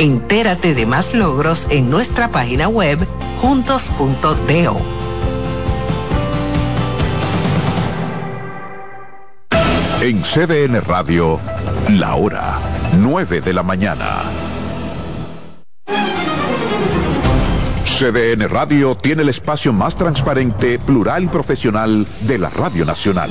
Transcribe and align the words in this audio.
Entérate 0.00 0.72
de 0.72 0.86
más 0.86 1.12
logros 1.12 1.66
en 1.68 1.90
nuestra 1.90 2.28
página 2.28 2.68
web 2.68 3.06
juntos.do. 3.42 4.80
En 10.00 10.22
CDN 10.22 10.80
Radio, 10.86 11.38
la 11.90 12.14
hora 12.14 12.58
9 12.96 13.42
de 13.42 13.52
la 13.52 13.62
mañana. 13.62 14.22
CDN 17.84 18.48
Radio 18.48 18.94
tiene 18.94 19.20
el 19.20 19.28
espacio 19.28 19.74
más 19.74 19.96
transparente, 19.96 20.78
plural 20.78 21.24
y 21.24 21.28
profesional 21.28 22.06
de 22.22 22.38
la 22.38 22.48
Radio 22.48 22.86
Nacional. 22.86 23.30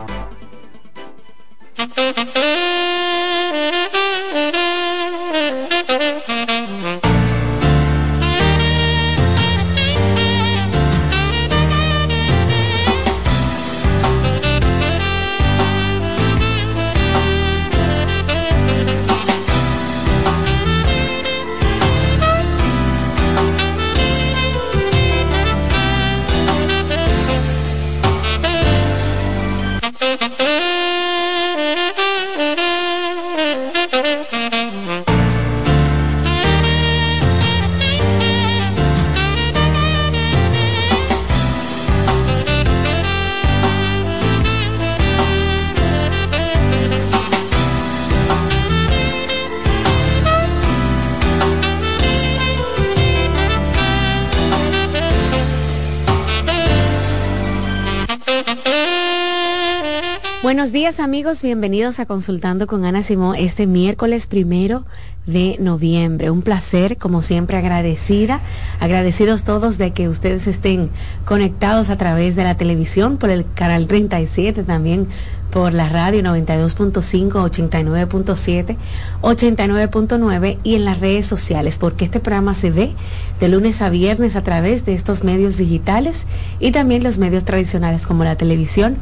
amigos, 61.11 61.41
bienvenidos 61.41 61.99
a 61.99 62.05
Consultando 62.05 62.67
con 62.67 62.85
Ana 62.85 63.03
Simón 63.03 63.35
este 63.37 63.67
miércoles 63.67 64.27
primero 64.27 64.85
de 65.25 65.57
noviembre. 65.59 66.31
Un 66.31 66.41
placer, 66.41 66.95
como 66.95 67.21
siempre, 67.21 67.57
agradecida, 67.57 68.39
agradecidos 68.79 69.43
todos 69.43 69.77
de 69.77 69.91
que 69.91 70.07
ustedes 70.07 70.47
estén 70.47 70.89
conectados 71.25 71.89
a 71.89 71.97
través 71.97 72.37
de 72.37 72.45
la 72.45 72.55
televisión, 72.55 73.17
por 73.17 73.29
el 73.29 73.45
canal 73.55 73.87
37, 73.87 74.63
también 74.63 75.09
por 75.51 75.73
la 75.73 75.89
radio 75.89 76.21
92.5, 76.21 77.31
89.7, 77.31 78.77
89.9 79.21 80.59
y 80.63 80.75
en 80.75 80.85
las 80.85 81.01
redes 81.01 81.25
sociales, 81.25 81.77
porque 81.77 82.05
este 82.05 82.21
programa 82.21 82.53
se 82.53 82.71
ve 82.71 82.95
de 83.41 83.49
lunes 83.49 83.81
a 83.81 83.89
viernes 83.89 84.37
a 84.37 84.43
través 84.43 84.85
de 84.85 84.93
estos 84.93 85.25
medios 85.25 85.57
digitales 85.57 86.25
y 86.61 86.71
también 86.71 87.03
los 87.03 87.17
medios 87.17 87.43
tradicionales 87.43 88.07
como 88.07 88.23
la 88.23 88.37
televisión 88.37 88.95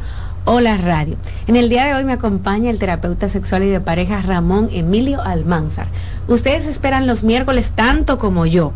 Hola 0.46 0.78
Radio. 0.78 1.16
En 1.46 1.56
el 1.56 1.68
día 1.68 1.84
de 1.84 1.92
hoy 1.92 2.04
me 2.04 2.14
acompaña 2.14 2.70
el 2.70 2.78
terapeuta 2.78 3.28
sexual 3.28 3.62
y 3.62 3.68
de 3.68 3.78
pareja 3.78 4.22
Ramón 4.22 4.70
Emilio 4.72 5.20
Almanzar. 5.20 5.88
Ustedes 6.28 6.66
esperan 6.66 7.06
los 7.06 7.24
miércoles 7.24 7.72
tanto 7.74 8.18
como 8.18 8.46
yo. 8.46 8.72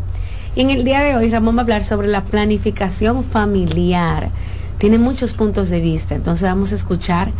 Y 0.55 0.61
en 0.61 0.69
el 0.69 0.83
día 0.83 1.01
de 1.01 1.15
hoy 1.15 1.31
Ramón 1.31 1.55
va 1.55 1.61
a 1.61 1.63
hablar 1.63 1.83
sobre 1.83 2.07
la 2.07 2.23
planificación 2.23 3.23
familiar. 3.23 4.29
Tiene 4.77 4.99
muchos 4.99 5.33
puntos 5.33 5.69
de 5.69 5.81
vista, 5.81 6.13
entonces 6.13 6.47
vamos 6.47 6.71
a 6.71 6.75
escuchar 6.75 7.31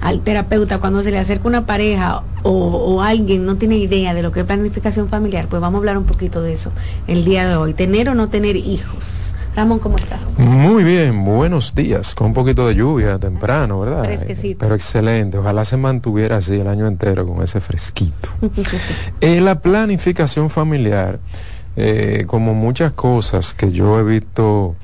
al 0.00 0.20
terapeuta 0.20 0.78
cuando 0.78 1.02
se 1.02 1.10
le 1.10 1.18
acerca 1.18 1.48
una 1.48 1.66
pareja 1.66 2.22
o, 2.44 2.52
o, 2.52 3.02
alguien 3.02 3.44
no 3.44 3.56
tiene 3.56 3.78
idea 3.78 4.14
de 4.14 4.22
lo 4.22 4.30
que 4.30 4.40
es 4.40 4.46
planificación 4.46 5.08
familiar, 5.08 5.48
pues 5.48 5.60
vamos 5.60 5.78
a 5.78 5.80
hablar 5.80 5.98
un 5.98 6.04
poquito 6.04 6.40
de 6.40 6.52
eso 6.52 6.70
el 7.08 7.24
día 7.24 7.48
de 7.48 7.56
hoy. 7.56 7.74
Tener 7.74 8.08
o 8.08 8.14
no 8.14 8.28
tener 8.28 8.54
hijos. 8.54 9.34
Ramón, 9.54 9.80
¿cómo 9.80 9.96
estás? 9.96 10.18
Muy 10.38 10.82
bien, 10.82 11.26
buenos 11.26 11.74
días, 11.74 12.14
con 12.14 12.28
un 12.28 12.32
poquito 12.32 12.66
de 12.66 12.74
lluvia 12.74 13.18
temprano, 13.18 13.80
¿verdad? 13.80 14.04
Fresquecito. 14.04 14.60
Pero 14.60 14.74
excelente, 14.74 15.36
ojalá 15.36 15.66
se 15.66 15.76
mantuviera 15.76 16.38
así 16.38 16.54
el 16.58 16.68
año 16.68 16.86
entero 16.86 17.26
con 17.26 17.42
ese 17.42 17.60
fresquito. 17.60 18.30
en 19.20 19.44
la 19.44 19.60
planificación 19.60 20.48
familiar, 20.48 21.18
eh, 21.76 22.24
como 22.26 22.54
muchas 22.54 22.92
cosas 22.92 23.52
que 23.52 23.72
yo 23.72 24.00
he 24.00 24.04
visto 24.04 24.74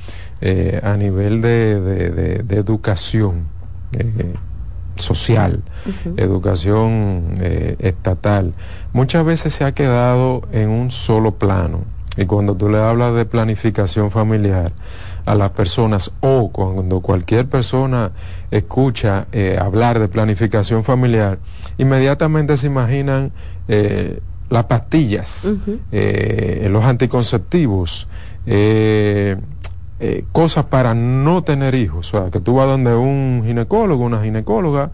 eh, 0.43 0.81
a 0.85 0.99
nivel 0.99 1.41
de, 1.41 1.81
de, 1.81 2.43
de, 2.43 2.57
educación, 2.57 3.45
eh, 3.93 4.35
social, 4.97 5.63
uh 5.87 5.91
-huh. 5.91 6.23
educación 6.23 7.35
eh, 7.41 7.77
estatal, 7.79 8.53
muchas 8.93 9.25
veces 9.25 9.55
se 9.55 9.65
ha 9.65 9.73
quedado 9.73 10.43
en 10.53 10.69
un 10.69 10.91
solo 10.91 11.37
plano 11.37 11.98
y 12.19 12.27
cuando 12.27 12.57
tú 12.57 12.69
le 12.69 12.79
hablas 12.79 13.15
de 13.15 13.25
planificación 13.25 14.11
familiar, 14.11 14.73
a 15.25 15.35
las 15.35 15.51
personas 15.51 16.11
o 16.21 16.51
cuando 16.51 17.01
cualquier 17.01 17.47
persona 17.47 18.13
escucha 18.51 19.27
eh, 19.31 19.59
hablar 19.61 19.99
de 19.99 20.09
planificación 20.09 20.85
familiar, 20.85 21.39
inmediatamente 21.77 22.57
se 22.57 22.67
imaginan 22.67 23.31
eh, 23.69 24.21
las 24.49 24.65
pastillas, 24.65 25.53
eh, 25.93 26.69
los 26.71 26.85
anticonceptivos, 26.85 28.09
cosas 30.33 30.65
para 30.65 30.95
no 30.95 31.45
tener 31.45 31.75
hijos. 31.75 32.15
O 32.15 32.19
sea, 32.19 32.31
que 32.31 32.41
tú 32.41 32.55
vas 32.55 32.67
donde 32.67 32.95
un 32.97 33.43
ginecólogo, 33.45 34.05
una 34.05 34.23
ginecóloga, 34.23 34.91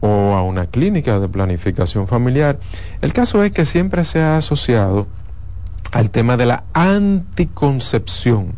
o 0.00 0.34
a 0.34 0.42
una 0.42 0.66
clínica 0.66 1.18
de 1.20 1.28
planificación 1.28 2.06
familiar. 2.06 2.58
El 3.00 3.12
caso 3.12 3.42
es 3.42 3.52
que 3.52 3.64
siempre 3.64 4.04
se 4.04 4.20
ha 4.20 4.36
asociado 4.36 5.06
al 5.92 6.10
tema 6.10 6.36
de 6.36 6.46
la 6.46 6.64
anticoncepción. 6.72 8.54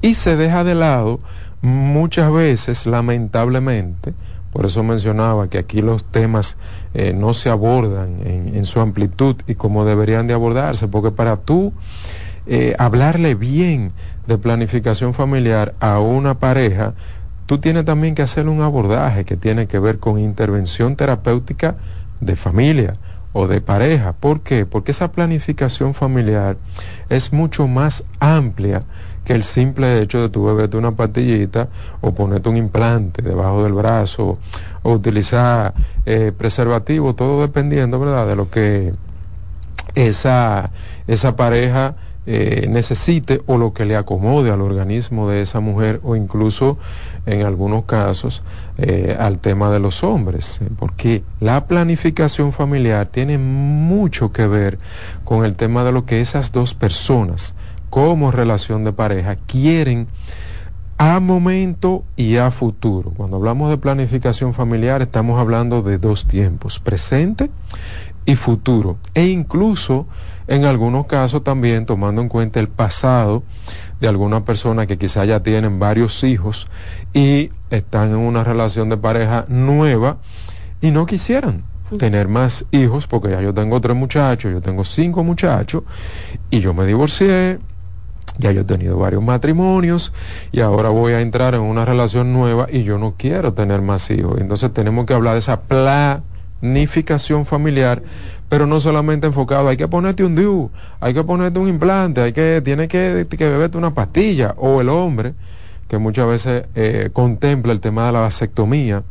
Y 0.00 0.14
se 0.14 0.36
deja 0.36 0.64
de 0.64 0.74
lado 0.74 1.20
muchas 1.60 2.32
veces, 2.32 2.86
lamentablemente, 2.86 4.14
por 4.52 4.66
eso 4.66 4.82
mencionaba 4.82 5.48
que 5.48 5.58
aquí 5.58 5.80
los 5.80 6.04
temas 6.04 6.56
eh, 6.92 7.14
no 7.14 7.32
se 7.32 7.48
abordan 7.48 8.16
en, 8.24 8.64
su 8.66 8.80
amplitud 8.80 9.36
y 9.46 9.54
como 9.54 9.84
deberían 9.84 10.26
de 10.26 10.34
abordarse, 10.34 10.88
porque 10.88 11.10
para 11.10 11.36
tú 11.36 11.72
eh, 12.46 12.74
hablarle 12.78 13.34
bien 13.34 13.92
de 14.26 14.36
planificación 14.36 15.14
familiar 15.14 15.74
a 15.80 16.00
una 16.00 16.38
pareja, 16.38 16.92
tú 17.46 17.58
tienes 17.58 17.86
también 17.86 18.14
que 18.14 18.22
hacer 18.22 18.46
un 18.46 18.60
abordaje 18.60 19.24
que 19.24 19.36
tiene 19.36 19.66
que 19.66 19.78
ver 19.78 19.98
con 19.98 20.18
intervención 20.18 20.96
terapéutica 20.96 21.76
de 22.20 22.36
familia 22.36 22.96
o 23.32 23.46
de 23.46 23.60
pareja. 23.60 24.12
¿Por 24.12 24.40
qué? 24.40 24.66
Porque 24.66 24.92
esa 24.92 25.12
planificación 25.12 25.94
familiar 25.94 26.56
es 27.08 27.32
mucho 27.32 27.66
más 27.66 28.04
amplia 28.20 28.84
que 29.24 29.34
el 29.34 29.44
simple 29.44 30.00
hecho 30.02 30.20
de 30.20 30.28
tu 30.28 30.44
beberte 30.44 30.76
una 30.76 30.92
pastillita 30.92 31.68
o 32.00 32.12
ponerte 32.12 32.48
un 32.48 32.56
implante 32.56 33.22
debajo 33.22 33.62
del 33.62 33.72
brazo 33.72 34.38
o 34.82 34.92
utilizar 34.92 35.74
eh, 36.06 36.32
preservativo, 36.36 37.14
todo 37.14 37.40
dependiendo, 37.42 38.00
¿verdad?, 38.00 38.26
de 38.26 38.36
lo 38.36 38.50
que 38.50 38.92
esa, 39.94 40.70
esa 41.06 41.36
pareja 41.36 41.94
eh, 42.24 42.66
necesite 42.68 43.42
o 43.46 43.58
lo 43.58 43.72
que 43.72 43.84
le 43.84 43.96
acomode 43.96 44.52
al 44.52 44.60
organismo 44.60 45.28
de 45.28 45.42
esa 45.42 45.58
mujer 45.58 46.00
o 46.04 46.14
incluso 46.14 46.78
en 47.26 47.44
algunos 47.44 47.84
casos 47.84 48.44
eh, 48.78 49.16
al 49.18 49.40
tema 49.40 49.70
de 49.70 49.80
los 49.80 50.04
hombres, 50.04 50.60
porque 50.78 51.24
la 51.40 51.66
planificación 51.66 52.52
familiar 52.52 53.06
tiene 53.06 53.38
mucho 53.38 54.32
que 54.32 54.46
ver 54.46 54.78
con 55.24 55.44
el 55.44 55.56
tema 55.56 55.82
de 55.82 55.92
lo 55.92 56.06
que 56.06 56.20
esas 56.20 56.52
dos 56.52 56.74
personas 56.74 57.56
como 57.90 58.30
relación 58.30 58.84
de 58.84 58.92
pareja 58.92 59.36
quieren 59.46 60.06
a 60.98 61.18
momento 61.18 62.04
y 62.16 62.36
a 62.36 62.52
futuro. 62.52 63.10
Cuando 63.16 63.36
hablamos 63.36 63.68
de 63.70 63.78
planificación 63.78 64.54
familiar 64.54 65.02
estamos 65.02 65.40
hablando 65.40 65.82
de 65.82 65.98
dos 65.98 66.26
tiempos, 66.26 66.78
presente 66.78 67.50
y 68.24 68.36
futuro, 68.36 68.98
e 69.14 69.26
incluso 69.26 70.06
en 70.46 70.64
algunos 70.64 71.06
casos 71.06 71.44
también 71.44 71.86
tomando 71.86 72.20
en 72.20 72.28
cuenta 72.28 72.60
el 72.60 72.68
pasado 72.68 73.42
de 74.00 74.08
algunas 74.08 74.42
personas 74.42 74.86
que 74.86 74.98
quizá 74.98 75.24
ya 75.24 75.40
tienen 75.40 75.78
varios 75.78 76.24
hijos 76.24 76.68
y 77.12 77.50
están 77.70 78.10
en 78.10 78.16
una 78.16 78.44
relación 78.44 78.88
de 78.88 78.96
pareja 78.96 79.44
nueva 79.48 80.18
y 80.80 80.90
no 80.90 81.06
quisieran 81.06 81.64
tener 81.98 82.28
más 82.28 82.64
hijos 82.70 83.06
porque 83.06 83.30
ya 83.30 83.40
yo 83.40 83.54
tengo 83.54 83.80
tres 83.80 83.96
muchachos, 83.96 84.52
yo 84.52 84.60
tengo 84.60 84.84
cinco 84.84 85.22
muchachos 85.24 85.82
y 86.50 86.60
yo 86.60 86.74
me 86.74 86.86
divorcié, 86.86 87.58
ya 88.38 88.50
yo 88.50 88.62
he 88.62 88.64
tenido 88.64 88.98
varios 88.98 89.22
matrimonios 89.22 90.12
y 90.52 90.60
ahora 90.60 90.88
voy 90.88 91.12
a 91.12 91.20
entrar 91.20 91.54
en 91.54 91.60
una 91.60 91.84
relación 91.84 92.32
nueva 92.32 92.66
y 92.70 92.82
yo 92.82 92.98
no 92.98 93.14
quiero 93.16 93.52
tener 93.52 93.82
más 93.82 94.10
hijos. 94.10 94.40
Entonces 94.40 94.72
tenemos 94.72 95.06
que 95.06 95.14
hablar 95.14 95.34
de 95.34 95.40
esa 95.40 95.60
planificación 96.62 97.44
familiar, 97.44 98.02
pero 98.48 98.66
no 98.66 98.78
solamente 98.78 99.26
enfocado, 99.26 99.68
hay 99.68 99.76
que 99.76 99.88
ponerte 99.88 100.24
un 100.24 100.36
DIU, 100.36 100.70
hay 101.00 101.12
que 101.12 101.24
ponerte 101.24 101.58
un 101.58 101.68
implante, 101.68 102.20
hay 102.20 102.32
que, 102.32 102.62
tiene 102.64 102.86
que, 102.86 103.26
que 103.28 103.48
beberte 103.48 103.76
una 103.76 103.92
pastilla, 103.92 104.54
o 104.56 104.80
el 104.80 104.88
hombre, 104.88 105.34
que 105.88 105.98
muchas 105.98 106.28
veces 106.28 106.64
eh, 106.76 107.10
contempla 107.12 107.72
el 107.72 107.80
tema 107.80 108.06
de 108.06 108.12
la 108.12 108.20
vasectomía 108.20 109.02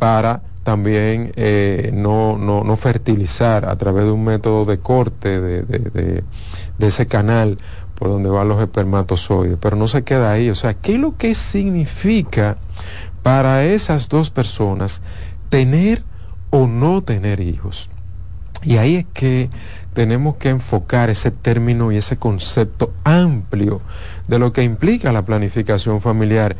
para 0.00 0.42
también 0.64 1.32
eh, 1.36 1.92
no, 1.94 2.36
no, 2.36 2.64
no, 2.64 2.76
fertilizar 2.76 3.64
a 3.64 3.76
través 3.76 4.04
de 4.04 4.10
un 4.10 4.24
método 4.24 4.64
de 4.66 4.78
corte 4.78 5.40
de, 5.40 5.62
de, 5.62 6.22
de, 6.78 6.86
ese 6.86 7.06
canal 7.06 7.58
por 7.94 8.08
donde 8.08 8.28
van 8.28 8.48
los 8.48 8.60
espermatozoides, 8.60 9.56
pero 9.58 9.76
no 9.76 9.88
se 9.88 10.02
queda 10.02 10.30
ahí. 10.30 10.50
O 10.50 10.54
sea, 10.54 10.74
¿qué 10.74 10.94
es 10.94 10.98
lo 10.98 11.16
que 11.16 11.34
significa 11.34 12.58
para 13.22 13.64
esas 13.64 14.10
dos 14.10 14.28
personas 14.28 15.00
tener 15.48 16.02
o 16.50 16.66
no 16.66 17.02
tener 17.02 17.40
hijos? 17.40 17.90
Y 18.62 18.76
ahí 18.76 18.96
es 18.96 19.06
que 19.12 19.50
tenemos 19.94 20.36
que 20.36 20.48
enfocar 20.48 21.10
ese 21.10 21.30
término 21.30 21.92
y 21.92 21.96
ese 21.96 22.16
concepto 22.16 22.92
amplio 23.04 23.80
de 24.26 24.38
lo 24.38 24.52
que 24.52 24.62
implica 24.62 25.12
la 25.12 25.24
planificación 25.24 26.00
familiar. 26.00 26.56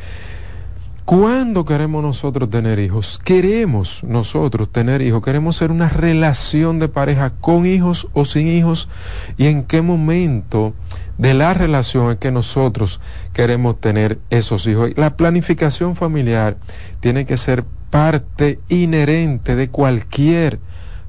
¿Cuándo 1.09 1.65
queremos 1.65 2.03
nosotros 2.03 2.51
tener 2.51 2.77
hijos? 2.77 3.19
Queremos 3.23 4.03
nosotros 4.03 4.71
tener 4.71 5.01
hijos, 5.01 5.23
queremos 5.23 5.55
ser 5.55 5.71
una 5.71 5.89
relación 5.89 6.77
de 6.77 6.87
pareja 6.87 7.31
con 7.31 7.65
hijos 7.65 8.07
o 8.13 8.25
sin 8.25 8.45
hijos 8.45 8.89
y 9.35 9.47
en 9.47 9.63
qué 9.63 9.81
momento 9.81 10.75
de 11.17 11.33
la 11.33 11.55
relación 11.55 12.11
es 12.11 12.17
que 12.17 12.31
nosotros 12.31 13.01
queremos 13.33 13.81
tener 13.81 14.19
esos 14.29 14.67
hijos. 14.67 14.91
La 14.97 15.17
planificación 15.17 15.95
familiar 15.95 16.57
tiene 16.99 17.25
que 17.25 17.37
ser 17.37 17.63
parte 17.89 18.59
inherente 18.69 19.55
de 19.55 19.67
cualquier 19.67 20.59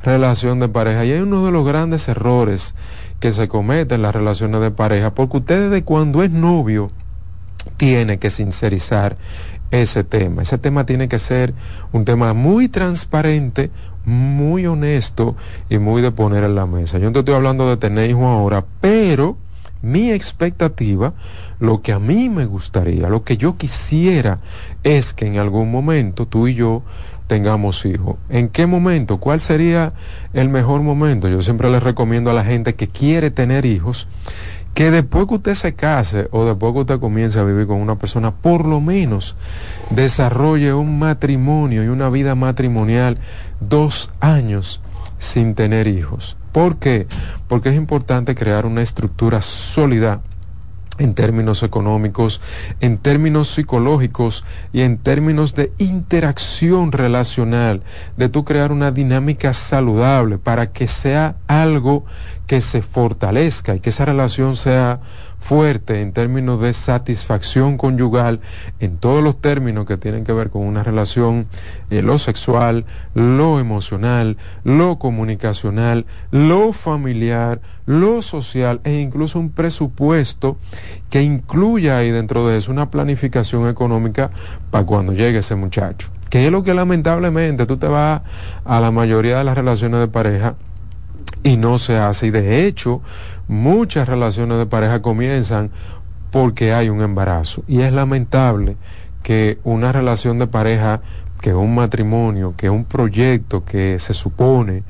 relación 0.03 0.61
de 0.61 0.71
pareja. 0.71 1.05
Y 1.05 1.13
hay 1.13 1.21
uno 1.21 1.45
de 1.45 1.53
los 1.53 1.67
grandes 1.67 2.09
errores 2.09 2.75
que 3.19 3.33
se 3.33 3.49
cometen 3.49 3.97
en 3.97 4.03
las 4.05 4.15
relaciones 4.15 4.63
de 4.63 4.71
pareja, 4.71 5.13
porque 5.13 5.37
usted 5.37 5.71
de 5.71 5.85
cuando 5.85 6.23
es 6.23 6.31
novio 6.31 6.91
tiene 7.77 8.19
que 8.19 8.31
sincerizar 8.31 9.19
ese 9.71 10.05
tema. 10.05 10.43
Ese 10.43 10.59
tema 10.59 10.87
tiene 10.87 11.09
que 11.09 11.19
ser 11.19 11.55
un 11.93 12.05
tema 12.05 12.35
muy 12.35 12.69
transparente, 12.69 13.71
muy 14.05 14.67
honesto 14.67 15.37
y 15.69 15.79
muy 15.79 16.03
de 16.03 16.11
poner 16.11 16.45
en 16.45 16.55
la 16.55 16.67
mesa. 16.67 16.99
Yo 16.99 17.07
no 17.07 17.13
te 17.13 17.19
estoy 17.21 17.35
hablando 17.35 17.69
de 17.69 17.77
tener 17.77 18.11
hijos 18.11 18.25
ahora, 18.25 18.65
pero 18.81 19.37
mi 19.83 20.11
expectativa, 20.11 21.15
lo 21.59 21.81
que 21.81 21.93
a 21.93 21.99
mí 21.99 22.29
me 22.29 22.45
gustaría, 22.45 23.09
lo 23.09 23.25
que 23.25 23.37
yo 23.37 23.57
quisiera 23.57 24.41
es 24.83 25.15
que 25.15 25.27
en 25.27 25.39
algún 25.39 25.71
momento 25.71 26.27
tú 26.27 26.49
y 26.49 26.55
yo 26.55 26.83
tengamos 27.27 27.87
hijos. 27.87 28.17
¿En 28.29 28.49
qué 28.49 28.67
momento? 28.67 29.19
¿Cuál 29.19 29.41
sería 29.41 29.93
el 30.33 30.49
mejor 30.49 30.83
momento? 30.83 31.29
Yo 31.29 31.43
siempre 31.43 31.71
les 31.71 31.83
recomiendo 31.83 32.31
a 32.31 32.35
la 32.35 32.45
gente 32.45 32.75
que 32.75 32.89
quiere 32.89 33.31
tener 33.31 33.65
hijos 33.65 34.09
que 34.75 34.91
después 34.91 35.27
que 35.27 35.35
usted 35.35 35.55
se 35.55 35.75
case 35.75 36.29
o 36.31 36.45
después 36.45 36.73
que 36.73 36.81
usted 36.81 37.01
comience 37.01 37.39
a 37.39 37.45
vivir 37.45 37.67
con 37.67 37.81
una 37.81 37.97
persona, 37.97 38.31
por 38.31 38.67
lo 38.67 38.81
menos 38.81 39.37
desarrolle 39.91 40.73
un 40.73 40.99
matrimonio 40.99 41.85
y 41.85 41.89
una 41.89 42.09
vida 42.09 42.35
matrimonial 42.35 43.19
dos 43.61 44.11
años 44.21 44.81
sin 45.19 45.55
tener 45.55 45.87
hijos. 45.87 46.37
¿Por 46.53 46.79
qué? 46.79 47.07
Porque 47.47 47.69
es 47.69 47.77
importante 47.77 48.35
crear 48.35 48.67
una 48.67 48.83
estructura 48.83 49.43
sólida 49.43 50.23
en 51.01 51.15
términos 51.15 51.63
económicos, 51.63 52.41
en 52.81 52.99
términos 52.99 53.49
psicológicos 53.49 54.45
y 54.73 54.83
en 54.83 54.99
términos 54.99 55.55
de 55.55 55.73
interacción 55.79 56.93
relacional, 56.93 57.83
de 58.19 58.29
tú 58.29 58.45
crear 58.45 58.71
una 58.71 58.93
dinámica 58.93 59.55
saludable 59.55 60.37
para 60.39 60.73
que 60.73 60.87
sea 60.87 61.37
algo 61.49 62.05
que 62.47 62.61
se 62.61 62.83
fortalezca 62.83 63.75
y 63.75 63.81
que 63.81 63.91
esa 63.91 64.05
relación 64.05 64.57
sea 64.57 65.01
fuerte 65.41 66.01
en 66.01 66.13
términos 66.13 66.61
de 66.61 66.73
satisfacción 66.73 67.77
conyugal, 67.77 68.41
en 68.79 68.99
todos 68.99 69.25
los 69.25 69.41
términos 69.41 69.87
que 69.87 69.97
tienen 69.97 70.25
que 70.25 70.33
ver 70.33 70.51
con 70.51 70.63
una 70.63 70.85
relación, 70.85 71.47
eh, 71.91 72.03
lo 72.03 72.19
sexual, 72.19 72.85
lo 73.15 73.59
emocional, 73.59 74.37
lo 74.63 74.99
comunicacional, 74.99 76.07
lo 76.31 76.73
familiar, 76.73 77.61
lo 77.87 78.23
social 78.23 78.81
e 78.85 79.01
incluso 79.01 79.41
un 79.41 79.51
presupuesto 79.51 80.59
que 81.09 81.23
incluya 81.23 81.99
ahí 81.99 82.11
dentro 82.11 82.47
de 82.47 82.59
eso 82.59 82.71
una 82.71 82.91
planificación 82.91 83.69
económica 83.69 84.31
para 84.71 84.87
cuando 84.87 85.13
llegue 85.13 85.39
ese 85.39 85.57
muchacho. 85.57 86.11
Que 86.29 86.47
es 86.47 86.53
lo 86.53 86.63
que 86.63 86.75
lamentablemente 86.75 87.67
tú 87.67 87.77
te 87.77 87.89
vas 87.89 88.23
a 88.65 88.79
la 88.79 88.93
mayoría 88.93 89.39
de 89.39 89.45
las 89.45 89.57
relaciones 89.57 89.99
de 89.99 90.07
pareja 90.07 90.55
y 91.43 91.57
no 91.57 91.79
se 91.79 91.97
hace. 91.97 92.27
Y 92.27 92.31
de 92.31 92.67
hecho, 92.67 93.03
muchas 93.49 94.09
relaciones 94.09 94.59
de 94.59 94.67
pareja 94.67 95.03
comienzan 95.03 95.71
porque 96.31 96.73
hay 96.73 96.89
un 96.89 97.03
embarazo. 97.03 97.63
Y 97.67 97.81
es 97.81 97.93
lamentable 97.93 98.77
que 99.23 99.59
una 99.65 99.93
relación 99.93 100.39
de 100.39 100.47
pareja, 100.47 101.01
que 101.41 101.55
un 101.55 101.75
matrimonio, 101.75 102.55
que 102.57 102.71
un 102.71 102.85
proyecto 102.85 103.65
que 103.65 103.99
se 103.99 104.15
supone 104.15 104.83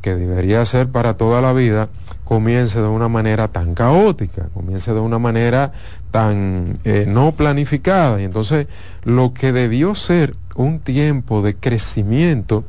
que 0.00 0.14
debería 0.14 0.64
ser 0.64 0.88
para 0.88 1.16
toda 1.16 1.40
la 1.40 1.52
vida, 1.52 1.88
comience 2.24 2.80
de 2.80 2.86
una 2.86 3.08
manera 3.08 3.48
tan 3.48 3.74
caótica, 3.74 4.48
comience 4.54 4.92
de 4.92 5.00
una 5.00 5.18
manera 5.18 5.72
tan 6.10 6.78
eh, 6.84 7.04
no 7.08 7.32
planificada. 7.32 8.20
Y 8.20 8.24
entonces 8.24 8.66
lo 9.04 9.34
que 9.34 9.52
debió 9.52 9.94
ser 9.94 10.34
un 10.54 10.80
tiempo 10.80 11.42
de 11.42 11.54
crecimiento 11.54 12.64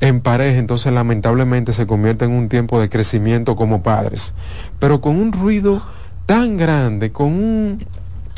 en 0.00 0.20
pareja, 0.20 0.58
entonces 0.58 0.92
lamentablemente 0.92 1.72
se 1.72 1.86
convierte 1.86 2.24
en 2.24 2.32
un 2.32 2.48
tiempo 2.48 2.80
de 2.80 2.88
crecimiento 2.88 3.56
como 3.56 3.82
padres, 3.82 4.34
pero 4.78 5.00
con 5.00 5.18
un 5.18 5.32
ruido 5.32 5.82
tan 6.26 6.56
grande, 6.56 7.10
con 7.10 7.28
un 7.28 7.78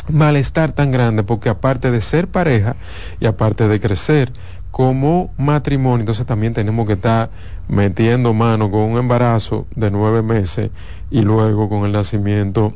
malestar 0.08 0.72
tan 0.72 0.90
grande, 0.90 1.22
porque 1.22 1.48
aparte 1.48 1.90
de 1.90 2.00
ser 2.00 2.28
pareja 2.28 2.76
y 3.20 3.26
aparte 3.26 3.66
de 3.68 3.80
crecer, 3.80 4.32
como 4.74 5.32
matrimonio, 5.38 6.00
entonces 6.00 6.26
también 6.26 6.52
tenemos 6.52 6.84
que 6.88 6.94
estar 6.94 7.30
metiendo 7.68 8.34
mano 8.34 8.72
con 8.72 8.80
un 8.80 8.98
embarazo 8.98 9.68
de 9.76 9.88
nueve 9.92 10.20
meses 10.20 10.72
y 11.12 11.22
luego 11.22 11.68
con 11.68 11.84
el 11.84 11.92
nacimiento 11.92 12.74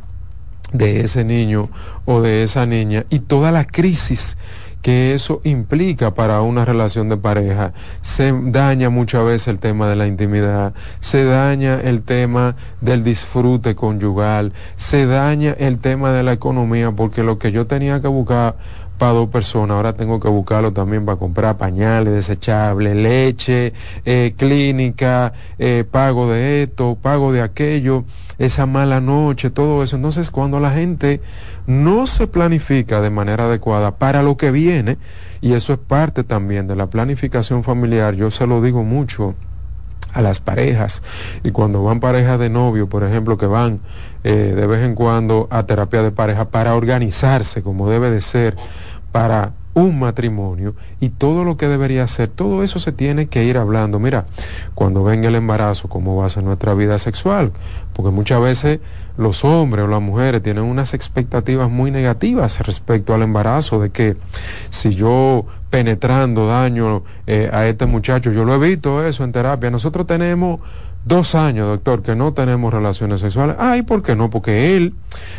de 0.73 1.01
ese 1.01 1.25
niño 1.25 1.71
o 2.05 2.21
de 2.21 2.43
esa 2.43 2.67
niña 2.67 3.05
y 3.11 3.21
toda 3.21 3.53
la 3.53 3.65
crisis 3.65 4.37
que 4.83 5.15
eso 5.15 5.41
implica 5.45 6.15
para 6.15 6.41
una 6.41 6.65
relación 6.65 7.09
de 7.09 7.17
pareja. 7.17 7.73
Se 8.03 8.33
daña 8.33 8.91
muchas 8.91 9.25
veces 9.25 9.49
el 9.49 9.59
tema 9.59 9.89
de 9.89 9.97
la 9.97 10.07
intimidad, 10.07 10.73
se 11.01 11.25
daña 11.25 11.81
el 11.81 12.03
tema 12.03 12.57
del 12.81 13.03
disfrute 13.03 13.75
conyugal, 13.75 14.53
se 14.77 15.07
daña 15.07 15.55
el 15.59 15.79
tema 15.79 16.13
de 16.13 16.23
la 16.23 16.33
economía, 16.33 16.93
porque 16.93 17.23
lo 17.23 17.39
que 17.39 17.53
yo 17.53 17.67
tenía 17.67 18.01
que 18.01 18.09
buscar 18.09 18.57
para 18.99 19.13
dos 19.13 19.29
personas, 19.29 19.77
ahora 19.77 19.95
tengo 19.95 20.21
que 20.21 20.29
buscarlo 20.29 20.73
también 20.73 21.07
para 21.07 21.19
comprar 21.19 21.57
pañales 21.57 22.13
desechables, 22.13 22.97
leche, 22.97 23.73
eh, 24.05 24.35
clínica, 24.37 25.33
eh, 25.59 25.85
pago 25.91 26.31
de 26.31 26.65
esto, 26.65 26.99
pago 27.01 27.33
de 27.33 27.41
aquello, 27.41 28.05
esa 28.39 28.67
mala 28.67 29.01
noche, 29.01 29.51
todo 29.51 29.83
eso. 29.83 29.97
Entonces, 29.97 30.31
cuando 30.31 30.61
la 30.61 30.73
gente 30.73 31.21
no 31.67 32.07
se 32.07 32.27
planifica 32.27 33.01
de 33.01 33.11
manera 33.11 33.45
adecuada 33.45 33.97
para 33.97 34.23
lo 34.23 34.37
que 34.37 34.51
viene, 34.51 34.99
y 35.41 35.53
eso 35.53 35.73
es 35.73 35.79
parte 35.79 36.25
también 36.25 36.67
de 36.67 36.77
la 36.77 36.89
planificación 36.89 37.65
familiar, 37.65 38.15
yo 38.15 38.31
se 38.31 38.47
lo 38.47 38.61
digo 38.61 38.83
mucho 38.83 39.35
a 40.13 40.23
las 40.23 40.41
parejas 40.41 41.03
y 41.45 41.51
cuando 41.51 41.83
van 41.83 42.01
parejas 42.01 42.39
de 42.39 42.51
novio, 42.51 42.89
por 42.89 43.05
ejemplo, 43.05 43.37
que 43.39 43.47
van 43.47 43.81
eh, 44.25 44.55
de 44.57 44.67
vez 44.67 44.85
en 44.85 44.95
cuando 44.95 45.49
a 45.51 45.65
terapia 45.65 46.03
de 46.03 46.11
pareja 46.11 46.49
para 46.49 46.75
organizarse 46.75 47.63
como 47.63 47.89
debe 47.89 48.11
de 48.11 48.21
ser, 48.21 48.57
para 49.13 49.53
un 49.75 49.99
matrimonio 49.99 50.75
y 51.01 51.11
todo 51.11 51.45
lo 51.45 51.57
que 51.57 51.69
debería 51.69 52.07
ser, 52.09 52.29
todo 52.29 52.63
eso 52.63 52.79
se 52.79 52.93
tiene 52.93 53.27
que 53.27 53.45
ir 53.45 53.57
hablando. 53.57 53.99
Mira, 53.99 54.27
cuando 54.75 55.05
venga 55.05 55.29
el 55.29 55.37
embarazo, 55.37 55.89
cómo 55.89 56.17
va 56.17 56.27
a 56.27 56.29
ser 56.29 56.43
nuestra 56.43 56.75
vida 56.75 56.99
sexual, 56.99 57.53
porque 57.93 58.11
muchas 58.11 58.41
veces 58.41 58.81
los 59.17 59.45
hombres 59.45 59.85
o 59.85 59.89
las 59.89 60.03
mujeres 60.03 60.43
tienen 60.43 60.65
unas 60.65 60.95
expectativas 60.95 61.71
muy 61.71 61.91
negativas 61.91 62.59
respecto 62.61 63.15
al 63.15 63.23
embarazo, 63.23 63.81
de 63.81 63.91
que 63.91 64.17
si 64.71 64.91
yo 64.91 65.47
penetrando 65.71 66.47
daño 66.47 67.05
eh, 67.27 67.51
a 67.53 67.67
este 67.67 67.87
muchacho, 67.87 68.33
yo 68.33 68.45
lo 68.45 68.55
he 68.55 68.69
visto 68.69 69.05
eso 69.05 69.23
en 69.23 69.33
terapia, 69.33 69.71
nosotros 69.71 70.07
tenemos 70.07 70.61
dos 71.05 71.35
años, 71.35 71.69
doctor, 71.69 72.03
que 72.03 72.15
no 72.15 72.33
tenemos 72.33 72.73
relaciones 72.73 73.21
sexuales. 73.21 73.57
Ay, 73.59 73.83
¿por 73.83 74.03
qué 74.03 74.15
no? 74.15 74.31
Porque 74.31 74.77
él 74.77 74.95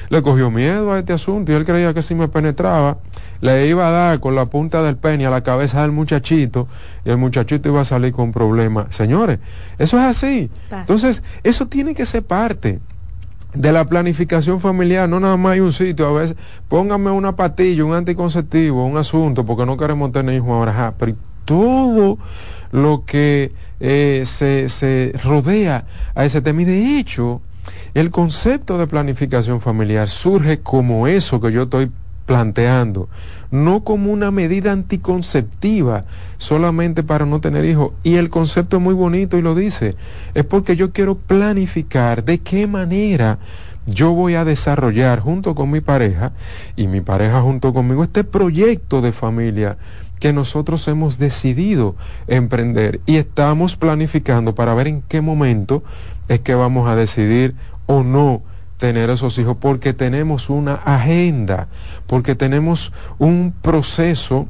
le 0.09 0.21
cogió 0.21 0.49
miedo 0.49 0.91
a 0.91 0.99
este 0.99 1.13
asunto 1.13 1.51
y 1.51 1.55
él 1.55 1.65
creía 1.65 1.93
que 1.93 2.01
si 2.01 2.15
me 2.15 2.27
penetraba, 2.27 2.97
le 3.41 3.67
iba 3.67 3.87
a 3.87 3.91
dar 3.91 4.19
con 4.19 4.35
la 4.35 4.45
punta 4.45 4.83
del 4.83 4.97
pene 4.97 5.25
a 5.25 5.29
la 5.29 5.41
cabeza 5.41 5.81
del 5.81 5.91
muchachito 5.91 6.67
y 7.05 7.09
el 7.09 7.17
muchachito 7.17 7.69
iba 7.69 7.81
a 7.81 7.85
salir 7.85 8.11
con 8.11 8.31
problemas. 8.31 8.95
Señores, 8.95 9.39
eso 9.77 9.97
es 9.97 10.05
así. 10.05 10.49
Entonces, 10.71 11.23
eso 11.43 11.67
tiene 11.67 11.95
que 11.95 12.05
ser 12.05 12.23
parte 12.23 12.79
de 13.53 13.71
la 13.71 13.85
planificación 13.85 14.59
familiar, 14.59 15.09
no 15.09 15.19
nada 15.19 15.35
más 15.35 15.53
hay 15.53 15.59
un 15.59 15.73
sitio, 15.73 16.05
a 16.07 16.21
veces 16.21 16.37
póngame 16.67 17.09
una 17.09 17.35
patilla, 17.35 17.83
un 17.83 17.95
anticonceptivo, 17.95 18.85
un 18.85 18.97
asunto, 18.97 19.45
porque 19.45 19.65
no 19.65 19.75
queremos 19.75 20.11
tener 20.11 20.35
hijos 20.35 20.49
ahora, 20.49 20.93
pero 20.97 21.15
todo 21.45 22.19
lo 22.71 23.05
que 23.05 23.51
eh, 23.79 24.23
se, 24.25 24.69
se 24.69 25.13
rodea 25.23 25.85
a 26.13 26.25
ese 26.25 26.41
tema. 26.41 26.61
Y 26.61 26.65
de 26.65 26.99
hecho, 26.99 27.41
el 27.95 28.11
concepto 28.11 28.77
de 28.77 28.85
planificación 28.85 29.61
familiar 29.61 30.09
surge 30.09 30.59
como 30.59 31.07
eso 31.07 31.41
que 31.41 31.51
yo 31.51 31.63
estoy 31.63 31.91
planteando, 32.29 33.09
no 33.49 33.83
como 33.83 34.11
una 34.11 34.29
medida 34.29 34.71
anticonceptiva 34.71 36.05
solamente 36.37 37.01
para 37.01 37.25
no 37.25 37.41
tener 37.41 37.65
hijos. 37.65 37.93
Y 38.03 38.17
el 38.17 38.29
concepto 38.29 38.77
es 38.77 38.83
muy 38.83 38.93
bonito 38.93 39.35
y 39.39 39.41
lo 39.41 39.55
dice, 39.55 39.95
es 40.35 40.45
porque 40.45 40.75
yo 40.75 40.91
quiero 40.93 41.15
planificar 41.15 42.23
de 42.23 42.37
qué 42.37 42.67
manera 42.67 43.39
yo 43.87 44.11
voy 44.11 44.35
a 44.35 44.45
desarrollar 44.45 45.21
junto 45.21 45.55
con 45.55 45.71
mi 45.71 45.81
pareja 45.81 46.31
y 46.75 46.85
mi 46.85 47.01
pareja 47.01 47.41
junto 47.41 47.73
conmigo 47.73 48.03
este 48.03 48.23
proyecto 48.23 49.01
de 49.01 49.11
familia 49.11 49.79
que 50.19 50.31
nosotros 50.31 50.87
hemos 50.87 51.17
decidido 51.17 51.95
emprender 52.27 53.01
y 53.07 53.15
estamos 53.15 53.75
planificando 53.75 54.53
para 54.53 54.75
ver 54.75 54.85
en 54.85 55.01
qué 55.01 55.21
momento 55.21 55.81
es 56.27 56.41
que 56.41 56.53
vamos 56.53 56.87
a 56.87 56.95
decidir 56.95 57.55
o 57.87 58.03
no 58.03 58.43
tener 58.79 59.09
esos 59.09 59.37
hijos, 59.37 59.57
porque 59.59 59.93
tenemos 59.93 60.49
una 60.49 60.73
agenda, 60.73 61.67
porque 62.07 62.33
tenemos 62.33 62.91
un 63.19 63.53
proceso 63.61 64.47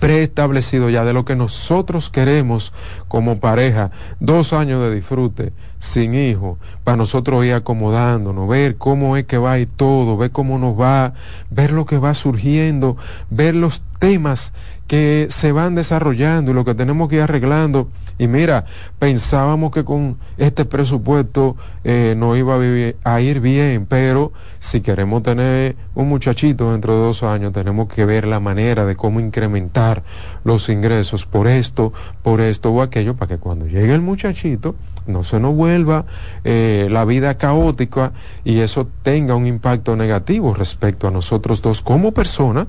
preestablecido 0.00 0.90
ya 0.90 1.04
de 1.04 1.12
lo 1.12 1.24
que 1.24 1.36
nosotros 1.36 2.10
queremos 2.10 2.72
como 3.06 3.38
pareja, 3.38 3.92
dos 4.18 4.52
años 4.52 4.82
de 4.82 4.94
disfrute 4.94 5.52
sin 5.78 6.14
hijo, 6.14 6.58
para 6.82 6.96
nosotros 6.96 7.44
ir 7.44 7.54
acomodándonos, 7.54 8.48
ver 8.48 8.76
cómo 8.76 9.16
es 9.16 9.24
que 9.24 9.38
va 9.38 9.58
y 9.58 9.66
todo, 9.66 10.16
ver 10.16 10.32
cómo 10.32 10.58
nos 10.58 10.78
va, 10.78 11.14
ver 11.50 11.70
lo 11.70 11.86
que 11.86 11.98
va 11.98 12.14
surgiendo, 12.14 12.96
ver 13.30 13.54
los 13.54 13.82
temas 14.00 14.52
que 14.86 15.28
se 15.30 15.52
van 15.52 15.74
desarrollando 15.74 16.50
y 16.50 16.54
lo 16.54 16.64
que 16.64 16.74
tenemos 16.74 17.08
que 17.08 17.16
ir 17.16 17.22
arreglando. 17.22 17.88
Y 18.18 18.28
mira, 18.28 18.66
pensábamos 18.98 19.72
que 19.72 19.84
con 19.84 20.18
este 20.36 20.64
presupuesto 20.64 21.56
eh, 21.82 22.14
no 22.16 22.36
iba 22.36 22.54
a, 22.54 23.14
a, 23.14 23.20
ir 23.20 23.40
bien, 23.40 23.86
pero 23.86 24.32
si 24.60 24.80
queremos 24.82 25.22
tener 25.22 25.76
un 25.94 26.08
muchachito 26.08 26.72
dentro 26.72 26.94
de 26.94 27.00
dos 27.00 27.22
años, 27.22 27.52
tenemos 27.52 27.88
que 27.88 28.04
ver 28.04 28.26
la 28.26 28.40
manera 28.40 28.84
de 28.84 28.94
cómo 28.94 29.20
incrementar 29.20 30.02
los 30.44 30.68
ingresos 30.68 31.24
por 31.26 31.48
esto, 31.48 31.92
por 32.22 32.40
esto 32.40 32.70
o 32.70 32.82
aquello, 32.82 33.16
para 33.16 33.30
que 33.30 33.38
cuando 33.38 33.66
llegue 33.66 33.94
el 33.94 34.02
muchachito, 34.02 34.76
no 35.06 35.24
se 35.24 35.40
nos 35.40 35.54
vuelva 35.54 36.06
eh, 36.44 36.88
la 36.90 37.04
vida 37.04 37.36
caótica 37.36 38.12
y 38.44 38.60
eso 38.60 38.88
tenga 39.02 39.34
un 39.34 39.46
impacto 39.46 39.96
negativo 39.96 40.54
respecto 40.54 41.08
a 41.08 41.10
nosotros 41.10 41.62
dos 41.62 41.82
como 41.82 42.12
persona 42.12 42.66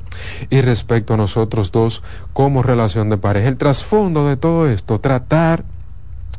y 0.50 0.62
respecto 0.62 1.14
a 1.14 1.18
nosotros 1.18 1.72
dos 1.72 2.04
como 2.34 2.64
relación 2.64 3.10
de 3.10 3.18
pareja. 3.18 3.48
El 3.48 3.58
trasfondo 3.58 4.28
de 4.28 4.38
todo 4.38 4.70
esto, 4.70 5.00
tratar 5.00 5.64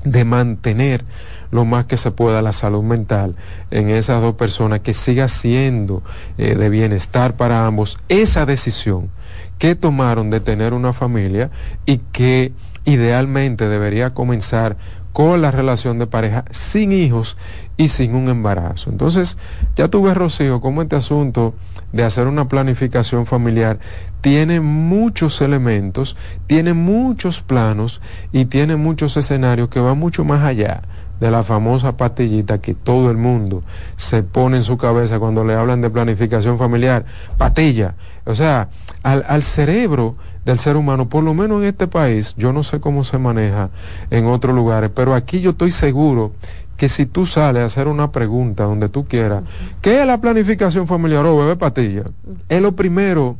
de 0.04 0.24
mantener 0.24 1.04
lo 1.50 1.64
más 1.64 1.86
que 1.86 1.96
se 1.96 2.10
pueda 2.10 2.42
la 2.42 2.52
salud 2.52 2.82
mental 2.82 3.34
en 3.70 3.90
esas 3.90 4.20
dos 4.20 4.34
personas, 4.36 4.80
que 4.80 4.94
siga 4.94 5.28
siendo 5.28 6.02
eh, 6.38 6.54
de 6.54 6.68
bienestar 6.68 7.36
para 7.36 7.66
ambos 7.66 7.98
esa 8.08 8.46
decisión 8.46 9.10
que 9.58 9.74
tomaron 9.74 10.30
de 10.30 10.40
tener 10.40 10.74
una 10.74 10.92
familia 10.92 11.50
y 11.86 11.98
que 11.98 12.52
idealmente 12.84 13.68
debería 13.68 14.14
comenzar 14.14 14.76
con 15.16 15.40
la 15.40 15.50
relación 15.50 15.98
de 15.98 16.06
pareja 16.06 16.44
sin 16.50 16.92
hijos 16.92 17.38
y 17.78 17.88
sin 17.88 18.14
un 18.14 18.28
embarazo. 18.28 18.90
Entonces, 18.90 19.38
ya 19.74 19.88
tú 19.88 20.02
ves, 20.02 20.14
Rocío, 20.14 20.60
cómo 20.60 20.82
este 20.82 20.94
asunto 20.94 21.54
de 21.90 22.04
hacer 22.04 22.26
una 22.26 22.48
planificación 22.48 23.24
familiar 23.24 23.78
tiene 24.20 24.60
muchos 24.60 25.40
elementos, 25.40 26.18
tiene 26.46 26.74
muchos 26.74 27.40
planos 27.40 28.02
y 28.30 28.44
tiene 28.44 28.76
muchos 28.76 29.16
escenarios 29.16 29.70
que 29.70 29.80
van 29.80 29.98
mucho 29.98 30.22
más 30.22 30.44
allá 30.44 30.82
de 31.18 31.30
la 31.30 31.42
famosa 31.42 31.96
pastillita 31.96 32.60
que 32.60 32.74
todo 32.74 33.10
el 33.10 33.16
mundo 33.16 33.62
se 33.96 34.22
pone 34.22 34.58
en 34.58 34.64
su 34.64 34.76
cabeza 34.76 35.18
cuando 35.18 35.44
le 35.44 35.54
hablan 35.54 35.80
de 35.80 35.88
planificación 35.88 36.58
familiar. 36.58 37.06
Patilla. 37.38 37.94
O 38.26 38.34
sea, 38.34 38.68
al, 39.02 39.24
al 39.26 39.42
cerebro 39.42 40.14
del 40.46 40.60
ser 40.60 40.76
humano, 40.76 41.08
por 41.08 41.24
lo 41.24 41.34
menos 41.34 41.60
en 41.60 41.66
este 41.66 41.88
país, 41.88 42.34
yo 42.38 42.52
no 42.52 42.62
sé 42.62 42.78
cómo 42.78 43.02
se 43.02 43.18
maneja 43.18 43.70
en 44.10 44.26
otros 44.26 44.54
lugares, 44.54 44.90
pero 44.94 45.12
aquí 45.12 45.40
yo 45.40 45.50
estoy 45.50 45.72
seguro 45.72 46.32
que 46.76 46.88
si 46.88 47.04
tú 47.04 47.26
sales 47.26 47.62
a 47.62 47.66
hacer 47.66 47.88
una 47.88 48.12
pregunta 48.12 48.62
donde 48.62 48.88
tú 48.88 49.06
quieras, 49.06 49.42
¿qué 49.82 50.00
es 50.00 50.06
la 50.06 50.20
planificación 50.20 50.86
familiar? 50.86 51.26
Oh, 51.26 51.36
bebé 51.36 51.56
patilla. 51.56 52.04
Es 52.48 52.62
lo 52.62 52.76
primero 52.76 53.36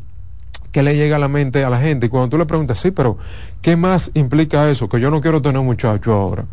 que 0.73 0.83
le 0.83 0.97
llega 0.97 1.15
a 1.15 1.21
la 1.21 1.29
mente 1.29 1.65
a 1.65 1.71
la 1.71 1.79
gente. 1.79 2.07
Y 2.07 2.09
cuando 2.09 2.31
tú 2.31 2.39
le 2.39 2.45
preguntas, 2.45 2.81
sí, 2.81 2.91
pero 2.91 3.19
¿qué 3.63 3.77
más 3.77 4.11
implica 4.15 4.69
eso? 4.69 4.89
Que 4.89 4.99
yo 4.99 5.09
no 5.09 5.21
quiero 5.21 5.41
tener 5.41 5.61
un 5.61 5.67
muchacho 5.67 6.13
ahora. 6.13 6.45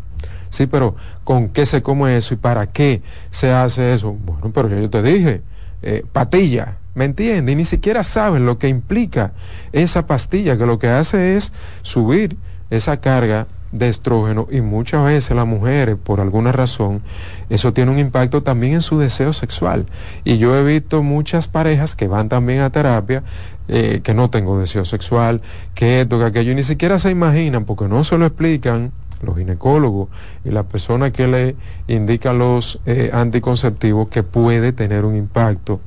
Sí, 0.50 0.68
pero 0.68 0.94
¿con 1.24 1.48
qué 1.48 1.66
se 1.66 1.82
come 1.82 2.16
eso 2.16 2.32
y 2.32 2.36
para 2.36 2.68
qué 2.68 3.02
se 3.32 3.50
hace 3.50 3.92
eso? 3.92 4.12
Bueno, 4.12 4.52
pero 4.54 4.68
yo 4.68 4.88
te 4.88 5.02
dije, 5.02 5.42
eh, 5.82 6.04
patilla, 6.12 6.76
¿Me 6.94 7.04
entiende? 7.04 7.52
Y 7.52 7.56
ni 7.56 7.64
siquiera 7.64 8.04
saben 8.04 8.46
lo 8.46 8.58
que 8.58 8.68
implica 8.68 9.32
esa 9.72 10.06
pastilla, 10.06 10.56
que 10.56 10.66
lo 10.66 10.78
que 10.78 10.88
hace 10.88 11.36
es 11.36 11.52
subir 11.82 12.36
esa 12.70 13.00
carga 13.00 13.46
de 13.74 13.88
estrógeno 13.88 14.46
y 14.50 14.60
muchas 14.60 15.04
veces 15.04 15.36
las 15.36 15.46
mujeres, 15.46 15.96
por 16.02 16.20
alguna 16.20 16.52
razón, 16.52 17.02
eso 17.50 17.72
tiene 17.72 17.90
un 17.90 17.98
impacto 17.98 18.42
también 18.44 18.74
en 18.74 18.82
su 18.82 18.98
deseo 18.98 19.32
sexual. 19.32 19.86
Y 20.22 20.38
yo 20.38 20.56
he 20.56 20.62
visto 20.62 21.02
muchas 21.02 21.48
parejas 21.48 21.96
que 21.96 22.06
van 22.06 22.28
también 22.28 22.60
a 22.60 22.70
terapia, 22.70 23.24
eh, 23.66 24.00
que 24.04 24.14
no 24.14 24.30
tengo 24.30 24.60
deseo 24.60 24.84
sexual, 24.84 25.42
que 25.74 26.02
esto, 26.02 26.20
que 26.20 26.26
aquello, 26.26 26.52
y 26.52 26.54
ni 26.54 26.62
siquiera 26.62 27.00
se 27.00 27.10
imaginan 27.10 27.64
porque 27.64 27.88
no 27.88 28.04
se 28.04 28.16
lo 28.16 28.26
explican 28.26 28.92
los 29.24 29.36
ginecólogos 29.36 30.08
y 30.44 30.50
la 30.50 30.62
persona 30.62 31.12
que 31.12 31.26
le 31.26 31.56
indica 31.88 32.32
los 32.32 32.80
eh, 32.86 33.10
anticonceptivos 33.12 34.08
que 34.08 34.22
puede 34.22 34.72
tener 34.72 35.04
un 35.04 35.16
impacto 35.16 35.80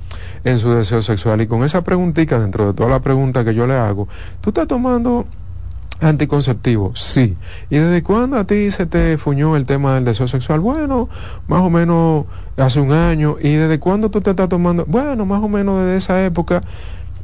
en 0.44 0.60
su 0.60 0.72
deseo 0.72 1.02
sexual. 1.02 1.42
Y 1.42 1.48
con 1.48 1.64
esa 1.64 1.84
preguntita, 1.84 2.40
dentro 2.40 2.68
de 2.68 2.74
toda 2.74 2.90
la 2.90 3.00
pregunta 3.00 3.44
que 3.44 3.54
yo 3.54 3.68
le 3.68 3.76
hago, 3.76 4.08
¿tú 4.42 4.50
estás 4.50 4.68
tomando 4.68 5.26
anticonceptivo? 6.00 6.94
Sí. 6.96 7.36
¿Y 7.70 7.78
desde 7.78 8.04
cuándo 8.04 8.38
a 8.38 8.44
ti 8.44 8.72
se 8.72 8.86
te 8.86 9.18
fuñó 9.18 9.56
el 9.56 9.66
tema 9.66 9.96
del 9.96 10.06
deseo 10.06 10.28
sexual? 10.28 10.60
Bueno, 10.60 11.10
más 11.48 11.62
o 11.62 11.70
menos 11.70 12.26
hace 12.58 12.80
un 12.80 12.92
año. 12.92 13.38
¿Y 13.42 13.54
desde 13.54 13.80
cuándo 13.80 14.10
tú 14.10 14.22
te 14.22 14.32
estás 14.32 14.50
tomando? 14.50 14.86
Bueno, 14.86 15.26
más 15.26 15.42
o 15.42 15.48
menos 15.48 15.80
desde 15.80 15.98
esa 15.98 16.26
época. 16.26 16.64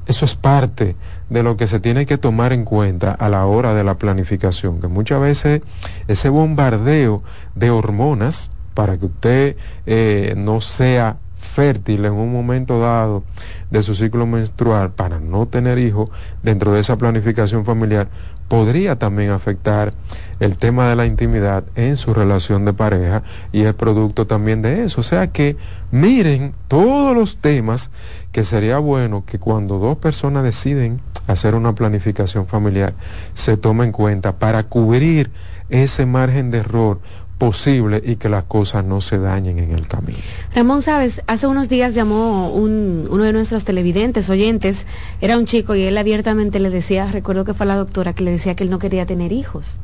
Eso 0.05 0.25
es 0.25 0.35
parte 0.35 0.97
de 1.33 1.41
lo 1.41 1.57
que 1.57 1.65
se 1.65 1.79
tiene 1.79 2.05
que 2.05 2.19
tomar 2.19 2.53
en 2.53 2.63
cuenta 2.63 3.11
a 3.11 3.27
la 3.27 3.45
hora 3.47 3.73
de 3.73 3.83
la 3.83 3.95
planificación, 3.95 4.79
que 4.79 4.87
muchas 4.87 5.19
veces 5.19 5.61
ese 6.07 6.29
bombardeo 6.29 7.23
de 7.55 7.71
hormonas 7.71 8.51
para 8.75 8.97
que 8.97 9.07
usted 9.07 9.57
eh, 9.87 10.35
no 10.37 10.61
sea 10.61 11.17
fértil 11.39 12.05
en 12.05 12.13
un 12.13 12.31
momento 12.31 12.79
dado 12.79 13.23
de 13.71 13.81
su 13.81 13.95
ciclo 13.95 14.27
menstrual 14.27 14.91
para 14.91 15.19
no 15.19 15.47
tener 15.47 15.79
hijos 15.79 16.09
dentro 16.43 16.71
de 16.71 16.79
esa 16.79 16.97
planificación 16.97 17.65
familiar 17.65 18.07
podría 18.47 18.99
también 18.99 19.31
afectar 19.31 19.93
el 20.39 20.57
tema 20.57 20.87
de 20.87 20.95
la 20.95 21.07
intimidad 21.07 21.63
en 21.75 21.97
su 21.97 22.13
relación 22.13 22.65
de 22.65 22.73
pareja 22.73 23.23
y 23.51 23.63
es 23.63 23.73
producto 23.73 24.27
también 24.27 24.61
de 24.61 24.83
eso. 24.83 25.01
O 25.01 25.03
sea 25.03 25.31
que 25.31 25.57
miren 25.89 26.53
todos 26.67 27.15
los 27.15 27.37
temas 27.37 27.89
que 28.31 28.43
sería 28.43 28.77
bueno 28.77 29.23
que 29.25 29.39
cuando 29.39 29.79
dos 29.79 29.97
personas 29.97 30.43
deciden 30.43 31.01
hacer 31.27 31.55
una 31.55 31.73
planificación 31.73 32.47
familiar 32.47 32.93
se 33.33 33.57
tome 33.57 33.85
en 33.85 33.91
cuenta 33.91 34.33
para 34.33 34.63
cubrir 34.63 35.31
ese 35.69 36.05
margen 36.05 36.51
de 36.51 36.59
error 36.59 36.99
posible 37.37 38.01
y 38.05 38.15
que 38.15 38.29
las 38.29 38.45
cosas 38.45 38.85
no 38.85 39.01
se 39.01 39.17
dañen 39.17 39.59
en 39.59 39.71
el 39.71 39.87
camino. 39.87 40.19
Ramón, 40.55 40.81
sabes, 40.81 41.21
hace 41.27 41.47
unos 41.47 41.67
días 41.67 41.93
llamó 41.93 42.53
un, 42.53 43.07
uno 43.09 43.23
de 43.23 43.33
nuestros 43.33 43.65
televidentes, 43.65 44.29
oyentes, 44.29 44.87
era 45.19 45.37
un 45.37 45.45
chico 45.45 45.75
y 45.75 45.81
él 45.81 45.97
abiertamente 45.97 46.59
le 46.59 46.69
decía, 46.69 47.07
recuerdo 47.07 47.43
que 47.43 47.53
fue 47.53 47.65
la 47.65 47.75
doctora 47.75 48.13
que 48.13 48.23
le 48.23 48.31
decía 48.31 48.55
que 48.55 48.63
él 48.63 48.69
no 48.69 48.79
quería 48.79 49.05
tener 49.05 49.33
hijos, 49.33 49.77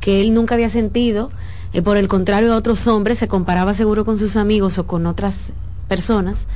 que 0.00 0.20
él 0.20 0.34
nunca 0.34 0.54
había 0.54 0.70
sentido, 0.70 1.30
y 1.72 1.80
por 1.80 1.96
el 1.96 2.08
contrario 2.08 2.52
a 2.52 2.56
otros 2.56 2.86
hombres, 2.86 3.18
se 3.18 3.28
comparaba 3.28 3.74
seguro 3.74 4.04
con 4.04 4.18
sus 4.18 4.36
amigos 4.36 4.78
o 4.78 4.86
con 4.86 5.06
otras 5.06 5.52
personas, 5.88 6.46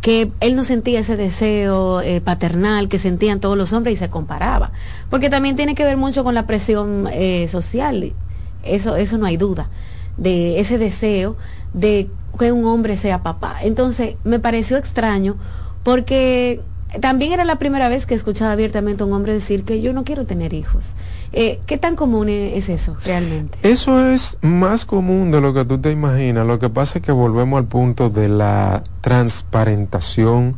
que 0.00 0.30
él 0.40 0.54
no 0.54 0.64
sentía 0.64 1.00
ese 1.00 1.16
deseo 1.16 2.00
eh, 2.00 2.20
paternal 2.20 2.88
que 2.88 2.98
sentían 2.98 3.40
todos 3.40 3.56
los 3.58 3.72
hombres 3.72 3.94
y 3.94 3.96
se 3.96 4.08
comparaba, 4.08 4.72
porque 5.10 5.30
también 5.30 5.56
tiene 5.56 5.74
que 5.74 5.84
ver 5.84 5.96
mucho 5.96 6.22
con 6.24 6.34
la 6.34 6.46
presión 6.46 7.08
eh, 7.12 7.48
social 7.48 8.14
eso, 8.62 8.96
eso 8.96 9.18
no 9.18 9.26
hay 9.26 9.36
duda, 9.36 9.68
de 10.16 10.60
ese 10.60 10.78
deseo 10.78 11.36
de 11.72 12.10
que 12.38 12.52
un 12.52 12.66
hombre 12.66 12.96
sea 12.96 13.22
papá. 13.22 13.56
Entonces, 13.62 14.16
me 14.24 14.38
pareció 14.38 14.76
extraño 14.76 15.36
porque 15.82 16.60
también 17.00 17.32
era 17.32 17.44
la 17.44 17.56
primera 17.56 17.88
vez 17.88 18.06
que 18.06 18.14
escuchaba 18.14 18.52
abiertamente 18.52 19.02
a 19.02 19.06
un 19.06 19.12
hombre 19.12 19.32
decir 19.32 19.64
que 19.64 19.80
yo 19.80 19.92
no 19.92 20.04
quiero 20.04 20.26
tener 20.26 20.54
hijos. 20.54 20.94
Eh, 21.32 21.60
¿Qué 21.66 21.78
tan 21.78 21.96
común 21.96 22.28
e-, 22.28 22.56
es 22.56 22.68
eso 22.68 22.96
realmente? 23.04 23.58
Eso 23.62 24.06
es 24.06 24.38
más 24.40 24.84
común 24.84 25.30
de 25.30 25.40
lo 25.40 25.52
que 25.52 25.64
tú 25.64 25.78
te 25.78 25.90
imaginas. 25.90 26.46
Lo 26.46 26.58
que 26.58 26.68
pasa 26.68 26.98
es 26.98 27.04
que 27.04 27.12
volvemos 27.12 27.58
al 27.58 27.66
punto 27.66 28.10
de 28.10 28.28
la 28.28 28.82
transparentación 29.00 30.56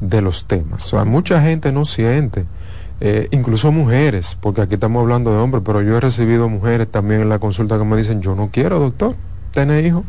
de 0.00 0.22
los 0.22 0.46
temas. 0.46 0.86
O 0.86 0.96
sea, 0.96 1.04
mucha 1.04 1.42
gente 1.42 1.72
no 1.72 1.84
siente 1.84 2.46
eh, 3.00 3.28
incluso 3.30 3.70
mujeres, 3.70 4.36
porque 4.40 4.60
aquí 4.60 4.74
estamos 4.74 5.02
hablando 5.02 5.30
de 5.30 5.38
hombres, 5.38 5.62
pero 5.64 5.82
yo 5.82 5.96
he 5.96 6.00
recibido 6.00 6.48
mujeres 6.48 6.88
también 6.90 7.20
en 7.20 7.28
la 7.28 7.38
consulta 7.38 7.78
que 7.78 7.84
me 7.84 7.96
dicen, 7.96 8.20
yo 8.22 8.34
no 8.34 8.50
quiero, 8.50 8.80
doctor, 8.80 9.14
tener 9.52 9.84
hijos. 9.84 10.04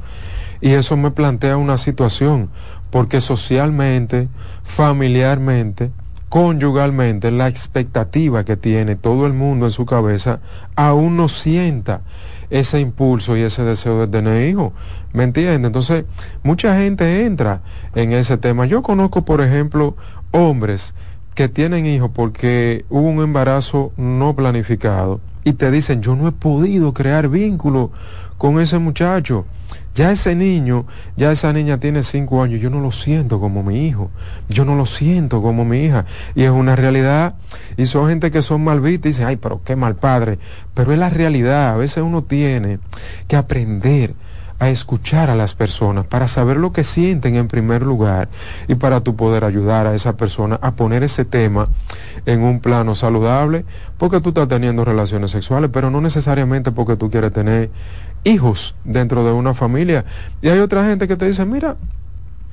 Y 0.62 0.72
eso 0.72 0.98
me 0.98 1.12
plantea 1.12 1.58
una 1.58 1.78
situación, 1.78 2.50
porque 2.89 3.22
socialmente, 3.22 4.27
familiarmente, 4.64 5.92
conyugalmente, 6.29 7.31
la 7.31 7.48
expectativa 7.48 8.46
que 8.46 8.55
tiene 8.55 8.96
todo 8.96 9.25
el 9.25 9.33
mundo 9.33 9.65
en 9.65 9.72
su 9.72 9.85
cabeza 9.85 10.39
aún 10.75 11.18
no 11.18 11.27
sienta 11.27 12.01
ese 12.50 12.79
impulso 12.79 13.35
y 13.35 13.42
ese 13.42 13.63
deseo 13.63 14.00
de 14.00 14.07
tener 14.07 14.48
hijos. 14.48 14.74
¿Me 15.11 15.24
entiende? 15.24 15.68
Entonces, 15.68 16.05
mucha 16.44 16.77
gente 16.77 17.25
entra 17.25 17.61
en 17.96 18.13
ese 18.13 18.37
tema. 18.37 18.65
Yo 18.65 18.81
conozco, 18.83 19.25
por 19.25 19.42
ejemplo, 19.42 19.96
hombres 20.31 20.94
que 21.35 21.50
tienen 21.50 21.85
hijos 21.85 22.11
porque 22.13 22.85
hubo 22.89 23.07
un 23.07 23.24
embarazo 23.24 23.92
no 23.98 24.35
planificado 24.35 25.22
y 25.44 25.53
te 25.53 25.72
dicen, 25.72 26.01
yo 26.01 26.15
no 26.15 26.27
he 26.27 26.31
podido 26.31 26.94
crear 26.94 27.27
vínculo 27.29 27.92
con 28.37 28.59
ese 28.59 28.77
muchacho. 28.77 29.46
Ya 30.00 30.14
ese 30.14 30.33
niño, 30.33 30.85
ya 31.18 31.29
esa 31.29 31.51
niña 31.51 31.77
tiene 31.77 32.05
cinco 32.05 32.42
años, 32.42 32.62
yo 32.62 32.70
no 32.70 32.79
lo 32.79 32.94
siento 32.94 33.42
como 33.42 33.64
mi 33.64 33.85
hijo, 33.85 34.12
yo 34.48 34.64
no 34.64 34.75
lo 34.75 34.85
siento 34.85 35.42
como 35.42 35.66
mi 35.66 35.83
hija. 35.83 36.05
Y 36.35 36.44
es 36.44 36.51
una 36.51 36.77
realidad, 36.77 37.35
y 37.75 37.85
son 37.85 38.07
gente 38.07 38.31
que 38.31 38.42
son 38.42 38.64
mal 38.64 38.79
vistas 38.79 39.07
y 39.07 39.09
dicen, 39.09 39.27
ay, 39.27 39.35
pero 39.35 39.62
qué 39.62 39.75
mal 39.75 39.98
padre. 39.98 40.40
Pero 40.74 40.94
es 40.94 41.00
la 41.00 41.09
realidad, 41.09 41.74
a 41.74 41.75
veces 41.75 42.01
uno 42.01 42.24
tiene 42.24 42.79
que 43.27 43.35
aprender 43.35 44.16
a 44.59 44.70
escuchar 44.70 45.29
a 45.29 45.35
las 45.35 45.53
personas, 45.53 46.05
para 46.05 46.27
saber 46.27 46.57
lo 46.57 46.74
que 46.74 46.83
sienten 46.83 47.35
en 47.35 47.48
primer 47.48 47.81
lugar 47.81 48.27
y 48.68 48.75
para 48.75 49.01
tú 49.01 49.16
poder 49.16 49.46
ayudar 49.46 49.88
a 49.88 49.96
esa 49.96 50.18
persona 50.18 50.59
a 50.62 50.75
poner 50.75 51.01
ese 51.03 51.24
tema 51.24 51.70
en 52.25 52.42
un 52.42 52.59
plano 52.59 52.94
saludable, 52.96 53.64
porque 53.98 54.20
tú 54.20 54.29
estás 54.29 54.50
teniendo 54.50 54.83
relaciones 54.83 55.31
sexuales, 55.31 55.70
pero 55.74 55.90
no 55.90 56.01
necesariamente 56.01 56.72
porque 56.72 56.98
tú 56.98 57.09
quieres 57.09 57.31
tener 57.31 57.72
hijos 58.24 58.75
dentro 58.84 59.24
de 59.24 59.32
una 59.32 59.53
familia. 59.53 60.05
Y 60.42 60.50
hay 60.50 60.60
otra 60.60 60.86
gente 60.86 61.08
que 61.08 61.16
te 61.16 61.27
dice, 61.27 61.46
mira, 61.46 61.75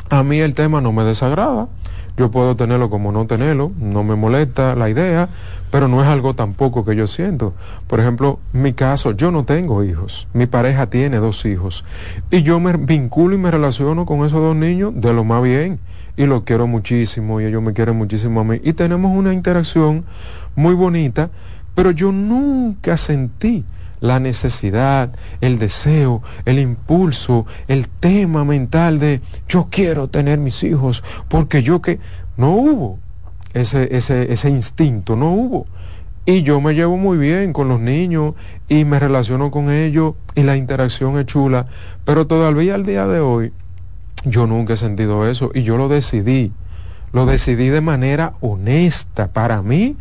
a 0.09 0.22
mí 0.22 0.38
el 0.38 0.55
tema 0.55 0.81
no 0.81 0.92
me 0.92 1.05
desagrada, 1.05 1.68
yo 2.16 2.31
puedo 2.31 2.57
tenerlo 2.57 2.88
como 2.88 3.12
no 3.12 3.26
tenerlo, 3.26 3.72
no 3.79 4.02
me 4.05 4.16
molesta 4.16 4.74
la 4.74 4.88
idea, 4.88 5.29
pero 5.70 5.88
no 5.88 6.00
es 6.00 6.09
algo 6.09 6.35
tampoco 6.35 6.85
que 6.85 6.96
yo 6.96 7.07
siento. 7.07 7.55
Por 7.87 8.00
ejemplo, 8.00 8.38
mi 8.52 8.72
caso, 8.72 9.12
yo 9.12 9.31
no 9.31 9.44
tengo 9.44 9.85
hijos, 9.85 10.29
mi 10.33 10.46
pareja 10.46 10.87
tiene 10.87 11.18
dos 11.18 11.44
hijos. 11.44 11.85
Y 12.31 12.42
yo 12.42 12.59
me 12.61 12.72
vinculo 12.74 13.35
y 13.35 13.38
me 13.38 13.50
relaciono 13.50 14.07
con 14.07 14.24
esos 14.24 14.40
dos 14.40 14.57
niños 14.57 14.92
de 14.94 15.12
lo 15.12 15.24
más 15.24 15.42
bien. 15.42 15.79
Y 16.16 16.24
los 16.24 16.44
quiero 16.44 16.66
muchísimo 16.66 17.42
y 17.42 17.44
ellos 17.44 17.62
me 17.62 17.74
quieren 17.74 17.96
muchísimo 17.96 18.40
a 18.40 18.44
mí. 18.44 18.61
Y 18.64 18.72
tenemos 18.72 19.14
una 19.14 19.35
interacción 19.35 20.07
muy 20.55 20.74
bonita, 20.74 21.29
pero 21.74 21.90
yo 21.90 22.11
nunca 22.12 22.96
sentí 22.96 23.64
la 24.00 24.20
necesidad, 24.20 25.14
el 25.40 25.59
deseo, 25.59 26.22
el 26.44 26.59
impulso, 26.59 27.46
el 27.68 27.88
tema 27.88 28.44
mental 28.44 28.98
de 28.98 29.20
yo 29.48 29.68
quiero 29.70 30.09
tener 30.09 30.38
mis 30.38 30.62
hijos, 30.62 31.02
porque 31.28 31.62
yo 31.62 31.80
que 31.80 31.98
no 32.37 32.50
hubo 32.50 32.98
ese, 33.54 33.96
ese, 33.96 34.32
ese 34.32 34.50
instinto, 34.50 35.16
no 35.16 35.30
hubo. 35.30 35.66
Y 36.28 36.42
yo 36.42 36.61
me 36.61 36.74
llevo 36.74 36.96
muy 36.96 37.18
bien 37.18 37.52
con 37.52 37.68
los 37.68 37.80
niños 37.80 38.35
y 38.68 38.85
me 38.85 38.98
relaciono 38.98 39.52
con 39.52 39.70
ellos 39.70 40.14
y 40.35 40.42
la 40.42 40.56
interacción 40.56 41.18
es 41.18 41.26
chula, 41.26 41.66
pero 42.04 42.26
todavía 42.26 42.74
al 42.74 42.85
día 42.85 43.06
de 43.06 43.20
hoy 43.20 43.52
yo 44.24 44.48
nunca 44.48 44.74
he 44.74 44.76
sentido 44.76 45.28
eso 45.28 45.50
y 45.54 45.62
yo 45.62 45.76
lo 45.76 45.88
decidí. 45.88 46.52
Lo 47.16 47.24
decidí 47.24 47.70
de 47.70 47.81
manera 47.81 48.35
honesta 48.42 49.29
para 49.29 49.62
mí 49.62 49.96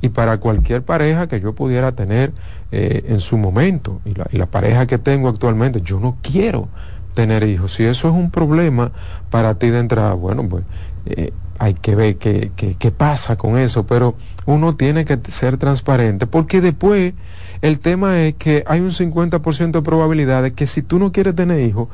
y 0.00 0.10
para 0.10 0.38
cualquier 0.38 0.84
pareja 0.84 1.26
que 1.26 1.40
yo 1.40 1.52
pudiera 1.52 1.90
tener 1.96 2.32
eh, 2.70 3.06
en 3.08 3.18
su 3.18 3.38
momento. 3.38 4.00
Y 4.04 4.14
la, 4.38 4.46
pareja 4.46 4.86
que 4.86 4.96
tengo 4.96 5.28
actualmente, 5.28 5.80
yo 5.80 5.98
no 5.98 6.18
quiero 6.22 6.68
tener 7.14 7.42
hijos. 7.42 7.72
Si 7.72 7.82
eso 7.82 8.06
es 8.06 8.14
un 8.14 8.30
problema 8.30 8.92
para 9.30 9.56
ti 9.56 9.70
de 9.70 9.80
entrada, 9.80 10.12
bueno, 10.12 10.48
pues 10.48 10.62
eh, 11.06 11.32
hay 11.58 11.74
que 11.74 11.96
ver 11.96 12.18
qué, 12.18 12.52
qué, 12.54 12.90
pasa 12.92 13.34
con 13.34 13.58
eso, 13.58 13.84
pero 13.84 14.14
uno 14.46 14.76
tiene 14.76 15.04
que 15.04 15.18
ser 15.26 15.56
transparente, 15.56 16.28
porque 16.28 16.60
después 16.60 17.14
el 17.62 17.80
tema 17.80 18.20
es 18.20 18.34
que 18.34 18.62
hay 18.68 18.78
un 18.78 18.92
50% 18.92 19.72
de 19.72 19.82
probabilidad 19.82 20.44
de 20.44 20.52
que 20.52 20.68
si 20.68 20.82
tú 20.82 21.00
no 21.00 21.10
quieres 21.10 21.34
tener 21.34 21.58
hijos, 21.68 21.88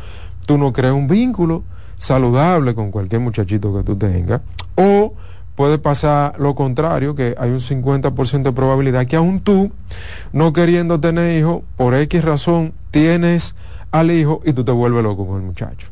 tú 0.44 0.58
no 0.58 0.74
creas 0.74 0.92
un 0.92 1.08
vínculo 1.08 1.64
saludable 1.98 2.74
con 2.74 2.90
cualquier 2.90 3.20
muchachito 3.20 3.74
que 3.76 3.82
tú 3.82 3.96
tengas, 3.96 4.40
o 4.74 5.14
puede 5.54 5.78
pasar 5.78 6.38
lo 6.38 6.54
contrario, 6.54 7.14
que 7.14 7.34
hay 7.38 7.50
un 7.50 7.60
50% 7.60 8.42
de 8.42 8.52
probabilidad 8.52 9.06
que 9.06 9.16
aún 9.16 9.40
tú, 9.40 9.72
no 10.32 10.52
queriendo 10.52 11.00
tener 11.00 11.38
hijos, 11.38 11.62
por 11.76 11.94
X 11.94 12.24
razón, 12.24 12.74
tienes 12.90 13.54
al 14.00 14.10
hijo 14.10 14.40
y 14.44 14.52
tú 14.52 14.64
te 14.64 14.72
vuelves 14.72 15.02
loco 15.02 15.26
con 15.26 15.36
el 15.40 15.42
muchacho. 15.42 15.88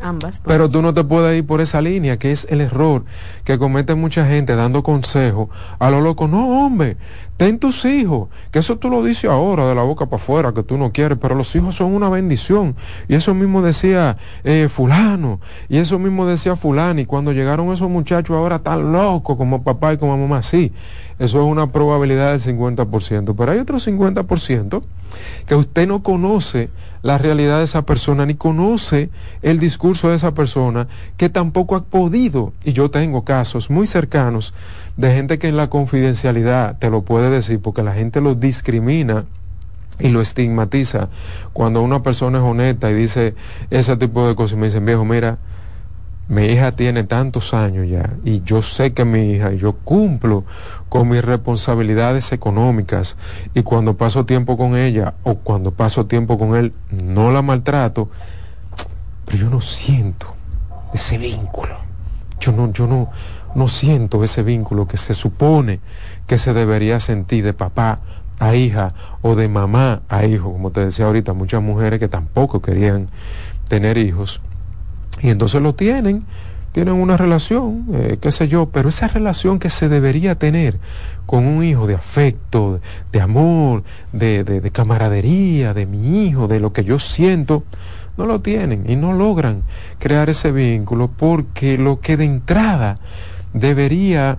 Ambas. 0.00 0.40
pues. 0.40 0.54
Pero 0.54 0.68
tú 0.68 0.82
no 0.82 0.92
te 0.94 1.04
puedes 1.04 1.38
ir 1.38 1.46
por 1.46 1.60
esa 1.60 1.80
línea, 1.80 2.18
que 2.18 2.32
es 2.32 2.46
el 2.50 2.60
error 2.60 3.04
que 3.44 3.58
comete 3.58 3.94
mucha 3.94 4.26
gente 4.26 4.54
dando 4.54 4.82
consejo 4.82 5.50
a 5.78 5.90
lo 5.90 6.00
loco. 6.00 6.28
No, 6.28 6.64
hombre, 6.64 6.96
ten 7.36 7.58
tus 7.58 7.84
hijos, 7.84 8.28
que 8.50 8.58
eso 8.60 8.78
tú 8.78 8.88
lo 8.88 9.02
dices 9.02 9.30
ahora 9.30 9.66
de 9.66 9.74
la 9.74 9.82
boca 9.82 10.06
para 10.06 10.22
afuera, 10.22 10.52
que 10.52 10.62
tú 10.62 10.78
no 10.78 10.92
quieres, 10.92 11.18
pero 11.20 11.34
los 11.34 11.54
hijos 11.54 11.76
son 11.76 11.94
una 11.94 12.08
bendición. 12.08 12.76
Y 13.08 13.14
eso 13.14 13.34
mismo 13.34 13.62
decía 13.62 14.16
eh, 14.44 14.68
fulano, 14.70 15.40
y 15.68 15.78
eso 15.78 15.98
mismo 15.98 16.26
decía 16.26 16.56
fulano, 16.56 17.00
y 17.00 17.06
cuando 17.06 17.32
llegaron 17.32 17.72
esos 17.72 17.90
muchachos 17.90 18.36
ahora 18.36 18.58
tan 18.58 18.92
locos 18.92 19.36
como 19.36 19.62
papá 19.62 19.92
y 19.92 19.98
como 19.98 20.16
mamá, 20.16 20.42
sí, 20.42 20.72
eso 21.18 21.40
es 21.40 21.46
una 21.46 21.70
probabilidad 21.72 22.32
del 22.32 22.40
50%, 22.40 23.34
pero 23.36 23.52
hay 23.52 23.58
otro 23.58 23.78
50% 23.78 24.82
que 25.46 25.54
usted 25.54 25.86
no 25.86 26.02
conoce 26.02 26.70
la 27.02 27.18
realidad 27.18 27.58
de 27.58 27.64
esa 27.64 27.82
persona, 27.86 28.26
ni 28.26 28.34
conoce 28.34 29.10
el 29.42 29.58
discurso 29.60 30.08
de 30.08 30.16
esa 30.16 30.34
persona, 30.34 30.88
que 31.16 31.28
tampoco 31.28 31.76
ha 31.76 31.84
podido, 31.84 32.52
y 32.64 32.72
yo 32.72 32.90
tengo 32.90 33.24
casos 33.24 33.70
muy 33.70 33.86
cercanos 33.86 34.54
de 34.96 35.14
gente 35.14 35.38
que 35.38 35.48
en 35.48 35.56
la 35.56 35.70
confidencialidad 35.70 36.78
te 36.78 36.90
lo 36.90 37.02
puede 37.02 37.30
decir, 37.30 37.60
porque 37.60 37.82
la 37.82 37.94
gente 37.94 38.20
lo 38.20 38.34
discrimina 38.34 39.24
y 39.98 40.08
lo 40.08 40.20
estigmatiza. 40.20 41.08
Cuando 41.52 41.82
una 41.82 42.02
persona 42.02 42.38
es 42.38 42.44
honesta 42.44 42.90
y 42.90 42.94
dice 42.94 43.34
ese 43.70 43.96
tipo 43.96 44.26
de 44.26 44.34
cosas 44.34 44.58
me 44.58 44.66
dicen, 44.66 44.84
viejo, 44.84 45.04
mira, 45.04 45.38
mi 46.28 46.46
hija 46.46 46.72
tiene 46.72 47.04
tantos 47.04 47.54
años 47.54 47.88
ya 47.88 48.10
y 48.24 48.42
yo 48.42 48.62
sé 48.62 48.92
que 48.92 49.04
mi 49.04 49.32
hija 49.32 49.52
yo 49.52 49.74
cumplo 49.74 50.44
con 50.88 51.08
mis 51.08 51.24
responsabilidades 51.24 52.32
económicas 52.32 53.16
y 53.54 53.62
cuando 53.62 53.96
paso 53.96 54.26
tiempo 54.26 54.56
con 54.56 54.76
ella 54.76 55.14
o 55.22 55.36
cuando 55.36 55.70
paso 55.70 56.06
tiempo 56.06 56.36
con 56.36 56.56
él 56.56 56.72
no 56.90 57.30
la 57.30 57.42
maltrato, 57.42 58.10
pero 59.24 59.38
yo 59.38 59.50
no 59.50 59.60
siento 59.60 60.34
ese 60.92 61.18
vínculo. 61.18 61.76
Yo 62.40 62.52
no, 62.52 62.72
yo 62.72 62.86
no, 62.86 63.10
no 63.54 63.68
siento 63.68 64.22
ese 64.24 64.42
vínculo 64.42 64.86
que 64.86 64.96
se 64.96 65.14
supone 65.14 65.80
que 66.26 66.38
se 66.38 66.52
debería 66.52 67.00
sentir 67.00 67.44
de 67.44 67.54
papá 67.54 68.00
a 68.38 68.54
hija 68.54 68.94
o 69.22 69.34
de 69.34 69.48
mamá 69.48 70.02
a 70.08 70.24
hijo, 70.26 70.52
como 70.52 70.70
te 70.70 70.84
decía 70.84 71.06
ahorita, 71.06 71.32
muchas 71.32 71.62
mujeres 71.62 71.98
que 71.98 72.08
tampoco 72.08 72.60
querían 72.60 73.08
tener 73.68 73.96
hijos 73.96 74.40
y 75.22 75.30
entonces 75.30 75.62
lo 75.62 75.74
tienen, 75.74 76.24
tienen 76.72 76.94
una 76.94 77.16
relación, 77.16 77.86
eh, 77.94 78.18
qué 78.20 78.30
sé 78.30 78.48
yo, 78.48 78.66
pero 78.66 78.90
esa 78.90 79.08
relación 79.08 79.58
que 79.58 79.70
se 79.70 79.88
debería 79.88 80.34
tener 80.34 80.78
con 81.24 81.46
un 81.46 81.64
hijo 81.64 81.86
de 81.86 81.94
afecto, 81.94 82.80
de, 83.12 83.20
amor, 83.20 83.82
de, 84.12 84.44
de, 84.44 84.60
de 84.60 84.70
camaradería, 84.70 85.72
de 85.72 85.86
mi 85.86 86.26
hijo, 86.26 86.48
de 86.48 86.60
lo 86.60 86.72
que 86.72 86.84
yo 86.84 86.98
siento, 86.98 87.64
no 88.16 88.26
lo 88.26 88.40
tienen 88.40 88.84
y 88.88 88.96
no 88.96 89.12
logran 89.12 89.62
crear 89.98 90.30
ese 90.30 90.52
vínculo 90.52 91.08
porque 91.08 91.78
lo 91.78 92.00
que 92.00 92.16
de 92.16 92.24
entrada 92.24 92.98
debería 93.52 94.38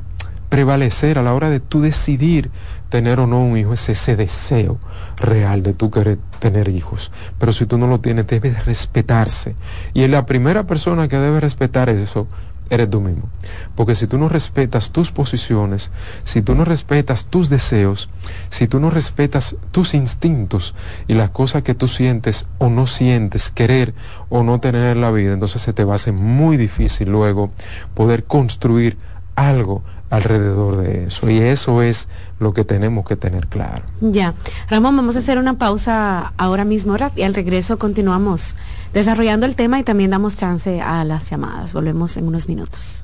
prevalecer 0.49 1.17
a 1.17 1.23
la 1.23 1.33
hora 1.33 1.49
de 1.49 1.59
tú 1.59 1.81
decidir 1.81 2.49
tener 2.89 3.19
o 3.19 3.28
no 3.28 3.39
un 3.39 3.58
hijo 3.58 3.73
es 3.73 3.89
ese 3.89 4.15
deseo 4.15 4.80
real 5.17 5.63
de 5.63 5.73
tú 5.73 5.91
querer 5.91 6.19
tener 6.39 6.69
hijos. 6.69 7.12
Pero 7.38 7.54
si 7.54 7.65
tú 7.65 7.78
no 7.78 7.88
lo 7.88 8.00
tienes, 8.00 8.28
debes 8.28 8.65
respetarse. 8.65 9.56
Y 9.93 10.08
la 10.08 10.26
primera 10.26 10.65
persona 10.65 11.08
que 11.08 11.17
debe 11.17 11.39
respetar 11.39 11.89
eso 11.89 12.28
eres 12.69 12.89
tú 12.89 13.02
mismo. 13.02 13.30
Porque 13.76 13.95
si 13.95 14.08
tú 14.08 14.17
no 14.17 14.30
respetas 14.30 14.91
tus 14.91 15.12
posiciones, 15.12 15.91
si 16.23 16.41
tú 16.41 16.56
no 16.56 16.65
respetas 16.65 17.26
tus 17.26 17.50
deseos, 17.50 18.10
si 18.50 18.67
tú 18.67 18.80
no 18.80 18.89
respetas 18.89 19.56
tus 19.71 19.93
instintos 19.93 20.76
y 21.08 21.13
las 21.13 21.30
cosas 21.30 21.63
que 21.63 21.76
tú 21.76 21.88
sientes 21.88 22.47
o 22.58 22.69
no 22.69 22.88
sientes, 22.88 23.50
querer 23.52 23.93
o 24.30 24.43
no 24.43 24.60
tener 24.60 24.95
en 24.95 25.02
la 25.02 25.12
vida, 25.12 25.34
entonces 25.34 25.62
se 25.62 25.73
te 25.73 25.84
va 25.84 25.93
a 25.93 25.95
hacer 25.97 26.13
muy 26.13 26.58
difícil 26.58 27.10
luego 27.10 27.52
poder 27.93 28.26
construir 28.26 28.97
algo 29.36 29.84
alrededor 30.10 30.78
de 30.78 31.06
eso. 31.06 31.30
Y 31.30 31.39
eso 31.39 31.82
es 31.82 32.08
lo 32.39 32.54
que 32.54 32.63
tenemos 32.63 33.06
que 33.06 33.15
tener 33.15 33.48
claro. 33.48 33.84
Ya. 34.02 34.34
Ramón, 34.70 34.96
vamos 34.96 35.15
a 35.15 35.20
hacer 35.20 35.38
una 35.38 35.58
pausa 35.58 36.34
ahora 36.38 36.65
mismo 36.65 36.93
¿verdad? 36.93 37.12
y 37.15 37.24
al 37.24 37.34
regreso 37.34 37.78
continuamos 37.78 38.56
desarrollando 38.93 39.46
el 39.46 39.56
tema 39.56 39.80
y 39.80 39.84
también 39.84 40.12
damos 40.12 40.38
chance 40.38 40.82
a 40.82 41.04
las 41.04 41.30
llamadas. 41.30 41.74
Volvemos 41.74 42.17
en 42.17 42.28
unos 42.28 42.48
minutos. 42.48 43.04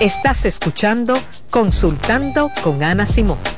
Estás 0.00 0.44
escuchando 0.44 1.14
Consultando 1.50 2.52
con 2.62 2.84
Ana 2.84 3.04
Simón. 3.04 3.57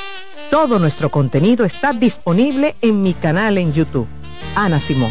Todo 0.51 0.79
nuestro 0.79 1.09
contenido 1.09 1.63
está 1.63 1.93
disponible 1.93 2.75
en 2.81 3.01
mi 3.01 3.13
canal 3.13 3.57
en 3.57 3.71
YouTube. 3.71 4.05
Ana 4.53 4.81
Simón. 4.81 5.09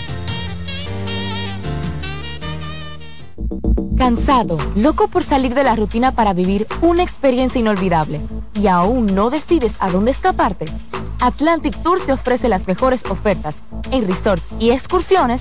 Cansado, 3.96 4.58
loco 4.76 5.08
por 5.08 5.24
salir 5.24 5.54
de 5.54 5.64
la 5.64 5.76
rutina 5.76 6.12
para 6.12 6.34
vivir 6.34 6.66
una 6.82 7.02
experiencia 7.02 7.58
inolvidable 7.58 8.20
y 8.52 8.66
aún 8.66 9.06
no 9.14 9.30
decides 9.30 9.76
a 9.80 9.90
dónde 9.90 10.10
escaparte. 10.10 10.66
Atlantic 11.20 11.74
Tours 11.82 12.04
te 12.04 12.12
ofrece 12.12 12.50
las 12.50 12.66
mejores 12.66 13.06
ofertas 13.06 13.56
en 13.92 14.06
resorts 14.06 14.46
y 14.58 14.72
excursiones 14.72 15.40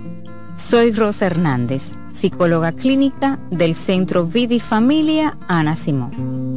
Soy 0.69 0.93
Rosa 0.93 1.25
Hernández, 1.25 1.91
psicóloga 2.13 2.71
clínica 2.71 3.39
del 3.49 3.75
Centro 3.75 4.25
Vida 4.25 4.53
y 4.53 4.59
Familia 4.59 5.37
Ana 5.47 5.75
Simón. 5.75 6.55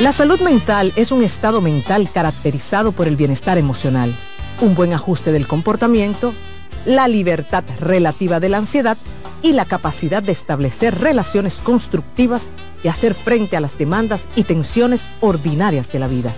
La 0.00 0.12
salud 0.12 0.40
mental 0.40 0.92
es 0.96 1.10
un 1.10 1.22
estado 1.22 1.60
mental 1.60 2.08
caracterizado 2.10 2.92
por 2.92 3.06
el 3.06 3.16
bienestar 3.16 3.58
emocional, 3.58 4.14
un 4.62 4.74
buen 4.74 4.94
ajuste 4.94 5.30
del 5.32 5.46
comportamiento, 5.46 6.32
la 6.86 7.08
libertad 7.08 7.64
relativa 7.78 8.40
de 8.40 8.48
la 8.48 8.58
ansiedad 8.58 8.96
y 9.42 9.52
la 9.52 9.66
capacidad 9.66 10.22
de 10.22 10.32
establecer 10.32 10.98
relaciones 10.98 11.58
constructivas 11.58 12.48
y 12.82 12.88
hacer 12.88 13.14
frente 13.14 13.56
a 13.56 13.60
las 13.60 13.76
demandas 13.76 14.24
y 14.36 14.44
tensiones 14.44 15.06
ordinarias 15.20 15.92
de 15.92 15.98
la 15.98 16.08
vida. 16.08 16.32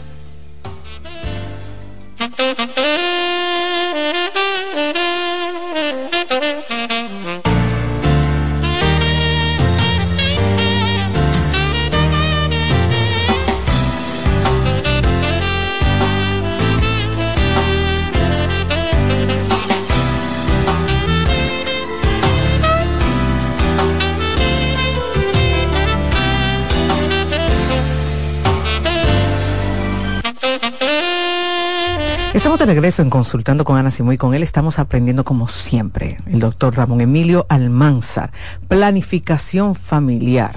Regreso 32.68 33.00
en 33.00 33.08
Consultando 33.08 33.64
con 33.64 33.78
Ana 33.78 33.90
Simón 33.90 34.12
y 34.12 34.18
con 34.18 34.34
él 34.34 34.42
estamos 34.42 34.78
aprendiendo 34.78 35.24
como 35.24 35.48
siempre, 35.48 36.18
el 36.26 36.38
doctor 36.38 36.76
Ramón 36.76 37.00
Emilio 37.00 37.46
Almanzar, 37.48 38.30
planificación 38.68 39.74
familiar, 39.74 40.54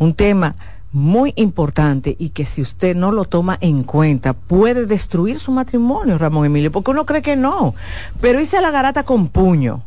un 0.00 0.14
tema 0.14 0.56
muy 0.90 1.32
importante 1.36 2.16
y 2.18 2.30
que 2.30 2.46
si 2.46 2.62
usted 2.62 2.96
no 2.96 3.12
lo 3.12 3.26
toma 3.26 3.58
en 3.60 3.84
cuenta 3.84 4.32
puede 4.32 4.86
destruir 4.86 5.38
su 5.38 5.52
matrimonio, 5.52 6.18
Ramón 6.18 6.46
Emilio, 6.46 6.72
porque 6.72 6.90
uno 6.90 7.06
cree 7.06 7.22
que 7.22 7.36
no, 7.36 7.76
pero 8.20 8.40
hice 8.40 8.60
la 8.60 8.72
garata 8.72 9.04
con 9.04 9.28
puño, 9.28 9.84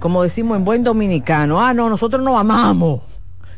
como 0.00 0.22
decimos 0.22 0.58
en 0.58 0.66
buen 0.66 0.84
dominicano, 0.84 1.62
ah, 1.62 1.72
no, 1.72 1.88
nosotros 1.88 2.22
no 2.22 2.38
amamos 2.38 3.00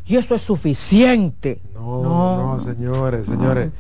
y 0.07 0.15
eso 0.15 0.37
es 0.37 0.43
suficiente. 0.43 1.61
No, 1.75 2.03
no, 2.05 2.55
no 2.55 2.61
señores, 2.61 3.27
señores 3.27 3.73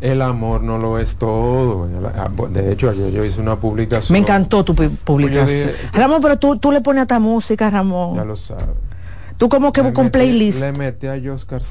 el 0.00 0.22
amor 0.22 0.62
no 0.62 0.78
lo 0.78 0.98
es 0.98 1.16
todo. 1.16 1.88
Ah, 2.16 2.30
de 2.50 2.72
hecho, 2.72 2.92
yo, 2.92 3.08
yo 3.08 3.24
hice 3.24 3.40
una 3.40 3.56
publicación. 3.56 4.14
Me 4.14 4.20
encantó 4.20 4.64
tu 4.64 4.74
publicación. 4.74 5.72
Ramón, 5.92 6.20
pero 6.22 6.38
tú, 6.38 6.56
tú 6.58 6.70
le 6.72 6.80
pones 6.80 7.00
a 7.00 7.02
esta 7.02 7.18
música, 7.18 7.68
Ramón. 7.70 8.16
Ya 8.16 8.24
lo 8.24 8.36
sabes. 8.36 8.66
Tú 9.38 9.48
como 9.48 9.72
que 9.72 9.80
buscas 9.82 10.04
un 10.04 10.10
playlist. 10.10 10.60
Le 10.60 10.72
metí 10.72 11.06
a 11.06 11.14
Oscar 11.32 11.62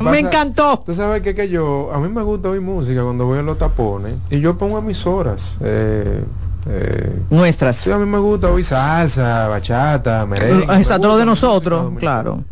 Me 0.00 0.20
encantó. 0.20 0.84
Tú 0.86 0.94
sabes 0.94 1.20
que, 1.20 1.34
que 1.34 1.48
yo, 1.48 1.90
a 1.92 1.98
mí 1.98 2.08
me 2.08 2.22
gusta 2.22 2.48
oír 2.48 2.60
música 2.60 3.02
cuando 3.02 3.26
voy 3.26 3.40
a 3.40 3.42
los 3.42 3.58
tapones 3.58 4.14
y 4.30 4.38
yo 4.38 4.56
pongo 4.56 4.76
a 4.76 4.80
mis 4.80 5.04
horas. 5.04 5.58
Eh, 5.60 6.22
eh, 6.68 7.22
Nuestras. 7.28 7.76
Sí, 7.76 7.90
a 7.90 7.98
mí 7.98 8.06
me 8.06 8.18
gusta 8.18 8.48
oír 8.48 8.64
salsa, 8.64 9.48
bachata, 9.48 10.24
merengue. 10.26 10.64
Exacto, 10.76 11.08
lo 11.08 11.18
de 11.18 11.26
nosotros, 11.26 11.92
claro. 11.98 12.44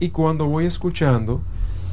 Y 0.00 0.08
cuando 0.08 0.46
voy 0.46 0.64
escuchando, 0.64 1.42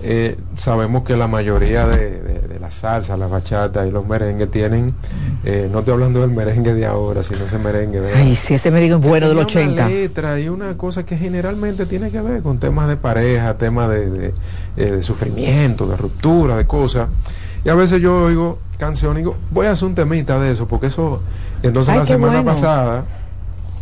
eh, 0.06 0.38
sabemos 0.58 1.04
que 1.04 1.16
la 1.16 1.30
mayoría 1.30 1.88
de, 1.88 2.60
la 2.60 2.70
salsa, 2.70 3.16
la 3.16 3.28
bachata 3.28 3.88
y 3.88 3.92
los 3.92 4.06
merengues 4.06 4.52
tienen, 4.52 4.94
eh, 5.46 5.70
no 5.72 5.80
estoy 5.80 5.94
hablando 5.94 6.20
del 6.20 6.32
merengue 6.32 6.74
de 6.74 6.86
ahora, 6.86 7.24
sino 7.24 7.46
ese 7.46 7.58
merengue 7.58 8.02
de... 8.02 8.14
Ay, 8.14 8.36
sí, 8.36 8.54
ese 8.54 8.70
merengue 8.70 8.96
es 8.96 9.02
bueno 9.02 9.30
del 9.30 9.38
80. 9.38 9.74
Una 9.74 9.88
letra 9.88 10.40
y 10.42 10.50
una 10.50 10.76
cosa 10.76 11.06
que 11.06 11.18
generalmente 11.18 11.86
tiene 11.86 12.12
que 12.12 12.20
ver 12.22 12.42
con 12.42 12.60
temas 12.60 12.90
de 12.90 12.98
pareja, 12.98 13.58
temas 13.58 13.90
de, 13.90 14.34
eh, 14.76 14.92
de 14.92 15.04
sufrimiento, 15.04 15.88
de 15.88 15.96
ruptura, 15.96 16.58
de 16.58 16.68
cosas. 16.68 17.08
Y 17.64 17.70
a 17.70 17.76
veces 17.76 18.02
yo 18.02 18.24
oigo 18.24 18.60
canciones 18.78 19.22
y 19.22 19.24
digo, 19.24 19.38
voy 19.52 19.68
a 19.68 19.72
hacer 19.72 19.88
un 19.88 19.96
temita 19.96 20.38
de 20.38 20.52
eso, 20.52 20.68
porque 20.68 20.88
eso... 20.88 21.22
Entonces 21.64 21.96
la 21.96 22.06
semana 22.06 22.44
pasada 22.44 23.06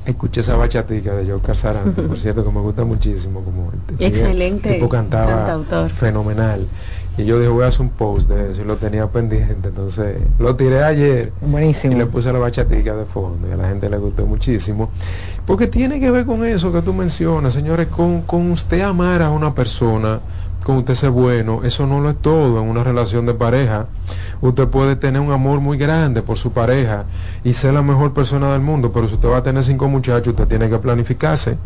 escuché 0.06 0.42
esa 0.42 0.56
bachatica 0.56 1.14
de 1.14 1.32
Joe 1.32 1.56
Sarante, 1.56 2.02
por 2.02 2.20
cierto, 2.20 2.44
que 2.44 2.52
me 2.52 2.62
gusta 2.62 2.84
muchísimo. 2.84 3.42
como 3.44 3.72
el 3.72 4.06
Excelente. 4.06 4.74
tipo 4.74 4.90
cantaba 4.90 5.60
fenomenal. 5.90 6.68
Y 7.18 7.26
yo 7.26 7.38
dije, 7.40 7.50
voy 7.50 7.66
a 7.66 7.68
hacer 7.68 7.82
un 7.82 7.90
post 7.90 8.30
de 8.30 8.52
eso 8.52 8.62
y 8.62 8.66
lo 8.66 8.78
tenía 8.78 9.06
pendiente. 9.08 9.68
Entonces 9.68 10.18
lo 10.40 10.56
tiré 10.56 10.84
ayer. 10.84 11.34
Buenísimo. 11.42 11.94
Y 11.94 11.98
le 11.98 12.06
puse 12.06 12.32
la 12.32 12.40
bachatica 12.40 12.96
de 12.96 13.06
fondo 13.06 13.48
y 13.50 13.52
a 13.52 13.58
la 13.58 13.68
gente 13.68 13.90
le 13.90 13.98
gustó 13.98 14.26
muchísimo. 14.26 14.90
Porque 15.46 15.68
tiene 15.68 16.00
que 16.00 16.10
ver 16.10 16.26
con 16.26 16.46
eso 16.46 16.72
que 16.72 16.82
tú 16.82 16.94
mencionas, 16.94 17.54
señores, 17.54 17.88
con, 17.88 18.22
con 18.22 18.52
usted 18.52 18.82
amar 18.82 19.22
a 19.22 19.30
una 19.30 19.54
persona 19.54 20.20
con 20.64 20.78
usted 20.78 20.96
ser 20.96 21.10
bueno, 21.10 21.62
eso 21.64 21.88
no 21.88 22.00
lo 22.00 22.10
es 22.10 22.22
todo 22.22 22.62
en 22.62 22.70
una 22.70 22.84
relación 22.84 23.26
de 23.26 23.34
pareja. 23.34 23.88
Usted 24.42 24.68
puede 24.68 24.96
tener 24.96 25.22
un 25.22 25.32
amor 25.32 25.60
muy 25.60 25.78
grande 25.78 26.22
por 26.22 26.38
su 26.38 26.52
pareja 26.52 27.06
y 27.44 27.54
ser 27.54 27.74
la 27.74 27.82
mejor 27.82 28.14
persona 28.14 28.52
del 28.52 28.62
mundo, 28.62 28.92
pero 28.92 29.08
si 29.08 29.16
usted 29.16 29.30
va 29.30 29.38
a 29.38 29.44
tener 29.44 29.64
cinco 29.64 29.88
muchachos, 29.88 30.30
usted 30.30 30.48
tiene 30.48 30.70
que 30.70 30.78
planificarse, 30.80 31.58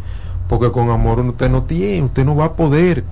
porque 0.48 0.72
con 0.72 0.90
amor 0.90 1.20
usted 1.20 1.50
no 1.50 1.64
tiene, 1.64 2.04
usted 2.04 2.26
no 2.26 2.36
va 2.36 2.46
a 2.46 2.54
poder 2.54 3.04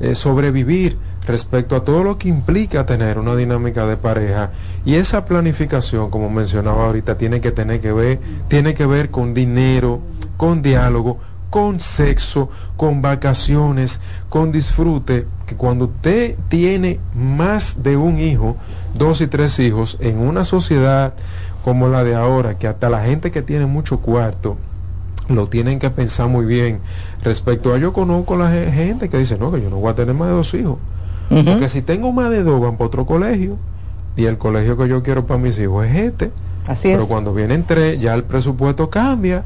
eh, 0.00 0.14
sobrevivir 0.14 0.96
respecto 1.26 1.76
a 1.76 1.84
todo 1.84 2.02
lo 2.02 2.18
que 2.18 2.28
implica 2.28 2.86
tener 2.86 3.18
una 3.18 3.36
dinámica 3.36 3.86
de 3.86 3.96
pareja 3.96 4.50
y 4.84 4.94
esa 4.94 5.24
planificación 5.24 6.10
como 6.10 6.30
mencionaba 6.30 6.86
ahorita 6.86 7.18
tiene 7.18 7.40
que 7.40 7.52
tener 7.52 7.80
que 7.80 7.92
ver 7.92 8.20
tiene 8.48 8.74
que 8.74 8.86
ver 8.86 9.10
con 9.10 9.34
dinero 9.34 10.00
con 10.36 10.62
diálogo 10.62 11.18
con 11.50 11.80
sexo, 11.80 12.48
con 12.76 13.02
vacaciones, 13.02 14.00
con 14.28 14.52
disfrute, 14.52 15.26
que 15.46 15.56
cuando 15.56 15.86
usted 15.86 16.36
tiene 16.48 17.00
más 17.14 17.82
de 17.82 17.96
un 17.96 18.20
hijo, 18.20 18.56
dos 18.94 19.20
y 19.20 19.26
tres 19.26 19.58
hijos, 19.58 19.96
en 20.00 20.18
una 20.18 20.44
sociedad 20.44 21.12
como 21.64 21.88
la 21.88 22.04
de 22.04 22.14
ahora, 22.14 22.58
que 22.58 22.68
hasta 22.68 22.88
la 22.88 23.02
gente 23.02 23.30
que 23.30 23.42
tiene 23.42 23.66
mucho 23.66 23.98
cuarto, 23.98 24.56
lo 25.28 25.46
tienen 25.46 25.78
que 25.78 25.90
pensar 25.90 26.28
muy 26.28 26.44
bien 26.44 26.80
respecto 27.22 27.72
a 27.72 27.78
yo 27.78 27.92
conozco 27.92 28.36
la 28.36 28.50
gente 28.50 29.08
que 29.08 29.16
dice 29.16 29.38
no 29.38 29.52
que 29.52 29.62
yo 29.62 29.70
no 29.70 29.76
voy 29.76 29.92
a 29.92 29.94
tener 29.94 30.12
más 30.12 30.28
de 30.28 30.34
dos 30.34 30.54
hijos 30.54 30.78
porque 31.30 31.68
si 31.68 31.80
tengo 31.80 32.10
más 32.12 32.30
de 32.30 32.42
dos 32.42 32.60
van 32.60 32.76
para 32.76 32.86
otro 32.86 33.06
colegio 33.06 33.56
y 34.16 34.24
el 34.24 34.36
colegio 34.36 34.76
que 34.76 34.88
yo 34.88 35.02
quiero 35.02 35.26
para 35.26 35.38
mis 35.38 35.58
hijos 35.58 35.86
es 35.86 35.96
este. 35.96 36.30
Así 36.66 36.88
pero 36.88 37.02
es. 37.02 37.08
cuando 37.08 37.32
vienen 37.32 37.64
tres 37.64 38.00
ya 38.00 38.14
el 38.14 38.24
presupuesto 38.24 38.90
cambia 38.90 39.44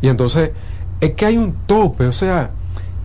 y 0.00 0.08
entonces 0.08 0.50
es 1.00 1.12
que 1.12 1.26
hay 1.26 1.36
un 1.36 1.54
tope, 1.66 2.06
o 2.06 2.12
sea, 2.12 2.50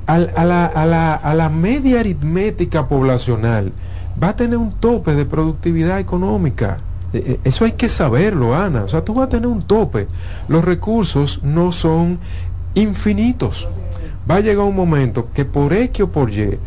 al- 0.07 0.31
a, 0.35 0.45
la, 0.45 0.65
a 0.65 0.85
la- 0.85 1.13
a 1.15 1.33
la 1.33 1.49
media 1.49 1.99
aritmética 1.99 2.87
poblacional 2.87 3.71
va 4.21 4.29
a 4.29 4.35
tener 4.35 4.57
un 4.57 4.71
tope 4.73 5.15
de 5.15 5.25
productividad 5.25 5.99
económica. 5.99 6.77
Eh, 7.13 7.23
eh, 7.25 7.39
Eso 7.43 7.65
hay 7.65 7.73
que 7.73 7.89
saberlo, 7.89 8.55
Ana. 8.55 8.83
O 8.83 8.87
sea, 8.87 9.03
tú 9.03 9.13
vas 9.13 9.25
a 9.27 9.29
tener 9.29 9.47
un 9.47 9.63
tope. 9.63 10.07
Los 10.47 10.63
recursos 10.63 11.41
no 11.43 11.71
son 11.71 12.19
infinitos. 12.75 13.67
Va 14.29 14.35
a 14.35 14.39
llegar 14.39 14.65
un 14.65 14.75
momento 14.75 15.27
que 15.33 15.45
por 15.45 15.73
X 15.73 16.01
o 16.05 16.11
por 16.11 16.29
Y, 16.31 16.57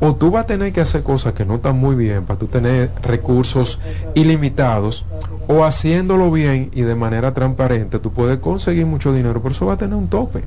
o 0.00 0.14
tú 0.14 0.30
vas 0.30 0.44
a 0.44 0.46
tener 0.46 0.72
que 0.72 0.80
hacer 0.80 1.02
cosas 1.02 1.34
que 1.34 1.44
no 1.44 1.56
están 1.56 1.78
muy 1.78 1.94
bien 1.94 2.24
para 2.24 2.38
tú 2.38 2.46
tener 2.46 2.90
recursos 3.02 3.78
ilimitados, 4.14 5.04
o 5.48 5.64
haciéndolo 5.64 6.30
bien 6.30 6.70
y 6.72 6.82
de 6.82 6.94
manera 6.94 7.34
transparente, 7.34 7.98
tú 7.98 8.12
puedes 8.12 8.38
conseguir 8.38 8.86
mucho 8.86 9.12
dinero, 9.12 9.42
pero 9.42 9.52
eso 9.52 9.66
va 9.66 9.74
a 9.74 9.76
tener 9.78 9.96
un 9.96 10.08
tope. 10.08 10.44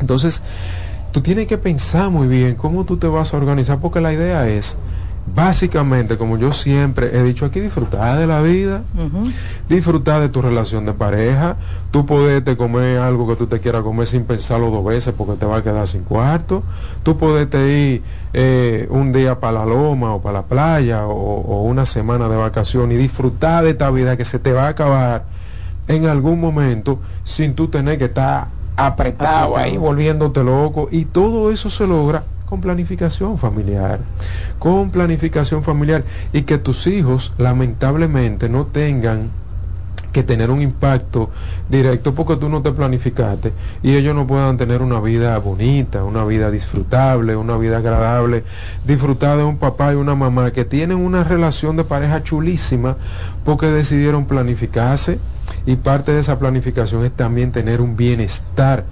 Entonces, 0.00 0.42
tú 1.12 1.20
tienes 1.20 1.46
que 1.46 1.58
pensar 1.58 2.10
muy 2.10 2.28
bien 2.28 2.54
cómo 2.54 2.84
tú 2.84 2.96
te 2.96 3.06
vas 3.06 3.32
a 3.34 3.36
organizar, 3.36 3.78
porque 3.80 4.00
la 4.00 4.12
idea 4.12 4.48
es, 4.48 4.76
básicamente, 5.34 6.16
como 6.16 6.38
yo 6.38 6.52
siempre 6.52 7.16
he 7.16 7.22
dicho 7.22 7.44
aquí, 7.44 7.60
disfrutar 7.60 8.18
de 8.18 8.26
la 8.26 8.40
vida, 8.40 8.82
disfrutar 9.68 10.20
de 10.20 10.28
tu 10.28 10.42
relación 10.42 10.86
de 10.86 10.92
pareja, 10.92 11.56
tú 11.90 12.06
poderte 12.06 12.56
comer 12.56 12.98
algo 12.98 13.28
que 13.28 13.36
tú 13.36 13.46
te 13.46 13.60
quieras 13.60 13.82
comer 13.82 14.06
sin 14.06 14.24
pensarlo 14.24 14.70
dos 14.70 14.84
veces 14.84 15.14
porque 15.16 15.34
te 15.34 15.46
va 15.46 15.58
a 15.58 15.62
quedar 15.62 15.86
sin 15.86 16.02
cuarto, 16.02 16.62
tú 17.02 17.16
poderte 17.18 17.58
ir 17.72 18.02
eh, 18.32 18.86
un 18.90 19.12
día 19.12 19.40
para 19.40 19.60
la 19.60 19.66
loma 19.66 20.14
o 20.14 20.22
para 20.22 20.40
la 20.40 20.46
playa 20.46 21.06
o, 21.06 21.12
o 21.12 21.62
una 21.64 21.86
semana 21.86 22.28
de 22.28 22.36
vacación 22.36 22.92
y 22.92 22.96
disfrutar 22.96 23.64
de 23.64 23.70
esta 23.70 23.90
vida 23.90 24.16
que 24.16 24.24
se 24.24 24.38
te 24.38 24.52
va 24.52 24.64
a 24.64 24.68
acabar 24.68 25.24
en 25.88 26.06
algún 26.06 26.40
momento 26.40 27.00
sin 27.24 27.54
tú 27.54 27.68
tener 27.68 27.98
que 27.98 28.06
estar 28.06 28.57
apretado 28.78 29.56
ahí 29.56 29.76
volviéndote 29.76 30.44
loco 30.44 30.88
y 30.92 31.04
todo 31.04 31.50
eso 31.50 31.68
se 31.68 31.84
logra 31.84 32.22
con 32.46 32.60
planificación 32.60 33.36
familiar, 33.36 34.00
con 34.60 34.90
planificación 34.90 35.64
familiar 35.64 36.04
y 36.32 36.42
que 36.42 36.58
tus 36.58 36.86
hijos 36.86 37.32
lamentablemente 37.38 38.48
no 38.48 38.66
tengan 38.66 39.30
que 40.12 40.22
tener 40.22 40.50
un 40.50 40.62
impacto 40.62 41.28
directo 41.68 42.14
porque 42.14 42.36
tú 42.36 42.48
no 42.48 42.62
te 42.62 42.70
planificaste 42.70 43.52
y 43.82 43.96
ellos 43.96 44.14
no 44.14 44.28
puedan 44.28 44.56
tener 44.56 44.80
una 44.80 45.00
vida 45.00 45.36
bonita, 45.38 46.04
una 46.04 46.24
vida 46.24 46.50
disfrutable, 46.50 47.34
una 47.34 47.58
vida 47.58 47.78
agradable, 47.78 48.44
disfrutar 48.86 49.38
de 49.38 49.44
un 49.44 49.58
papá 49.58 49.92
y 49.92 49.96
una 49.96 50.14
mamá 50.14 50.52
que 50.52 50.64
tienen 50.64 50.98
una 50.98 51.24
relación 51.24 51.76
de 51.76 51.84
pareja 51.84 52.22
chulísima 52.22 52.96
porque 53.44 53.66
decidieron 53.66 54.26
planificarse 54.26 55.18
y 55.66 55.76
parte 55.76 56.12
de 56.12 56.20
esa 56.20 56.38
planificación 56.38 57.04
es 57.04 57.12
también 57.12 57.52
tener 57.52 57.80
un 57.80 57.96
bienestar 57.96 58.84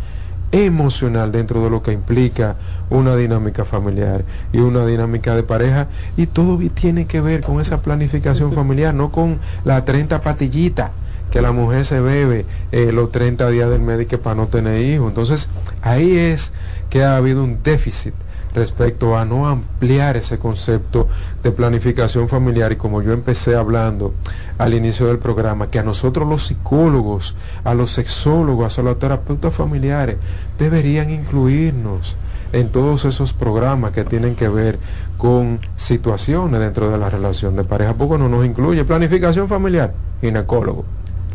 emocional 0.53 1.33
dentro 1.33 1.63
de 1.63 1.71
lo 1.71 1.83
que 1.83 1.93
implica 1.93 2.57
una 2.89 3.17
dinámica 3.17 3.65
familiar 3.65 4.25
y 4.53 4.59
una 4.59 4.87
dinámica 4.87 5.35
de 5.35 5.43
pareja 5.43 5.89
y 6.17 6.27
todo 6.27 6.59
tiene 6.73 7.07
que 7.07 7.21
ver 7.21 7.43
con 7.43 7.61
esa 7.61 7.83
planificación 7.83 8.53
familiar, 8.55 8.95
no 8.95 9.11
con 9.11 9.39
la 9.65 9.85
30 9.85 10.21
patillita 10.23 10.93
que 11.31 11.43
la 11.43 11.53
mujer 11.53 11.85
se 11.85 12.01
bebe 12.01 12.47
eh, 12.73 12.93
los 12.93 13.11
30 13.11 13.51
días 13.51 13.69
del 13.69 13.81
médico 13.81 14.19
para 14.19 14.37
no 14.37 14.47
tener 14.47 14.81
hijos. 14.81 15.09
Entonces 15.09 15.49
ahí 15.83 16.17
es 16.17 16.53
que 16.89 17.03
ha 17.03 17.17
habido 17.17 17.43
un 17.43 17.63
déficit 17.63 18.15
respecto 18.57 19.19
a 19.19 19.27
no 19.27 19.47
ampliar 19.47 20.17
ese 20.17 20.39
concepto 20.39 21.09
de 21.43 21.53
planificación 21.53 22.29
familiar 22.29 22.73
y 22.73 22.77
como 22.77 23.03
yo 23.03 23.13
empecé 23.13 23.55
hablando 23.55 24.15
al 24.57 24.73
inicio 24.73 25.07
del 25.07 25.19
programa, 25.19 25.71
que 25.71 25.79
a 25.79 25.83
nosotros 25.83 26.27
los 26.27 26.47
psicólogos, 26.47 27.37
a 27.65 27.75
los 27.75 27.93
sexólogos, 27.93 28.79
a 28.79 28.83
los 28.83 28.99
terapeutas 28.99 29.55
familiares, 29.55 30.17
deberían 30.59 31.11
incluirnos 31.11 32.17
en 32.55 32.71
todos 32.71 33.05
esos 33.05 33.35
programas 33.35 33.93
que 33.93 34.05
tienen 34.05 34.35
que 34.35 34.49
ver 34.49 34.79
con 35.19 35.61
situaciones 35.77 36.59
dentro 36.59 36.91
de 36.91 36.97
la 36.97 37.11
relación 37.11 37.57
de 37.57 37.65
pareja. 37.65 37.93
Poco 37.93 38.17
no 38.17 38.31
nos 38.31 38.47
incluye 38.47 38.85
planificación 38.85 39.49
familiar, 39.49 39.93
ginecólogo, 40.23 40.87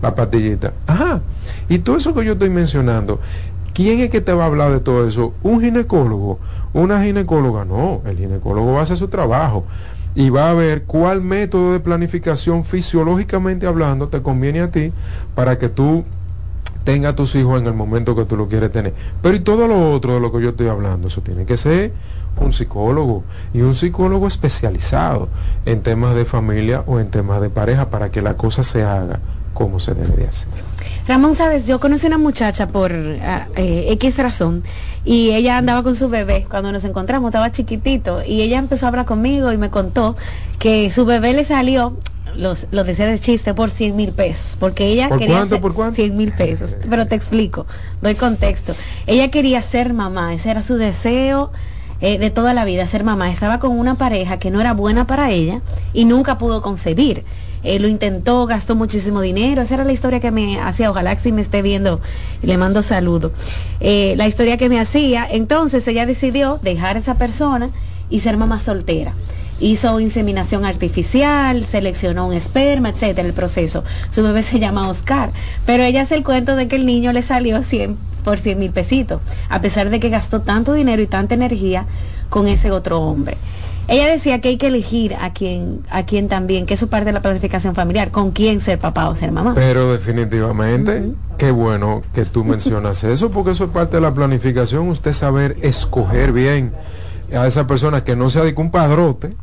la 0.02 0.16
pastillita. 0.16 0.74
Ajá. 0.88 1.22
Y 1.70 1.80
todo 1.80 1.98
eso 1.98 2.16
que 2.16 2.26
yo 2.26 2.34
estoy 2.34 2.50
mencionando, 2.50 3.20
¿quién 3.74 4.00
es 4.00 4.10
que 4.10 4.22
te 4.22 4.34
va 4.34 4.44
a 4.44 4.48
hablar 4.48 4.72
de 4.72 4.80
todo 4.80 5.08
eso? 5.08 5.34
¿Un 5.44 5.62
ginecólogo? 5.62 6.40
¿Una 6.74 7.04
ginecóloga? 7.04 7.66
No, 7.66 8.02
el 8.06 8.18
ginecólogo 8.18 8.74
va 8.74 8.80
a 8.80 8.84
hacer 8.84 8.98
su 8.98 9.08
trabajo 9.08 9.66
y 10.16 10.30
va 10.30 10.50
a 10.50 10.54
ver 10.54 10.84
cuál 10.84 11.22
método 11.22 11.74
de 11.74 11.80
planificación 11.80 12.66
fisiológicamente 12.66 13.66
hablando 13.66 14.10
te 14.10 14.22
conviene 14.22 14.62
a 14.62 14.72
ti 14.72 14.92
para 15.36 15.58
que 15.58 15.70
tú 15.70 16.04
tenga 16.84 17.10
a 17.10 17.16
tus 17.16 17.36
hijos 17.36 17.62
en 17.62 17.68
el 17.68 17.74
momento 17.74 18.16
que 18.16 18.26
tú 18.26 18.36
lo 18.36 18.48
quieres 18.48 18.72
tener. 18.72 18.94
Pero 19.22 19.36
y 19.36 19.40
todo 19.40 19.68
lo 19.68 19.92
otro 19.92 20.16
de 20.16 20.20
lo 20.20 20.32
que 20.32 20.42
yo 20.42 20.50
estoy 20.50 20.68
hablando, 20.68 21.08
eso 21.08 21.22
tiene 21.22 21.46
que 21.46 21.58
ser 21.58 21.94
un 22.40 22.54
psicólogo 22.54 23.24
y 23.54 23.62
un 23.62 23.76
psicólogo 23.76 24.28
especializado 24.28 25.30
en 25.66 25.82
temas 25.82 26.16
de 26.16 26.26
familia 26.26 26.84
o 26.88 27.00
en 27.00 27.12
temas 27.12 27.42
de 27.42 27.50
pareja 27.50 27.90
para 27.90 28.10
que 28.10 28.22
la 28.22 28.36
cosa 28.36 28.64
se 28.64 28.84
haga 28.84 29.20
como 29.54 29.80
se 29.80 29.94
debe 29.94 30.16
de 30.16 30.28
hacer. 30.28 30.48
Ramón, 31.08 31.36
sabes, 31.36 31.68
yo 31.68 31.80
conocí 31.80 32.08
una 32.08 32.18
muchacha 32.18 32.68
por 32.68 32.94
ah, 32.94 33.48
eh, 33.56 33.88
X 33.92 34.18
razón 34.18 34.64
y 35.04 35.32
ella 35.32 35.58
andaba 35.58 35.84
con 35.84 35.96
su 35.96 36.10
bebé 36.10 36.46
cuando 36.50 36.72
nos 36.72 36.86
encontramos, 36.86 37.30
estaba 37.30 37.52
chiquitito 37.52 38.22
y 38.26 38.42
ella 38.42 38.60
empezó 38.60 38.86
a 38.86 38.90
hablar 38.90 39.06
conmigo 39.06 39.52
y 39.52 39.58
me 39.58 39.70
contó 39.70 40.16
que 40.60 40.92
su 40.92 41.06
bebé 41.06 41.34
le 41.34 41.44
salió, 41.44 41.98
los, 42.36 42.68
lo 42.72 42.84
decía 42.84 43.08
de 43.08 43.20
chiste, 43.20 43.54
por 43.54 43.72
100 43.72 43.96
mil 43.96 44.14
pesos, 44.14 44.58
porque 44.60 44.86
ella 44.88 45.10
¿Por 45.10 45.18
quería 45.18 45.38
cuánto, 45.38 45.60
por 45.60 45.74
cuánto? 45.74 45.96
100 45.96 46.16
mil 46.16 46.32
pesos, 46.32 46.78
pero 46.90 47.08
te 47.08 47.16
explico, 47.16 47.66
doy 48.02 48.16
contexto. 48.16 48.74
Ella 49.08 49.30
quería 49.32 49.62
ser 49.62 49.94
mamá, 49.94 50.34
ese 50.34 50.52
era 50.52 50.62
su 50.62 50.76
deseo 50.76 51.52
eh, 52.00 52.18
de 52.18 52.32
toda 52.32 52.54
la 52.54 52.66
vida, 52.66 52.88
ser 52.88 53.04
mamá. 53.04 53.30
Estaba 53.30 53.60
con 53.60 53.78
una 53.78 53.96
pareja 53.96 54.40
que 54.40 54.50
no 54.50 54.60
era 54.60 54.74
buena 54.74 55.06
para 55.06 55.30
ella 55.30 55.62
y 55.94 56.06
nunca 56.06 56.38
pudo 56.40 56.62
concebir. 56.62 57.24
Eh, 57.64 57.80
lo 57.80 57.88
intentó, 57.88 58.46
gastó 58.48 58.76
muchísimo 58.76 59.22
dinero. 59.22 59.62
Esa 59.62 59.76
era 59.76 59.84
la 59.84 59.94
historia 59.94 60.20
que 60.20 60.32
me 60.32 60.60
hacía. 60.60 60.90
Ojalá 60.90 61.16
que 61.16 61.22
si 61.22 61.32
me 61.32 61.42
esté 61.42 61.62
viendo, 61.62 62.02
le 62.42 62.58
mando 62.58 62.82
saludo. 62.82 63.32
Eh, 63.80 64.16
la 64.18 64.28
historia 64.28 64.58
que 64.58 64.70
me 64.70 64.80
hacía. 64.80 65.28
Entonces 65.30 65.88
ella 65.88 66.06
decidió 66.06 66.60
dejar 66.62 66.96
a 66.96 67.00
esa 67.00 67.16
persona 67.16 67.70
y 68.10 68.20
ser 68.20 68.38
mamá 68.38 68.60
soltera. 68.60 69.14
Hizo 69.60 70.00
inseminación 70.00 70.66
artificial, 70.66 71.66
seleccionó 71.66 72.28
un 72.28 72.34
esperma, 72.34 72.90
etcétera, 72.90 73.28
el 73.28 73.34
proceso. 73.34 73.84
Su 74.10 74.24
bebé 74.24 74.42
se 74.42 74.60
llama 74.60 74.90
Oscar, 74.90 75.32
pero 75.68 75.84
ella 75.84 76.02
hace 76.02 76.16
el 76.16 76.24
cuento 76.24 76.56
de 76.56 76.68
que 76.68 76.78
el 76.78 76.86
niño 76.88 77.14
le 77.14 77.22
salió 77.22 77.62
100 77.64 77.96
por 78.24 78.40
100 78.40 78.60
mil 78.60 78.72
pesitos, 78.72 79.22
a 79.50 79.62
pesar 79.62 79.90
de 79.90 80.00
que 80.00 80.10
gastó 80.10 80.42
tanto 80.42 80.74
dinero 80.74 81.02
y 81.02 81.08
tanta 81.08 81.36
energía 81.36 81.86
con 82.30 82.48
ese 82.48 82.72
otro 82.72 83.02
hombre. 83.02 83.38
Ella 83.88 84.08
decía 84.08 84.40
que 84.40 84.50
hay 84.50 84.58
que 84.58 84.68
elegir 84.68 85.16
a 85.16 85.34
quien, 85.34 85.82
a 85.90 86.04
quien 86.06 86.28
también, 86.28 86.66
que 86.66 86.76
eso 86.76 86.88
parte 86.88 87.06
de 87.06 87.14
la 87.14 87.22
planificación 87.22 87.76
familiar, 87.76 88.12
con 88.12 88.32
quién 88.32 88.60
ser 88.60 88.80
papá 88.80 89.10
o 89.10 89.16
ser 89.16 89.32
mamá. 89.32 89.54
Pero 89.54 89.92
definitivamente, 89.92 91.12
qué 91.38 91.52
bueno 91.52 92.02
que 92.14 92.26
tú 92.26 92.44
mencionas 92.44 93.04
eso, 93.04 93.32
porque 93.32 93.52
eso 93.52 93.66
es 93.66 93.70
parte 93.72 93.98
de 93.98 94.02
la 94.02 94.14
planificación, 94.14 94.88
usted 94.90 95.14
saber 95.14 95.58
escoger 95.62 96.32
bien 96.32 96.72
a 97.36 97.48
esa 97.48 97.68
persona 97.68 98.04
que 98.04 98.16
no 98.16 98.30
sea 98.30 98.44
de 98.44 98.54
que 98.54 98.62
un 98.62 98.72
padrote, 98.72 99.36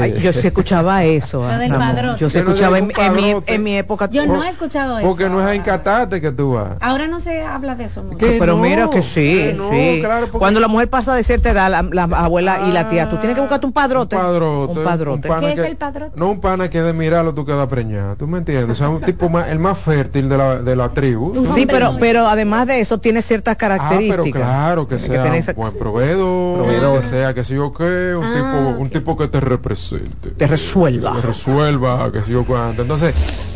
Ay, 0.00 0.18
yo 0.20 0.32
sí 0.32 0.46
escuchaba 0.46 1.04
eso. 1.04 1.46
Lo 1.46 1.58
del. 1.58 1.72
Yo 2.16 2.28
sí 2.28 2.38
Que 2.38 2.44
no 2.44 2.50
escuchaba 2.50 2.78
en, 2.78 2.86
mi, 2.86 3.34
en 3.46 3.62
mi 3.62 3.76
época. 3.76 4.08
Yo 4.10 4.26
no 4.26 4.42
he 4.44 4.48
escuchado 4.48 4.98
eso. 4.98 5.06
Porque 5.08 5.28
no 5.28 5.40
es 5.40 5.46
a 5.46 5.54
encatarte 5.54 6.20
que 6.20 6.30
tú 6.32 6.54
vas. 6.54 6.76
Ahora 6.80 7.06
no 7.08 7.20
se 7.20 7.42
habla 7.42 7.74
de 7.74 7.84
eso 7.84 8.02
mucho. 8.02 8.18
Pero 8.18 8.56
no, 8.56 8.62
mira 8.62 8.88
que 8.90 9.02
sí, 9.02 9.36
que 9.36 9.54
no, 9.54 9.70
sí. 9.70 9.98
claro, 10.00 10.26
porque- 10.26 10.38
Cuando 10.38 10.60
la 10.60 10.68
mujer 10.68 10.88
pasa 10.90 11.14
de 11.14 11.22
cierta 11.22 11.50
edad, 11.50 11.70
la, 11.70 11.82
la 11.82 12.02
abuela 12.16 12.60
y 12.68 12.72
la 12.72 12.88
tía, 12.88 13.08
tú 13.10 13.16
tienes 13.16 13.34
que 13.34 13.40
buscarte 13.40 13.66
un 13.66 13.72
padrote. 13.72 14.16
Un 14.16 14.22
padrote. 14.22 14.78
Un 14.78 14.84
padrote. 14.84 15.28
pana 15.28 15.40
¿Qué 15.40 15.48
es 15.48 15.54
que- 15.54 15.66
el 15.66 15.76
padrote? 15.76 16.12
No 16.18 16.30
un 16.30 16.40
pana 16.40 16.68
que 16.70 16.82
de 16.82 16.92
mirarlo 16.92 17.34
tú 17.34 17.44
quedas 17.44 17.66
preñada. 17.68 18.14
¿Tú 18.16 18.26
me 18.26 18.38
entiendes? 18.38 18.70
O 18.70 18.74
sea, 18.74 18.88
un 18.88 19.00
tipo 19.02 19.28
más, 19.28 19.48
el 19.48 19.58
más 19.58 19.78
fértil 19.78 20.28
de 20.28 20.36
la, 20.36 20.56
de 20.58 20.76
la 20.76 20.88
tribu. 20.88 21.32
¿tú 21.32 21.42
me 21.42 21.54
Sí, 21.54 21.66
pero, 21.66 21.96
pero 21.98 22.26
además 22.26 22.66
de 22.66 22.80
eso 22.80 22.98
tiene 22.98 23.22
ciertas 23.22 23.54
Ah, 23.54 23.58
características. 23.58 24.22
pero 24.22 24.30
claro, 24.36 24.88
que 24.88 24.98
sea 24.98 25.36
esa- 25.36 25.52
buen 25.52 25.72
proveedor, 25.78 26.58
Proveedor. 26.58 26.96
que 27.00 27.02
sea, 27.06 27.34
que 27.34 27.44
sé 27.44 27.54
yo 27.54 27.72
qué, 27.72 28.14
un, 28.14 28.24
Ah, 28.24 28.34
tipo, 28.34 28.80
un 28.80 28.90
tipo 28.90 29.16
que 29.16 29.28
te 29.28 29.40
represente. 29.66 30.30
Te 30.30 30.46
resuelva. 30.46 31.14
Que 31.14 31.26
resuelva, 31.26 32.12
que 32.12 32.22
yo 32.30 32.44
cuánto. 32.44 32.82
Entonces, 32.82 33.14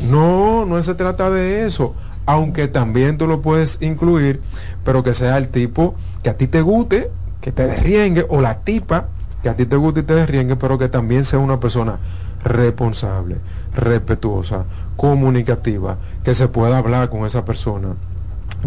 no, 0.08 0.64
no 0.66 0.82
se 0.82 0.94
trata 0.94 1.30
de 1.30 1.66
eso. 1.66 1.94
Aunque 2.26 2.68
también 2.68 3.18
tú 3.18 3.26
lo 3.26 3.40
puedes 3.40 3.78
incluir, 3.80 4.40
pero 4.84 5.02
que 5.02 5.14
sea 5.14 5.38
el 5.38 5.48
tipo 5.48 5.94
que 6.22 6.30
a 6.30 6.36
ti 6.36 6.46
te 6.46 6.60
guste, 6.60 7.10
que 7.40 7.52
te 7.52 7.66
derriengue, 7.66 8.26
o 8.28 8.40
la 8.40 8.60
tipa 8.60 9.08
que 9.42 9.48
a 9.48 9.56
ti 9.56 9.64
te 9.64 9.76
guste 9.76 10.00
y 10.00 10.02
te 10.02 10.14
derriengue, 10.14 10.56
pero 10.56 10.78
que 10.78 10.88
también 10.88 11.24
sea 11.24 11.38
una 11.38 11.58
persona 11.58 11.98
responsable, 12.44 13.36
respetuosa, 13.74 14.64
comunicativa, 14.96 15.96
que 16.22 16.34
se 16.34 16.48
pueda 16.48 16.78
hablar 16.78 17.08
con 17.08 17.24
esa 17.24 17.44
persona 17.44 17.94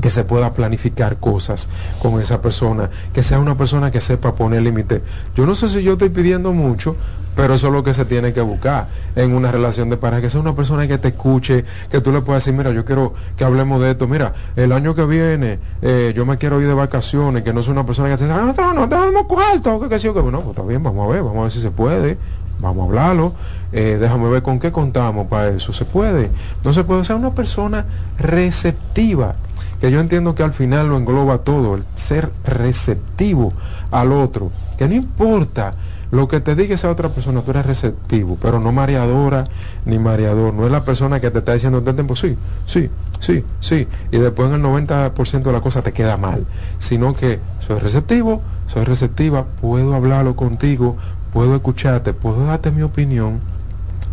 que 0.01 0.09
se 0.09 0.23
pueda 0.23 0.53
planificar 0.53 1.17
cosas 1.17 1.69
con 2.01 2.19
esa 2.19 2.41
persona, 2.41 2.89
que 3.13 3.23
sea 3.23 3.39
una 3.39 3.55
persona 3.55 3.91
que 3.91 4.01
sepa 4.01 4.35
poner 4.35 4.61
límite. 4.61 5.01
Yo 5.35 5.45
no 5.45 5.55
sé 5.55 5.69
si 5.69 5.83
yo 5.83 5.93
estoy 5.93 6.09
pidiendo 6.09 6.51
mucho, 6.53 6.95
pero 7.35 7.55
eso 7.55 7.67
es 7.67 7.73
lo 7.73 7.83
que 7.83 7.93
se 7.93 8.05
tiene 8.05 8.33
que 8.33 8.41
buscar 8.41 8.87
en 9.15 9.33
una 9.33 9.51
relación 9.51 9.89
de 9.89 9.97
pareja, 9.97 10.21
que 10.21 10.29
sea 10.29 10.39
una 10.39 10.55
persona 10.55 10.87
que 10.87 10.97
te 10.97 11.09
escuche, 11.09 11.63
que 11.89 12.01
tú 12.01 12.11
le 12.11 12.21
puedas 12.21 12.43
decir, 12.43 12.57
mira, 12.57 12.71
yo 12.71 12.85
quiero 12.85 13.13
que 13.35 13.43
hablemos 13.43 13.81
de 13.81 13.91
esto, 13.91 14.07
mira, 14.07 14.33
el 14.55 14.71
año 14.71 14.95
que 14.95 15.05
viene 15.05 15.59
eh, 15.81 16.13
yo 16.15 16.25
me 16.25 16.37
quiero 16.37 16.61
ir 16.61 16.67
de 16.67 16.73
vacaciones, 16.73 17.43
que 17.43 17.53
no 17.53 17.63
sea 17.63 17.73
una 17.73 17.85
persona 17.85 18.09
que 18.09 18.17
te 18.17 18.25
diga, 18.25 18.37
ah, 18.37 18.53
no, 18.55 18.73
no, 18.73 18.89
tenemos 18.89 19.25
cuarto, 19.25 19.79
que 19.79 19.89
qué 19.89 19.99
sé 19.99 20.05
yo, 20.05 20.13
que 20.13 20.23
no, 20.23 20.41
pues 20.41 20.55
está 20.55 20.63
bien, 20.63 20.83
vamos 20.83 21.07
a 21.07 21.13
ver, 21.13 21.23
vamos 21.23 21.39
a 21.39 21.43
ver 21.43 21.51
si 21.51 21.61
se 21.61 21.71
puede, 21.71 22.17
vamos 22.59 22.83
a 22.83 22.87
hablarlo, 22.87 23.33
eh, 23.71 23.97
déjame 23.99 24.29
ver 24.29 24.43
con 24.43 24.59
qué 24.59 24.71
contamos 24.71 25.27
para 25.27 25.49
eso, 25.49 25.73
se 25.73 25.85
puede, 25.85 26.29
se 26.71 26.83
puede 26.83 27.03
ser 27.03 27.15
una 27.15 27.33
persona 27.33 27.85
receptiva 28.17 29.35
que 29.83 29.91
yo 29.91 29.99
entiendo 29.99 30.33
que 30.33 30.43
al 30.43 30.53
final 30.53 30.87
lo 30.87 30.95
engloba 30.95 31.39
todo, 31.39 31.75
el 31.75 31.83
ser 31.95 32.31
receptivo 32.45 33.51
al 33.91 34.13
otro, 34.13 34.49
que 34.77 34.87
no 34.87 34.93
importa 34.93 35.73
lo 36.09 36.29
que 36.29 36.39
te 36.39 36.55
diga 36.55 36.75
esa 36.75 36.89
otra 36.89 37.09
persona, 37.09 37.41
tú 37.41 37.51
eres 37.51 37.65
receptivo, 37.65 38.37
pero 38.41 38.61
no 38.61 38.71
mareadora 38.71 39.43
ni 39.85 39.99
mareador, 39.99 40.53
no 40.53 40.65
es 40.65 40.71
la 40.71 40.85
persona 40.85 41.19
que 41.19 41.31
te 41.31 41.39
está 41.39 41.53
diciendo 41.53 41.81
todo 41.81 41.89
el 41.89 41.97
tiempo, 41.97 42.15
sí, 42.15 42.37
sí, 42.65 42.89
sí, 43.19 43.43
sí, 43.59 43.85
y 44.09 44.19
después 44.19 44.47
en 44.47 44.55
el 44.55 44.61
90% 44.61 45.43
de 45.43 45.51
la 45.51 45.59
cosa 45.59 45.81
te 45.81 45.91
queda 45.91 46.15
mal, 46.15 46.45
sino 46.79 47.13
que 47.13 47.41
soy 47.59 47.79
receptivo, 47.79 48.41
soy 48.67 48.85
receptiva, 48.85 49.47
puedo 49.59 49.95
hablarlo 49.95 50.37
contigo, 50.37 50.95
puedo 51.33 51.55
escucharte, 51.55 52.13
puedo 52.13 52.45
darte 52.45 52.71
mi 52.71 52.83
opinión, 52.83 53.41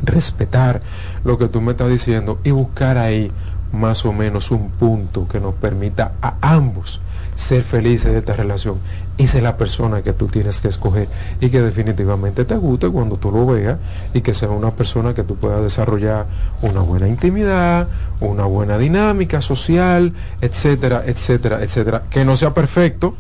respetar 0.03 0.83
lo 1.23 1.39
que 1.39 1.47
tú 1.47 1.61
me 1.61 1.73
estás 1.73 1.91
diciendo 1.91 2.41
y 2.43 2.51
buscar 2.51 2.99
ahí 2.99 3.31
más 3.73 4.05
o 4.05 4.13
menos 4.13 4.51
un 4.51 4.71
punto 4.71 5.29
que 5.29 5.41
nos 5.41 5.55
permita 5.55 6.13
a 6.21 6.35
ambos 6.41 7.01
ser 7.37 7.63
felices 7.63 8.13
de 8.13 8.19
esta 8.19 8.35
relación 8.35 8.77
y 9.17 9.27
ser 9.27 9.43
la 9.43 9.57
persona 9.57 10.03
que 10.03 10.13
tú 10.13 10.27
tienes 10.27 10.61
que 10.61 10.69
escoger 10.69 11.09
y 11.41 11.49
que 11.49 11.63
definitivamente 11.63 12.45
te 12.45 12.57
guste 12.57 12.89
cuando 12.89 13.17
tú 13.17 13.31
lo 13.31 13.47
veas 13.47 13.79
y 14.13 14.21
que 14.21 14.35
sea 14.35 14.51
una 14.51 14.73
persona 14.73 15.15
que 15.15 15.23
tú 15.23 15.37
puedas 15.37 15.63
desarrollar 15.63 16.27
una 16.61 16.81
buena 16.81 17.09
intimidad, 17.09 17.89
una 18.21 18.45
buena 18.45 18.77
dinámica 18.77 19.41
social, 19.41 20.13
etcétera, 20.41 21.03
etcétera, 21.07 21.63
etcétera. 21.63 22.03
Que 22.11 22.25
no 22.25 22.37
sea 22.37 22.53
perfecto, 22.53 23.15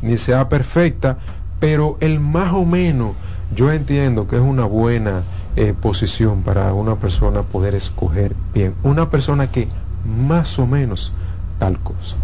ni 0.00 0.16
sea 0.16 0.48
perfecta, 0.48 1.18
pero 1.58 1.96
el 2.00 2.20
más 2.20 2.52
o 2.52 2.64
menos 2.64 3.12
yo 3.54 3.72
entiendo 3.72 4.28
que 4.28 4.36
es 4.36 4.42
una 4.42 4.64
buena 4.64 5.22
eh, 5.56 5.74
posición 5.80 6.42
para 6.42 6.72
una 6.74 6.96
persona 6.96 7.42
poder 7.42 7.74
escoger 7.74 8.34
bien. 8.52 8.74
Una 8.82 9.10
persona 9.10 9.50
que 9.50 9.68
más 10.06 10.58
o 10.58 10.66
menos 10.66 11.12
tal 11.58 11.78
cosa. 11.80 12.16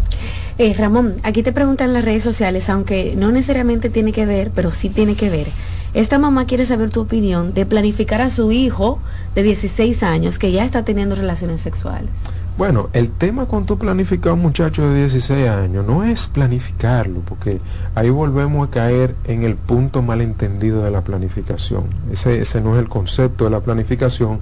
Eh, 0.57 0.73
Ramón, 0.77 1.15
aquí 1.23 1.41
te 1.41 1.51
preguntan 1.51 1.93
las 1.93 2.05
redes 2.05 2.23
sociales, 2.23 2.69
aunque 2.69 3.15
no 3.17 3.31
necesariamente 3.31 3.89
tiene 3.89 4.13
que 4.13 4.25
ver, 4.25 4.51
pero 4.53 4.71
sí 4.71 4.89
tiene 4.89 5.15
que 5.15 5.29
ver. 5.29 5.47
Esta 5.93 6.19
mamá 6.19 6.45
quiere 6.45 6.65
saber 6.65 6.89
tu 6.91 7.01
opinión 7.01 7.53
de 7.53 7.65
planificar 7.65 8.21
a 8.21 8.29
su 8.29 8.51
hijo 8.51 8.99
de 9.35 9.43
16 9.43 10.01
años 10.03 10.39
que 10.39 10.51
ya 10.51 10.65
está 10.65 10.83
teniendo 10.83 11.15
relaciones 11.15 11.61
sexuales. 11.61 12.11
Bueno, 12.55 12.91
el 12.93 13.09
tema 13.09 13.47
con 13.47 13.65
tu 13.65 13.79
planificar 13.79 14.33
un 14.33 14.43
muchacho 14.43 14.87
de 14.87 14.99
16 14.99 15.49
años 15.49 15.83
no 15.87 16.03
es 16.03 16.27
planificarlo, 16.27 17.21
porque 17.21 17.59
ahí 17.95 18.11
volvemos 18.11 18.67
a 18.67 18.71
caer 18.71 19.15
en 19.23 19.41
el 19.41 19.55
punto 19.55 20.03
malentendido 20.03 20.83
de 20.83 20.91
la 20.91 21.01
planificación. 21.01 21.85
Ese, 22.11 22.41
ese 22.41 22.61
no 22.61 22.75
es 22.75 22.83
el 22.83 22.89
concepto 22.89 23.45
de 23.45 23.49
la 23.49 23.61
planificación, 23.61 24.39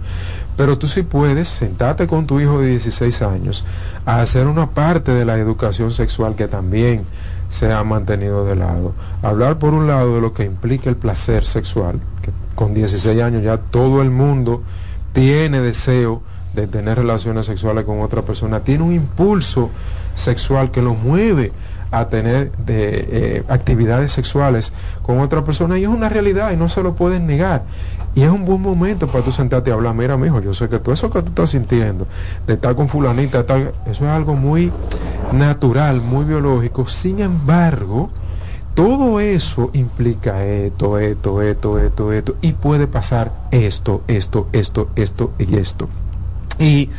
pero 0.58 0.78
tú 0.78 0.90
sí 0.90 1.04
puedes 1.04 1.48
sentarte 1.48 2.06
con 2.06 2.28
tu 2.28 2.42
hijo 2.42 2.60
de 2.60 2.72
16 2.72 3.22
años 3.22 3.64
a 4.06 4.20
hacer 4.20 4.48
una 4.48 4.72
parte 4.72 5.14
de 5.14 5.24
la 5.24 5.38
educación 5.38 5.92
sexual 5.92 6.36
que 6.36 6.50
también 6.50 7.04
se 7.48 7.72
ha 7.72 7.82
mantenido 7.86 8.44
de 8.44 8.58
lado. 8.58 8.94
Hablar 9.22 9.58
por 9.58 9.74
un 9.74 9.88
lado 9.88 10.16
de 10.16 10.22
lo 10.22 10.34
que 10.34 10.44
implica 10.44 10.90
el 10.90 10.98
placer 10.98 11.46
sexual, 11.46 12.02
que 12.22 12.32
con 12.56 12.74
16 12.74 13.22
años 13.22 13.42
ya 13.42 13.56
todo 13.58 14.02
el 14.02 14.12
mundo 14.12 14.64
tiene 15.14 15.62
deseo 15.62 16.24
de 16.54 16.68
tener 16.68 16.98
relaciones 16.98 17.46
sexuales 17.46 17.86
con 17.86 18.02
otra 18.02 18.22
persona, 18.22 18.62
tiene 18.62 18.84
un 18.84 18.94
impulso 18.94 19.70
sexual 20.16 20.72
que 20.72 20.82
lo 20.82 20.94
mueve 20.94 21.52
a 21.92 22.08
tener 22.08 22.52
de, 22.54 23.08
eh, 23.10 23.44
actividades 23.50 24.12
sexuales 24.14 24.72
con 25.02 25.20
otra 25.20 25.44
persona 25.44 25.78
y 25.78 25.84
es 25.84 25.90
una 25.90 26.10
realidad 26.10 26.52
y 26.52 26.58
no 26.58 26.70
se 26.70 26.82
lo 26.82 26.96
pueden 26.96 27.28
negar. 27.28 27.64
Y 28.16 28.24
es 28.24 28.30
un 28.30 28.46
buen 28.46 28.62
momento 28.62 29.08
para 29.08 29.24
tú 29.24 29.32
sentarte 29.32 29.72
a 29.72 29.74
hablar, 29.74 29.94
mira, 29.96 30.18
mijo, 30.18 30.42
yo 30.42 30.54
sé 30.54 30.68
que 30.68 30.80
todo 30.80 30.94
eso 30.94 31.10
que 31.10 31.22
tú 31.22 31.30
estás 31.30 31.52
sintiendo, 31.52 32.08
de 32.46 32.54
estar 32.54 32.76
con 32.76 32.90
fulanita, 32.90 33.46
eso 33.86 34.06
es 34.06 34.12
algo 34.12 34.36
muy 34.36 34.72
natural, 35.32 36.02
muy 36.02 36.26
biológico. 36.26 36.86
Sin 36.88 37.20
embargo, 37.20 38.10
todo 38.74 39.20
eso 39.20 39.70
implica 39.74 40.44
esto, 40.46 40.98
esto, 40.98 41.42
esto, 41.42 41.80
esto, 41.80 42.12
esto, 42.14 42.36
y 42.42 42.54
puede 42.54 42.88
pasar 42.88 43.32
esto, 43.52 44.02
esto, 44.08 44.48
esto, 44.54 44.90
esto 44.96 45.32
y 45.38 45.56
esto. 45.56 45.90
Y 46.62 46.90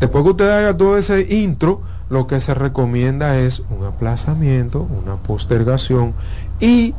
después 0.00 0.24
que 0.24 0.30
usted 0.30 0.50
haga 0.50 0.76
todo 0.76 0.96
ese 0.96 1.20
intro, 1.34 1.82
lo 2.08 2.26
que 2.26 2.40
se 2.40 2.54
recomienda 2.54 3.38
es 3.38 3.62
un 3.70 3.84
aplazamiento, 3.86 4.80
una 4.80 5.16
postergación 5.16 6.14
y 6.58 6.94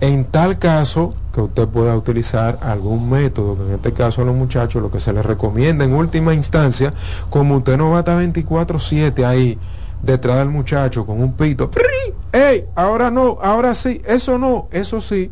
en 0.00 0.24
tal 0.24 0.58
caso 0.58 1.14
que 1.32 1.40
usted 1.40 1.68
pueda 1.68 1.96
utilizar 1.96 2.58
algún 2.62 3.10
método, 3.10 3.56
que 3.56 3.62
en 3.64 3.72
este 3.72 3.92
caso 3.92 4.22
a 4.22 4.24
los 4.24 4.34
muchachos 4.34 4.82
lo 4.82 4.90
que 4.90 5.00
se 5.00 5.12
les 5.12 5.24
recomienda 5.24 5.84
en 5.84 5.94
última 5.94 6.32
instancia, 6.32 6.92
como 7.30 7.56
usted 7.56 7.76
no 7.76 7.90
va 7.90 7.96
a 7.96 8.00
estar 8.00 8.18
24/7 8.18 9.24
ahí 9.24 9.58
detrás 10.02 10.38
del 10.38 10.50
muchacho 10.50 11.04
con 11.06 11.22
un 11.22 11.32
pito. 11.34 11.70
¡Ey! 12.32 12.64
Ahora 12.74 13.10
no, 13.10 13.38
ahora 13.42 13.74
sí, 13.74 14.00
eso 14.06 14.38
no, 14.38 14.68
eso 14.70 15.00
sí. 15.00 15.30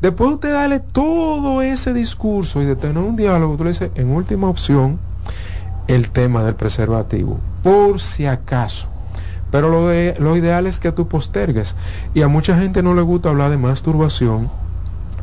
Después 0.00 0.32
usted 0.32 0.52
darle 0.52 0.80
todo 0.80 1.62
ese 1.62 1.94
discurso 1.94 2.60
y 2.60 2.66
de 2.66 2.76
tener 2.76 2.98
un 2.98 3.16
diálogo, 3.16 3.56
tú 3.56 3.64
le 3.64 3.70
dices, 3.70 3.90
en 3.94 4.10
última 4.10 4.48
opción, 4.48 4.98
el 5.88 6.10
tema 6.10 6.42
del 6.42 6.54
preservativo, 6.54 7.38
por 7.62 8.00
si 8.00 8.26
acaso. 8.26 8.88
Pero 9.50 9.68
lo, 9.68 9.88
de, 9.88 10.16
lo 10.18 10.36
ideal 10.36 10.66
es 10.66 10.78
que 10.78 10.90
tú 10.90 11.06
postergues. 11.06 11.76
Y 12.14 12.22
a 12.22 12.28
mucha 12.28 12.58
gente 12.58 12.82
no 12.82 12.94
le 12.94 13.02
gusta 13.02 13.28
hablar 13.28 13.50
de 13.50 13.56
masturbación, 13.56 14.50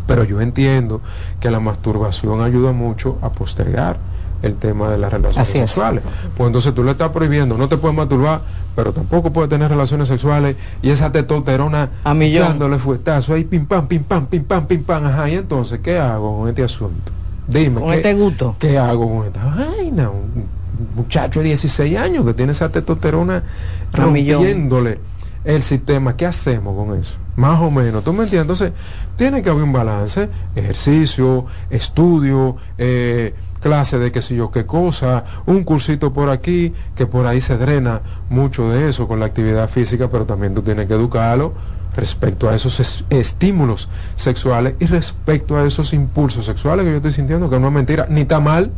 pero 0.08 0.24
yo 0.24 0.40
entiendo 0.42 1.02
que 1.40 1.52
la 1.52 1.60
masturbación 1.60 2.42
ayuda 2.42 2.72
mucho 2.72 3.18
a 3.22 3.32
postergar 3.32 3.98
el 4.42 4.56
tema 4.56 4.90
de 4.90 4.98
las 4.98 5.12
relaciones 5.12 5.50
Así 5.50 5.60
es. 5.60 5.70
sexuales. 5.70 6.04
Pues 6.36 6.48
entonces 6.48 6.74
tú 6.74 6.84
le 6.84 6.92
estás 6.92 7.10
prohibiendo, 7.10 7.58
no 7.58 7.68
te 7.68 7.78
puedes 7.78 7.96
masturbar, 7.96 8.42
pero 8.76 8.94
tampoco 8.94 9.32
puedes 9.32 9.50
tener 9.50 9.70
relaciones 9.70 10.08
sexuales 10.08 10.56
y 10.82 10.90
esa 10.90 11.12
testosterona 11.12 11.90
A 12.04 12.14
dándole 12.14 12.80
fuetazo 12.80 13.34
ahí, 13.34 13.44
pim 13.44 13.66
pam, 13.66 13.88
pim 13.88 14.04
pam, 14.04 14.26
pim 14.26 14.44
pam, 14.44 14.66
pim 14.66 14.84
pam, 14.84 15.06
ajá, 15.06 15.30
y 15.30 15.36
entonces, 15.36 15.80
¿qué 15.84 16.00
hago 16.00 16.40
con 16.40 16.50
este 16.50 16.64
asunto? 16.64 17.12
Dime, 17.52 17.80
Con 17.82 17.90
¿qué, 17.90 17.96
este 17.98 18.14
gusto. 18.14 18.56
¿qué 18.60 18.78
hago 18.78 19.18
con 19.18 19.28
esta 19.28 19.44
vaina? 19.46 20.10
Un 20.10 20.46
muchacho 20.96 21.42
de 21.42 21.48
16 21.48 21.98
años 21.98 22.26
que 22.26 22.34
tiene 22.34 22.54
esa 22.54 22.70
testosterona 22.70 23.44
rompiéndole 23.94 25.00
el 25.44 25.64
sistema, 25.64 26.16
¿qué 26.16 26.28
hacemos 26.28 26.76
con 26.76 27.00
eso? 27.00 27.18
Más 27.36 27.60
o 27.62 27.72
menos, 27.72 28.04
¿tú 28.04 28.14
me 28.14 28.24
entiendes? 28.24 28.62
Entonces, 28.62 28.72
tiene 29.18 29.42
que 29.42 29.50
haber 29.50 29.64
un 29.64 29.74
balance, 29.74 30.30
ejercicio, 30.56 31.46
estudio, 31.72 32.58
eh, 32.78 33.34
clase 33.60 33.98
de 33.98 34.12
qué 34.12 34.22
sé 34.22 34.36
yo 34.36 34.52
qué 34.52 34.66
cosa, 34.66 35.24
un 35.48 35.64
cursito 35.64 36.14
por 36.14 36.30
aquí, 36.30 36.74
que 36.96 37.08
por 37.08 37.26
ahí 37.26 37.42
se 37.42 37.58
drena 37.58 38.02
mucho 38.30 38.70
de 38.70 38.90
eso 38.90 39.08
con 39.08 39.20
la 39.20 39.26
actividad 39.28 39.68
física, 39.68 40.10
pero 40.10 40.26
también 40.26 40.54
tú 40.54 40.62
tienes 40.62 40.88
que 40.88 40.94
educarlo 40.94 41.54
respecto 41.96 42.50
a 42.50 42.56
esos 42.56 42.80
es- 42.80 43.04
estímulos 43.10 43.90
sexuales 44.16 44.76
y 44.80 44.86
respecto 44.86 45.58
a 45.58 45.66
esos 45.66 45.94
impulsos 45.94 46.46
sexuales 46.46 46.86
que 46.86 46.92
yo 46.92 46.98
estoy 46.98 47.12
sintiendo, 47.12 47.50
que 47.50 47.60
no 47.60 47.68
es 47.68 47.74
mentira, 47.74 48.08
ni 48.10 48.22
está 48.22 48.40
mal, 48.40 48.72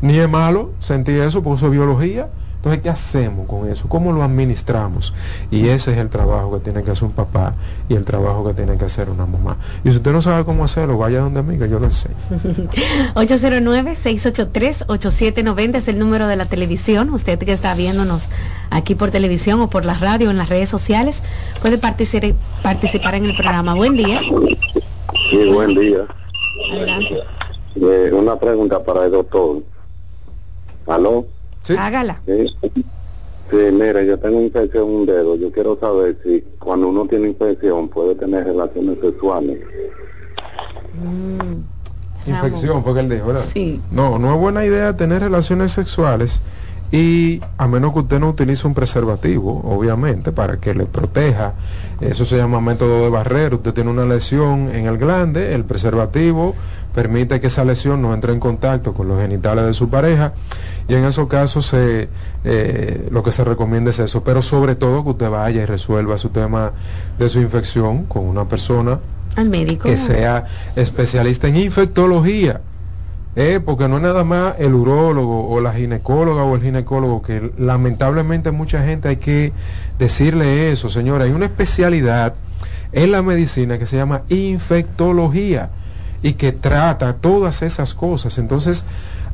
ni 0.00 0.18
es 0.18 0.28
malo 0.28 0.72
sentir 0.80 1.20
eso, 1.20 1.42
porque 1.42 1.58
eso 1.58 1.66
es 1.66 1.72
biología. 1.72 2.28
Entonces, 2.64 2.82
¿qué 2.82 2.88
hacemos 2.88 3.46
con 3.46 3.68
eso? 3.68 3.86
¿Cómo 3.90 4.10
lo 4.10 4.22
administramos? 4.22 5.12
Y 5.50 5.68
ese 5.68 5.92
es 5.92 5.98
el 5.98 6.08
trabajo 6.08 6.54
que 6.54 6.60
tiene 6.60 6.82
que 6.82 6.92
hacer 6.92 7.04
un 7.04 7.12
papá 7.12 7.52
y 7.90 7.94
el 7.94 8.06
trabajo 8.06 8.42
que 8.46 8.54
tiene 8.54 8.78
que 8.78 8.86
hacer 8.86 9.10
una 9.10 9.26
mamá. 9.26 9.58
Y 9.84 9.90
si 9.90 9.96
usted 9.96 10.12
no 10.12 10.22
sabe 10.22 10.46
cómo 10.46 10.64
hacerlo, 10.64 10.96
vaya 10.96 11.20
donde 11.20 11.42
mí, 11.42 11.58
que 11.58 11.68
yo 11.68 11.78
lo 11.78 11.84
enseño. 11.84 12.14
809-683-8790 13.16 15.74
es 15.74 15.88
el 15.88 15.98
número 15.98 16.26
de 16.26 16.36
la 16.36 16.46
televisión. 16.46 17.10
Usted 17.10 17.38
que 17.38 17.52
está 17.52 17.74
viéndonos 17.74 18.30
aquí 18.70 18.94
por 18.94 19.10
televisión 19.10 19.60
o 19.60 19.68
por 19.68 19.84
la 19.84 19.92
radio 19.92 20.28
o 20.28 20.30
en 20.30 20.38
las 20.38 20.48
redes 20.48 20.70
sociales 20.70 21.22
puede 21.60 21.76
participar, 21.76 22.32
participar 22.62 23.16
en 23.16 23.26
el 23.26 23.36
programa. 23.36 23.74
Buen 23.74 23.94
día. 23.94 24.22
Sí, 25.28 25.50
buen 25.52 25.74
día. 25.74 26.06
Adelante. 26.72 27.18
Eh, 27.76 28.10
una 28.10 28.36
pregunta 28.36 28.82
para 28.82 29.04
el 29.04 29.10
doctor. 29.10 29.62
¿Aló? 30.86 31.26
Hágala. 31.78 32.20
Sí. 32.26 32.46
Sí, 33.50 33.56
mire, 33.72 34.06
yo 34.06 34.18
tengo 34.18 34.40
infección 34.40 34.88
en 34.88 34.94
un 34.94 35.06
dedo. 35.06 35.36
Yo 35.36 35.52
quiero 35.52 35.78
saber 35.78 36.18
si 36.24 36.42
cuando 36.58 36.88
uno 36.88 37.06
tiene 37.06 37.28
infección 37.28 37.88
puede 37.88 38.14
tener 38.14 38.44
relaciones 38.44 38.98
sexuales. 39.00 39.58
Infección, 42.26 42.82
porque 42.82 43.00
él 43.00 43.08
dijo, 43.10 43.26
¿verdad? 43.26 43.44
Sí. 43.52 43.80
No, 43.90 44.18
no 44.18 44.34
es 44.34 44.40
buena 44.40 44.64
idea 44.64 44.96
tener 44.96 45.20
relaciones 45.20 45.72
sexuales 45.72 46.40
y 46.90 47.40
a 47.58 47.66
menos 47.66 47.92
que 47.92 47.98
usted 48.00 48.20
no 48.20 48.30
utilice 48.30 48.66
un 48.66 48.74
preservativo, 48.74 49.60
obviamente, 49.64 50.32
para 50.32 50.58
que 50.58 50.74
le 50.74 50.86
proteja. 50.86 51.54
Eso 52.00 52.24
se 52.24 52.36
llama 52.36 52.60
método 52.60 53.02
de 53.02 53.10
barrera. 53.10 53.56
Usted 53.56 53.74
tiene 53.74 53.90
una 53.90 54.04
lesión 54.04 54.70
en 54.74 54.86
el 54.86 54.96
glande, 54.96 55.54
el 55.54 55.64
preservativo 55.64 56.54
permite 56.94 57.40
que 57.40 57.48
esa 57.48 57.64
lesión 57.64 58.00
no 58.00 58.14
entre 58.14 58.32
en 58.32 58.40
contacto 58.40 58.94
con 58.94 59.08
los 59.08 59.20
genitales 59.20 59.66
de 59.66 59.74
su 59.74 59.90
pareja 59.90 60.32
y 60.88 60.94
en 60.94 61.04
esos 61.04 61.26
casos 61.28 61.66
se, 61.66 62.08
eh, 62.44 63.08
lo 63.10 63.22
que 63.22 63.32
se 63.32 63.42
recomienda 63.42 63.90
es 63.90 63.98
eso, 63.98 64.22
pero 64.22 64.42
sobre 64.42 64.76
todo 64.76 65.02
que 65.02 65.10
usted 65.10 65.28
vaya 65.28 65.62
y 65.62 65.66
resuelva 65.66 66.16
su 66.18 66.28
tema 66.28 66.72
de 67.18 67.28
su 67.28 67.40
infección 67.40 68.04
con 68.04 68.24
una 68.24 68.44
persona 68.48 69.00
Al 69.34 69.48
médico. 69.50 69.88
que 69.88 69.96
sea 69.96 70.44
especialista 70.76 71.48
en 71.48 71.56
infectología. 71.56 72.60
Eh, 73.36 73.58
porque 73.58 73.88
no 73.88 73.96
es 73.96 74.02
nada 74.04 74.22
más 74.22 74.54
el 74.60 74.74
urólogo 74.74 75.48
o 75.48 75.60
la 75.60 75.72
ginecóloga 75.72 76.44
o 76.44 76.54
el 76.54 76.62
ginecólogo, 76.62 77.20
que 77.20 77.50
lamentablemente 77.58 78.52
mucha 78.52 78.84
gente 78.86 79.08
hay 79.08 79.16
que 79.16 79.52
decirle 79.98 80.70
eso, 80.70 80.88
señora. 80.88 81.24
Hay 81.24 81.32
una 81.32 81.46
especialidad 81.46 82.34
en 82.92 83.10
la 83.10 83.22
medicina 83.22 83.76
que 83.76 83.86
se 83.86 83.96
llama 83.96 84.22
infectología 84.28 85.70
y 86.24 86.32
que 86.32 86.52
trata 86.52 87.12
todas 87.12 87.60
esas 87.60 87.92
cosas. 87.92 88.38
Entonces, 88.38 88.86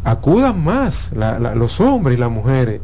acudan 0.03 0.65
más 0.65 1.13
los 1.55 1.81
hombres 1.81 2.19
y 2.19 2.21
las 2.21 2.33
mujeres 2.33 2.81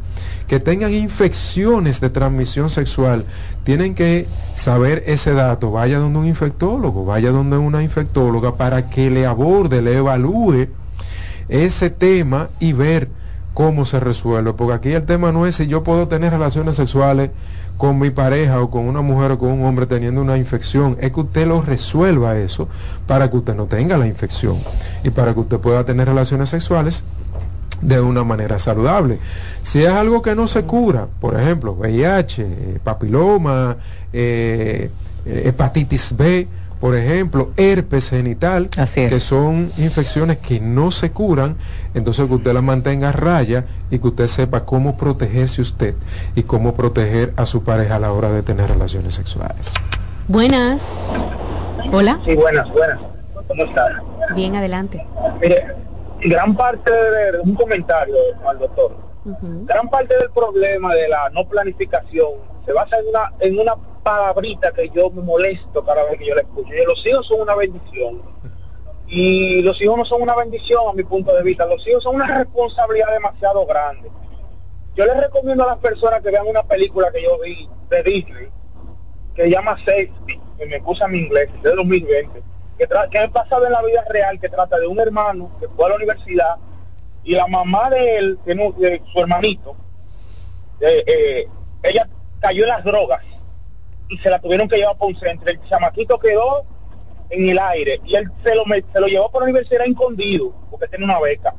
que 0.47 0.61
tengan 0.61 0.93
infecciones 0.93 1.99
de 1.99 2.09
transmisión 2.09 2.69
sexual. 2.69 3.25
Tienen 3.65 3.95
que 3.95 4.25
saber 4.55 5.03
ese 5.07 5.33
dato. 5.33 5.71
Vaya 5.71 5.99
donde 5.99 6.19
un 6.19 6.25
infectólogo, 6.25 7.03
vaya 7.03 7.31
donde 7.31 7.57
una 7.57 7.83
infectóloga 7.83 8.55
para 8.55 8.89
que 8.89 9.11
le 9.11 9.25
aborde, 9.25 9.81
le 9.81 9.97
evalúe 9.97 10.69
ese 11.49 11.89
tema 11.89 12.47
y 12.61 12.71
ver 12.71 13.09
cómo 13.53 13.85
se 13.85 13.99
resuelve. 13.99 14.53
Porque 14.53 14.73
aquí 14.73 14.93
el 14.93 15.05
tema 15.05 15.33
no 15.33 15.45
es 15.45 15.55
si 15.55 15.67
yo 15.67 15.83
puedo 15.83 16.07
tener 16.07 16.31
relaciones 16.31 16.77
sexuales 16.77 17.31
con 17.77 17.99
mi 17.99 18.09
pareja 18.09 18.59
o 18.61 18.69
con 18.69 18.87
una 18.87 19.01
mujer 19.01 19.33
o 19.33 19.39
con 19.39 19.51
un 19.51 19.65
hombre 19.65 19.85
teniendo 19.85 20.21
una 20.21 20.37
infección. 20.37 20.97
Es 20.99 21.11
que 21.11 21.19
usted 21.19 21.47
lo 21.47 21.61
resuelva 21.61 22.37
eso 22.37 22.67
para 23.05 23.29
que 23.29 23.37
usted 23.37 23.55
no 23.55 23.65
tenga 23.65 23.97
la 23.97 24.07
infección 24.07 24.59
y 25.03 25.09
para 25.11 25.33
que 25.33 25.39
usted 25.39 25.59
pueda 25.59 25.85
tener 25.85 26.07
relaciones 26.07 26.49
sexuales 26.49 27.03
de 27.81 28.01
una 28.01 28.23
manera 28.23 28.59
saludable. 28.59 29.19
Si 29.61 29.83
es 29.83 29.91
algo 29.91 30.21
que 30.21 30.35
no 30.35 30.47
se 30.47 30.63
cura, 30.63 31.07
por 31.19 31.39
ejemplo, 31.39 31.73
VIH, 31.73 32.41
eh, 32.41 32.79
papiloma, 32.83 33.77
eh, 34.11 34.89
eh, 35.25 35.41
hepatitis 35.45 36.15
B, 36.17 36.47
por 36.79 36.95
ejemplo, 36.95 37.51
herpes 37.57 38.09
genital, 38.09 38.69
que 38.69 39.19
son 39.19 39.71
infecciones 39.77 40.37
que 40.37 40.59
no 40.59 40.91
se 40.91 41.11
curan, 41.11 41.57
entonces 41.93 42.27
que 42.27 42.33
usted 42.33 42.53
la 42.53 42.61
mantenga 42.61 43.09
a 43.09 43.11
raya 43.11 43.65
y 43.89 43.99
que 43.99 44.07
usted 44.07 44.27
sepa 44.27 44.65
cómo 44.65 44.97
protegerse 44.97 45.61
usted 45.61 45.95
y 46.35 46.43
cómo 46.43 46.75
proteger 46.75 47.33
a 47.35 47.45
su 47.45 47.63
pareja 47.63 47.95
a 47.95 47.99
la 47.99 48.11
hora 48.11 48.29
de 48.31 48.43
tener 48.43 48.69
relaciones 48.69 49.15
sexuales. 49.15 49.73
Buenas. 50.27 50.83
Hola. 51.91 52.19
Sí, 52.25 52.35
buenas, 52.35 52.69
buenas. 52.71 52.99
¿Cómo 53.47 53.63
estás? 53.63 53.91
Bien, 54.35 54.55
adelante. 54.55 55.05
Mire, 55.41 55.67
gran 56.21 56.55
parte 56.55 56.91
de, 56.91 57.31
de 57.31 57.39
un 57.39 57.55
comentario 57.55 58.15
al 58.47 58.59
doctor, 58.59 58.97
gran 59.65 59.89
parte 59.89 60.15
del 60.17 60.29
problema 60.31 60.93
de 60.93 61.07
la 61.07 61.29
no 61.33 61.47
planificación 61.47 62.47
se 62.65 62.73
basa 62.73 62.97
en 62.99 63.07
una, 63.07 63.33
en 63.39 63.59
una 63.59 63.73
palabrita 64.07 64.71
que 64.71 64.89
yo 64.89 65.09
me 65.09 65.21
molesto 65.21 65.83
cada 65.83 66.05
vez 66.05 66.17
que 66.17 66.27
yo 66.27 66.35
la 66.35 66.41
escucho. 66.41 66.73
Y 66.73 66.85
los 66.85 67.05
hijos 67.05 67.27
son 67.27 67.41
una 67.41 67.55
bendición. 67.55 68.21
Y 69.05 69.61
los 69.63 69.81
hijos 69.81 69.97
no 69.97 70.05
son 70.05 70.21
una 70.21 70.35
bendición 70.35 70.81
a 70.89 70.93
mi 70.93 71.03
punto 71.03 71.33
de 71.33 71.43
vista. 71.43 71.65
Los 71.65 71.85
hijos 71.85 72.03
son 72.03 72.15
una 72.15 72.37
responsabilidad 72.37 73.11
demasiado 73.11 73.65
grande. 73.65 74.09
Yo 74.95 75.05
les 75.05 75.17
recomiendo 75.17 75.65
a 75.65 75.67
las 75.67 75.77
personas 75.77 76.21
que 76.21 76.31
vean 76.31 76.47
una 76.47 76.63
película 76.63 77.11
que 77.11 77.21
yo 77.21 77.37
vi 77.43 77.69
de 77.89 78.03
Disney, 78.03 78.47
que 79.35 79.43
se 79.43 79.49
llama 79.49 79.77
Safety, 79.79 80.39
que 80.57 80.65
me 80.65 80.77
excusa 80.77 81.07
mi 81.09 81.19
inglés, 81.19 81.49
de 81.61 81.75
2020, 81.75 82.43
que, 82.77 82.87
que 83.11 83.23
es 83.23 83.31
basado 83.31 83.65
en 83.65 83.73
la 83.73 83.81
vida 83.83 84.03
real, 84.09 84.39
que 84.39 84.49
trata 84.49 84.79
de 84.79 84.87
un 84.87 84.99
hermano 84.99 85.51
que 85.59 85.67
fue 85.67 85.85
a 85.85 85.89
la 85.89 85.95
universidad 85.95 86.55
y 87.23 87.35
la 87.35 87.45
mamá 87.47 87.89
de 87.89 88.17
él, 88.17 88.39
de 88.45 89.01
su 89.11 89.19
hermanito, 89.19 89.75
eh, 90.79 91.03
eh, 91.05 91.47
ella 91.83 92.07
cayó 92.39 92.63
en 92.63 92.69
las 92.69 92.83
drogas 92.83 93.21
y 94.09 94.17
se 94.19 94.29
la 94.29 94.39
tuvieron 94.39 94.67
que 94.67 94.77
llevar 94.77 94.97
por 94.97 95.09
un 95.09 95.19
centro. 95.19 95.49
El 95.49 95.61
chamaquito 95.67 96.17
quedó 96.19 96.65
en 97.29 97.49
el 97.49 97.59
aire 97.59 98.01
y 98.05 98.15
él 98.15 98.31
se 98.43 98.55
lo, 98.55 98.63
se 98.65 98.99
lo 98.99 99.07
llevó 99.07 99.29
por 99.29 99.41
la 99.41 99.49
universidad 99.49 99.85
escondido 99.85 100.53
porque 100.71 100.87
tenía 100.87 101.05
una 101.05 101.19
beca. 101.19 101.53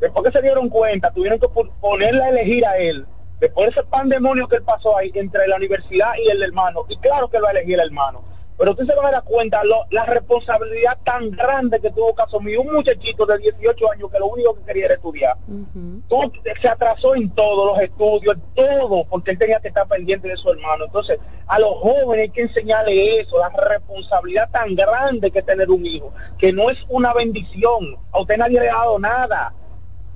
Después 0.00 0.26
que 0.26 0.38
se 0.38 0.42
dieron 0.42 0.68
cuenta, 0.68 1.10
tuvieron 1.12 1.38
que 1.38 1.48
po- 1.48 1.70
ponerle 1.80 2.22
a 2.24 2.28
elegir 2.30 2.66
a 2.66 2.76
él. 2.76 3.06
Después 3.40 3.66
de 3.66 3.80
ese 3.80 3.88
pandemonio 3.88 4.48
que 4.48 4.56
él 4.56 4.62
pasó 4.62 4.96
ahí 4.96 5.10
entre 5.14 5.46
la 5.46 5.56
universidad 5.56 6.12
y 6.24 6.30
el 6.30 6.42
hermano, 6.42 6.84
y 6.88 6.96
claro 6.96 7.28
que 7.28 7.38
lo 7.38 7.48
elegí 7.48 7.74
el 7.74 7.80
hermano, 7.80 8.24
pero 8.56 8.70
usted 8.70 8.86
se 8.86 8.94
va 8.94 9.08
a 9.08 9.10
dar 9.10 9.24
cuenta 9.24 9.64
lo- 9.64 9.84
la 9.90 10.04
responsabilidad 10.06 10.96
tan 11.04 11.30
grande 11.32 11.80
que 11.80 11.90
tuvo 11.90 12.14
que 12.14 12.22
asumir 12.22 12.58
un 12.58 12.72
muchachito 12.72 13.26
de 13.26 13.38
18 13.38 13.90
años 13.90 14.10
que 14.10 14.18
lo 14.18 14.26
único 14.26 14.54
que 14.54 14.62
quería 14.62 14.84
era 14.86 14.94
estudiar. 14.94 15.36
Todo- 16.08 16.30
se 16.60 16.68
atrasó 16.68 17.16
en 17.16 17.30
todo, 17.34 17.72
los 17.74 17.80
estudios, 17.80 18.36
en 18.36 18.42
todo, 18.54 19.04
porque 19.06 19.32
él 19.32 19.38
tenía 19.38 19.58
que 19.60 19.68
estar 19.68 19.88
pendiente 19.88 20.28
de 20.28 20.36
su 20.36 20.50
hermano. 20.50 20.84
Entonces, 20.84 21.18
a 21.46 21.58
los 21.58 21.74
jóvenes 21.76 22.24
hay 22.24 22.30
que 22.30 22.42
enseñarle 22.42 23.20
eso, 23.20 23.38
la 23.38 23.48
responsabilidad 23.50 24.48
tan 24.50 24.74
grande 24.74 25.30
que 25.30 25.42
tener 25.42 25.70
un 25.70 25.84
hijo, 25.84 26.12
que 26.38 26.52
no 26.52 26.70
es 26.70 26.78
una 26.88 27.12
bendición, 27.12 27.98
a 28.12 28.20
usted 28.20 28.36
nadie 28.36 28.60
le 28.60 28.70
ha 28.70 28.74
dado 28.74 28.98
nada, 28.98 29.52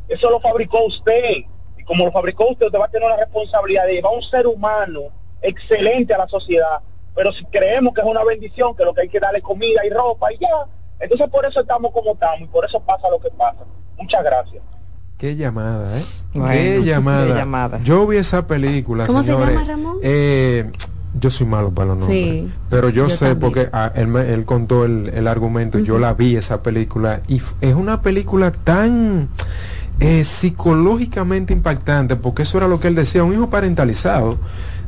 eso 0.08 0.30
lo 0.30 0.40
fabricó 0.40 0.84
usted, 0.84 1.38
y 1.76 1.84
como 1.84 2.04
lo 2.06 2.12
fabricó 2.12 2.48
usted, 2.50 2.66
usted 2.66 2.78
va 2.78 2.84
a 2.86 2.90
tener 2.90 3.06
una 3.08 3.16
responsabilidad 3.16 3.86
de 3.86 3.94
llevar 3.94 4.12
un 4.14 4.22
ser 4.22 4.46
humano 4.46 5.10
excelente 5.42 6.14
a 6.14 6.18
la 6.18 6.28
sociedad, 6.28 6.80
pero 7.18 7.32
si 7.32 7.44
creemos 7.46 7.92
que 7.92 8.00
es 8.00 8.06
una 8.06 8.22
bendición, 8.22 8.76
que 8.76 8.84
lo 8.84 8.94
que 8.94 9.00
hay 9.02 9.08
que 9.08 9.18
darle 9.18 9.42
comida 9.42 9.80
y 9.84 9.90
ropa 9.90 10.32
y 10.32 10.38
ya, 10.38 10.48
entonces 11.00 11.28
por 11.28 11.44
eso 11.44 11.60
estamos 11.60 11.90
como 11.90 12.12
estamos 12.12 12.40
y 12.42 12.46
por 12.46 12.64
eso 12.64 12.78
pasa 12.80 13.10
lo 13.10 13.18
que 13.18 13.28
pasa. 13.36 13.58
Muchas 13.98 14.22
gracias. 14.22 14.62
Qué 15.16 15.34
llamada, 15.34 15.98
¿eh? 15.98 16.04
Bueno, 16.32 16.52
qué 16.52 16.82
llamada. 16.84 17.26
qué 17.26 17.34
llamada. 17.34 17.80
Yo 17.82 18.06
vi 18.06 18.18
esa 18.18 18.46
película, 18.46 19.04
¿Cómo 19.06 19.24
se 19.24 19.32
llama, 19.32 19.64
Ramón? 19.66 19.96
Eh, 20.00 20.70
yo 21.18 21.28
soy 21.30 21.44
malo 21.48 21.72
para 21.72 21.88
los 21.88 21.98
nombres. 21.98 22.20
Sí, 22.20 22.52
pero 22.70 22.88
yo, 22.88 23.08
yo 23.08 23.10
sé 23.10 23.30
también. 23.30 23.40
porque 23.40 23.68
ah, 23.72 23.90
él, 23.96 24.06
me- 24.06 24.32
él 24.32 24.44
contó 24.44 24.84
el, 24.84 25.08
el 25.12 25.26
argumento, 25.26 25.80
yo 25.80 25.98
la 25.98 26.14
vi 26.14 26.36
esa 26.36 26.62
película 26.62 27.22
y 27.26 27.42
es 27.60 27.74
una 27.74 28.00
película 28.00 28.52
tan 28.52 29.28
eh, 29.98 30.22
psicológicamente 30.22 31.52
impactante 31.52 32.14
porque 32.14 32.42
eso 32.42 32.58
era 32.58 32.68
lo 32.68 32.78
que 32.78 32.86
él 32.86 32.94
decía, 32.94 33.24
un 33.24 33.32
hijo 33.32 33.50
parentalizado, 33.50 34.38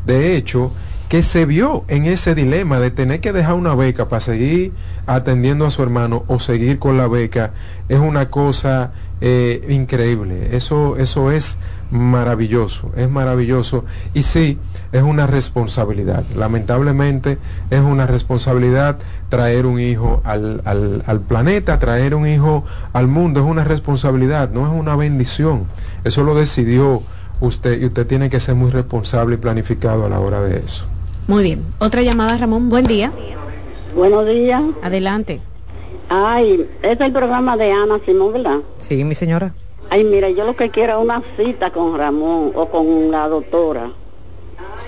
de 0.07 0.37
hecho, 0.37 0.70
que 1.11 1.25
se 1.25 1.45
vio 1.45 1.85
en 1.89 2.05
ese 2.05 2.37
dilema 2.37 2.79
de 2.79 2.93
tener 2.93 3.19
que 3.19 3.33
dejar 3.33 3.55
una 3.55 3.75
beca 3.75 4.09
para 4.09 4.21
seguir 4.21 4.73
atendiendo 5.07 5.67
a 5.67 5.71
su 5.71 5.83
hermano 5.83 6.23
o 6.29 6.39
seguir 6.39 6.79
con 6.79 6.99
la 6.99 7.09
beca, 7.09 7.51
es 7.89 7.99
una 7.99 8.31
cosa 8.31 8.93
eh, 9.21 9.67
increíble. 9.69 10.57
Eso, 10.57 10.97
eso 10.99 11.33
es 11.33 11.59
maravilloso, 11.91 12.93
es 12.97 13.11
maravilloso. 13.11 13.85
Y 14.15 14.23
sí, 14.23 14.61
es 14.93 15.03
una 15.03 15.27
responsabilidad. 15.27 16.23
Lamentablemente 16.37 17.39
es 17.71 17.81
una 17.81 18.07
responsabilidad 18.07 18.99
traer 19.29 19.67
un 19.67 19.81
hijo 19.81 20.23
al, 20.23 20.63
al, 20.65 21.03
al 21.09 21.21
planeta, 21.23 21.81
traer 21.81 22.15
un 22.15 22.29
hijo 22.29 22.65
al 22.93 23.09
mundo, 23.09 23.41
es 23.41 23.47
una 23.47 23.65
responsabilidad, 23.65 24.51
no 24.53 24.65
es 24.65 24.73
una 24.73 24.95
bendición. 24.95 25.65
Eso 26.05 26.23
lo 26.23 26.37
decidió 26.37 27.03
usted 27.41 27.83
y 27.83 27.87
usted 27.87 28.07
tiene 28.07 28.31
que 28.31 28.39
ser 28.39 28.55
muy 28.55 28.71
responsable 28.71 29.35
y 29.35 29.39
planificado 29.39 30.07
a 30.07 30.09
la 30.09 30.21
hora 30.21 30.41
de 30.41 30.59
eso. 30.59 30.87
Muy 31.27 31.45
bien. 31.45 31.62
Otra 31.79 32.03
llamada, 32.03 32.37
Ramón. 32.37 32.68
Buen 32.68 32.87
día. 32.87 33.12
Buenos 33.95 34.27
días. 34.27 34.62
Adelante. 34.83 35.41
Ay, 36.09 36.66
es 36.83 37.01
el 37.01 37.12
programa 37.12 37.57
de 37.57 37.71
Ana 37.71 38.01
Simón, 38.05 38.33
¿verdad? 38.33 38.59
Sí, 38.81 39.05
mi 39.05 39.14
señora. 39.14 39.55
Ay, 39.91 40.05
mira, 40.05 40.29
yo 40.31 40.45
lo 40.45 40.57
que 40.57 40.71
quiero 40.71 40.99
es 40.99 41.05
una 41.05 41.23
cita 41.37 41.71
con 41.73 41.97
Ramón 41.97 42.53
o 42.55 42.68
con 42.68 43.11
la 43.11 43.29
doctora. 43.29 43.93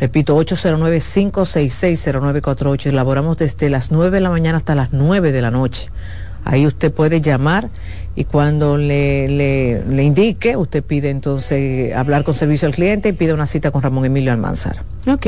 Repito, 0.01 0.37
809-566-0948. 0.39 2.87
Elaboramos 2.87 3.39
desde 3.39 3.71
las 3.71 3.91
9 3.91 4.17
de 4.17 4.21
la 4.21 4.31
mañana 4.31 4.59
hasta 4.59 4.75
las 4.75 4.93
9 4.93 5.33
de 5.33 5.43
la 5.43 5.51
noche. 5.51 5.91
Ahí 6.45 6.67
usted 6.67 6.93
puede 6.93 7.21
llamar 7.21 7.69
y 8.15 8.25
cuando 8.25 8.79
le, 8.79 9.29
le, 9.29 10.03
indique, 10.03 10.57
usted 10.57 10.83
pide 10.83 11.11
entonces 11.11 11.95
hablar 11.95 12.25
con 12.25 12.35
servicio 12.35 12.67
al 12.67 12.75
cliente 12.75 13.11
y 13.11 13.13
pide 13.13 13.35
una 13.35 13.47
cita 13.47 13.71
con 13.71 13.83
Ramón 13.83 14.05
Emilio 14.05 14.33
Almanzar. 14.33 14.83
Ok. 15.07 15.27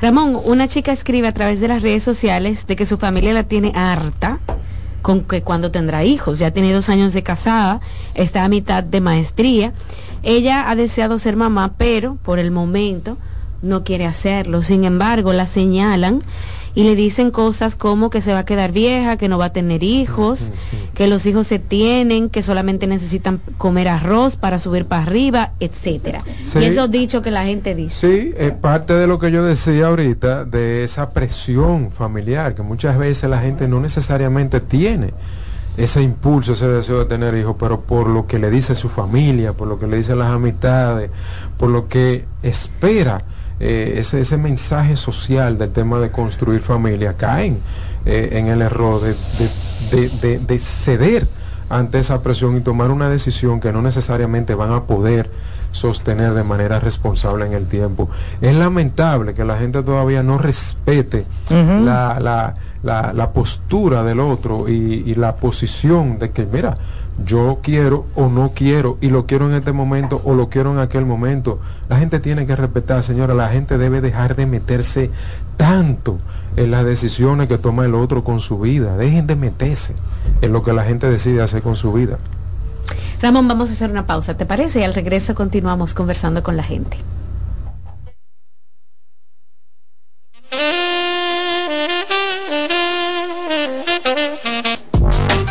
Ramón, 0.00 0.40
una 0.44 0.68
chica 0.68 0.92
escribe 0.92 1.28
a 1.28 1.32
través 1.32 1.60
de 1.60 1.68
las 1.68 1.82
redes 1.82 2.02
sociales 2.02 2.66
de 2.66 2.76
que 2.76 2.86
su 2.86 2.98
familia 2.98 3.32
la 3.32 3.44
tiene 3.44 3.72
harta 3.74 4.40
con 5.02 5.22
que 5.22 5.42
cuando 5.42 5.70
tendrá 5.70 6.04
hijos. 6.04 6.38
Ya 6.38 6.50
tiene 6.50 6.72
dos 6.72 6.88
años 6.88 7.12
de 7.12 7.22
casada, 7.22 7.80
está 8.14 8.44
a 8.44 8.48
mitad 8.48 8.84
de 8.84 9.00
maestría. 9.00 9.72
Ella 10.22 10.68
ha 10.68 10.76
deseado 10.76 11.18
ser 11.18 11.36
mamá, 11.36 11.74
pero 11.78 12.16
por 12.16 12.38
el 12.38 12.50
momento 12.50 13.16
no 13.62 13.84
quiere 13.84 14.06
hacerlo. 14.06 14.62
Sin 14.62 14.84
embargo, 14.84 15.32
la 15.32 15.46
señalan 15.46 16.22
y 16.74 16.84
le 16.84 16.94
dicen 16.94 17.30
cosas 17.30 17.74
como 17.74 18.08
que 18.08 18.22
se 18.22 18.32
va 18.32 18.40
a 18.40 18.44
quedar 18.44 18.70
vieja, 18.70 19.16
que 19.16 19.28
no 19.28 19.36
va 19.36 19.46
a 19.46 19.52
tener 19.52 19.82
hijos, 19.82 20.52
que 20.94 21.08
los 21.08 21.26
hijos 21.26 21.46
se 21.46 21.58
tienen, 21.58 22.30
que 22.30 22.42
solamente 22.42 22.86
necesitan 22.86 23.40
comer 23.56 23.88
arroz 23.88 24.36
para 24.36 24.58
subir 24.58 24.84
para 24.84 25.02
arriba, 25.02 25.52
etcétera. 25.58 26.20
Sí. 26.44 26.60
Y 26.60 26.64
esos 26.64 26.90
dichos 26.90 27.22
que 27.22 27.30
la 27.30 27.44
gente 27.44 27.74
dice. 27.74 28.06
Sí, 28.06 28.34
es 28.36 28.52
parte 28.52 28.92
de 28.92 29.06
lo 29.06 29.18
que 29.18 29.32
yo 29.32 29.42
decía 29.42 29.88
ahorita, 29.88 30.44
de 30.44 30.84
esa 30.84 31.10
presión 31.10 31.90
familiar, 31.90 32.54
que 32.54 32.62
muchas 32.62 32.96
veces 32.96 33.28
la 33.28 33.40
gente 33.40 33.66
no 33.66 33.80
necesariamente 33.80 34.60
tiene 34.60 35.14
ese 35.76 36.02
impulso, 36.02 36.52
ese 36.52 36.66
deseo 36.68 36.98
de 36.98 37.04
tener 37.06 37.36
hijos, 37.36 37.56
pero 37.58 37.80
por 37.80 38.08
lo 38.08 38.26
que 38.26 38.38
le 38.38 38.50
dice 38.50 38.74
su 38.74 38.88
familia, 38.88 39.52
por 39.52 39.68
lo 39.68 39.78
que 39.78 39.86
le 39.86 39.96
dicen 39.96 40.18
las 40.18 40.30
amistades, 40.30 41.10
por 41.56 41.70
lo 41.70 41.88
que 41.88 42.24
espera 42.42 43.22
eh, 43.60 43.94
ese, 43.98 44.20
ese 44.20 44.36
mensaje 44.36 44.96
social 44.96 45.58
del 45.58 45.70
tema 45.72 45.98
de 45.98 46.10
construir 46.10 46.60
familia, 46.60 47.16
caen 47.16 47.60
eh, 48.06 48.30
en 48.32 48.46
el 48.48 48.62
error 48.62 49.00
de, 49.00 49.16
de- 49.38 49.50
de- 49.90 50.08
de- 50.10 50.38
de 50.38 50.58
ceder 50.58 51.28
ante 51.70 51.98
esa 51.98 52.22
presión 52.22 52.56
y 52.56 52.60
tomar 52.60 52.90
una 52.90 53.10
decisión 53.10 53.60
que 53.60 53.72
no 53.72 53.82
necesariamente 53.82 54.54
van 54.54 54.72
a 54.72 54.84
poder 54.84 55.30
sostener 55.70 56.32
de 56.32 56.42
manera 56.42 56.80
responsable 56.80 57.44
en 57.44 57.52
el 57.52 57.66
tiempo. 57.66 58.08
Es 58.40 58.54
lamentable 58.56 59.34
que 59.34 59.44
la 59.44 59.58
gente 59.58 59.82
todavía 59.82 60.22
no 60.22 60.38
respete 60.38 61.26
la- 62.20 62.56
la- 62.82 63.12
la 63.12 63.32
postura 63.32 64.02
del 64.02 64.20
otro 64.20 64.68
y, 64.68 65.02
y 65.04 65.14
la 65.14 65.36
posición 65.36 66.18
de 66.18 66.30
que, 66.30 66.46
mira, 66.46 66.78
yo 67.24 67.58
quiero 67.62 68.06
o 68.14 68.28
no 68.28 68.52
quiero 68.54 68.98
y 69.00 69.10
lo 69.10 69.26
quiero 69.26 69.48
en 69.48 69.54
este 69.54 69.72
momento 69.72 70.20
o 70.24 70.34
lo 70.34 70.48
quiero 70.48 70.72
en 70.72 70.78
aquel 70.78 71.04
momento. 71.04 71.58
La 71.88 71.98
gente 71.98 72.20
tiene 72.20 72.46
que 72.46 72.56
respetar, 72.56 73.02
señora, 73.02 73.34
la 73.34 73.48
gente 73.48 73.78
debe 73.78 74.00
dejar 74.00 74.36
de 74.36 74.46
meterse 74.46 75.10
tanto 75.56 76.18
en 76.56 76.70
las 76.70 76.84
decisiones 76.84 77.48
que 77.48 77.58
toma 77.58 77.84
el 77.84 77.94
otro 77.94 78.24
con 78.24 78.40
su 78.40 78.58
vida. 78.60 78.96
Dejen 78.96 79.26
de 79.26 79.36
meterse 79.36 79.94
en 80.40 80.52
lo 80.52 80.62
que 80.62 80.72
la 80.72 80.84
gente 80.84 81.08
decide 81.10 81.42
hacer 81.42 81.62
con 81.62 81.76
su 81.76 81.92
vida. 81.92 82.18
Ramón, 83.20 83.48
vamos 83.48 83.70
a 83.70 83.72
hacer 83.72 83.90
una 83.90 84.06
pausa, 84.06 84.36
¿te 84.36 84.46
parece? 84.46 84.80
Y 84.80 84.84
al 84.84 84.94
regreso 84.94 85.34
continuamos 85.34 85.94
conversando 85.94 86.42
con 86.42 86.56
la 86.56 86.62
gente. 86.62 86.98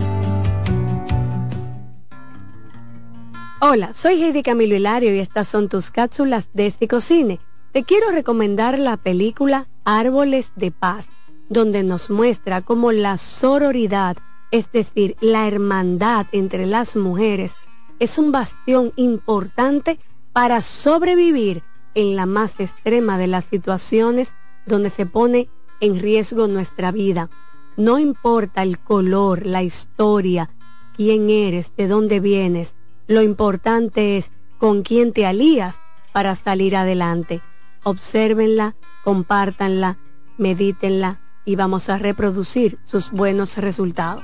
Hola, 3.63 3.93
soy 3.93 4.23
Heidi 4.23 4.41
Camilo 4.41 4.75
Hilario 4.75 5.13
y 5.13 5.19
estas 5.19 5.47
son 5.47 5.69
tus 5.69 5.91
cápsulas 5.91 6.49
de 6.55 6.71
Cine. 6.99 7.39
Te 7.71 7.83
quiero 7.83 8.09
recomendar 8.09 8.79
la 8.79 8.97
película 8.97 9.67
Árboles 9.85 10.51
de 10.55 10.71
Paz, 10.71 11.09
donde 11.47 11.83
nos 11.83 12.09
muestra 12.09 12.61
cómo 12.61 12.91
la 12.91 13.19
sororidad, 13.19 14.17
es 14.49 14.71
decir, 14.71 15.15
la 15.21 15.47
hermandad 15.47 16.25
entre 16.31 16.65
las 16.65 16.95
mujeres, 16.95 17.53
es 17.99 18.17
un 18.17 18.31
bastión 18.31 18.93
importante 18.95 19.99
para 20.33 20.63
sobrevivir 20.63 21.61
en 21.93 22.15
la 22.15 22.25
más 22.25 22.59
extrema 22.59 23.19
de 23.19 23.27
las 23.27 23.45
situaciones 23.45 24.33
donde 24.65 24.89
se 24.89 25.05
pone 25.05 25.49
en 25.81 25.99
riesgo 25.99 26.47
nuestra 26.47 26.91
vida. 26.91 27.29
No 27.77 27.99
importa 27.99 28.63
el 28.63 28.79
color, 28.79 29.45
la 29.45 29.61
historia, 29.61 30.49
quién 30.97 31.29
eres, 31.29 31.73
de 31.77 31.87
dónde 31.87 32.19
vienes, 32.19 32.73
lo 33.07 33.21
importante 33.21 34.17
es 34.17 34.31
con 34.57 34.83
quién 34.83 35.13
te 35.13 35.25
alías 35.25 35.75
para 36.11 36.35
salir 36.35 36.75
adelante. 36.75 37.41
Obsérvenla, 37.83 38.75
compártanla, 39.03 39.97
medítenla 40.37 41.19
y 41.45 41.55
vamos 41.55 41.89
a 41.89 41.97
reproducir 41.97 42.77
sus 42.83 43.11
buenos 43.11 43.57
resultados. 43.57 44.23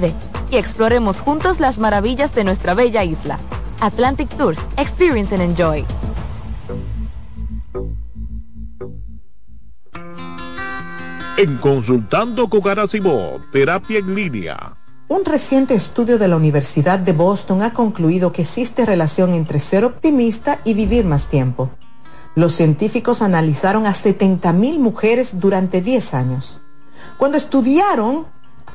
Y 0.49 0.57
exploremos 0.57 1.21
juntos 1.21 1.59
las 1.59 1.79
maravillas 1.79 2.33
de 2.35 2.43
nuestra 2.43 2.73
bella 2.73 3.03
isla. 3.03 3.39
Atlantic 3.79 4.29
Tours, 4.37 4.59
experience 4.77 5.33
and 5.33 5.43
enjoy. 5.43 5.85
En 11.37 11.57
Consultando 11.57 12.47
con 12.49 12.61
Garacimo, 12.61 13.39
terapia 13.51 13.99
en 13.99 14.13
línea. 14.13 14.77
Un 15.07 15.25
reciente 15.25 15.73
estudio 15.73 16.17
de 16.17 16.27
la 16.27 16.35
Universidad 16.35 16.99
de 16.99 17.13
Boston 17.13 17.63
ha 17.63 17.73
concluido 17.73 18.31
que 18.31 18.43
existe 18.43 18.85
relación 18.85 19.33
entre 19.33 19.59
ser 19.59 19.83
optimista 19.83 20.59
y 20.63 20.73
vivir 20.73 21.03
más 21.05 21.27
tiempo. 21.27 21.71
Los 22.35 22.53
científicos 22.53 23.21
analizaron 23.21 23.87
a 23.87 23.93
70.000 23.93 24.79
mujeres 24.79 25.39
durante 25.39 25.81
10 25.81 26.13
años. 26.13 26.61
Cuando 27.17 27.37
estudiaron 27.37 28.27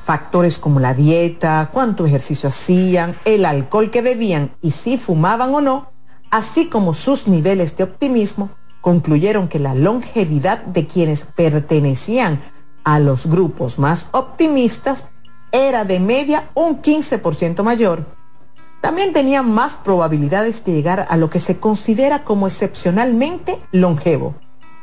factores 0.07 0.57
como 0.57 0.79
la 0.79 0.93
dieta, 0.93 1.69
cuánto 1.73 2.05
ejercicio 2.05 2.47
hacían, 2.47 3.17
el 3.25 3.43
alcohol 3.43 3.91
que 3.91 4.01
bebían 4.01 4.51
y 4.61 4.71
si 4.71 4.97
fumaban 4.97 5.53
o 5.53 5.59
no, 5.59 5.91
así 6.31 6.67
como 6.67 6.93
sus 6.93 7.27
niveles 7.27 7.75
de 7.75 7.83
optimismo, 7.83 8.49
concluyeron 8.79 9.49
que 9.49 9.59
la 9.59 9.75
longevidad 9.75 10.59
de 10.59 10.87
quienes 10.87 11.25
pertenecían 11.25 12.39
a 12.85 12.99
los 12.99 13.25
grupos 13.25 13.79
más 13.79 14.07
optimistas 14.13 15.07
era 15.51 15.83
de 15.83 15.99
media 15.99 16.51
un 16.53 16.81
15% 16.81 17.61
mayor. 17.63 18.05
También 18.79 19.11
tenían 19.11 19.51
más 19.51 19.75
probabilidades 19.75 20.63
de 20.63 20.71
llegar 20.71 21.05
a 21.09 21.17
lo 21.17 21.29
que 21.29 21.41
se 21.41 21.59
considera 21.59 22.23
como 22.23 22.47
excepcionalmente 22.47 23.59
longevo, 23.73 24.35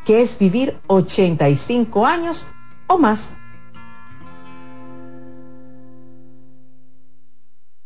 que 0.04 0.20
es 0.20 0.38
vivir 0.38 0.76
85 0.88 2.04
años 2.04 2.44
o 2.88 2.98
más. 2.98 3.32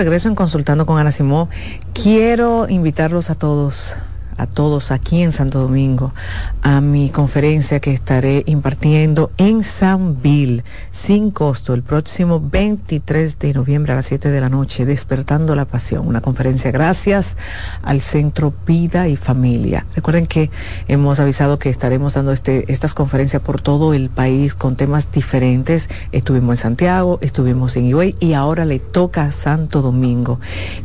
Regreso 0.00 0.30
en 0.30 0.34
Consultando 0.34 0.86
con 0.86 0.98
Ana 0.98 1.12
Simó. 1.12 1.50
Quiero 1.92 2.70
invitarlos 2.70 3.28
a 3.28 3.34
todos 3.34 3.94
a 4.38 4.46
todos 4.46 4.92
aquí 4.92 5.22
en 5.22 5.32
Santo 5.32 5.58
Domingo 5.58 6.14
a 6.62 6.80
mi 6.80 7.10
conferencia 7.10 7.80
que 7.80 7.92
estaré 7.92 8.42
impartiendo 8.46 9.30
en 9.38 9.64
Sanville 9.64 10.62
sin 10.90 11.30
costo 11.30 11.72
el 11.72 11.82
próximo 11.82 12.40
23 12.40 13.38
de 13.38 13.54
noviembre 13.54 13.92
a 13.92 13.96
las 13.96 14.06
7 14.06 14.28
de 14.28 14.40
la 14.40 14.48
noche, 14.48 14.84
Despertando 14.84 15.54
la 15.54 15.64
Pasión, 15.64 16.06
una 16.06 16.20
conferencia 16.20 16.70
gracias 16.70 17.36
al 17.82 18.00
Centro 18.00 18.52
Vida 18.66 19.08
y 19.08 19.16
Familia. 19.16 19.86
Recuerden 19.94 20.26
que 20.26 20.50
hemos 20.88 21.18
avisado 21.20 21.58
que 21.58 21.70
estaremos 21.70 22.14
dando 22.14 22.32
este, 22.32 22.70
estas 22.70 22.92
conferencias 22.94 23.42
por 23.42 23.60
todo 23.60 23.94
el 23.94 24.10
país 24.10 24.54
con 24.54 24.76
temas 24.76 25.10
diferentes. 25.10 25.88
Estuvimos 26.12 26.52
en 26.52 26.56
Santiago, 26.58 27.18
estuvimos 27.22 27.76
en 27.76 27.86
Higüey 27.86 28.16
y 28.20 28.34
ahora 28.34 28.64
le 28.64 28.80
toca 28.80 29.32
Santo 29.32 29.80
Domingo 29.80 30.40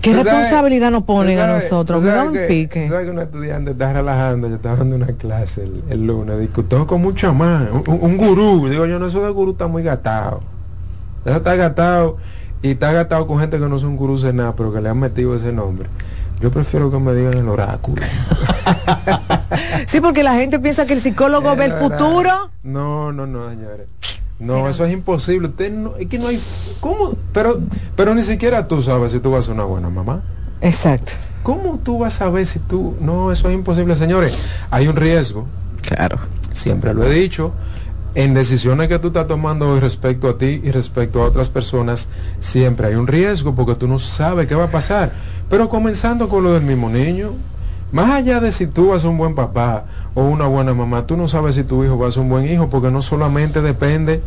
¿Qué 0.00 0.14
responsabilidad 0.14 0.90
nos 0.90 1.02
ponen 1.04 1.38
a 1.38 1.46
nosotros? 1.46 2.02
Me 2.02 2.10
da 2.10 2.24
un 2.24 2.38
pique. 2.48 2.88
¿Sabes 2.88 3.04
que 3.04 3.10
un 3.10 3.18
estudiante 3.18 3.72
está 3.72 3.92
relajando? 3.92 4.48
Yo 4.48 4.56
estaba 4.56 4.76
dando 4.76 4.96
una 4.96 5.08
clase 5.08 5.64
el, 5.64 5.82
el 5.90 6.06
lunes. 6.06 6.38
Discutió 6.40 6.86
con 6.86 7.02
mucho 7.02 7.34
más. 7.34 7.68
Un, 7.70 7.98
un, 8.00 8.16
gurú. 8.16 8.68
Digo 8.68 8.86
yo, 8.86 8.98
no, 8.98 9.06
eso 9.06 9.22
de 9.22 9.30
gurú 9.30 9.52
está 9.52 9.66
muy 9.66 9.82
gatado. 9.82 10.40
Eso 11.24 11.36
está 11.36 11.54
gatado. 11.54 12.16
Y 12.62 12.72
está 12.72 12.92
gatado 12.92 13.26
con 13.26 13.38
gente 13.38 13.58
que 13.58 13.68
no 13.68 13.78
son 13.78 13.96
gurús 13.96 14.22
de 14.22 14.32
nada, 14.32 14.54
pero 14.54 14.72
que 14.72 14.80
le 14.80 14.88
han 14.88 14.98
metido 14.98 15.34
ese 15.34 15.52
nombre. 15.52 15.88
Yo 16.40 16.50
prefiero 16.50 16.90
que 16.90 16.98
me 16.98 17.12
digan 17.12 17.34
el 17.34 17.48
oráculo. 17.48 18.02
sí, 19.86 20.00
porque 20.00 20.22
la 20.22 20.34
gente 20.34 20.58
piensa 20.58 20.86
que 20.86 20.94
el 20.94 21.00
psicólogo 21.00 21.54
ve 21.54 21.66
el 21.66 21.72
futuro. 21.72 22.50
No, 22.62 23.12
no, 23.12 23.26
no, 23.26 23.50
señores. 23.50 23.86
No, 24.38 24.68
eso 24.68 24.86
es 24.86 24.92
imposible. 24.92 25.48
Usted 25.48 25.70
no, 25.70 25.96
es 25.96 26.08
que 26.08 26.18
no 26.18 26.28
hay... 26.28 26.42
¿Cómo? 26.80 27.14
Pero, 27.34 27.60
pero 27.94 28.14
ni 28.14 28.22
siquiera 28.22 28.66
tú 28.66 28.80
sabes 28.80 29.12
si 29.12 29.20
tú 29.20 29.30
vas 29.30 29.40
a 29.40 29.42
ser 29.44 29.54
una 29.54 29.64
buena 29.64 29.90
mamá. 29.90 30.22
Exacto. 30.62 31.12
¿Cómo 31.42 31.78
tú 31.78 31.98
vas 31.98 32.14
a 32.14 32.24
saber 32.24 32.46
si 32.46 32.58
tú... 32.58 32.96
No, 33.00 33.30
eso 33.30 33.48
es 33.48 33.54
imposible, 33.54 33.94
señores. 33.94 34.34
Hay 34.70 34.88
un 34.88 34.96
riesgo. 34.96 35.46
Claro. 35.82 36.18
Siempre 36.54 36.94
lo 36.94 37.04
he 37.04 37.12
dicho. 37.12 37.52
En 38.14 38.34
decisiones 38.34 38.88
que 38.88 38.98
tú 38.98 39.08
estás 39.08 39.28
tomando 39.28 39.78
respecto 39.78 40.28
a 40.28 40.36
ti 40.36 40.60
y 40.64 40.72
respecto 40.72 41.22
a 41.22 41.26
otras 41.26 41.48
personas, 41.48 42.08
siempre 42.40 42.88
hay 42.88 42.94
un 42.94 43.06
riesgo 43.06 43.54
porque 43.54 43.76
tú 43.76 43.86
no 43.86 44.00
sabes 44.00 44.48
qué 44.48 44.56
va 44.56 44.64
a 44.64 44.70
pasar. 44.70 45.12
Pero 45.48 45.68
comenzando 45.68 46.28
con 46.28 46.42
lo 46.42 46.52
del 46.52 46.62
mismo 46.62 46.90
niño, 46.90 47.34
más 47.92 48.10
allá 48.10 48.40
de 48.40 48.50
si 48.50 48.66
tú 48.66 48.88
vas 48.88 49.04
a 49.04 49.08
un 49.08 49.16
buen 49.16 49.36
papá 49.36 49.84
o 50.14 50.22
una 50.22 50.46
buena 50.46 50.74
mamá, 50.74 51.06
tú 51.06 51.16
no 51.16 51.28
sabes 51.28 51.54
si 51.54 51.62
tu 51.62 51.84
hijo 51.84 51.98
va 51.98 52.08
a 52.08 52.12
ser 52.12 52.22
un 52.22 52.28
buen 52.28 52.46
hijo 52.46 52.68
porque 52.68 52.90
no 52.90 53.00
solamente 53.00 53.62
depende 53.62 54.22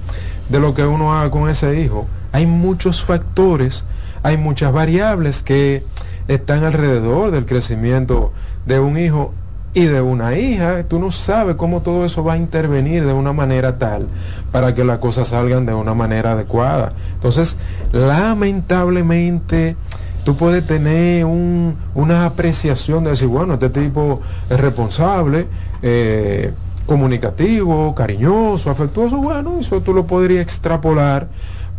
de 0.48 0.60
lo 0.60 0.74
que 0.74 0.86
uno 0.86 1.14
haga 1.14 1.30
con 1.30 1.50
ese 1.50 1.82
hijo. 1.82 2.08
Hay 2.32 2.46
muchos 2.46 3.04
factores, 3.04 3.84
hay 4.22 4.38
muchas 4.38 4.72
variables 4.72 5.44
que 5.44 5.86
están 6.30 6.64
alrededor 6.64 7.32
del 7.32 7.46
crecimiento 7.46 8.32
de 8.66 8.80
un 8.80 8.98
hijo 8.98 9.34
y 9.74 9.86
de 9.86 10.02
una 10.02 10.38
hija, 10.38 10.84
tú 10.84 11.00
no 11.00 11.12
sabes 11.12 11.56
cómo 11.56 11.82
todo 11.82 12.06
eso 12.06 12.24
va 12.24 12.34
a 12.34 12.38
intervenir 12.38 13.06
de 13.06 13.14
una 13.14 13.34
manera 13.34 13.78
tal 13.80 14.08
para 14.52 14.76
que 14.76 14.84
las 14.84 15.00
cosas 15.00 15.30
salgan 15.30 15.66
de 15.66 15.74
una 15.74 15.94
manera 15.96 16.34
adecuada. 16.34 16.94
Entonces, 17.16 17.58
lamentablemente, 17.92 19.76
tú 20.24 20.38
puedes 20.38 20.66
tener 20.68 21.26
un, 21.26 21.76
una 21.96 22.26
apreciación 22.26 23.04
de 23.04 23.12
decir, 23.12 23.28
bueno, 23.28 23.56
este 23.56 23.70
tipo 23.70 24.22
es 24.50 24.60
responsable, 24.60 25.48
eh, 25.82 26.54
comunicativo, 26.86 27.96
cariñoso, 27.96 28.70
afectuoso, 28.70 29.18
bueno, 29.18 29.58
eso 29.60 29.82
tú 29.82 29.94
lo 29.94 30.06
podrías 30.06 30.44
extrapolar 30.44 31.30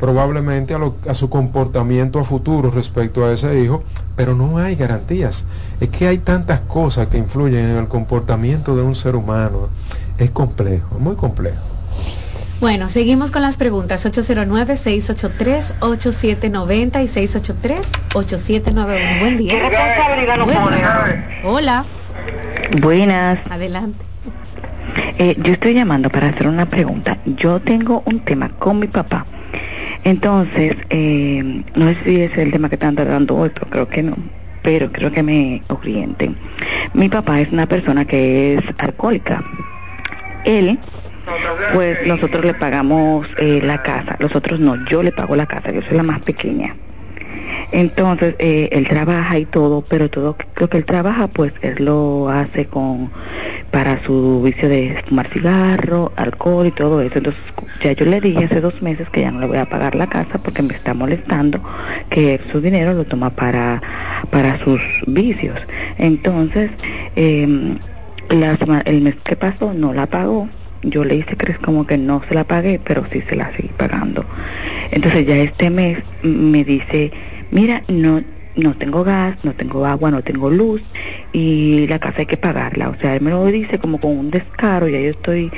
probablemente 0.05 0.75
a, 0.75 0.79
lo, 0.79 0.97
a, 1.09 1.15
su 1.15 1.31
comportamiento 1.31 2.21
a 2.21 2.25
futuro 2.25 2.71
respecto 2.71 3.25
a 3.25 3.33
ese 3.33 3.59
hijo, 3.59 3.83
pero 4.17 4.35
no 4.35 4.59
hay 4.59 4.77
garantías. 4.77 5.47
Es 5.81 5.89
que 5.89 6.07
hay 6.07 6.19
tantas 6.19 6.61
cosas 6.61 7.09
que 7.09 7.17
influyen 7.17 7.71
en 7.71 7.79
el 7.79 7.89
comportamiento 7.89 8.77
de 8.77 8.83
un 8.83 8.95
ser 8.95 9.17
humano. 9.17 9.71
Es 10.19 10.31
complejo, 10.31 10.99
muy 10.99 11.17
complejo. 11.17 11.57
Bueno, 12.61 12.91
seguimos 12.91 13.31
con 13.31 13.41
las 13.41 13.57
preguntas. 13.57 14.05
809-683-8790 14.05 17.03
y 17.03 17.09
683-8791. 18.13 19.21
Buen 19.21 19.39
día. 19.39 19.55
Hola. 21.45 21.87
Buenas. 22.79 23.39
Adelante. 23.51 24.05
Eh, 25.17 25.35
yo 25.43 25.55
estoy 25.55 25.73
llamando 25.73 26.11
para 26.11 26.29
hacer 26.29 26.47
una 26.47 26.67
pregunta. 26.67 27.17
Yo 27.25 27.59
tengo 27.61 28.03
un 28.05 28.21
tema 28.21 28.51
con 28.51 28.81
mi 28.81 28.87
papá. 28.87 29.25
Entonces, 30.05 30.77
eh, 30.91 31.63
no 31.75 31.89
sé 31.89 31.97
si 32.05 32.21
es 32.21 32.37
el 32.37 32.53
tema 32.53 32.69
que 32.69 32.75
están 32.75 32.95
tratando 32.95 33.51
pero 33.55 33.71
creo 33.71 33.89
que 33.89 34.03
no. 34.03 34.17
Pero 34.63 34.93
creo 34.93 35.11
que 35.11 35.23
me 35.23 35.63
orienten. 35.69 36.37
Mi 36.93 37.09
papá 37.09 37.41
es 37.41 37.51
una 37.53 37.67
persona 37.67 38.05
que 38.05 38.55
es 38.55 38.65
alcohólica. 38.79 39.43
Él, 40.45 40.79
pues 41.73 42.07
nosotros 42.07 42.45
le 42.45 42.55
pagamos 42.55 43.27
eh, 43.39 43.61
la 43.63 43.83
casa. 43.83 44.17
Los 44.21 44.35
otros 44.37 44.61
no, 44.61 44.83
yo 44.87 45.03
le 45.03 45.13
pago 45.13 45.37
la 45.37 45.47
casa. 45.47 45.73
Yo 45.73 45.83
soy 45.83 45.97
la 45.97 46.03
más 46.03 46.21
pequeña. 46.21 46.77
Entonces, 47.73 48.37
eh, 48.39 48.69
él 48.73 48.87
trabaja 48.89 49.39
y 49.39 49.47
todo, 49.47 49.83
pero 49.83 50.09
todo 50.09 50.37
lo 50.57 50.69
que 50.69 50.79
él 50.79 50.85
trabaja, 50.85 51.29
pues 51.29 51.53
él 51.63 51.85
lo 51.85 52.29
hace 52.29 52.67
con 52.67 53.11
para 53.71 54.03
su 54.05 54.43
vicio 54.43 54.69
de 54.69 55.03
fumar 55.09 55.29
cigarro, 55.31 56.13
alcohol 56.17 56.67
y 56.67 56.71
todo 56.71 57.01
eso. 57.01 57.19
Entonces, 57.19 57.43
ya 57.83 57.93
yo 57.93 58.07
le 58.07 58.21
dije 58.21 58.45
hace 58.45 58.61
dos 58.61 58.81
meses 58.83 59.09
que 59.11 59.23
ya 59.23 59.33
no 59.33 59.41
le 59.41 59.47
voy 59.47 59.59
a 59.59 59.67
pagar 59.67 59.95
la 59.95 60.07
casa 60.07 60.39
porque 60.39 60.63
me 60.63 60.75
está 60.75 60.95
molestando 60.95 61.61
que 62.11 62.41
su 62.53 62.61
dinero 62.61 62.93
lo 62.93 63.05
toma 63.05 63.31
para, 63.31 63.83
para 64.31 64.59
sus 64.61 64.81
vicios. 65.07 65.59
Entonces, 65.99 66.71
eh, 67.17 67.77
el 68.31 69.01
mes 69.03 69.15
que 69.25 69.37
pasó 69.37 69.75
no 69.75 69.93
la 69.93 70.07
pagó 70.07 70.49
yo 70.85 71.05
le 71.05 71.17
hice 71.17 71.37
crees 71.37 71.59
como 71.59 71.87
que 71.87 71.99
no 71.99 72.23
se 72.29 72.35
la 72.35 72.45
pagué, 72.45 72.81
pero 72.83 73.05
sí 73.13 73.23
se 73.29 73.37
la 73.37 73.55
seguí 73.55 73.69
pagando. 73.77 74.25
Entonces 74.91 75.27
ya 75.27 75.37
este 75.37 75.71
mes 75.71 75.99
me 76.23 76.65
dice, 76.65 77.13
mira, 77.51 77.83
no 77.89 78.23
no 78.57 78.75
tengo 78.75 79.03
gas, 79.03 79.37
no 79.43 79.53
tengo 79.55 79.85
agua, 79.85 80.13
no 80.13 80.23
tengo 80.23 80.49
luz 80.49 80.81
y 81.33 81.87
la 81.89 81.99
casa 81.99 82.21
hay 82.21 82.27
que 82.27 82.37
pagarla. 82.37 82.89
O 82.91 82.97
sea, 83.01 83.17
él 83.17 83.21
me 83.21 83.31
lo 83.31 83.45
dice 83.47 83.79
como 83.79 83.99
con 83.99 84.17
un 84.17 84.31
descaro, 84.31 84.89
ya 84.89 85.01
yo 85.01 85.11
estoy 85.11 85.51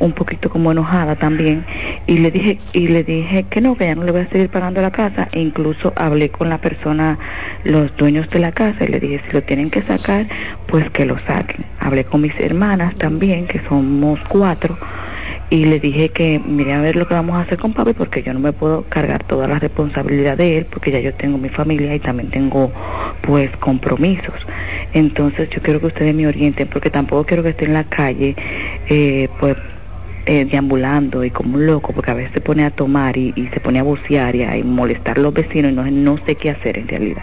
un 0.00 0.12
poquito 0.12 0.50
como 0.50 0.72
enojada 0.72 1.16
también. 1.16 1.64
Y 2.06 2.18
le 2.18 2.30
dije 2.30 2.60
y 2.72 2.88
le 2.88 3.04
dije 3.04 3.44
que 3.44 3.60
no 3.60 3.76
que 3.76 3.86
ya 3.86 3.94
no 3.94 4.04
le 4.04 4.12
voy 4.12 4.22
a 4.22 4.28
seguir 4.28 4.48
pagando 4.48 4.80
la 4.80 4.90
casa. 4.90 5.28
E 5.32 5.40
incluso 5.40 5.92
hablé 5.96 6.30
con 6.30 6.48
la 6.48 6.58
persona 6.58 7.18
los 7.64 7.96
dueños 7.96 8.28
de 8.30 8.38
la 8.38 8.52
casa 8.52 8.84
y 8.84 8.88
le 8.88 9.00
dije 9.00 9.20
si 9.26 9.32
lo 9.32 9.42
tienen 9.42 9.70
que 9.70 9.82
sacar 9.82 10.26
pues 10.66 10.88
que 10.90 11.04
lo 11.04 11.18
saquen 11.18 11.64
hablé 11.80 12.04
con 12.04 12.20
mis 12.20 12.38
hermanas 12.40 12.94
también 12.96 13.46
que 13.46 13.60
somos 13.68 14.20
cuatro 14.28 14.78
y 15.50 15.64
le 15.64 15.80
dije 15.80 16.10
que 16.10 16.40
mire 16.44 16.74
a 16.74 16.80
ver 16.80 16.96
lo 16.96 17.08
que 17.08 17.14
vamos 17.14 17.36
a 17.36 17.40
hacer 17.40 17.58
con 17.58 17.72
papi 17.72 17.94
porque 17.94 18.22
yo 18.22 18.34
no 18.34 18.40
me 18.40 18.52
puedo 18.52 18.84
cargar 18.88 19.24
toda 19.24 19.48
la 19.48 19.58
responsabilidad 19.58 20.36
de 20.36 20.58
él 20.58 20.66
porque 20.66 20.90
ya 20.90 21.00
yo 21.00 21.14
tengo 21.14 21.38
mi 21.38 21.48
familia 21.48 21.94
y 21.94 22.00
también 22.00 22.30
tengo 22.30 22.70
pues 23.22 23.50
compromisos 23.56 24.34
entonces 24.92 25.48
yo 25.50 25.62
quiero 25.62 25.80
que 25.80 25.86
ustedes 25.86 26.14
me 26.14 26.26
orienten 26.26 26.68
porque 26.68 26.90
tampoco 26.90 27.24
quiero 27.24 27.42
que 27.42 27.50
esté 27.50 27.64
en 27.64 27.74
la 27.74 27.84
calle 27.84 28.36
eh, 28.88 29.28
pues 29.40 29.56
eh, 30.30 30.44
deambulando 30.44 31.24
y 31.24 31.30
como 31.30 31.54
un 31.54 31.64
loco, 31.64 31.94
porque 31.94 32.10
a 32.10 32.14
veces 32.14 32.34
se 32.34 32.42
pone 32.42 32.62
a 32.62 32.70
tomar 32.70 33.16
y, 33.16 33.32
se 33.50 33.60
pone 33.60 33.78
a 33.78 33.82
bucear 33.82 34.36
y 34.36 34.42
a, 34.42 34.62
molestar 34.62 35.18
a 35.18 35.22
los 35.22 35.32
vecinos 35.32 35.72
y 35.72 35.74
no, 35.74 35.90
no 35.90 36.18
sé 36.26 36.34
qué 36.34 36.50
hacer 36.50 36.76
en 36.76 36.86
realidad. 36.86 37.22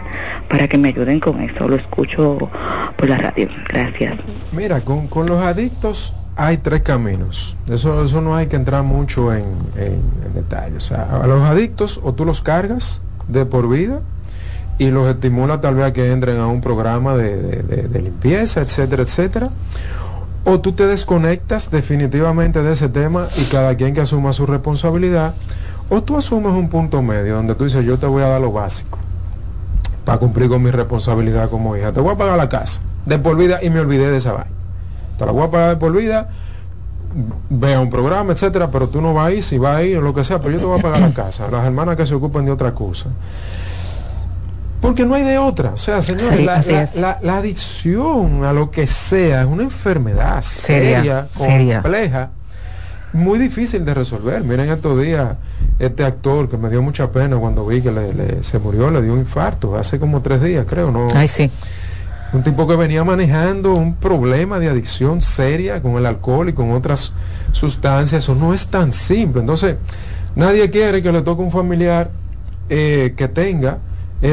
Para 0.49 0.67
que 0.67 0.79
me 0.79 0.87
ayuden 0.87 1.19
con 1.19 1.39
eso, 1.39 1.67
lo 1.67 1.75
escucho 1.75 2.49
por 2.97 3.07
la 3.07 3.19
radio. 3.19 3.47
Gracias. 3.69 4.15
Mira, 4.51 4.83
con, 4.83 5.07
con 5.07 5.27
los 5.27 5.39
adictos 5.43 6.15
hay 6.35 6.57
tres 6.57 6.81
caminos. 6.81 7.55
Eso, 7.69 8.03
eso 8.03 8.21
no 8.21 8.35
hay 8.35 8.47
que 8.47 8.55
entrar 8.55 8.81
mucho 8.81 9.31
en, 9.31 9.45
en, 9.77 10.33
detalle. 10.33 10.77
O 10.77 10.81
sea, 10.81 11.03
a 11.21 11.27
los 11.27 11.43
adictos 11.43 12.01
o 12.03 12.15
tú 12.15 12.25
los 12.25 12.41
cargas 12.41 13.03
de 13.27 13.45
por 13.45 13.69
vida 13.69 14.01
y 14.79 14.89
los 14.89 15.07
estimula 15.07 15.61
tal 15.61 15.75
vez 15.75 15.85
a 15.85 15.93
que 15.93 16.11
entren 16.11 16.39
a 16.39 16.47
un 16.47 16.59
programa 16.59 17.15
de 17.15 18.01
limpieza, 18.01 18.61
etcétera, 18.61 19.03
etcétera 19.03 19.51
o 20.45 20.59
tú 20.59 20.73
te 20.73 20.85
desconectas 20.85 21.71
definitivamente 21.71 22.61
de 22.61 22.73
ese 22.73 22.87
tema 22.87 23.27
y 23.35 23.43
cada 23.45 23.75
quien 23.75 23.93
que 23.93 24.01
asuma 24.01 24.31
su 24.31 24.45
responsabilidad, 24.45 25.33
o 25.89 26.03
tú 26.03 26.17
asumes 26.17 26.53
un 26.53 26.69
punto 26.69 27.01
medio 27.01 27.35
donde 27.35 27.55
tú 27.55 27.65
dices 27.65 27.83
yo 27.85 27.97
te 27.97 28.05
voy 28.05 28.23
a 28.23 28.27
dar 28.27 28.41
lo 28.41 28.51
básico 28.51 28.99
para 30.05 30.19
cumplir 30.19 30.49
con 30.49 30.61
mi 30.61 30.69
responsabilidad 30.71 31.49
como 31.49 31.75
hija. 31.75 31.91
Te 31.91 31.99
voy 31.99 32.13
a 32.13 32.17
pagar 32.17 32.37
la 32.37 32.47
casa 32.47 32.79
de 33.05 33.17
por 33.17 33.35
vida 33.35 33.59
y 33.61 33.69
me 33.71 33.79
olvidé 33.79 34.11
de 34.11 34.17
esa 34.17 34.33
vaina. 34.33 34.51
Te 35.17 35.25
la 35.25 35.31
voy 35.31 35.43
a 35.43 35.51
pagar 35.51 35.69
de 35.69 35.75
por 35.77 35.91
vida, 35.91 36.29
vea 37.49 37.79
un 37.79 37.89
programa, 37.89 38.33
etcétera, 38.33 38.69
pero 38.69 38.89
tú 38.89 39.01
no 39.01 39.13
vas 39.13 39.27
a 39.27 39.31
ir, 39.31 39.43
si 39.43 39.57
vas 39.57 39.77
a 39.77 39.83
ir 39.83 39.97
o 39.97 40.01
lo 40.01 40.13
que 40.13 40.23
sea, 40.23 40.39
pero 40.39 40.51
yo 40.51 40.59
te 40.59 40.65
voy 40.65 40.79
a 40.79 40.81
pagar 40.81 41.01
la 41.01 41.11
casa. 41.11 41.47
Las 41.49 41.65
hermanas 41.65 41.95
que 41.95 42.05
se 42.05 42.13
ocupan 42.13 42.45
de 42.45 42.51
otra 42.51 42.73
cosa. 42.73 43.07
Porque 44.85 45.05
no 45.05 45.15
hay 45.15 45.23
de 45.23 45.37
otra. 45.37 45.71
O 45.71 45.77
sea, 45.77 46.01
señores, 46.01 46.37
Sí, 46.39 46.43
la, 46.45 46.55
así 46.55 46.71
la- 46.71 46.81
es. 46.83 46.95
la- 46.95 47.19
la 47.21 47.37
adicción 47.37 48.43
a 48.45 48.53
lo 48.53 48.71
que 48.71 48.87
sea 48.87 49.41
es 49.41 49.47
una 49.47 49.63
enfermedad 49.63 50.41
Seria, 50.43 50.97
seria, 50.97 51.27
seria. 51.31 51.81
compleja, 51.81 52.29
muy 53.13 53.39
difícil 53.39 53.83
de 53.85 53.93
resolver. 53.93 54.43
Miren 54.43 54.69
estos 54.69 55.01
días, 55.01 55.35
este 55.79 56.03
actor 56.03 56.49
que 56.49 56.57
me 56.57 56.69
dio 56.69 56.81
mucha 56.81 57.11
pena 57.11 57.37
cuando 57.37 57.65
vi 57.65 57.81
que 57.81 57.91
le- 57.91 58.13
le- 58.13 58.43
se 58.43 58.59
murió, 58.59 58.89
le 58.91 59.01
dio 59.01 59.13
un 59.13 59.19
infarto, 59.19 59.75
hace 59.77 59.99
como 59.99 60.21
tres 60.21 60.41
días, 60.41 60.65
creo, 60.67 60.91
¿no? 60.91 61.07
Ay, 61.15 61.27
sí. 61.27 61.49
Un 62.33 62.43
tipo 62.43 62.67
que 62.67 62.75
venía 62.75 63.03
manejando 63.05 63.73
un 63.75 63.95
problema 63.95 64.59
de 64.59 64.67
adicción 64.69 65.21
seria 65.21 65.81
con 65.81 65.93
el 65.95 66.05
alcohol 66.05 66.49
y 66.49 66.53
con 66.53 66.71
otras 66.71 67.13
sustancias. 67.53 68.23
Eso 68.25 68.35
no 68.35 68.53
es 68.53 68.67
tan 68.67 68.91
simple. 68.91 69.39
Entonces, 69.41 69.77
nadie 70.35 70.69
quiere 70.69 71.01
que 71.01 71.11
le 71.13 71.21
toque 71.21 71.41
un 71.41 71.51
familiar 71.51 72.09
eh, 72.67 73.13
que 73.15 73.27
tenga 73.29 73.77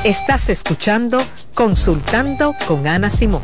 Estás 0.03 0.49
escuchando 0.49 1.19
Consultando 1.53 2.55
con 2.67 2.87
Ana 2.87 3.11
Simón. 3.11 3.43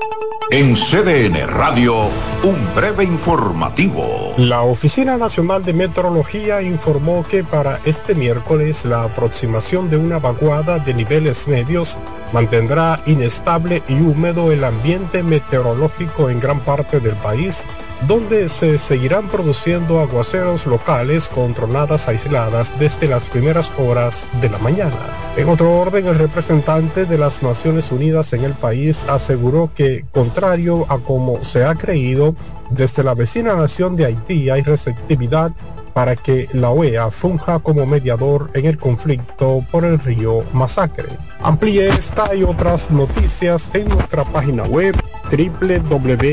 En 0.53 0.75
CDN 0.75 1.47
Radio, 1.47 2.09
un 2.43 2.75
breve 2.75 3.05
informativo. 3.05 4.33
La 4.35 4.63
Oficina 4.63 5.15
Nacional 5.15 5.63
de 5.63 5.71
Meteorología 5.71 6.61
informó 6.61 7.25
que 7.25 7.41
para 7.41 7.79
este 7.85 8.15
miércoles 8.15 8.83
la 8.83 9.03
aproximación 9.03 9.89
de 9.89 9.95
una 9.95 10.19
vaguada 10.19 10.77
de 10.77 10.93
niveles 10.93 11.47
medios 11.47 11.97
mantendrá 12.33 12.99
inestable 13.05 13.81
y 13.87 13.93
húmedo 13.93 14.51
el 14.51 14.65
ambiente 14.65 15.23
meteorológico 15.23 16.29
en 16.29 16.41
gran 16.41 16.59
parte 16.59 16.99
del 16.99 17.15
país 17.15 17.63
donde 18.07 18.49
se 18.49 18.77
seguirán 18.77 19.29
produciendo 19.29 19.99
aguaceros 19.99 20.65
locales 20.65 21.29
con 21.29 21.53
tronadas 21.53 22.07
aisladas 22.07 22.77
desde 22.79 23.07
las 23.07 23.29
primeras 23.29 23.71
horas 23.77 24.25
de 24.41 24.49
la 24.49 24.57
mañana. 24.57 24.97
En 25.37 25.47
otro 25.49 25.79
orden, 25.79 26.07
el 26.07 26.17
representante 26.17 27.05
de 27.05 27.17
las 27.17 27.43
Naciones 27.43 27.91
Unidas 27.91 28.33
en 28.33 28.43
el 28.43 28.53
país 28.53 29.05
aseguró 29.07 29.69
que, 29.73 30.05
contrario 30.11 30.85
a 30.89 30.97
como 30.97 31.43
se 31.43 31.63
ha 31.63 31.75
creído, 31.75 32.35
desde 32.71 33.03
la 33.03 33.13
vecina 33.13 33.53
nación 33.55 33.95
de 33.95 34.05
Haití 34.05 34.49
hay 34.49 34.63
receptividad 34.63 35.51
para 35.93 36.15
que 36.15 36.47
la 36.53 36.69
OEA 36.71 37.11
funja 37.11 37.59
como 37.59 37.85
mediador 37.85 38.49
en 38.53 38.65
el 38.65 38.77
conflicto 38.77 39.65
por 39.71 39.85
el 39.85 39.99
río 39.99 40.43
Masacre. 40.53 41.09
Amplíe 41.41 41.89
esta 41.89 42.33
y 42.35 42.43
otras 42.43 42.91
noticias 42.91 43.69
en 43.73 43.89
nuestra 43.89 44.23
página 44.23 44.63
web 44.63 44.95
www.cdn.com.do. 45.31 46.31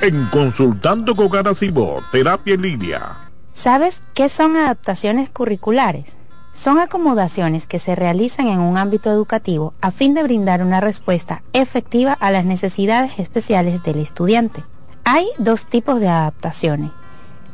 En 0.00 0.26
Consultando 0.26 1.16
con 1.16 1.28
Garacimo, 1.28 1.96
Terapia 2.12 2.54
en 2.54 2.62
Línea. 2.62 3.30
¿Sabes 3.52 4.00
qué 4.14 4.28
son 4.28 4.54
adaptaciones 4.56 5.28
curriculares? 5.28 6.18
Son 6.52 6.78
acomodaciones 6.78 7.66
que 7.66 7.80
se 7.80 7.96
realizan 7.96 8.46
en 8.46 8.60
un 8.60 8.78
ámbito 8.78 9.10
educativo 9.10 9.74
a 9.80 9.90
fin 9.90 10.14
de 10.14 10.22
brindar 10.22 10.62
una 10.62 10.80
respuesta 10.80 11.42
efectiva 11.52 12.12
a 12.12 12.30
las 12.30 12.44
necesidades 12.44 13.18
especiales 13.18 13.82
del 13.82 13.98
estudiante. 13.98 14.62
Hay 15.02 15.26
dos 15.38 15.66
tipos 15.66 15.98
de 15.98 16.06
adaptaciones. 16.06 16.92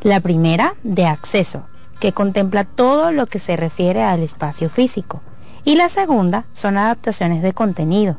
La 0.03 0.21
primera, 0.21 0.75
de 0.83 1.07
acceso, 1.07 1.63
que 1.99 2.13
contempla 2.13 2.65
todo 2.65 3.11
lo 3.11 3.25
que 3.25 3.39
se 3.39 3.57
refiere 3.57 4.03
al 4.03 4.23
espacio 4.23 4.69
físico. 4.69 5.23
Y 5.65 5.77
la 5.77 5.89
segunda 5.89 6.45
son 6.53 6.77
adaptaciones 6.77 7.43
de 7.43 7.55
contenido, 7.55 8.19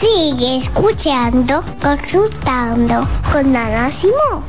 Sigue 0.00 0.58
escuchando, 0.58 1.60
consultando 1.82 3.04
con 3.32 3.56
Ana 3.56 3.90
Simón. 3.90 4.44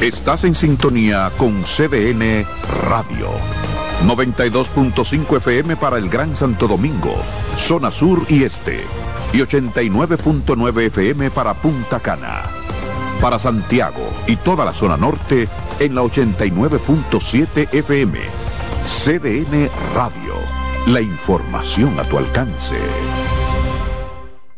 Estás 0.00 0.42
en 0.42 0.56
sintonía 0.56 1.30
con 1.36 1.62
CDN 1.62 2.44
Radio. 2.82 3.28
92.5 4.04 5.36
FM 5.36 5.76
para 5.76 5.98
el 5.98 6.08
Gran 6.08 6.36
Santo 6.36 6.66
Domingo, 6.66 7.14
zona 7.56 7.92
sur 7.92 8.24
y 8.28 8.42
este, 8.42 8.80
y 9.32 9.38
89.9 9.38 10.86
FM 10.86 11.30
para 11.30 11.54
Punta 11.54 12.00
Cana. 12.00 12.42
Para 13.20 13.38
Santiago 13.38 14.10
y 14.26 14.34
toda 14.34 14.64
la 14.64 14.72
zona 14.72 14.96
norte 14.96 15.48
en 15.78 15.94
la 15.94 16.02
89.7 16.02 17.72
FM. 17.72 18.49
CDN 18.90 19.70
Radio. 19.94 20.34
La 20.88 21.00
información 21.00 21.98
a 21.98 22.02
tu 22.02 22.18
alcance. 22.18 22.76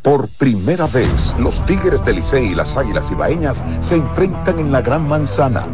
Por 0.03 0.27
primera 0.27 0.87
vez, 0.87 1.35
los 1.39 1.65
Tigres 1.67 2.05
del 2.05 2.17
Licey 2.17 2.47
y 2.47 2.55
las 2.55 2.77
Águilas 2.77 3.11
Ibaeñas 3.11 3.63
se 3.81 3.97
enfrentan 3.97 4.59
en 4.59 4.73
la 4.73 4.81
Gran 4.81 5.07
Manzana. 5.07 5.67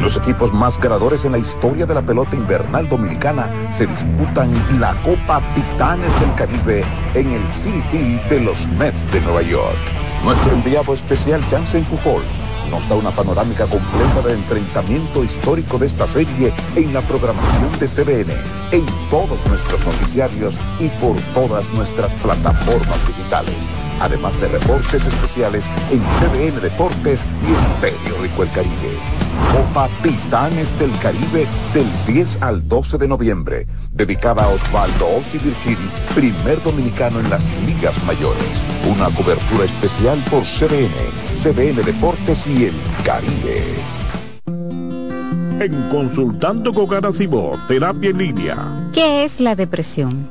Los 0.00 0.16
equipos 0.16 0.52
más 0.52 0.80
ganadores 0.80 1.26
en 1.26 1.32
la 1.32 1.38
historia 1.38 1.84
de 1.86 1.94
la 1.94 2.02
pelota 2.02 2.34
invernal 2.34 2.88
dominicana 2.88 3.52
se 3.70 3.86
disputan 3.86 4.50
la 4.80 4.94
Copa 5.02 5.40
Titanes 5.54 6.20
del 6.20 6.34
Caribe 6.34 6.84
en 7.14 7.30
el 7.30 7.46
City 7.52 8.18
de 8.30 8.40
los 8.40 8.66
Mets 8.78 9.08
de 9.12 9.20
Nueva 9.20 9.42
York. 9.42 9.78
Nuestro 10.24 10.50
enviado 10.52 10.94
especial 10.94 11.40
Jansen 11.50 11.84
Pujols 11.84 12.47
nos 12.70 12.88
da 12.88 12.96
una 12.96 13.10
panorámica 13.10 13.66
completa 13.66 14.22
del 14.22 14.38
enfrentamiento 14.38 15.24
histórico 15.24 15.78
de 15.78 15.86
esta 15.86 16.06
serie 16.06 16.52
en 16.76 16.92
la 16.92 17.00
programación 17.02 17.78
de 17.78 17.88
CDN, 17.88 18.32
en 18.72 18.86
todos 19.10 19.38
nuestros 19.48 19.84
noticiarios 19.84 20.54
y 20.78 20.88
por 21.00 21.16
todas 21.34 21.68
nuestras 21.74 22.12
plataformas 22.14 23.06
digitales, 23.06 23.54
además 24.00 24.38
de 24.40 24.48
reportes 24.48 25.04
especiales 25.06 25.64
en 25.90 26.00
CDN 26.18 26.60
Deportes 26.60 27.24
y 27.46 27.50
en 27.50 27.80
Periódico 27.80 28.42
El 28.42 28.50
Caribe. 28.50 29.18
Copa 29.52 29.88
Titanes 30.02 30.78
del 30.78 30.90
Caribe 30.98 31.46
del 31.72 31.86
10 32.06 32.42
al 32.42 32.68
12 32.68 32.98
de 32.98 33.08
noviembre, 33.08 33.66
dedicada 33.92 34.44
a 34.44 34.48
Osvaldo 34.48 35.16
Ossi 35.16 35.38
Virgil, 35.38 35.78
primer 36.14 36.62
dominicano 36.62 37.20
en 37.20 37.30
las 37.30 37.42
ligas 37.64 37.94
mayores. 38.04 38.44
Una 38.86 39.06
cobertura 39.10 39.64
especial 39.64 40.22
por 40.30 40.42
CDN, 40.42 40.92
CDN 41.34 41.84
Deportes 41.84 42.46
y 42.46 42.66
El 42.66 42.74
Caribe. 43.04 43.62
En 45.60 45.88
Consultando 45.88 46.72
con 46.72 46.86
Garacimo, 46.86 47.52
Terapia 47.66 48.10
en 48.10 48.18
Línea. 48.18 48.90
¿Qué 48.92 49.24
es 49.24 49.40
la 49.40 49.56
depresión? 49.56 50.30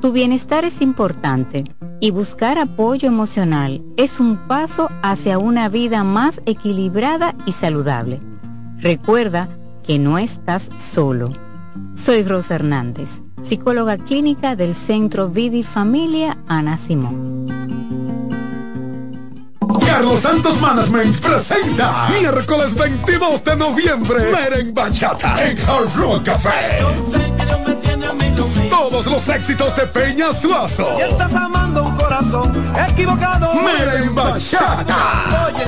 Tu 0.00 0.12
bienestar 0.12 0.64
es 0.64 0.80
importante 0.80 1.64
y 2.00 2.10
buscar 2.10 2.58
apoyo 2.58 3.08
emocional 3.08 3.82
es 3.96 4.20
un 4.20 4.36
paso 4.48 4.88
hacia 5.02 5.38
una 5.38 5.68
vida 5.68 6.04
más 6.04 6.40
equilibrada 6.46 7.34
y 7.46 7.52
saludable. 7.52 8.20
Recuerda 8.78 9.48
que 9.82 9.98
no 9.98 10.18
estás 10.18 10.70
solo. 10.78 11.32
Soy 11.94 12.22
Rosa 12.24 12.54
Hernández 12.54 13.20
psicóloga 13.42 13.96
clínica 13.96 14.56
del 14.56 14.74
Centro 14.74 15.28
Vidi 15.28 15.62
Familia 15.62 16.38
Ana 16.48 16.76
Simón. 16.76 17.46
Carlos 19.86 20.20
Santos 20.20 20.60
Management 20.60 21.16
presenta 21.20 22.08
miércoles 22.10 22.74
22 22.74 23.44
de 23.44 23.56
noviembre 23.56 24.32
Meren 24.32 24.72
Bachata 24.72 25.44
en 25.44 25.58
Hard 25.58 25.94
Rock 25.96 26.24
Café. 26.24 27.29
Todos 28.68 29.06
los 29.06 29.28
éxitos 29.28 29.76
de 29.76 29.86
Peña 29.86 30.32
Suazo. 30.32 30.88
Y 30.98 31.02
estás 31.02 31.32
amando 31.34 31.84
un 31.84 31.96
corazón 31.96 32.52
equivocado. 32.88 33.54
Meren 33.54 34.14
Bachata. 34.14 35.46
Oye, 35.46 35.64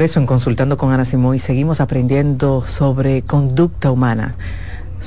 Regreso 0.00 0.18
en 0.18 0.24
Consultando 0.24 0.78
con 0.78 0.92
Ana 0.92 1.04
Simón 1.04 1.36
y 1.36 1.40
seguimos 1.40 1.78
aprendiendo 1.82 2.64
sobre 2.66 3.20
conducta 3.20 3.90
humana, 3.90 4.34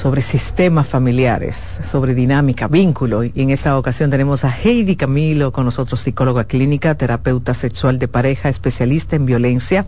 sobre 0.03 0.21
sistemas 0.21 0.85
familiares, 0.85 1.79
sobre 1.81 2.13
dinámica, 2.13 2.67
vínculo. 2.67 3.23
Y 3.23 3.31
en 3.35 3.51
esta 3.51 3.77
ocasión 3.77 4.09
tenemos 4.09 4.43
a 4.43 4.53
Heidi 4.53 4.97
Camilo 4.97 5.53
con 5.53 5.63
nosotros, 5.63 6.01
psicóloga 6.01 6.43
clínica, 6.43 6.95
terapeuta 6.95 7.53
sexual 7.53 7.99
de 7.99 8.09
pareja, 8.09 8.49
especialista 8.49 9.15
en 9.15 9.25
violencia. 9.25 9.85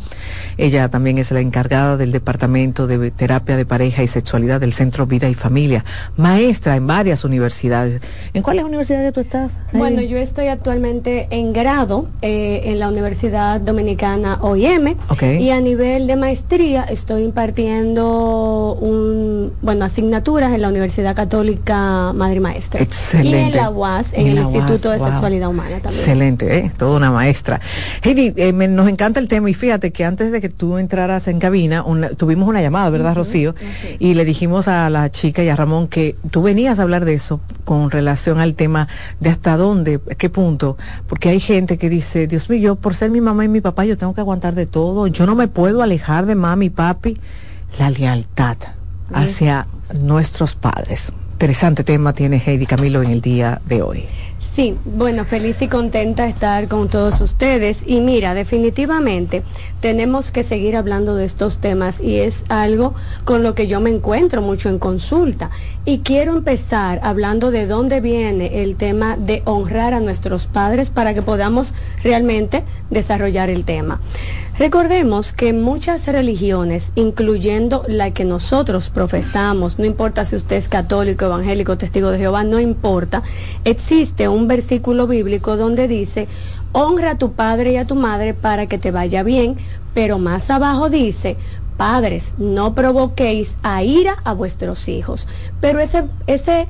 Ella 0.55 0.87
también 0.87 1.17
es 1.17 1.31
la 1.31 1.41
encargada 1.41 1.97
del 1.97 2.13
Departamento 2.13 2.87
de 2.87 3.11
Terapia 3.11 3.57
de 3.57 3.65
Pareja 3.65 4.03
y 4.03 4.07
Sexualidad 4.07 4.61
del 4.61 4.71
Centro 4.71 5.05
Vida 5.05 5.27
y 5.27 5.33
Familia, 5.33 5.83
maestra 6.15 6.77
en 6.77 6.87
varias 6.87 7.25
universidades. 7.25 7.99
¿En 8.33 8.41
cuáles 8.41 8.63
universidades 8.63 9.11
tú 9.11 9.19
estás? 9.19 9.51
Heidi? 9.67 9.77
Bueno, 9.79 10.01
yo 10.01 10.15
estoy 10.17 10.47
actualmente 10.47 11.27
en 11.29 11.51
grado 11.51 12.07
eh, 12.21 12.61
en 12.63 12.79
la 12.79 12.87
Universidad 12.87 13.59
Dominicana 13.59 14.39
OIM 14.41 14.95
Ok. 15.09 15.23
y 15.41 15.49
a 15.49 15.59
nivel 15.59 16.07
de 16.07 16.15
maestría 16.15 16.85
estoy 16.85 17.23
impartiendo 17.23 18.77
un, 18.79 19.51
bueno, 19.61 19.83
asignaturas 20.06 20.53
en 20.53 20.61
la 20.61 20.69
Universidad 20.69 21.15
Católica 21.15 22.14
Madre 22.14 22.40
Maestra. 22.40 22.80
Excelente. 22.82 23.30
Y 23.40 23.44
en 23.44 23.56
la 23.56 23.69
UAS, 23.72 24.14
en, 24.14 24.27
En 24.27 24.38
el 24.38 24.44
Instituto 24.44 24.90
UAS, 24.90 24.98
de 24.98 24.98
wow. 24.99 25.07
Sexualidad 25.10 25.49
Humana 25.49 25.69
también. 25.82 25.94
Excelente, 25.99 26.57
¿eh? 26.57 26.72
toda 26.77 26.98
una 26.98 27.11
maestra. 27.11 27.60
Heidi, 28.03 28.34
eh, 28.36 28.53
me- 28.53 28.68
nos 28.68 28.88
encanta 28.88 29.19
el 29.19 29.27
tema 29.27 29.49
y 29.49 29.53
fíjate 29.56 29.91
que 29.91 30.06
antes 30.06 30.32
de 30.32 30.41
que 30.41 30.49
tú 30.49 30.77
entraras 30.77 31.27
en 31.27 31.40
cabina, 31.40 31.84
una- 31.84 32.10
tuvimos 32.10 32.48
una 32.48 32.61
llamada, 32.61 32.90
¿verdad, 32.91 33.15
Rocío? 33.15 33.56
Y 33.99 34.14
le 34.14 34.26
dijimos 34.26 34.68
a 34.68 34.90
la 34.91 35.10
chica 35.10 35.44
y 35.44 35.49
a 35.49 35.56
Ramón 35.56 35.88
que 35.88 36.15
tú 36.30 36.44
venías 36.44 36.77
a 36.80 36.84
hablar 36.84 37.03
de 37.06 37.14
eso 37.15 37.40
con 37.64 37.90
relación 37.90 38.40
al 38.40 38.53
tema 38.53 38.88
de 39.19 39.30
hasta 39.32 39.57
dónde, 39.57 39.99
qué 40.18 40.30
punto, 40.30 40.77
porque 41.07 41.30
hay 41.30 41.40
gente 41.40 41.77
que 41.80 41.90
dice, 41.90 42.27
Dios 42.27 42.48
mío, 42.49 42.60
yo 42.60 42.76
por 42.76 42.94
ser 42.95 43.10
mi 43.10 43.22
mamá 43.22 43.44
y 43.45 43.48
mi 43.48 43.61
papá, 43.61 43.86
yo 43.86 43.98
tengo 43.98 44.14
que 44.14 44.22
aguantar 44.22 44.53
de 44.53 44.68
todo, 44.68 45.07
yo 45.07 45.26
no 45.26 45.34
me 45.36 45.48
puedo 45.48 45.82
alejar 45.82 46.26
de 46.27 46.36
mami 46.36 46.68
y 46.68 46.69
papi. 46.69 47.18
La 47.80 47.90
lealtad 47.90 48.56
hacia 49.14 49.68
nuestros 49.99 50.56
padres. 50.56 51.11
Interesante 51.34 51.84
tema 51.84 52.14
tiene 52.14 52.41
Heidi 52.44 52.65
Camilo 52.65 53.03
en 53.03 53.11
el 53.11 53.22
día 53.22 53.61
de 53.65 53.82
hoy. 53.82 54.06
Sí, 54.56 54.77
bueno, 54.86 55.26
feliz 55.26 55.61
y 55.61 55.68
contenta 55.68 56.23
de 56.23 56.30
estar 56.30 56.69
con 56.69 56.88
todos 56.88 57.19
ustedes. 57.19 57.84
Y 57.86 57.99
mira, 57.99 58.34
definitivamente 58.34 59.44
tenemos 59.82 60.32
que 60.32 60.44
seguir 60.44 60.77
hablando 60.77 61.14
de 61.14 61.26
estos 61.26 61.57
temas 61.57 61.99
y 61.99 62.19
es 62.19 62.45
algo 62.48 62.95
con 63.26 63.44
lo 63.44 63.53
que 63.53 63.68
yo 63.68 63.82
me 63.82 63.90
encuentro 63.90 64.41
mucho 64.41 64.69
en 64.69 64.80
consulta. 64.80 65.49
Y 65.84 65.99
quiero 65.99 66.38
empezar 66.38 67.02
hablando 67.03 67.52
de 67.52 67.68
dónde 67.68 67.99
viene 67.99 68.64
el 68.64 68.77
tema 68.77 69.18
de 69.18 69.41
honrar 69.44 69.94
a 69.94 69.99
nuestros 69.99 70.48
padres 70.48 70.90
para 70.90 71.14
que 71.14 71.22
podamos 71.22 71.73
realmente 72.02 72.64
desarrollar 72.90 73.49
el 73.49 73.65
tema. 73.65 73.99
Recordemos 74.57 75.34
que 75.34 75.52
muchas 75.52 76.07
religiones, 76.07 76.94
incluyendo 76.95 77.84
la 77.90 78.11
que 78.11 78.23
nosotros 78.23 78.90
profesamos, 78.90 79.80
no 79.80 79.84
importa 79.84 80.23
si 80.23 80.38
usted 80.38 80.56
es 80.56 80.69
católico, 80.69 81.26
evangélico, 81.26 81.77
testigo 81.77 82.10
de 82.10 82.19
Jehová, 82.19 82.45
no 82.45 82.61
importa, 82.61 83.22
existe 83.65 84.30
un 84.30 84.48
versículo 84.48 85.07
bíblico 85.07 85.57
donde 85.57 85.90
dice, 85.90 86.30
honra 86.72 87.11
a 87.11 87.18
tu 87.18 87.34
padre 87.34 87.73
y 87.73 87.76
a 87.76 87.86
tu 87.86 87.95
madre 87.95 88.34
para 88.34 88.68
que 88.68 88.77
te 88.77 88.91
vaya 88.91 89.23
bien, 89.23 89.57
pero 89.94 90.19
más 90.19 90.49
abajo 90.49 90.90
dice, 90.90 91.36
padres, 91.76 92.34
no 92.38 92.73
provoquéis 92.76 93.57
a 93.61 93.84
ira 93.84 94.19
a 94.23 94.32
vuestros 94.32 94.88
hijos. 94.88 95.27
Pero 95.60 95.80
ese, 95.80 96.06
ese, 96.27 96.69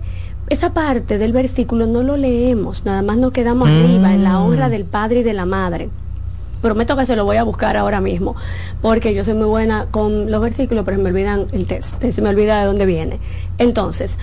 esa 0.49 0.73
parte 0.73 1.19
del 1.19 1.33
versículo 1.33 1.85
no 1.85 2.01
lo 2.01 2.17
leemos, 2.17 2.83
nada 2.83 3.03
más 3.03 3.17
nos 3.17 3.31
quedamos 3.31 3.69
arriba 3.69 4.11
en 4.11 4.23
la 4.23 4.39
honra 4.39 4.69
del 4.69 4.85
padre 4.85 5.19
y 5.19 5.23
de 5.23 5.33
la 5.33 5.45
madre. 5.45 5.91
Prometo 6.65 6.97
que 6.97 7.05
se 7.05 7.15
lo 7.15 7.25
voy 7.25 7.37
a 7.37 7.43
buscar 7.43 7.77
ahora 7.77 8.01
mismo, 8.01 8.35
porque 8.81 9.13
yo 9.13 9.23
soy 9.23 9.35
muy 9.35 9.45
buena 9.45 9.85
con 9.91 10.31
los 10.31 10.41
versículos, 10.41 10.83
pero 10.83 10.97
me 10.97 11.11
olvidan 11.11 11.45
el 11.51 11.67
texto, 11.67 12.11
se 12.11 12.21
me 12.23 12.29
olvida 12.29 12.59
de 12.59 12.65
dónde 12.65 12.87
viene. 12.87 13.19
Entonces, 13.59 14.17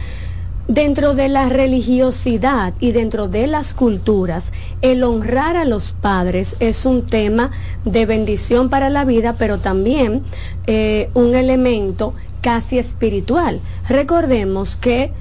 dentro 0.67 1.15
de 1.15 1.29
la 1.29 1.49
religiosidad 1.51 2.75
y 2.81 2.91
dentro 2.91 3.29
de 3.29 3.47
las 3.47 3.75
culturas, 3.75 4.51
el 4.81 5.05
honrar 5.05 5.57
a 5.57 5.65
los 5.65 5.93
padres 5.93 6.57
es 6.59 6.85
un 6.85 7.07
tema 7.07 7.53
de 7.85 8.07
bendición 8.07 8.71
para 8.71 8.91
la 8.91 9.05
vida, 9.05 9.37
pero 9.39 9.61
también 9.61 10.25
eh, 10.67 11.11
un 11.15 11.37
elemento 11.37 12.13
casi 12.41 12.77
espiritual. 12.77 13.61
Recordemos 13.89 14.75
que 14.75 15.13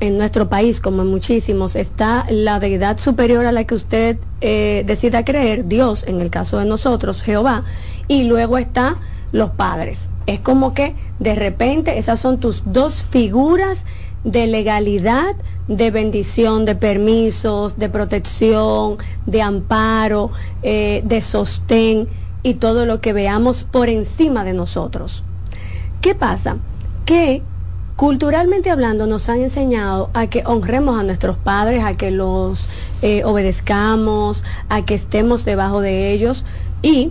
en 0.00 0.18
nuestro 0.18 0.48
país, 0.48 0.80
como 0.80 1.02
en 1.02 1.08
muchísimos, 1.08 1.76
está 1.76 2.26
la 2.28 2.60
deidad 2.60 2.98
superior 2.98 3.46
a 3.46 3.52
la 3.52 3.64
que 3.64 3.74
usted 3.74 4.18
eh, 4.40 4.84
decida 4.86 5.24
creer, 5.24 5.66
Dios, 5.66 6.04
en 6.06 6.20
el 6.20 6.30
caso 6.30 6.58
de 6.58 6.66
nosotros, 6.66 7.22
Jehová, 7.22 7.64
y 8.08 8.24
luego 8.24 8.58
está 8.58 8.96
los 9.32 9.50
padres. 9.50 10.08
Es 10.26 10.40
como 10.40 10.74
que 10.74 10.94
de 11.18 11.34
repente 11.34 11.98
esas 11.98 12.20
son 12.20 12.38
tus 12.38 12.62
dos 12.66 13.02
figuras 13.02 13.84
de 14.24 14.46
legalidad, 14.46 15.36
de 15.68 15.90
bendición, 15.90 16.64
de 16.64 16.74
permisos, 16.74 17.78
de 17.78 17.88
protección, 17.88 18.98
de 19.24 19.40
amparo, 19.40 20.32
eh, 20.62 21.02
de 21.04 21.22
sostén 21.22 22.08
y 22.42 22.54
todo 22.54 22.86
lo 22.86 23.00
que 23.00 23.12
veamos 23.12 23.64
por 23.64 23.88
encima 23.88 24.44
de 24.44 24.52
nosotros. 24.52 25.22
¿Qué 26.00 26.14
pasa? 26.14 26.56
Que 27.04 27.42
culturalmente 27.96 28.70
hablando 28.70 29.06
nos 29.06 29.28
han 29.28 29.40
enseñado 29.40 30.10
a 30.12 30.26
que 30.26 30.42
honremos 30.46 31.00
a 31.00 31.02
nuestros 31.02 31.38
padres, 31.38 31.82
a 31.82 31.96
que 31.96 32.10
los 32.10 32.68
eh, 33.02 33.24
obedezcamos, 33.24 34.44
a 34.68 34.84
que 34.84 34.94
estemos 34.94 35.44
debajo 35.44 35.80
de 35.80 36.12
ellos 36.12 36.44
y 36.82 37.10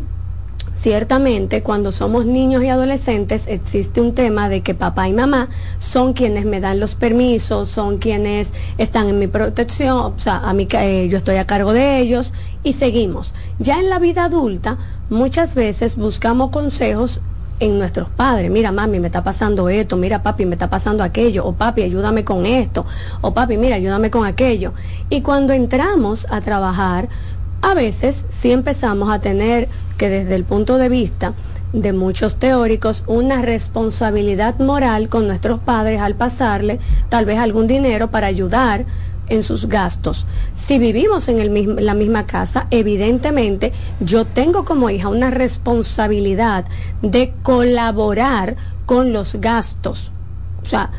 ciertamente 0.75 1.63
cuando 1.63 1.91
somos 1.91 2.27
niños 2.27 2.63
y 2.63 2.69
adolescentes 2.69 3.47
existe 3.47 3.99
un 3.99 4.13
tema 4.13 4.49
de 4.49 4.61
que 4.61 4.75
papá 4.75 5.07
y 5.07 5.13
mamá 5.13 5.49
son 5.79 6.13
quienes 6.13 6.45
me 6.45 6.59
dan 6.59 6.79
los 6.79 6.93
permisos, 6.93 7.69
son 7.69 7.97
quienes 7.97 8.51
están 8.77 9.07
en 9.09 9.17
mi 9.17 9.25
protección, 9.25 9.97
o 9.97 10.19
sea, 10.19 10.37
a 10.37 10.53
mí, 10.53 10.67
eh, 10.71 11.07
yo 11.09 11.17
estoy 11.17 11.37
a 11.37 11.47
cargo 11.47 11.73
de 11.73 11.97
ellos 11.97 12.33
y 12.63 12.73
seguimos. 12.73 13.33
Ya 13.57 13.79
en 13.79 13.89
la 13.89 13.97
vida 13.97 14.25
adulta 14.25 14.77
muchas 15.09 15.55
veces 15.55 15.95
buscamos 15.95 16.51
consejos 16.51 17.21
en 17.59 17.79
nuestros 17.79 18.09
padres. 18.09 18.51
Mira, 18.51 18.71
mami, 18.71 18.99
me 18.99 19.07
está 19.07 19.23
pasando 19.23 19.69
esto, 19.69 19.97
mira, 19.97 20.23
papi, 20.23 20.45
me 20.45 20.55
está 20.55 20.69
pasando 20.69 21.03
aquello, 21.03 21.45
o 21.45 21.53
papi, 21.53 21.83
ayúdame 21.83 22.23
con 22.23 22.45
esto, 22.45 22.85
o 23.21 23.33
papi, 23.33 23.57
mira, 23.57 23.75
ayúdame 23.75 24.11
con 24.11 24.25
aquello. 24.25 24.73
Y 25.09 25.21
cuando 25.21 25.53
entramos 25.53 26.27
a 26.29 26.41
trabajar, 26.41 27.09
a 27.61 27.73
veces 27.73 28.25
sí 28.29 28.51
empezamos 28.51 29.09
a 29.09 29.19
tener 29.19 29.67
que 29.97 30.09
desde 30.09 30.35
el 30.35 30.43
punto 30.43 30.77
de 30.77 30.89
vista 30.89 31.33
de 31.73 31.93
muchos 31.93 32.37
teóricos 32.37 33.03
una 33.07 33.41
responsabilidad 33.41 34.59
moral 34.59 35.09
con 35.09 35.27
nuestros 35.27 35.59
padres 35.59 35.99
al 35.99 36.15
pasarle 36.15 36.79
tal 37.09 37.25
vez 37.25 37.37
algún 37.37 37.67
dinero 37.67 38.11
para 38.11 38.27
ayudar 38.27 38.85
en 39.29 39.43
sus 39.43 39.67
gastos. 39.67 40.25
Si 40.55 40.79
vivimos 40.79 41.29
en 41.29 41.39
el 41.39 41.49
mismo- 41.49 41.79
la 41.79 41.93
misma 41.93 42.25
casa, 42.25 42.67
evidentemente 42.71 43.73
yo 43.99 44.25
tengo 44.25 44.65
como 44.65 44.89
hija 44.89 45.09
una 45.09 45.31
responsabilidad 45.31 46.65
de 47.01 47.33
colaborar 47.43 48.55
con 48.85 49.13
los 49.13 49.35
gastos. 49.35 50.11
O 50.63 50.67
sea, 50.67 50.91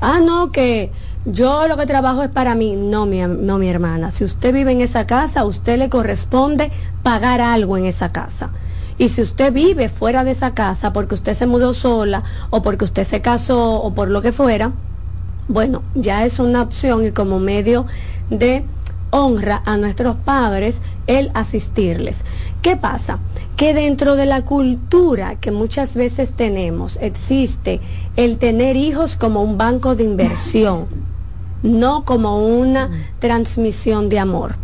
ah, 0.00 0.20
no, 0.20 0.50
que 0.52 0.92
yo 1.24 1.68
lo 1.68 1.76
que 1.76 1.86
trabajo 1.86 2.22
es 2.22 2.30
para 2.30 2.54
mí. 2.54 2.74
No, 2.76 3.06
mi, 3.06 3.20
no, 3.20 3.58
mi 3.58 3.68
hermana. 3.68 4.10
Si 4.10 4.24
usted 4.24 4.52
vive 4.52 4.72
en 4.72 4.80
esa 4.80 5.06
casa, 5.06 5.40
a 5.40 5.44
usted 5.44 5.78
le 5.78 5.88
corresponde 5.88 6.72
pagar 7.02 7.40
algo 7.40 7.76
en 7.76 7.86
esa 7.86 8.10
casa. 8.12 8.50
Y 8.98 9.08
si 9.08 9.22
usted 9.22 9.52
vive 9.52 9.88
fuera 9.88 10.22
de 10.24 10.32
esa 10.32 10.52
casa 10.54 10.92
porque 10.92 11.14
usted 11.14 11.34
se 11.34 11.46
mudó 11.46 11.72
sola 11.72 12.24
o 12.50 12.62
porque 12.62 12.84
usted 12.84 13.04
se 13.04 13.22
casó 13.22 13.76
o 13.80 13.94
por 13.94 14.08
lo 14.08 14.20
que 14.20 14.32
fuera, 14.32 14.72
bueno, 15.48 15.82
ya 15.94 16.24
es 16.24 16.38
una 16.38 16.62
opción 16.62 17.06
y 17.06 17.12
como 17.12 17.38
medio 17.38 17.86
de 18.30 18.64
honra 19.10 19.62
a 19.66 19.76
nuestros 19.76 20.16
padres 20.16 20.80
el 21.06 21.30
asistirles. 21.34 22.22
¿Qué 22.62 22.76
pasa? 22.76 23.18
Que 23.56 23.74
dentro 23.74 24.16
de 24.16 24.26
la 24.26 24.42
cultura 24.42 25.36
que 25.36 25.50
muchas 25.50 25.94
veces 25.94 26.32
tenemos 26.32 26.98
existe 27.00 27.80
el 28.16 28.38
tener 28.38 28.76
hijos 28.76 29.16
como 29.16 29.42
un 29.42 29.58
banco 29.58 29.94
de 29.94 30.04
inversión, 30.04 30.86
no 31.62 32.04
como 32.04 32.38
una 32.46 32.90
transmisión 33.18 34.08
de 34.08 34.18
amor. 34.18 34.61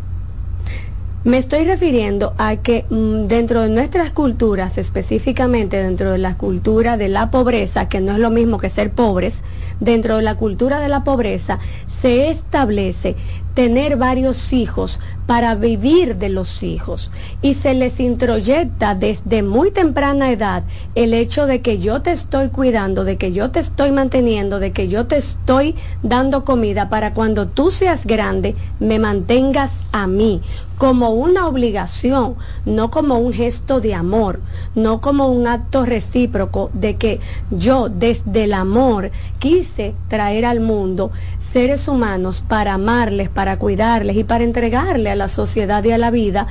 Me 1.24 1.36
estoy 1.36 1.65
refiriendo 1.65 2.35
a 2.39 2.57
que 2.57 2.86
mm, 2.90 3.24
dentro 3.24 3.62
de 3.62 3.69
nuestras 3.69 4.12
culturas, 4.12 4.78
específicamente 4.78 5.82
dentro 5.82 6.12
de 6.12 6.19
la 6.19 6.36
cultura 6.36 6.97
de 6.97 7.09
la 7.09 7.31
pobreza, 7.32 7.89
que 7.89 8.01
no 8.01 8.12
es 8.12 8.19
lo 8.20 8.31
mismo 8.31 8.59
que 8.59 8.70
ser 8.70 8.93
pobres, 8.95 9.43
dentro 9.81 10.16
de 10.16 10.23
la 10.23 10.36
cultura 10.36 10.78
de 10.81 10.89
la 10.89 11.03
pobreza 11.03 11.59
se 11.89 12.31
establece 12.31 13.16
tener 13.59 13.97
varios 13.97 14.52
hijos 14.52 15.01
para 15.26 15.56
vivir 15.56 16.14
de 16.14 16.28
los 16.28 16.62
hijos. 16.62 17.10
Y 17.43 17.55
se 17.55 17.74
les 17.74 17.98
introyecta 17.98 18.94
desde 18.94 19.43
muy 19.43 19.72
temprana 19.72 20.30
edad 20.30 20.62
el 20.94 21.12
hecho 21.12 21.44
de 21.47 21.60
que 21.60 21.80
yo 21.80 22.01
te 22.01 22.12
estoy 22.12 22.51
cuidando, 22.51 23.02
de 23.02 23.16
que 23.16 23.32
yo 23.32 23.51
te 23.51 23.59
estoy 23.59 23.90
manteniendo, 23.90 24.60
de 24.60 24.70
que 24.70 24.86
yo 24.86 25.09
te 25.09 25.16
estoy 25.16 25.74
dando 26.05 26.44
comida 26.44 26.89
para 26.89 27.14
cuando 27.14 27.48
tú 27.48 27.72
seas 27.72 28.06
grande 28.06 28.55
me 28.78 29.01
mantengas 29.01 29.80
a 29.90 30.06
mí 30.06 30.40
como 30.78 31.10
una 31.10 31.48
obligación, 31.48 32.36
no 32.64 32.90
como 32.90 33.18
un 33.18 33.32
gesto 33.32 33.80
de 33.80 33.94
amor, 33.94 34.39
no 34.76 35.01
como 35.01 35.26
un 35.26 35.48
acto 35.48 35.85
recíproco 35.85 36.70
de 36.72 36.94
que 36.94 37.18
yo 37.51 37.89
desde 37.89 38.44
el 38.44 38.52
amor 38.52 39.10
quise 39.40 39.94
traer 40.06 40.47
al 40.47 40.60
mundo 40.60 41.10
seres 41.40 41.89
humanos 41.89 42.44
para 42.47 42.74
amarles, 42.74 43.28
para 43.28 43.48
cuidarles 43.57 44.16
y 44.16 44.25
para 44.25 44.45
entregarle 44.45 45.11
a 45.11 45.16
la 45.16 45.29
sociedad 45.29 45.83
y 45.85 45.93
a 45.93 45.99
la 45.99 46.11
vida 46.11 46.47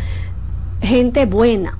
gente 0.81 1.25
buena. 1.25 1.77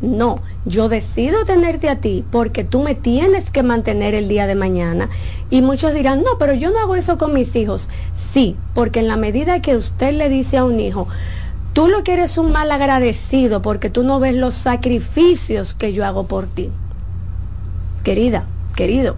No, 0.00 0.42
yo 0.64 0.88
decido 0.88 1.44
tenerte 1.44 1.88
a 1.88 1.96
ti 1.96 2.24
porque 2.30 2.62
tú 2.62 2.82
me 2.82 2.94
tienes 2.94 3.50
que 3.50 3.64
mantener 3.64 4.14
el 4.14 4.28
día 4.28 4.46
de 4.46 4.54
mañana. 4.54 5.08
Y 5.50 5.60
muchos 5.60 5.92
dirán, 5.92 6.22
no, 6.22 6.38
pero 6.38 6.54
yo 6.54 6.70
no 6.70 6.78
hago 6.78 6.94
eso 6.94 7.18
con 7.18 7.34
mis 7.34 7.56
hijos. 7.56 7.88
Sí, 8.14 8.56
porque 8.74 9.00
en 9.00 9.08
la 9.08 9.16
medida 9.16 9.60
que 9.60 9.76
usted 9.76 10.12
le 10.12 10.28
dice 10.28 10.58
a 10.58 10.64
un 10.64 10.78
hijo, 10.78 11.08
tú 11.72 11.88
lo 11.88 12.04
que 12.04 12.12
eres 12.12 12.38
un 12.38 12.52
mal 12.52 12.70
agradecido 12.70 13.60
porque 13.60 13.90
tú 13.90 14.04
no 14.04 14.20
ves 14.20 14.36
los 14.36 14.54
sacrificios 14.54 15.74
que 15.74 15.92
yo 15.92 16.04
hago 16.04 16.26
por 16.26 16.46
ti. 16.46 16.70
Querida, 18.04 18.44
querido, 18.78 19.16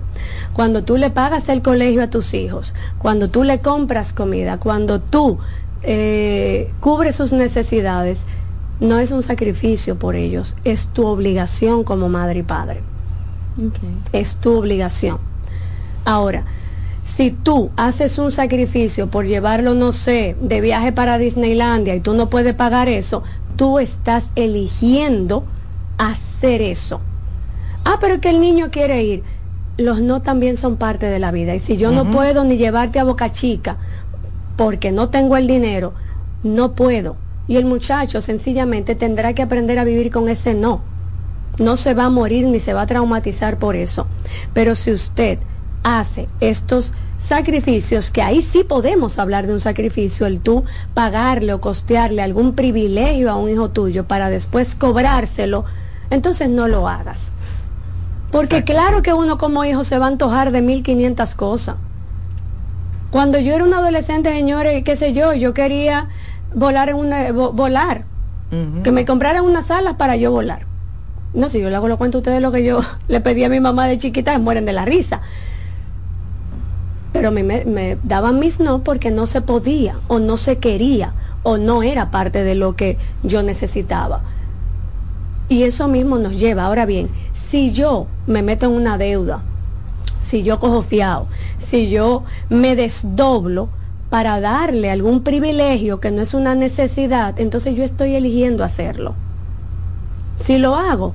cuando 0.54 0.84
tú 0.84 0.96
le 0.96 1.10
pagas 1.10 1.50
el 1.50 1.60
colegio 1.60 2.02
a 2.02 2.08
tus 2.08 2.32
hijos, 2.32 2.72
cuando 2.96 3.28
tú 3.28 3.44
le 3.44 3.60
compras 3.60 4.14
comida, 4.14 4.56
cuando 4.56 5.02
tú 5.02 5.38
eh, 5.82 6.72
cubres 6.80 7.16
sus 7.16 7.34
necesidades, 7.34 8.22
no 8.80 8.98
es 8.98 9.10
un 9.10 9.22
sacrificio 9.22 9.96
por 9.96 10.16
ellos, 10.16 10.56
es 10.64 10.86
tu 10.86 11.06
obligación 11.06 11.84
como 11.84 12.08
madre 12.08 12.38
y 12.38 12.42
padre. 12.42 12.80
Es 14.14 14.36
tu 14.36 14.56
obligación. 14.56 15.18
Ahora, 16.06 16.44
si 17.02 17.30
tú 17.30 17.70
haces 17.76 18.18
un 18.18 18.32
sacrificio 18.32 19.10
por 19.10 19.26
llevarlo, 19.26 19.74
no 19.74 19.92
sé, 19.92 20.36
de 20.40 20.62
viaje 20.62 20.92
para 20.92 21.18
Disneylandia 21.18 21.94
y 21.94 22.00
tú 22.00 22.14
no 22.14 22.30
puedes 22.30 22.54
pagar 22.54 22.88
eso, 22.88 23.22
tú 23.56 23.78
estás 23.78 24.32
eligiendo 24.36 25.44
hacer 25.98 26.62
eso. 26.62 27.02
Ah, 27.84 27.98
pero 28.00 28.20
que 28.20 28.30
el 28.30 28.40
niño 28.40 28.70
quiere 28.70 29.02
ir. 29.02 29.22
Los 29.76 30.00
no 30.02 30.20
también 30.20 30.56
son 30.56 30.76
parte 30.76 31.06
de 31.06 31.18
la 31.18 31.30
vida. 31.30 31.54
Y 31.54 31.58
si 31.58 31.76
yo 31.76 31.90
no 31.90 32.10
puedo 32.10 32.44
ni 32.44 32.56
llevarte 32.56 32.98
a 32.98 33.04
Boca 33.04 33.30
Chica 33.30 33.78
porque 34.56 34.92
no 34.92 35.08
tengo 35.08 35.36
el 35.36 35.46
dinero, 35.46 35.94
no 36.42 36.72
puedo. 36.72 37.16
Y 37.48 37.56
el 37.56 37.64
muchacho 37.64 38.20
sencillamente 38.20 38.94
tendrá 38.94 39.32
que 39.32 39.42
aprender 39.42 39.78
a 39.78 39.84
vivir 39.84 40.10
con 40.10 40.28
ese 40.28 40.54
no. 40.54 40.82
No 41.58 41.76
se 41.76 41.94
va 41.94 42.04
a 42.04 42.10
morir 42.10 42.46
ni 42.46 42.60
se 42.60 42.74
va 42.74 42.82
a 42.82 42.86
traumatizar 42.86 43.58
por 43.58 43.74
eso. 43.74 44.06
Pero 44.52 44.74
si 44.74 44.92
usted 44.92 45.38
hace 45.82 46.28
estos 46.40 46.92
sacrificios, 47.18 48.10
que 48.10 48.22
ahí 48.22 48.42
sí 48.42 48.64
podemos 48.64 49.18
hablar 49.18 49.46
de 49.46 49.52
un 49.52 49.60
sacrificio, 49.60 50.26
el 50.26 50.40
tú 50.40 50.64
pagarle 50.94 51.52
o 51.52 51.60
costearle 51.60 52.22
algún 52.22 52.54
privilegio 52.54 53.30
a 53.30 53.36
un 53.36 53.50
hijo 53.50 53.70
tuyo 53.70 54.04
para 54.04 54.30
después 54.30 54.74
cobrárselo, 54.74 55.64
entonces 56.10 56.48
no 56.48 56.68
lo 56.68 56.88
hagas. 56.88 57.30
Porque 58.30 58.64
claro 58.64 59.02
que 59.02 59.12
uno 59.12 59.38
como 59.38 59.64
hijo 59.64 59.84
se 59.84 59.98
va 59.98 60.06
a 60.06 60.08
antojar 60.08 60.52
de 60.52 60.62
1500 60.62 61.34
cosas. 61.34 61.76
Cuando 63.10 63.38
yo 63.38 63.54
era 63.54 63.64
un 63.64 63.74
adolescente, 63.74 64.30
señores, 64.32 64.84
qué 64.84 64.94
sé 64.96 65.12
yo, 65.12 65.34
yo 65.34 65.52
quería 65.52 66.08
volar 66.54 66.88
en 66.90 66.96
una 66.96 67.30
vo- 67.30 67.52
volar, 67.52 68.04
que 68.84 68.92
me 68.92 69.04
compraran 69.04 69.44
unas 69.44 69.70
alas 69.70 69.94
para 69.96 70.16
yo 70.16 70.30
volar. 70.30 70.66
No 71.32 71.48
sé, 71.48 71.60
yo 71.60 71.70
le 71.70 71.76
hago 71.76 71.88
lo 71.88 71.98
cuento 71.98 72.18
a 72.18 72.20
ustedes 72.20 72.40
lo 72.40 72.52
que 72.52 72.62
yo 72.64 72.80
le 73.08 73.20
pedí 73.20 73.42
a 73.44 73.48
mi 73.48 73.60
mamá 73.60 73.86
de 73.88 73.98
chiquita, 73.98 74.38
mueren 74.38 74.64
de 74.64 74.72
la 74.72 74.84
risa. 74.84 75.22
Pero 77.12 77.32
me 77.32 77.98
daban 78.04 78.38
mis 78.38 78.60
no 78.60 78.84
porque 78.84 79.10
no 79.10 79.26
se 79.26 79.40
podía 79.40 79.96
o 80.06 80.20
no 80.20 80.36
se 80.36 80.58
quería 80.60 81.14
o 81.42 81.56
no 81.58 81.82
era 81.82 82.10
parte 82.12 82.44
de 82.44 82.54
lo 82.54 82.76
que 82.76 82.98
yo 83.24 83.42
necesitaba. 83.42 84.22
Y 85.48 85.64
eso 85.64 85.88
mismo 85.88 86.18
nos 86.18 86.38
lleva. 86.38 86.64
Ahora 86.66 86.86
bien, 86.86 87.10
si 87.50 87.72
yo 87.72 88.06
me 88.28 88.42
meto 88.42 88.66
en 88.66 88.72
una 88.72 88.96
deuda, 88.96 89.42
si 90.22 90.44
yo 90.44 90.60
cojo 90.60 90.82
fiado, 90.82 91.26
si 91.58 91.90
yo 91.90 92.22
me 92.48 92.76
desdoblo 92.76 93.68
para 94.08 94.40
darle 94.40 94.90
algún 94.90 95.22
privilegio 95.22 95.98
que 95.98 96.12
no 96.12 96.22
es 96.22 96.32
una 96.32 96.54
necesidad, 96.54 97.38
entonces 97.40 97.76
yo 97.76 97.82
estoy 97.82 98.14
eligiendo 98.14 98.62
hacerlo. 98.62 99.14
Si 100.36 100.58
lo 100.58 100.76
hago, 100.76 101.12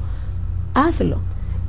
hazlo. 0.74 1.20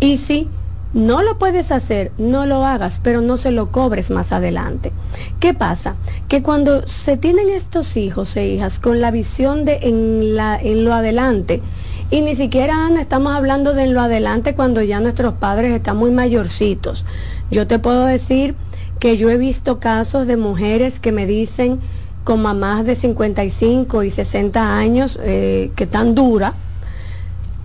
Y 0.00 0.16
si 0.16 0.48
no 0.94 1.22
lo 1.22 1.38
puedes 1.38 1.70
hacer, 1.72 2.10
no 2.18 2.46
lo 2.46 2.64
hagas, 2.64 3.00
pero 3.02 3.20
no 3.20 3.36
se 3.36 3.50
lo 3.50 3.70
cobres 3.70 4.10
más 4.10 4.32
adelante. 4.32 4.92
¿Qué 5.40 5.54
pasa? 5.54 5.94
Que 6.26 6.42
cuando 6.42 6.86
se 6.88 7.16
tienen 7.16 7.50
estos 7.50 7.96
hijos 7.96 8.36
e 8.36 8.48
hijas 8.48 8.80
con 8.80 9.00
la 9.00 9.10
visión 9.10 9.64
de 9.64 9.78
en, 9.82 10.22
en 10.38 10.84
lo 10.84 10.92
adelante, 10.92 11.62
y 12.10 12.20
ni 12.20 12.36
siquiera 12.36 12.86
Ana, 12.86 13.00
estamos 13.00 13.34
hablando 13.34 13.74
de 13.74 13.88
lo 13.88 14.00
adelante 14.00 14.54
cuando 14.54 14.80
ya 14.82 15.00
nuestros 15.00 15.34
padres 15.34 15.72
están 15.72 15.96
muy 15.96 16.12
mayorcitos. 16.12 17.04
Yo 17.50 17.66
te 17.66 17.78
puedo 17.78 18.06
decir 18.06 18.54
que 19.00 19.16
yo 19.16 19.28
he 19.28 19.36
visto 19.36 19.80
casos 19.80 20.26
de 20.26 20.36
mujeres 20.36 21.00
que 21.00 21.10
me 21.10 21.26
dicen 21.26 21.80
con 22.22 22.42
mamás 22.42 22.86
de 22.86 22.94
55 22.94 24.02
y 24.04 24.10
60 24.10 24.76
años 24.76 25.18
eh, 25.22 25.70
que 25.74 25.86
tan 25.86 26.14
dura, 26.14 26.54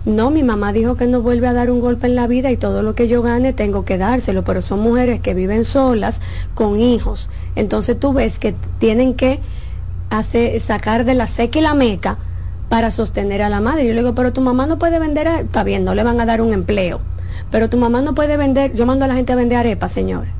no, 0.04 0.32
mi 0.32 0.42
mamá 0.42 0.72
dijo 0.72 0.96
que 0.96 1.06
no 1.06 1.22
vuelve 1.22 1.46
a 1.46 1.52
dar 1.52 1.70
un 1.70 1.80
golpe 1.80 2.08
en 2.08 2.16
la 2.16 2.26
vida 2.26 2.50
y 2.50 2.56
todo 2.56 2.82
lo 2.82 2.96
que 2.96 3.06
yo 3.06 3.22
gane 3.22 3.52
tengo 3.52 3.84
que 3.84 3.98
dárselo, 3.98 4.42
pero 4.42 4.60
son 4.60 4.80
mujeres 4.80 5.20
que 5.20 5.34
viven 5.34 5.64
solas 5.64 6.20
con 6.56 6.80
hijos. 6.80 7.30
Entonces 7.54 7.98
tú 8.00 8.12
ves 8.12 8.40
que 8.40 8.56
tienen 8.80 9.14
que 9.14 9.38
hacer, 10.10 10.60
sacar 10.60 11.04
de 11.04 11.14
la 11.14 11.28
seca 11.28 11.60
y 11.60 11.62
la 11.62 11.74
meca 11.74 12.18
para 12.72 12.90
sostener 12.90 13.42
a 13.42 13.50
la 13.50 13.60
madre. 13.60 13.86
Yo 13.86 13.92
le 13.92 14.00
digo, 14.00 14.14
pero 14.14 14.32
tu 14.32 14.40
mamá 14.40 14.66
no 14.66 14.78
puede 14.78 14.98
vender, 14.98 15.28
a- 15.28 15.40
está 15.40 15.62
bien, 15.62 15.84
no 15.84 15.94
le 15.94 16.02
van 16.04 16.18
a 16.22 16.24
dar 16.24 16.40
un 16.40 16.54
empleo, 16.54 17.02
pero 17.50 17.68
tu 17.68 17.76
mamá 17.76 18.00
no 18.00 18.14
puede 18.14 18.38
vender, 18.38 18.72
yo 18.74 18.86
mando 18.86 19.04
a 19.04 19.08
la 19.08 19.14
gente 19.14 19.30
a 19.34 19.36
vender 19.36 19.58
arepas, 19.58 19.92
señores. 19.92 20.30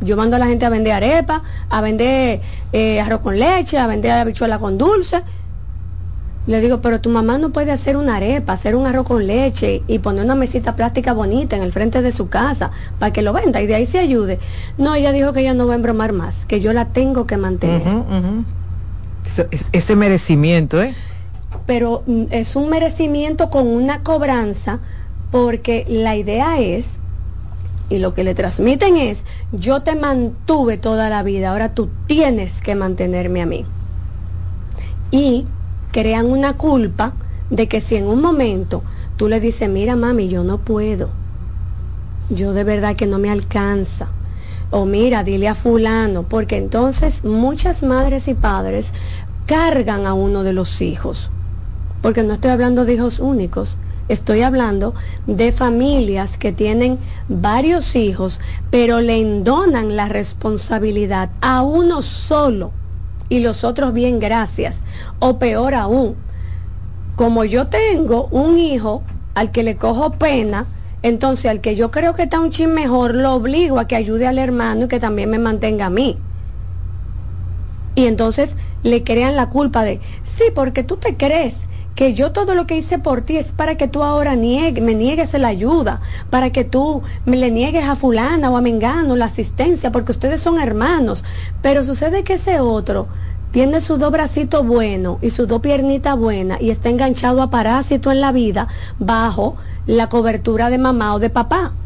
Yo 0.00 0.16
mando 0.16 0.36
a 0.36 0.38
la 0.38 0.46
gente 0.46 0.64
a 0.64 0.70
vender 0.70 0.94
arepa, 0.94 1.42
a 1.68 1.80
vender 1.82 2.40
eh, 2.72 3.02
arroz 3.02 3.20
con 3.20 3.38
leche, 3.38 3.76
a 3.76 3.86
vender 3.86 4.12
habichuela 4.12 4.58
con 4.58 4.78
dulce. 4.78 5.24
Le 6.46 6.60
digo, 6.60 6.80
pero 6.80 7.02
tu 7.02 7.10
mamá 7.10 7.36
no 7.36 7.50
puede 7.50 7.70
hacer 7.70 7.98
una 7.98 8.16
arepa, 8.16 8.54
hacer 8.54 8.76
un 8.76 8.86
arroz 8.86 9.04
con 9.06 9.26
leche 9.26 9.82
y 9.86 9.98
poner 9.98 10.24
una 10.24 10.36
mesita 10.36 10.74
plástica 10.74 11.12
bonita 11.12 11.56
en 11.56 11.62
el 11.64 11.72
frente 11.72 12.00
de 12.00 12.12
su 12.12 12.30
casa 12.30 12.70
para 12.98 13.12
que 13.12 13.20
lo 13.20 13.34
venda 13.34 13.60
y 13.60 13.66
de 13.66 13.74
ahí 13.74 13.84
se 13.84 13.98
ayude. 13.98 14.38
No, 14.78 14.94
ella 14.94 15.12
dijo 15.12 15.34
que 15.34 15.40
ella 15.40 15.52
no 15.52 15.66
va 15.66 15.74
a 15.74 15.76
embromar 15.76 16.14
más, 16.14 16.46
que 16.46 16.62
yo 16.62 16.72
la 16.72 16.86
tengo 16.86 17.26
que 17.26 17.36
mantener. 17.36 17.82
Ese 19.72 19.96
merecimiento, 19.96 20.82
¿eh? 20.82 20.94
pero 21.66 22.02
mm, 22.06 22.24
es 22.30 22.56
un 22.56 22.68
merecimiento 22.68 23.50
con 23.50 23.66
una 23.66 24.02
cobranza 24.02 24.78
porque 25.30 25.84
la 25.88 26.16
idea 26.16 26.60
es 26.60 26.98
y 27.88 27.98
lo 27.98 28.14
que 28.14 28.24
le 28.24 28.34
transmiten 28.34 28.96
es 28.96 29.24
yo 29.52 29.82
te 29.82 29.94
mantuve 29.94 30.76
toda 30.76 31.08
la 31.08 31.22
vida 31.22 31.50
ahora 31.50 31.74
tú 31.74 31.88
tienes 32.06 32.60
que 32.60 32.74
mantenerme 32.74 33.42
a 33.42 33.46
mí. 33.46 33.64
Y 35.10 35.46
crean 35.92 36.26
una 36.26 36.54
culpa 36.54 37.12
de 37.50 37.68
que 37.68 37.80
si 37.80 37.96
en 37.96 38.06
un 38.06 38.20
momento 38.20 38.82
tú 39.16 39.28
le 39.28 39.40
dices 39.40 39.68
mira 39.68 39.96
mami 39.96 40.28
yo 40.28 40.44
no 40.44 40.58
puedo. 40.58 41.10
Yo 42.28 42.52
de 42.52 42.64
verdad 42.64 42.96
que 42.96 43.06
no 43.06 43.18
me 43.18 43.30
alcanza 43.30 44.08
o 44.70 44.84
mira, 44.84 45.24
dile 45.24 45.48
a 45.48 45.54
fulano, 45.54 46.24
porque 46.24 46.56
entonces 46.56 47.24
muchas 47.24 47.82
madres 47.82 48.28
y 48.28 48.34
padres 48.34 48.92
cargan 49.46 50.06
a 50.06 50.14
uno 50.14 50.42
de 50.42 50.52
los 50.52 50.82
hijos, 50.82 51.30
porque 52.02 52.22
no 52.22 52.34
estoy 52.34 52.50
hablando 52.50 52.84
de 52.84 52.94
hijos 52.94 53.20
únicos, 53.20 53.76
estoy 54.08 54.42
hablando 54.42 54.94
de 55.26 55.52
familias 55.52 56.36
que 56.36 56.52
tienen 56.52 56.98
varios 57.28 57.96
hijos, 57.96 58.40
pero 58.70 59.00
le 59.00 59.20
endonan 59.20 59.96
la 59.96 60.08
responsabilidad 60.08 61.30
a 61.40 61.62
uno 61.62 62.02
solo 62.02 62.72
y 63.28 63.40
los 63.40 63.64
otros 63.64 63.92
bien 63.92 64.18
gracias, 64.18 64.82
o 65.18 65.38
peor 65.38 65.74
aún, 65.74 66.16
como 67.16 67.44
yo 67.44 67.68
tengo 67.68 68.28
un 68.30 68.58
hijo 68.58 69.02
al 69.34 69.50
que 69.50 69.62
le 69.62 69.76
cojo 69.76 70.12
pena, 70.12 70.66
entonces 71.08 71.50
al 71.50 71.60
que 71.60 71.76
yo 71.76 71.90
creo 71.92 72.14
que 72.14 72.24
está 72.24 72.40
un 72.40 72.50
chin 72.50 72.72
mejor, 72.74 73.14
lo 73.14 73.34
obligo 73.34 73.78
a 73.78 73.86
que 73.86 73.94
ayude 73.94 74.26
al 74.26 74.38
hermano 74.38 74.86
y 74.86 74.88
que 74.88 74.98
también 74.98 75.30
me 75.30 75.38
mantenga 75.38 75.86
a 75.86 75.90
mí. 75.90 76.18
Y 77.94 78.06
entonces 78.06 78.56
le 78.82 79.04
crean 79.04 79.36
la 79.36 79.48
culpa 79.48 79.84
de, 79.84 80.00
sí, 80.22 80.44
porque 80.54 80.82
tú 80.82 80.96
te 80.96 81.16
crees 81.16 81.68
que 81.94 82.12
yo 82.12 82.32
todo 82.32 82.54
lo 82.54 82.66
que 82.66 82.76
hice 82.76 82.98
por 82.98 83.22
ti 83.22 83.36
es 83.36 83.52
para 83.52 83.76
que 83.76 83.88
tú 83.88 84.02
ahora 84.02 84.34
niegue, 84.34 84.80
me 84.80 84.94
niegues 84.94 85.32
la 85.34 85.48
ayuda, 85.48 86.00
para 86.28 86.50
que 86.50 86.64
tú 86.64 87.02
me 87.24 87.36
le 87.36 87.50
niegues 87.50 87.84
a 87.86 87.94
fulana 87.94 88.50
o 88.50 88.56
a 88.56 88.60
mengano 88.60 89.16
la 89.16 89.26
asistencia, 89.26 89.92
porque 89.92 90.12
ustedes 90.12 90.40
son 90.40 90.60
hermanos. 90.60 91.24
Pero 91.62 91.84
sucede 91.84 92.24
que 92.24 92.34
ese 92.34 92.58
otro 92.60 93.06
tiene 93.52 93.80
sus 93.80 93.98
dos 93.98 94.10
bracitos 94.12 94.66
buenos 94.66 95.18
y 95.22 95.30
sus 95.30 95.48
dos 95.48 95.62
piernitas 95.62 96.18
buenas 96.18 96.60
y 96.60 96.70
está 96.70 96.90
enganchado 96.90 97.40
a 97.40 97.48
parásito 97.48 98.10
en 98.10 98.20
la 98.20 98.32
vida 98.32 98.68
bajo 98.98 99.56
la 99.86 100.08
cobertura 100.08 100.70
de 100.70 100.78
mamá 100.78 101.14
o 101.14 101.18
de 101.18 101.30
papá. 101.30 101.78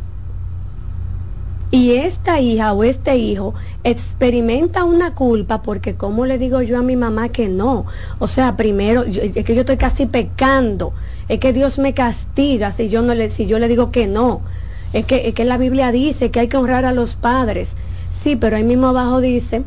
Y 1.73 1.93
esta 1.93 2.41
hija 2.41 2.73
o 2.73 2.83
este 2.83 3.17
hijo 3.17 3.55
experimenta 3.85 4.83
una 4.85 5.15
culpa 5.15 5.63
porque 5.63 5.97
¿cómo 5.97 6.27
le 6.27 6.37
digo 6.37 6.63
yo 6.63 6.79
a 6.79 6.83
mi 6.83 6.97
mamá 6.97 7.29
que 7.29 7.49
no? 7.49 7.87
O 8.19 8.27
sea, 8.27 8.57
primero, 8.57 9.07
yo- 9.07 9.23
es 9.23 9.45
que 9.45 9.55
yo 9.55 9.61
estoy 9.61 9.77
casi 9.77 10.07
pecando, 10.07 10.95
es 11.29 11.39
que 11.39 11.53
Dios 11.53 11.79
me 11.79 11.95
castiga 11.95 12.73
si 12.73 12.89
yo 12.89 13.03
no 13.03 13.15
le, 13.15 13.31
si 13.31 13.47
yo 13.47 13.61
le 13.61 13.69
digo 13.69 13.93
que 13.93 14.09
no. 14.09 14.45
Es 14.93 15.07
que, 15.07 15.29
es 15.29 15.35
que 15.35 15.45
la 15.45 15.59
Biblia 15.59 15.93
dice 15.93 16.33
que 16.33 16.41
hay 16.41 16.49
que 16.49 16.57
honrar 16.57 16.85
a 16.85 16.93
los 16.93 17.15
padres. 17.15 17.77
Sí, 18.09 18.35
pero 18.35 18.57
ahí 18.57 18.65
mismo 18.65 18.89
abajo 18.89 19.21
dice 19.21 19.65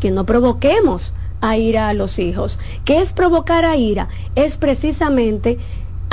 que 0.00 0.10
no 0.10 0.26
provoquemos 0.26 1.14
a 1.40 1.56
ira 1.56 1.88
a 1.88 1.94
los 1.94 2.18
hijos. 2.18 2.58
¿Qué 2.84 3.00
es 3.00 3.12
provocar 3.12 3.64
a 3.64 3.76
ira? 3.76 4.08
Es 4.34 4.58
precisamente 4.58 5.58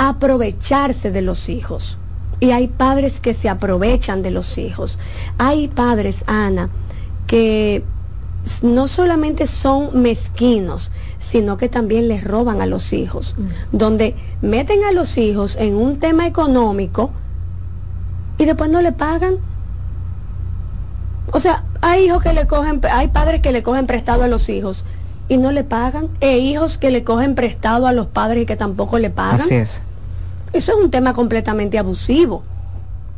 aprovecharse 0.02 1.10
de 1.10 1.20
los 1.20 1.50
hijos. 1.50 1.98
Y 2.40 2.52
hay 2.52 2.68
padres 2.68 3.20
que 3.20 3.34
se 3.34 3.50
aprovechan 3.50 4.22
de 4.22 4.30
los 4.30 4.56
hijos. 4.56 4.98
Hay 5.36 5.68
padres, 5.68 6.24
Ana, 6.26 6.70
que 7.26 7.84
no 8.62 8.88
solamente 8.88 9.46
son 9.46 10.00
mezquinos, 10.00 10.90
sino 11.18 11.58
que 11.58 11.68
también 11.68 12.08
les 12.08 12.24
roban 12.24 12.62
a 12.62 12.66
los 12.66 12.94
hijos, 12.94 13.36
donde 13.72 14.16
meten 14.40 14.84
a 14.84 14.92
los 14.92 15.18
hijos 15.18 15.54
en 15.56 15.74
un 15.74 15.98
tema 15.98 16.26
económico 16.26 17.10
y 18.38 18.46
después 18.46 18.70
no 18.70 18.80
le 18.80 18.92
pagan. 18.92 19.34
O 21.30 21.40
sea, 21.40 21.64
hay 21.82 22.06
hijos 22.06 22.22
que 22.22 22.32
le 22.32 22.46
cogen, 22.46 22.80
hay 22.90 23.08
padres 23.08 23.42
que 23.42 23.52
le 23.52 23.62
cogen 23.62 23.86
prestado 23.86 24.22
a 24.22 24.28
los 24.28 24.48
hijos 24.48 24.86
y 25.28 25.36
no 25.36 25.52
le 25.52 25.62
pagan, 25.62 26.08
e 26.20 26.38
hijos 26.38 26.78
que 26.78 26.90
le 26.90 27.04
cogen 27.04 27.34
prestado 27.34 27.86
a 27.86 27.92
los 27.92 28.06
padres 28.06 28.44
y 28.44 28.46
que 28.46 28.56
tampoco 28.56 28.98
le 28.98 29.10
pagan. 29.10 29.42
Así 29.42 29.56
es. 29.56 29.82
Eso 30.52 30.72
es 30.72 30.84
un 30.84 30.90
tema 30.90 31.14
completamente 31.14 31.78
abusivo, 31.78 32.42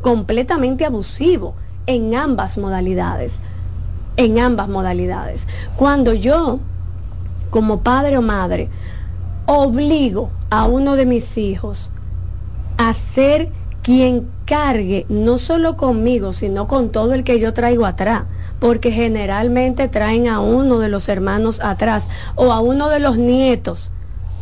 completamente 0.03 0.85
abusivo 0.85 1.55
en 1.87 2.15
ambas 2.15 2.59
modalidades, 2.59 3.41
en 4.17 4.39
ambas 4.39 4.69
modalidades. 4.69 5.47
Cuando 5.77 6.13
yo, 6.13 6.61
como 7.51 7.81
padre 7.81 8.19
o 8.19 8.23
madre, 8.23 8.69
obligo 9.47 10.31
a 10.51 10.67
uno 10.67 10.95
de 10.95 11.07
mis 11.07 11.39
hijos 11.39 11.91
a 12.77 12.93
ser 12.93 13.51
quien 13.83 14.29
cargue 14.45 15.07
no 15.09 15.39
solo 15.39 15.77
conmigo, 15.77 16.33
sino 16.33 16.69
con 16.69 16.91
todo 16.91 17.15
el 17.15 17.25
que 17.25 17.41
yo 17.41 17.55
traigo 17.55 17.87
atrás, 17.87 18.25
porque 18.61 18.93
generalmente 18.93 19.89
traen 19.89 20.29
a 20.29 20.41
uno 20.41 20.79
de 20.79 20.89
los 20.89 21.09
hermanos 21.09 21.61
atrás 21.61 22.09
o 22.35 22.53
a 22.53 22.61
uno 22.61 22.89
de 22.91 23.01
los 23.01 23.19
nietos, 23.19 23.91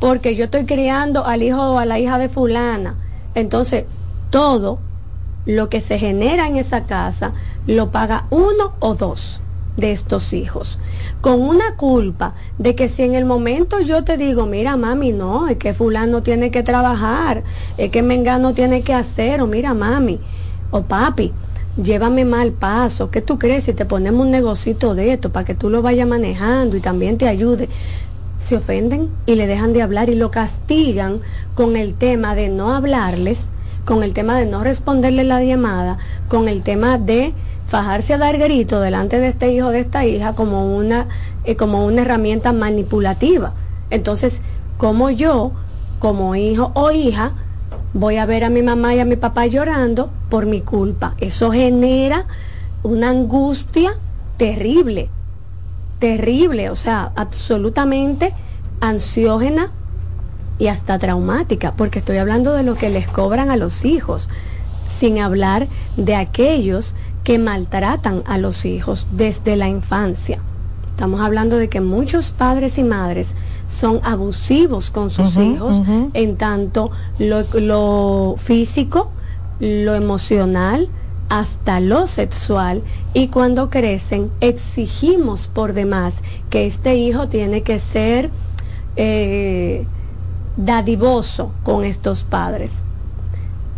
porque 0.01 0.35
yo 0.35 0.47
estoy 0.47 0.66
criando 0.66 1.24
al 1.27 1.43
hijo 1.43 1.60
o 1.60 1.78
a 1.78 1.86
la 1.86 1.98
hija 1.98 2.18
de 2.18 2.28
fulana. 2.28 2.97
Entonces, 3.35 3.85
todo 4.31 4.81
lo 5.44 5.68
que 5.68 5.81
se 5.81 5.98
genera 5.98 6.47
en 6.47 6.56
esa 6.56 6.86
casa 6.86 7.32
lo 7.66 7.90
paga 7.90 8.27
uno 8.31 8.72
o 8.81 8.94
dos 8.94 9.43
de 9.77 9.93
estos 9.93 10.32
hijos, 10.32 10.78
con 11.20 11.40
una 11.40 11.77
culpa 11.77 12.35
de 12.59 12.74
que 12.74 12.89
si 12.89 13.02
en 13.02 13.14
el 13.14 13.24
momento 13.24 13.81
yo 13.81 14.05
te 14.05 14.16
digo, 14.16 14.47
mira 14.47 14.77
mami, 14.77 15.12
no, 15.12 15.48
es 15.48 15.56
que 15.56 15.74
fulano 15.74 16.22
tiene 16.22 16.51
que 16.51 16.62
trabajar, 16.62 17.44
es 17.77 17.90
que 17.90 18.02
mengano 18.02 18.52
tiene 18.52 18.82
que 18.82 18.93
hacer, 18.93 19.40
o 19.40 19.47
mira 19.47 19.72
mami, 19.72 20.20
o 20.70 20.82
papi, 20.82 21.32
llévame 21.77 22.24
mal 22.24 22.52
paso, 22.52 23.10
¿qué 23.10 23.22
tú 23.22 23.39
crees 23.39 23.64
si 23.64 23.72
te 23.72 23.86
ponemos 23.86 24.27
un 24.27 24.31
negocito 24.31 24.94
de 24.94 25.12
esto 25.12 25.32
para 25.32 25.47
que 25.47 25.55
tú 25.55 25.70
lo 25.70 25.82
vayas 25.82 26.06
manejando 26.06 26.77
y 26.77 26.81
también 26.81 27.16
te 27.16 27.27
ayude? 27.27 27.70
Se 28.40 28.56
ofenden 28.56 29.10
y 29.26 29.36
le 29.36 29.46
dejan 29.46 29.72
de 29.72 29.82
hablar 29.82 30.10
y 30.10 30.16
lo 30.16 30.32
castigan 30.32 31.20
con 31.54 31.76
el 31.76 31.94
tema 31.94 32.34
de 32.34 32.48
no 32.48 32.74
hablarles, 32.74 33.44
con 33.84 34.02
el 34.02 34.12
tema 34.12 34.36
de 34.38 34.46
no 34.46 34.64
responderle 34.64 35.22
la 35.22 35.44
llamada, 35.44 35.98
con 36.28 36.48
el 36.48 36.62
tema 36.62 36.98
de 36.98 37.32
fajarse 37.66 38.14
a 38.14 38.18
dar 38.18 38.36
grito 38.38 38.80
delante 38.80 39.20
de 39.20 39.28
este 39.28 39.52
hijo 39.52 39.68
de 39.68 39.78
esta 39.80 40.04
hija 40.04 40.34
como 40.34 40.76
una, 40.76 41.06
eh, 41.44 41.54
como 41.54 41.86
una 41.86 42.02
herramienta 42.02 42.52
manipulativa. 42.52 43.54
Entonces, 43.90 44.42
como 44.76 45.10
yo, 45.10 45.52
como 46.00 46.34
hijo 46.34 46.72
o 46.74 46.90
hija, 46.90 47.32
voy 47.92 48.16
a 48.16 48.26
ver 48.26 48.44
a 48.44 48.50
mi 48.50 48.62
mamá 48.62 48.94
y 48.94 49.00
a 49.00 49.04
mi 49.04 49.16
papá 49.16 49.46
llorando 49.46 50.10
por 50.28 50.46
mi 50.46 50.62
culpa. 50.62 51.14
Eso 51.18 51.52
genera 51.52 52.26
una 52.82 53.10
angustia 53.10 53.92
terrible, 54.36 55.10
terrible, 56.01 56.70
o 56.70 56.77
sea, 56.77 57.12
absolutamente 57.14 58.35
ansiógena 58.81 59.70
y 60.59 60.66
hasta 60.66 60.98
traumática, 60.98 61.74
porque 61.77 62.01
estoy 62.01 62.16
hablando 62.16 62.55
de 62.55 62.64
lo 62.64 62.74
que 62.74 62.90
les 62.90 63.06
cobran 63.06 63.51
a 63.51 63.56
los 63.56 63.85
hijos, 63.85 64.28
sin 64.89 65.20
hablar 65.20 65.68
de 65.97 66.16
aquellos 66.16 66.97
que 67.22 67.39
maltratan 67.39 68.22
a 68.27 68.39
los 68.39 68.64
hijos 68.64 69.06
desde 69.12 69.55
la 69.55 69.68
infancia. 69.68 70.40
Estamos 70.90 71.20
hablando 71.20 71.56
de 71.56 71.68
que 71.68 71.81
muchos 71.81 72.31
padres 72.31 72.77
y 72.77 72.85
madres 72.85 73.35
son 73.68 74.01
abusivos 74.02 74.90
con 74.90 75.10
sus 75.10 75.39
hijos 75.39 75.82
en 76.12 76.36
tanto 76.36 76.90
lo, 77.18 77.44
lo 77.55 78.35
físico, 78.36 79.10
lo 79.60 79.94
emocional, 79.94 80.89
hasta 81.31 81.78
lo 81.78 82.09
sexual 82.09 82.82
y 83.15 83.28
cuando 83.28 83.70
crecen 83.70 84.31
exigimos 84.40 85.47
por 85.47 85.73
demás 85.73 86.23
que 86.51 86.66
este 86.66 86.97
hijo 86.97 87.28
tiene 87.28 87.62
que 87.62 87.78
ser 87.78 88.31
eh, 88.97 89.86
dadivoso 90.57 91.52
con 91.62 91.85
estos 91.85 92.24
padres. 92.24 92.81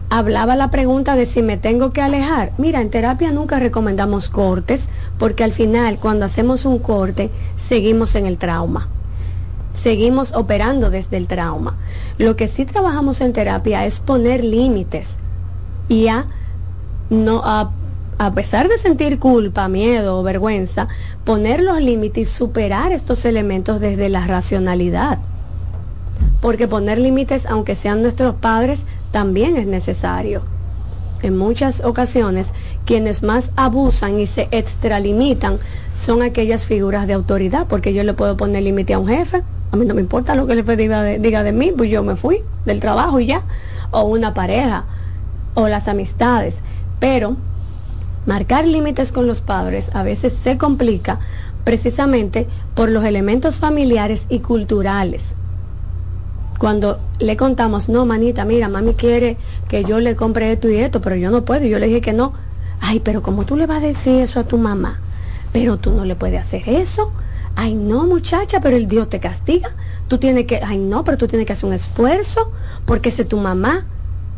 Hablaba 0.08 0.56
la 0.56 0.70
pregunta 0.70 1.14
de 1.14 1.26
si 1.26 1.42
me 1.42 1.58
tengo 1.58 1.92
que 1.92 2.00
alejar. 2.00 2.52
Mira, 2.56 2.80
en 2.80 2.90
terapia 2.90 3.30
nunca 3.32 3.58
recomendamos 3.58 4.30
cortes 4.30 4.88
porque 5.18 5.44
al 5.44 5.52
final 5.52 5.98
cuando 5.98 6.24
hacemos 6.24 6.64
un 6.64 6.78
corte 6.78 7.30
seguimos 7.56 8.14
en 8.14 8.24
el 8.24 8.38
trauma. 8.38 8.88
Seguimos 9.74 10.32
operando 10.32 10.88
desde 10.88 11.18
el 11.18 11.28
trauma. 11.28 11.76
Lo 12.16 12.34
que 12.34 12.48
sí 12.48 12.64
trabajamos 12.64 13.20
en 13.20 13.34
terapia 13.34 13.84
es 13.84 14.00
poner 14.00 14.42
límites 14.42 15.16
y 15.88 16.08
a 16.08 16.26
no 17.12 17.42
a, 17.44 17.70
a 18.18 18.32
pesar 18.34 18.68
de 18.68 18.78
sentir 18.78 19.18
culpa, 19.18 19.68
miedo 19.68 20.18
o 20.18 20.22
vergüenza, 20.22 20.88
poner 21.24 21.62
los 21.62 21.80
límites 21.80 22.28
y 22.28 22.32
superar 22.32 22.90
estos 22.92 23.24
elementos 23.24 23.80
desde 23.80 24.08
la 24.08 24.26
racionalidad. 24.26 25.18
porque 26.40 26.66
poner 26.66 26.98
límites, 26.98 27.46
aunque 27.46 27.74
sean 27.76 28.02
nuestros 28.02 28.34
padres, 28.34 28.84
también 29.12 29.56
es 29.56 29.66
necesario. 29.66 30.42
En 31.22 31.38
muchas 31.38 31.84
ocasiones, 31.84 32.52
quienes 32.84 33.22
más 33.22 33.52
abusan 33.54 34.18
y 34.18 34.26
se 34.26 34.48
extralimitan 34.50 35.58
son 35.94 36.20
aquellas 36.20 36.64
figuras 36.64 37.06
de 37.06 37.12
autoridad, 37.12 37.66
porque 37.68 37.94
yo 37.94 38.02
le 38.02 38.12
puedo 38.14 38.36
poner 38.36 38.64
límite 38.64 38.94
a 38.94 38.98
un 38.98 39.06
jefe, 39.06 39.42
a 39.70 39.76
mí 39.76 39.86
no 39.86 39.94
me 39.94 40.00
importa 40.00 40.34
lo 40.34 40.46
que 40.46 40.54
el 40.54 40.58
jefe 40.60 40.76
diga 40.76 41.02
de, 41.02 41.18
diga 41.20 41.44
de 41.44 41.52
mí, 41.52 41.72
pues 41.76 41.90
yo 41.90 42.02
me 42.02 42.16
fui 42.16 42.42
del 42.64 42.80
trabajo 42.80 43.20
y 43.20 43.26
ya, 43.26 43.42
o 43.92 44.02
una 44.02 44.34
pareja, 44.34 44.84
o 45.54 45.68
las 45.68 45.86
amistades. 45.86 46.60
Pero 47.02 47.34
marcar 48.26 48.64
límites 48.64 49.10
con 49.10 49.26
los 49.26 49.40
padres 49.40 49.90
a 49.92 50.04
veces 50.04 50.32
se 50.34 50.56
complica 50.56 51.18
precisamente 51.64 52.46
por 52.76 52.90
los 52.90 53.04
elementos 53.04 53.56
familiares 53.56 54.26
y 54.28 54.38
culturales. 54.38 55.34
Cuando 56.60 57.00
le 57.18 57.36
contamos, 57.36 57.88
no, 57.88 58.06
manita, 58.06 58.44
mira, 58.44 58.68
mami 58.68 58.94
quiere 58.94 59.36
que 59.68 59.82
yo 59.82 59.98
le 59.98 60.14
compre 60.14 60.52
esto 60.52 60.70
y 60.70 60.76
esto, 60.76 61.00
pero 61.00 61.16
yo 61.16 61.32
no 61.32 61.44
puedo, 61.44 61.64
y 61.64 61.70
yo 61.70 61.80
le 61.80 61.88
dije 61.88 62.00
que 62.00 62.12
no. 62.12 62.34
Ay, 62.80 63.00
pero 63.00 63.20
¿cómo 63.20 63.44
tú 63.46 63.56
le 63.56 63.66
vas 63.66 63.82
a 63.82 63.86
decir 63.88 64.20
eso 64.20 64.38
a 64.38 64.44
tu 64.44 64.56
mamá? 64.56 65.00
Pero 65.52 65.78
tú 65.78 65.90
no 65.90 66.04
le 66.04 66.14
puedes 66.14 66.38
hacer 66.38 66.62
eso. 66.68 67.10
Ay, 67.56 67.74
no, 67.74 68.06
muchacha, 68.06 68.60
pero 68.60 68.76
el 68.76 68.86
Dios 68.86 69.08
te 69.08 69.18
castiga. 69.18 69.70
Tú 70.06 70.18
tienes 70.18 70.46
que, 70.46 70.60
ay, 70.62 70.78
no, 70.78 71.02
pero 71.02 71.18
tú 71.18 71.26
tienes 71.26 71.48
que 71.48 71.52
hacer 71.52 71.66
un 71.66 71.74
esfuerzo 71.74 72.52
porque 72.86 73.08
es 73.08 73.28
tu 73.28 73.38
mamá. 73.38 73.86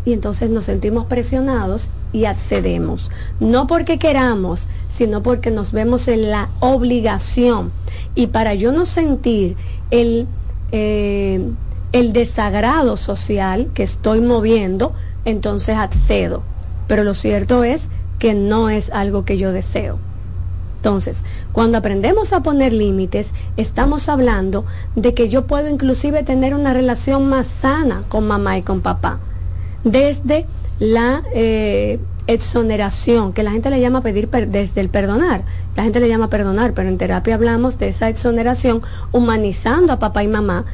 Y 0.06 0.14
entonces 0.14 0.48
nos 0.48 0.64
sentimos 0.64 1.04
presionados 1.04 1.90
y 2.14 2.24
accedemos. 2.26 3.10
No 3.40 3.66
porque 3.66 3.98
queramos, 3.98 4.68
sino 4.88 5.22
porque 5.22 5.50
nos 5.50 5.72
vemos 5.72 6.06
en 6.08 6.30
la 6.30 6.48
obligación. 6.60 7.72
Y 8.14 8.28
para 8.28 8.54
yo 8.54 8.72
no 8.72 8.86
sentir 8.86 9.56
el, 9.90 10.26
eh, 10.70 11.44
el 11.92 12.12
desagrado 12.12 12.96
social 12.96 13.70
que 13.74 13.82
estoy 13.82 14.20
moviendo, 14.20 14.94
entonces 15.24 15.76
accedo. 15.76 16.44
Pero 16.86 17.02
lo 17.02 17.14
cierto 17.14 17.64
es 17.64 17.88
que 18.20 18.32
no 18.32 18.70
es 18.70 18.90
algo 18.90 19.24
que 19.24 19.36
yo 19.36 19.52
deseo. 19.52 19.98
Entonces, 20.76 21.24
cuando 21.52 21.78
aprendemos 21.78 22.32
a 22.32 22.42
poner 22.44 22.72
límites, 22.72 23.32
estamos 23.56 24.08
hablando 24.08 24.66
de 24.94 25.14
que 25.14 25.28
yo 25.28 25.46
puedo 25.46 25.68
inclusive 25.68 26.22
tener 26.22 26.54
una 26.54 26.74
relación 26.74 27.28
más 27.28 27.46
sana 27.48 28.04
con 28.08 28.26
mamá 28.26 28.58
y 28.58 28.62
con 28.62 28.82
papá. 28.82 29.18
Desde 29.82 30.46
la 30.78 31.22
eh, 31.32 31.98
exoneración, 32.26 33.32
que 33.32 33.42
la 33.42 33.52
gente 33.52 33.70
le 33.70 33.80
llama 33.80 34.00
pedir 34.00 34.28
desde 34.28 34.80
el 34.80 34.88
perdonar. 34.88 35.42
La 35.76 35.82
gente 35.82 36.00
le 36.00 36.08
llama 36.08 36.30
perdonar, 36.30 36.72
pero 36.74 36.88
en 36.88 36.98
terapia 36.98 37.34
hablamos 37.34 37.78
de 37.78 37.88
esa 37.88 38.08
exoneración 38.08 38.82
humanizando 39.12 39.92
a 39.92 39.98
papá 39.98 40.22
y 40.22 40.28
mamá, 40.28 40.64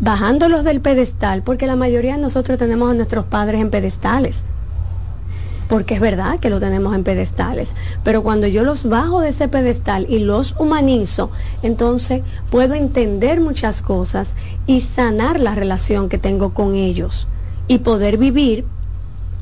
bajándolos 0.00 0.64
del 0.64 0.80
pedestal, 0.80 1.42
porque 1.42 1.66
la 1.66 1.76
mayoría 1.76 2.16
de 2.16 2.22
nosotros 2.22 2.58
tenemos 2.58 2.90
a 2.90 2.94
nuestros 2.94 3.24
padres 3.26 3.60
en 3.60 3.70
pedestales 3.70 4.44
porque 5.70 5.94
es 5.94 6.00
verdad 6.00 6.40
que 6.40 6.50
lo 6.50 6.58
tenemos 6.58 6.96
en 6.96 7.04
pedestales, 7.04 7.74
pero 8.02 8.24
cuando 8.24 8.48
yo 8.48 8.64
los 8.64 8.88
bajo 8.88 9.20
de 9.20 9.28
ese 9.28 9.46
pedestal 9.46 10.04
y 10.10 10.18
los 10.18 10.56
humanizo, 10.58 11.30
entonces 11.62 12.22
puedo 12.50 12.74
entender 12.74 13.40
muchas 13.40 13.80
cosas 13.80 14.34
y 14.66 14.80
sanar 14.80 15.38
la 15.38 15.54
relación 15.54 16.08
que 16.08 16.18
tengo 16.18 16.54
con 16.54 16.74
ellos 16.74 17.28
y 17.68 17.78
poder 17.78 18.18
vivir 18.18 18.64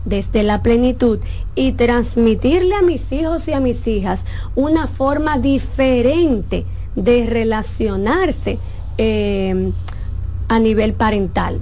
desde 0.08 0.42
la 0.42 0.62
plenitud 0.62 1.18
y 1.54 1.72
transmitirle 1.72 2.74
a 2.74 2.82
mis 2.82 3.12
hijos 3.12 3.48
y 3.48 3.52
a 3.52 3.60
mis 3.60 3.86
hijas 3.86 4.24
una 4.54 4.86
forma 4.86 5.38
diferente 5.38 6.64
de 6.96 7.26
relacionarse 7.26 8.58
eh, 8.96 9.70
a 10.48 10.58
nivel 10.58 10.94
parental. 10.94 11.60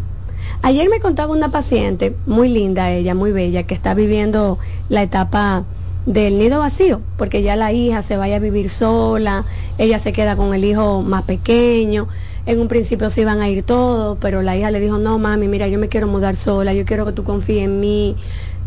Ayer 0.63 0.89
me 0.89 1.01
contaba 1.01 1.33
una 1.33 1.51
paciente, 1.51 2.17
muy 2.27 2.49
linda 2.49 2.91
ella, 2.91 3.15
muy 3.15 3.33
bella, 3.33 3.65
que 3.65 3.75
está 3.75 3.95
viviendo 3.95 4.59
la 4.89 5.03
etapa 5.03 5.65
del 6.07 6.39
nido 6.39 6.61
vacío, 6.61 7.01
porque 7.19 7.43
ya 7.43 7.57
la 7.57 7.73
hija 7.73 8.03
se 8.03 8.17
vaya 8.17 8.37
a 8.37 8.39
vivir 8.39 8.71
sola, 8.71 9.45
ella 9.77 9.99
se 9.99 10.13
queda 10.13 10.37
con 10.37 10.55
el 10.55 10.65
hijo 10.65 11.03
más 11.03 11.23
pequeño. 11.23 12.09
En 12.47 12.61
un 12.61 12.69
principio 12.69 13.11
se 13.11 13.23
iban 13.23 13.41
a 13.41 13.49
ir 13.49 13.65
todos, 13.65 14.17
pero 14.21 14.41
la 14.41 14.57
hija 14.57 14.71
le 14.71 14.81
dijo, 14.81 14.99
no, 14.99 15.19
mami, 15.19 15.49
mira, 15.49 15.67
yo 15.69 15.79
me 15.79 15.89
quiero 15.89 16.07
mudar 16.07 16.37
sola, 16.37 16.73
yo 16.73 16.85
quiero 16.85 17.05
que 17.05 17.13
tú 17.13 17.25
confíes 17.25 17.65
en 17.65 17.81
mí. 17.81 18.17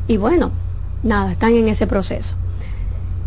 Y 0.08 0.18
bueno, 0.18 0.52
nada, 1.04 1.32
están 1.32 1.56
en 1.56 1.68
ese 1.70 1.88
proceso. 1.88 2.36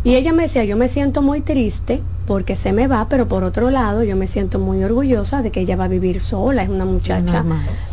Y 0.04 0.16
ella 0.16 0.32
me 0.32 0.42
decía, 0.42 0.64
yo 0.64 0.76
me 0.76 0.88
siento 0.88 1.22
muy 1.22 1.40
triste 1.40 2.02
porque 2.26 2.56
se 2.56 2.72
me 2.72 2.86
va, 2.86 3.08
pero 3.08 3.28
por 3.28 3.44
otro 3.44 3.70
lado 3.70 4.02
yo 4.04 4.16
me 4.16 4.26
siento 4.26 4.58
muy 4.58 4.82
orgullosa 4.82 5.42
de 5.42 5.50
que 5.50 5.60
ella 5.60 5.76
va 5.76 5.84
a 5.84 5.88
vivir 5.88 6.20
sola, 6.20 6.62
es 6.62 6.68
una 6.68 6.84
muchacha 6.84 7.44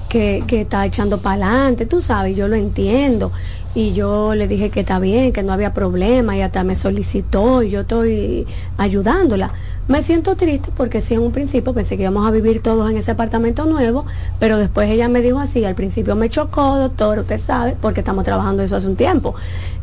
que, 0.08 0.44
que 0.48 0.62
está 0.62 0.86
echando 0.86 1.20
para 1.20 1.48
adelante, 1.48 1.86
tú 1.86 2.02
sabes, 2.02 2.36
yo 2.36 2.48
lo 2.48 2.56
entiendo. 2.56 3.32
Y 3.76 3.94
yo 3.94 4.34
le 4.34 4.48
dije 4.48 4.72
que 4.72 4.80
está 4.80 4.98
bien, 4.98 5.32
que 5.32 5.44
no 5.44 5.54
había 5.54 5.76
problema, 5.76 6.36
y 6.36 6.42
hasta 6.42 6.64
me 6.64 6.76
solicitó 6.76 7.62
y 7.62 7.70
yo 7.70 7.82
estoy 7.82 8.48
ayudándola. 8.78 9.52
Me 9.88 10.02
siento 10.02 10.36
triste 10.36 10.72
porque 10.76 11.02
sí, 11.02 11.14
en 11.14 11.22
un 11.22 11.32
principio 11.32 11.74
pensé 11.74 11.96
que 11.96 12.04
íbamos 12.04 12.28
a 12.28 12.32
vivir 12.32 12.62
todos 12.64 12.90
en 12.90 12.98
ese 12.98 13.12
apartamento 13.12 13.66
nuevo, 13.66 14.06
pero 14.40 14.58
después 14.58 14.90
ella 14.90 15.08
me 15.08 15.22
dijo 15.22 15.40
así, 15.40 15.66
al 15.66 15.76
principio 15.76 16.16
me 16.16 16.30
chocó, 16.30 16.78
doctor, 16.78 17.20
usted 17.20 17.40
sabe, 17.40 17.76
porque 17.80 18.02
estamos 18.02 18.24
trabajando 18.24 18.64
eso 18.64 18.76
hace 18.76 18.88
un 18.88 18.96
tiempo. 18.96 19.36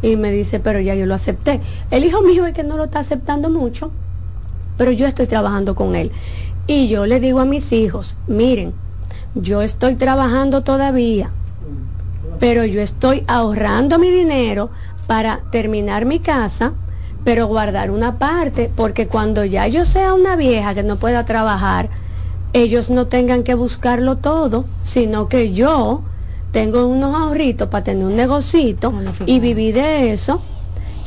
Y 0.03 0.17
me 0.17 0.33
dice, 0.33 0.59
pero 0.59 0.81
ya 0.81 0.97
yo 0.97 1.07
lo 1.07 1.15
acepté. 1.15 1.61
El 1.91 2.05
hijo 2.05 2.23
mío 2.23 2.45
es 2.45 2.55
que 2.55 2.65
no 2.65 2.77
lo 2.77 2.85
está 2.85 2.99
aceptando 2.99 3.51
mucho, 3.51 3.93
pero 4.77 4.91
yo 4.91 5.07
estoy 5.07 5.27
trabajando 5.27 5.77
con 5.77 5.95
él. 5.95 6.11
Y 6.67 6.89
yo 6.89 7.07
le 7.07 7.21
digo 7.21 7.39
a 7.39 7.45
mis 7.45 7.73
hijos, 7.73 8.17
miren, 8.27 8.75
yo 9.37 9.63
estoy 9.63 9.95
trabajando 9.95 10.63
todavía, 10.63 11.31
pero 12.39 12.65
yo 12.65 12.81
estoy 12.81 13.25
ahorrando 13.29 13.99
mi 13.99 14.11
dinero 14.11 14.71
para 15.07 15.43
terminar 15.51 16.05
mi 16.05 16.21
casa, 16.21 16.75
pero 17.25 17.47
guardar 17.47 17.91
una 17.91 18.19
parte, 18.19 18.71
porque 18.75 19.09
cuando 19.09 19.45
ya 19.45 19.67
yo 19.67 19.85
sea 19.85 20.15
una 20.15 20.37
vieja 20.37 20.75
que 20.75 20.83
no 20.83 20.97
pueda 20.97 21.25
trabajar, 21.25 21.91
ellos 22.53 22.91
no 22.91 23.07
tengan 23.07 23.43
que 23.43 23.55
buscarlo 23.55 24.19
todo, 24.19 24.65
sino 24.83 25.29
que 25.29 25.53
yo 25.53 26.05
tengo 26.51 26.87
unos 26.87 27.15
ahorritos 27.15 27.69
para 27.69 27.85
tener 27.85 28.07
un 28.07 28.17
negocito 28.17 28.93
y 29.27 29.41
vivir 29.41 29.75
de 29.75 30.13
eso 30.13 30.43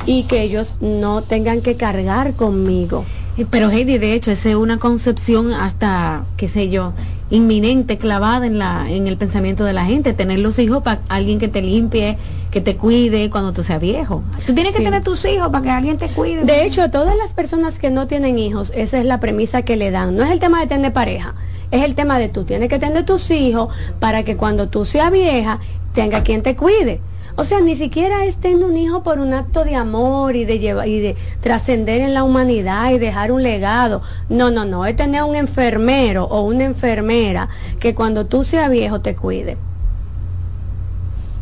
y 0.06 0.24
que 0.24 0.42
ellos 0.42 0.76
no 0.80 1.22
tengan 1.22 1.60
que 1.60 1.76
cargar 1.76 2.36
conmigo. 2.36 3.04
Pero 3.50 3.70
Heidi, 3.70 3.98
de 3.98 4.14
hecho, 4.14 4.30
esa 4.30 4.50
es 4.50 4.56
una 4.56 4.78
concepción 4.78 5.52
hasta, 5.52 6.24
qué 6.36 6.48
sé 6.48 6.68
yo, 6.68 6.92
inminente, 7.30 7.96
clavada 7.96 8.46
en 8.46 8.58
la, 8.58 8.90
en 8.90 9.06
el 9.06 9.16
pensamiento 9.16 9.64
de 9.64 9.72
la 9.72 9.84
gente, 9.84 10.12
tener 10.12 10.40
los 10.40 10.58
hijos 10.58 10.82
para 10.82 11.00
alguien 11.08 11.38
que 11.38 11.48
te 11.48 11.62
limpie, 11.62 12.18
que 12.50 12.60
te 12.60 12.76
cuide 12.76 13.30
cuando 13.30 13.52
tú 13.52 13.62
seas 13.62 13.80
viejo. 13.80 14.22
Tú 14.46 14.54
tienes 14.54 14.74
que 14.74 14.82
tener 14.82 15.02
tus 15.02 15.24
hijos 15.24 15.48
para 15.50 15.62
que 15.62 15.70
alguien 15.70 15.96
te 15.96 16.08
cuide. 16.08 16.44
De 16.44 16.64
hecho, 16.64 16.82
a 16.82 16.90
todas 16.90 17.16
las 17.16 17.32
personas 17.32 17.78
que 17.78 17.90
no 17.90 18.08
tienen 18.08 18.38
hijos, 18.38 18.72
esa 18.74 18.98
es 18.98 19.06
la 19.06 19.20
premisa 19.20 19.62
que 19.62 19.76
le 19.76 19.90
dan. 19.90 20.16
No 20.16 20.24
es 20.24 20.30
el 20.30 20.40
tema 20.40 20.60
de 20.60 20.66
tener 20.66 20.92
pareja, 20.92 21.34
es 21.70 21.82
el 21.82 21.94
tema 21.94 22.18
de 22.18 22.28
tú 22.28 22.44
tienes 22.44 22.68
que 22.68 22.78
tener 22.78 23.04
tus 23.04 23.30
hijos 23.30 23.72
para 24.00 24.24
que 24.24 24.36
cuando 24.36 24.68
tú 24.68 24.84
seas 24.84 25.12
vieja 25.12 25.60
tenga 25.94 26.22
quien 26.22 26.42
te 26.42 26.56
cuide. 26.56 27.00
O 27.36 27.44
sea, 27.44 27.60
ni 27.60 27.76
siquiera 27.76 28.24
es 28.24 28.36
tener 28.36 28.64
un 28.64 28.76
hijo 28.76 29.02
por 29.02 29.18
un 29.18 29.32
acto 29.32 29.64
de 29.64 29.76
amor 29.76 30.36
y 30.36 30.44
de 30.44 30.58
llevar 30.58 30.88
y 30.88 31.00
de 31.00 31.16
trascender 31.40 32.00
en 32.00 32.14
la 32.14 32.24
humanidad 32.24 32.90
y 32.90 32.98
dejar 32.98 33.32
un 33.32 33.42
legado. 33.42 34.02
No, 34.28 34.50
no, 34.50 34.64
no, 34.64 34.86
es 34.86 34.96
tener 34.96 35.22
un 35.22 35.36
enfermero 35.36 36.24
o 36.24 36.42
una 36.42 36.64
enfermera 36.64 37.48
que 37.78 37.94
cuando 37.94 38.26
tú 38.26 38.44
seas 38.44 38.70
viejo 38.70 39.00
te 39.00 39.14
cuide. 39.16 39.56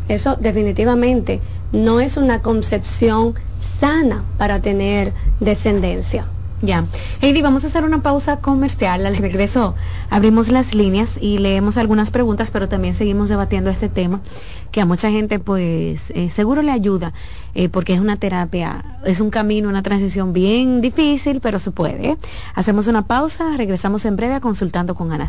Eso 0.08 0.36
definitivamente 0.36 1.40
no 1.72 2.00
es 2.00 2.16
una 2.16 2.40
concepción 2.40 3.34
sana 3.58 4.24
para 4.38 4.60
tener 4.62 5.12
descendencia. 5.40 6.26
Ya. 6.60 6.86
Heidi, 7.20 7.40
vamos 7.40 7.62
a 7.62 7.68
hacer 7.68 7.84
una 7.84 8.02
pausa 8.02 8.40
comercial. 8.40 9.06
Al 9.06 9.16
regreso 9.16 9.76
abrimos 10.10 10.48
las 10.48 10.74
líneas 10.74 11.16
y 11.20 11.38
leemos 11.38 11.76
algunas 11.76 12.10
preguntas, 12.10 12.50
pero 12.50 12.68
también 12.68 12.94
seguimos 12.94 13.28
debatiendo 13.28 13.70
este 13.70 13.88
tema 13.88 14.20
que 14.72 14.80
a 14.80 14.84
mucha 14.84 15.10
gente 15.10 15.38
pues 15.38 16.10
eh, 16.10 16.30
seguro 16.30 16.62
le 16.62 16.72
ayuda 16.72 17.12
eh, 17.54 17.68
porque 17.68 17.94
es 17.94 18.00
una 18.00 18.16
terapia, 18.16 18.98
es 19.04 19.20
un 19.20 19.30
camino, 19.30 19.68
una 19.68 19.82
transición 19.82 20.32
bien 20.32 20.80
difícil, 20.80 21.40
pero 21.40 21.58
se 21.58 21.70
puede. 21.70 22.16
Hacemos 22.54 22.88
una 22.88 23.02
pausa, 23.02 23.56
regresamos 23.56 24.04
en 24.04 24.16
breve 24.16 24.34
a 24.34 24.40
consultando 24.40 24.94
con 24.94 25.12
Ana 25.12 25.28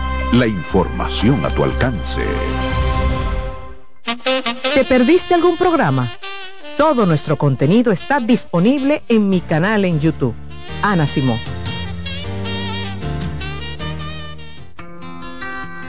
La 0.33 0.47
información 0.47 1.45
a 1.45 1.49
tu 1.49 1.65
alcance. 1.65 2.21
¿Te 4.73 4.85
perdiste 4.85 5.33
algún 5.33 5.57
programa? 5.57 6.07
Todo 6.77 7.05
nuestro 7.05 7.37
contenido 7.37 7.91
está 7.91 8.21
disponible 8.21 9.03
en 9.09 9.27
mi 9.27 9.41
canal 9.41 9.83
en 9.83 9.99
YouTube. 9.99 10.33
Ana 10.81 11.05
Simón. 11.05 11.37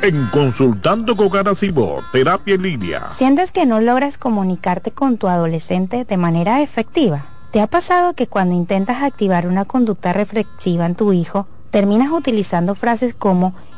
En 0.03 0.27
Consultando 0.33 1.15
con 1.15 1.37
Ana 1.37 1.55
Simón, 1.55 2.03
Terapia 2.11 2.57
en 2.57 2.63
Línea. 2.63 3.11
¿Sientes 3.11 3.53
que 3.53 3.65
no 3.65 3.81
logras 3.81 4.19
comunicarte 4.19 4.91
con 4.91 5.19
tu 5.19 5.29
adolescente 5.29 6.05
de 6.05 6.17
manera 6.17 6.63
efectiva? 6.63 7.27
¿Te 7.53 7.61
ha 7.61 7.69
pasado 7.69 8.15
que 8.15 8.27
cuando 8.27 8.57
intentas 8.57 9.05
activar 9.05 9.47
una 9.47 9.67
conducta 9.67 10.13
reflexiva 10.13 10.85
en 10.87 10.97
tu 10.97 11.13
hijo, 11.13 11.47
terminas 11.71 12.11
utilizando 12.11 12.75
frases 12.75 13.15
como 13.15 13.55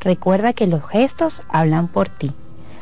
Recuerda 0.00 0.52
que 0.52 0.66
los 0.66 0.86
gestos 0.86 1.42
hablan 1.48 1.88
por 1.88 2.08
ti. 2.08 2.32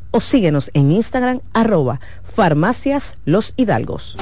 o 0.11 0.19
síguenos 0.19 0.69
en 0.73 0.91
Instagram 0.91 1.39
arroba 1.53 1.99
farmacias 2.23 3.17
los 3.25 3.53
hidalgos. 3.57 4.17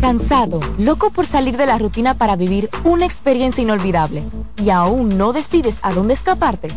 Cansado, 0.00 0.60
loco 0.78 1.10
por 1.10 1.26
salir 1.26 1.58
de 1.58 1.66
la 1.66 1.78
rutina 1.78 2.14
para 2.14 2.34
vivir 2.34 2.70
una 2.84 3.04
experiencia 3.04 3.62
inolvidable 3.62 4.22
y 4.56 4.70
aún 4.70 5.18
no 5.18 5.32
decides 5.34 5.76
a 5.82 5.92
dónde 5.92 6.14
escaparte. 6.14 6.68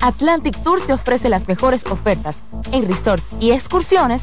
Atlantic 0.00 0.56
Tours 0.62 0.86
te 0.86 0.92
ofrece 0.92 1.28
las 1.28 1.48
mejores 1.48 1.84
ofertas 1.86 2.36
en 2.70 2.86
resorts 2.86 3.26
y 3.40 3.50
excursiones 3.50 4.22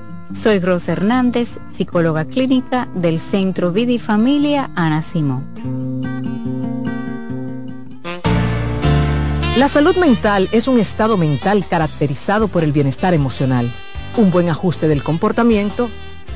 Soy 0.33 0.59
Rosa 0.59 0.93
Hernández, 0.93 1.57
psicóloga 1.71 2.25
clínica 2.25 2.87
del 2.95 3.19
Centro 3.19 3.71
Vida 3.71 3.91
y 3.91 3.99
Familia 3.99 4.71
Ana 4.75 5.03
Simón. 5.03 6.01
La 9.57 9.67
salud 9.67 9.95
mental 9.97 10.47
es 10.51 10.67
un 10.67 10.79
estado 10.79 11.17
mental 11.17 11.65
caracterizado 11.69 12.47
por 12.47 12.63
el 12.63 12.71
bienestar 12.71 13.13
emocional, 13.13 13.69
un 14.17 14.31
buen 14.31 14.49
ajuste 14.49 14.87
del 14.87 15.03
comportamiento, 15.03 15.89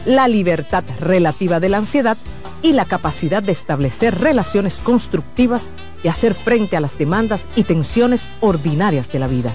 la 0.05 0.27
libertad 0.27 0.84
relativa 0.99 1.59
de 1.59 1.69
la 1.69 1.77
ansiedad 1.77 2.17
y 2.61 2.73
la 2.73 2.85
capacidad 2.85 3.41
de 3.41 3.53
establecer 3.53 4.19
relaciones 4.19 4.77
constructivas 4.77 5.67
y 6.03 6.09
hacer 6.09 6.35
frente 6.35 6.77
a 6.77 6.81
las 6.81 6.97
demandas 6.97 7.45
y 7.55 7.63
tensiones 7.63 8.27
ordinarias 8.41 9.11
de 9.11 9.19
la 9.19 9.27
vida. 9.27 9.53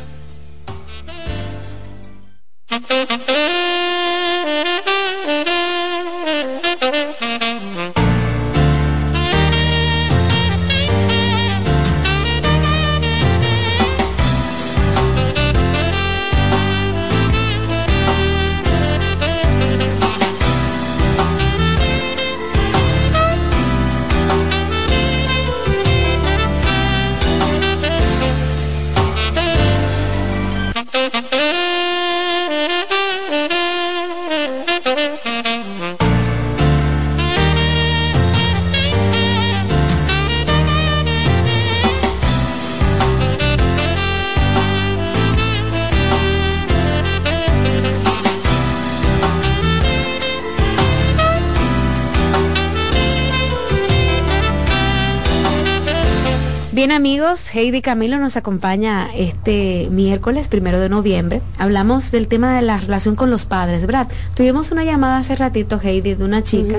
Bien 56.80 56.92
amigos, 56.92 57.54
Heidi 57.54 57.82
Camilo 57.82 58.18
nos 58.18 58.38
acompaña 58.38 59.10
este 59.14 59.88
miércoles 59.90 60.48
primero 60.48 60.80
de 60.80 60.88
noviembre. 60.88 61.42
Hablamos 61.58 62.10
del 62.10 62.26
tema 62.26 62.56
de 62.56 62.62
la 62.62 62.78
relación 62.78 63.16
con 63.16 63.28
los 63.28 63.44
padres, 63.44 63.84
¿verdad? 63.84 64.08
Tuvimos 64.32 64.70
una 64.70 64.82
llamada 64.82 65.18
hace 65.18 65.36
ratito, 65.36 65.78
Heidi, 65.78 66.14
de 66.14 66.24
una 66.24 66.42
chica 66.42 66.78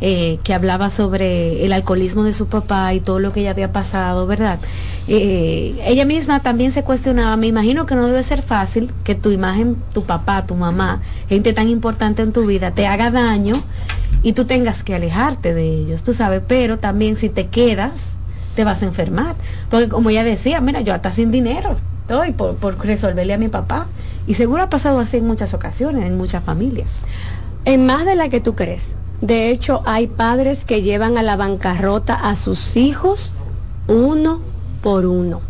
eh, 0.00 0.40
que 0.42 0.52
hablaba 0.52 0.90
sobre 0.90 1.64
el 1.64 1.72
alcoholismo 1.72 2.24
de 2.24 2.32
su 2.32 2.48
papá 2.48 2.92
y 2.92 2.98
todo 2.98 3.20
lo 3.20 3.32
que 3.32 3.38
ella 3.42 3.52
había 3.52 3.70
pasado, 3.70 4.26
¿verdad? 4.26 4.58
Eh, 5.06 5.80
ella 5.86 6.04
misma 6.04 6.42
también 6.42 6.72
se 6.72 6.82
cuestionaba, 6.82 7.36
me 7.36 7.46
imagino 7.46 7.86
que 7.86 7.94
no 7.94 8.04
debe 8.08 8.24
ser 8.24 8.42
fácil 8.42 8.90
que 9.04 9.14
tu 9.14 9.30
imagen, 9.30 9.76
tu 9.94 10.02
papá, 10.02 10.44
tu 10.44 10.56
mamá, 10.56 11.02
gente 11.28 11.52
tan 11.52 11.68
importante 11.68 12.20
en 12.20 12.32
tu 12.32 12.46
vida, 12.46 12.72
te 12.72 12.88
haga 12.88 13.12
daño 13.12 13.62
y 14.24 14.32
tú 14.32 14.44
tengas 14.44 14.82
que 14.82 14.96
alejarte 14.96 15.54
de 15.54 15.68
ellos, 15.68 16.02
tú 16.02 16.14
sabes, 16.14 16.42
pero 16.48 16.80
también 16.80 17.16
si 17.16 17.28
te 17.28 17.46
quedas, 17.46 18.16
te 18.56 18.64
vas 18.64 18.82
a 18.82 18.86
enfermar. 18.86 19.36
Porque 19.70 19.88
como 19.88 20.10
ella 20.10 20.24
decía, 20.24 20.60
mira, 20.60 20.80
yo 20.80 20.92
hasta 20.92 21.12
sin 21.12 21.30
dinero 21.30 21.76
estoy 22.00 22.32
por, 22.32 22.56
por 22.56 22.84
resolverle 22.84 23.34
a 23.34 23.38
mi 23.38 23.48
papá. 23.48 23.86
Y 24.26 24.34
seguro 24.34 24.62
ha 24.62 24.70
pasado 24.70 24.98
así 24.98 25.18
en 25.18 25.26
muchas 25.26 25.54
ocasiones, 25.54 26.06
en 26.06 26.16
muchas 26.16 26.42
familias. 26.42 27.02
En 27.64 27.86
más 27.86 28.04
de 28.04 28.16
la 28.16 28.28
que 28.28 28.40
tú 28.40 28.56
crees. 28.56 28.96
De 29.20 29.50
hecho, 29.50 29.82
hay 29.86 30.08
padres 30.08 30.64
que 30.64 30.82
llevan 30.82 31.16
a 31.16 31.22
la 31.22 31.36
bancarrota 31.36 32.14
a 32.14 32.34
sus 32.36 32.76
hijos 32.76 33.32
uno 33.88 34.40
por 34.82 35.06
uno. 35.06 35.40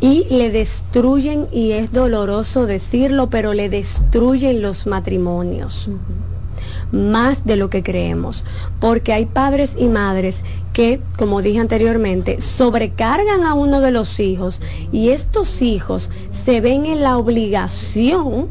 Y 0.00 0.24
le 0.30 0.50
destruyen, 0.50 1.46
y 1.52 1.72
es 1.72 1.92
doloroso 1.92 2.66
decirlo, 2.66 3.30
pero 3.30 3.54
le 3.54 3.68
destruyen 3.68 4.62
los 4.62 4.86
matrimonios. 4.86 5.88
Más 6.92 7.44
de 7.44 7.56
lo 7.56 7.70
que 7.70 7.82
creemos. 7.82 8.44
Porque 8.78 9.12
hay 9.12 9.26
padres 9.26 9.74
y 9.76 9.88
madres 9.88 10.42
que, 10.72 11.00
como 11.16 11.42
dije 11.42 11.58
anteriormente, 11.58 12.40
sobrecargan 12.40 13.44
a 13.44 13.54
uno 13.54 13.80
de 13.80 13.90
los 13.90 14.20
hijos 14.20 14.60
y 14.92 15.08
estos 15.10 15.62
hijos 15.62 16.10
se 16.30 16.60
ven 16.60 16.86
en 16.86 17.02
la 17.02 17.18
obligación 17.18 18.48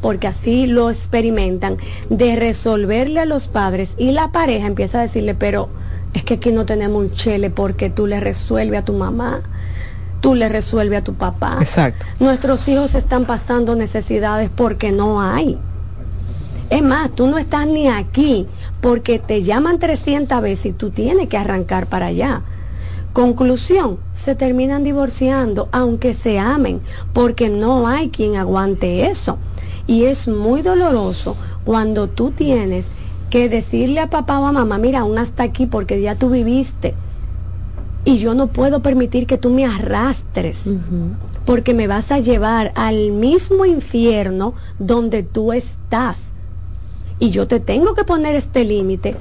porque 0.00 0.26
así 0.26 0.66
lo 0.66 0.90
experimentan, 0.90 1.76
de 2.08 2.36
resolverle 2.36 3.20
a 3.20 3.26
los 3.26 3.48
padres 3.48 3.94
y 3.98 4.12
la 4.12 4.32
pareja 4.32 4.66
empieza 4.66 4.98
a 4.98 5.02
decirle, 5.02 5.34
pero 5.34 5.68
es 6.14 6.24
que 6.24 6.34
aquí 6.34 6.52
no 6.52 6.66
tenemos 6.66 7.02
un 7.02 7.12
chele 7.12 7.50
porque 7.50 7.90
tú 7.90 8.06
le 8.06 8.20
resuelves 8.20 8.80
a 8.80 8.84
tu 8.84 8.94
mamá, 8.94 9.42
tú 10.20 10.34
le 10.34 10.48
resuelves 10.48 11.00
a 11.00 11.04
tu 11.04 11.14
papá. 11.14 11.58
Exacto. 11.60 12.04
Nuestros 12.18 12.66
hijos 12.68 12.94
están 12.94 13.26
pasando 13.26 13.76
necesidades 13.76 14.50
porque 14.54 14.92
no 14.92 15.20
hay. 15.20 15.58
Es 16.70 16.82
más, 16.82 17.10
tú 17.10 17.26
no 17.26 17.36
estás 17.36 17.66
ni 17.66 17.88
aquí 17.88 18.46
porque 18.80 19.18
te 19.18 19.42
llaman 19.42 19.80
300 19.80 20.40
veces 20.40 20.66
y 20.66 20.72
tú 20.72 20.90
tienes 20.90 21.28
que 21.28 21.36
arrancar 21.36 21.88
para 21.88 22.06
allá. 22.06 22.42
Conclusión, 23.12 23.98
se 24.12 24.36
terminan 24.36 24.84
divorciando 24.84 25.68
aunque 25.72 26.14
se 26.14 26.38
amen 26.38 26.80
porque 27.12 27.50
no 27.50 27.88
hay 27.88 28.10
quien 28.10 28.36
aguante 28.36 29.06
eso. 29.10 29.36
Y 29.88 30.04
es 30.04 30.28
muy 30.28 30.62
doloroso 30.62 31.36
cuando 31.64 32.06
tú 32.06 32.30
tienes 32.30 32.86
que 33.30 33.48
decirle 33.48 33.98
a 33.98 34.10
papá 34.10 34.38
o 34.38 34.46
a 34.46 34.52
mamá, 34.52 34.78
mira, 34.78 35.00
aún 35.00 35.18
hasta 35.18 35.42
aquí 35.42 35.66
porque 35.66 36.00
ya 36.00 36.14
tú 36.14 36.30
viviste. 36.30 36.94
Y 38.04 38.18
yo 38.18 38.34
no 38.34 38.46
puedo 38.46 38.80
permitir 38.80 39.26
que 39.26 39.38
tú 39.38 39.50
me 39.50 39.66
arrastres, 39.66 40.64
porque 41.44 41.74
me 41.74 41.86
vas 41.86 42.12
a 42.12 42.18
llevar 42.18 42.72
al 42.76 43.10
mismo 43.10 43.66
infierno 43.66 44.54
donde 44.78 45.22
tú 45.22 45.52
estás. 45.52 46.29
Y 47.20 47.30
yo 47.30 47.46
te 47.46 47.60
tengo 47.60 47.94
que 47.94 48.02
poner 48.02 48.34
este 48.34 48.64
límite 48.64 49.14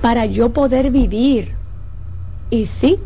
para 0.00 0.24
yo 0.24 0.50
poder 0.50 0.90
vivir. 0.90 1.52
Y 2.48 2.66
sí, 2.66 3.00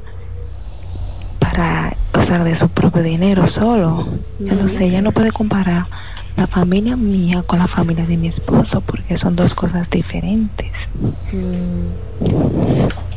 para, 1.53 1.95
o 2.13 2.43
de 2.43 2.57
su 2.57 2.69
propio 2.69 3.03
dinero 3.03 3.47
solo. 3.49 4.07
Entonces 4.39 4.81
ella 4.81 5.01
no 5.01 5.11
puede 5.11 5.31
comparar 5.31 5.87
la 6.35 6.47
familia 6.47 6.95
mía 6.95 7.43
con 7.43 7.59
la 7.59 7.67
familia 7.67 8.05
de 8.05 8.17
mi 8.17 8.27
esposo 8.27 8.81
porque 8.81 9.17
son 9.17 9.35
dos 9.35 9.53
cosas 9.53 9.89
diferentes. 9.89 10.71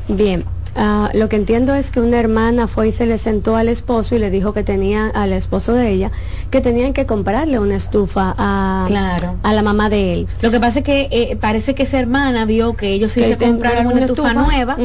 Bien, 0.08 0.44
ah, 0.76 1.10
lo 1.14 1.28
que 1.28 1.36
entiendo 1.36 1.74
es 1.74 1.90
que 1.90 2.00
una 2.00 2.18
hermana 2.18 2.68
fue 2.68 2.88
y 2.88 2.92
se 2.92 3.06
le 3.06 3.18
sentó 3.18 3.56
al 3.56 3.68
esposo 3.68 4.14
y 4.14 4.18
le 4.18 4.30
dijo 4.30 4.52
que 4.52 4.62
tenía, 4.62 5.08
al 5.08 5.32
esposo 5.32 5.72
de 5.72 5.90
ella, 5.90 6.12
que 6.50 6.60
tenían 6.60 6.92
que 6.92 7.06
comprarle 7.06 7.58
una 7.58 7.76
estufa 7.76 8.34
a, 8.36 8.84
Claro. 8.88 9.34
a 9.42 9.52
la 9.52 9.62
mamá 9.62 9.88
de 9.88 10.12
él. 10.12 10.28
Lo 10.42 10.50
que 10.50 10.60
pasa 10.60 10.78
es 10.80 10.84
que 10.84 11.08
eh, 11.10 11.36
parece 11.36 11.74
que 11.74 11.84
esa 11.84 11.98
hermana 11.98 12.44
vio 12.44 12.74
que 12.76 12.88
ellos 12.92 13.12
sí 13.12 13.20
Que 13.22 13.28
se 13.28 13.36
compraron 13.38 13.86
una 13.88 14.04
estufa. 14.04 14.32
nueva 14.34 14.76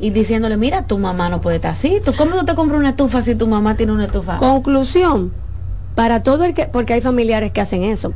y 0.00 0.10
diciéndole, 0.10 0.56
mira, 0.56 0.86
tu 0.86 0.98
mamá 0.98 1.28
no 1.28 1.40
puede 1.40 1.56
estar 1.56 1.72
así. 1.72 2.00
¿Tú, 2.04 2.14
¿Cómo 2.16 2.36
tú 2.38 2.44
te 2.44 2.54
compras 2.54 2.78
una 2.80 2.90
estufa 2.90 3.20
si 3.22 3.34
tu 3.34 3.46
mamá 3.46 3.76
tiene 3.76 3.92
una 3.92 4.04
estufa? 4.06 4.36
Conclusión, 4.38 5.32
para 5.94 6.22
todo 6.22 6.44
el 6.44 6.54
que, 6.54 6.66
porque 6.66 6.92
hay 6.94 7.00
familiares 7.00 7.52
que 7.52 7.60
hacen 7.60 7.84
eso. 7.84 8.12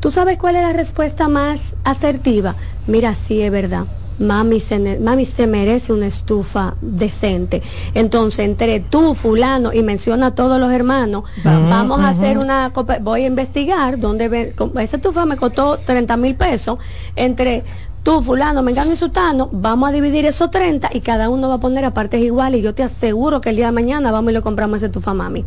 ¿Tú 0.00 0.10
sabes 0.10 0.38
cuál 0.38 0.56
es 0.56 0.62
la 0.62 0.72
respuesta 0.72 1.28
más 1.28 1.74
asertiva? 1.84 2.54
Mira, 2.86 3.14
sí 3.14 3.40
es 3.42 3.50
verdad. 3.50 3.84
Mami 4.18 4.58
se, 4.60 4.98
mami 5.00 5.24
se 5.24 5.46
merece 5.46 5.92
una 5.92 6.06
estufa 6.06 6.74
decente. 6.80 7.62
Entonces, 7.94 8.40
entre 8.46 8.80
tú, 8.80 9.14
fulano, 9.14 9.72
y 9.72 9.82
menciona 9.82 10.26
a 10.26 10.30
todos 10.34 10.58
los 10.60 10.72
hermanos, 10.72 11.24
Vamos. 11.44 11.70
vamos 11.70 12.00
a 12.00 12.08
hacer 12.08 12.38
una... 12.38 12.70
copa- 12.72 12.98
Voy 13.00 13.22
a 13.24 13.26
investigar 13.26 13.98
dónde... 13.98 14.28
ve- 14.28 14.54
Esa 14.80 14.96
estufa 14.96 15.24
me 15.24 15.36
costó 15.36 15.78
30 15.78 16.16
mil 16.16 16.34
pesos. 16.34 16.78
Entre 17.16 17.62
tú, 18.02 18.20
fulano, 18.22 18.62
mengano 18.62 18.92
y 18.92 18.96
sutano, 18.96 19.48
vamos 19.52 19.88
a 19.88 19.92
dividir 19.92 20.24
esos 20.26 20.50
30 20.50 20.90
y 20.92 21.00
cada 21.00 21.28
uno 21.28 21.48
va 21.48 21.56
a 21.56 21.60
poner 21.60 21.84
a 21.84 21.92
partes 21.94 22.20
iguales 22.22 22.60
y 22.60 22.62
yo 22.62 22.74
te 22.74 22.82
aseguro 22.82 23.40
que 23.40 23.50
el 23.50 23.56
día 23.56 23.66
de 23.66 23.72
mañana 23.72 24.10
vamos 24.10 24.30
y 24.30 24.34
le 24.34 24.40
compramos 24.42 24.78
esa 24.78 24.86
estufa 24.86 25.10
a 25.10 25.14
mami. 25.14 25.44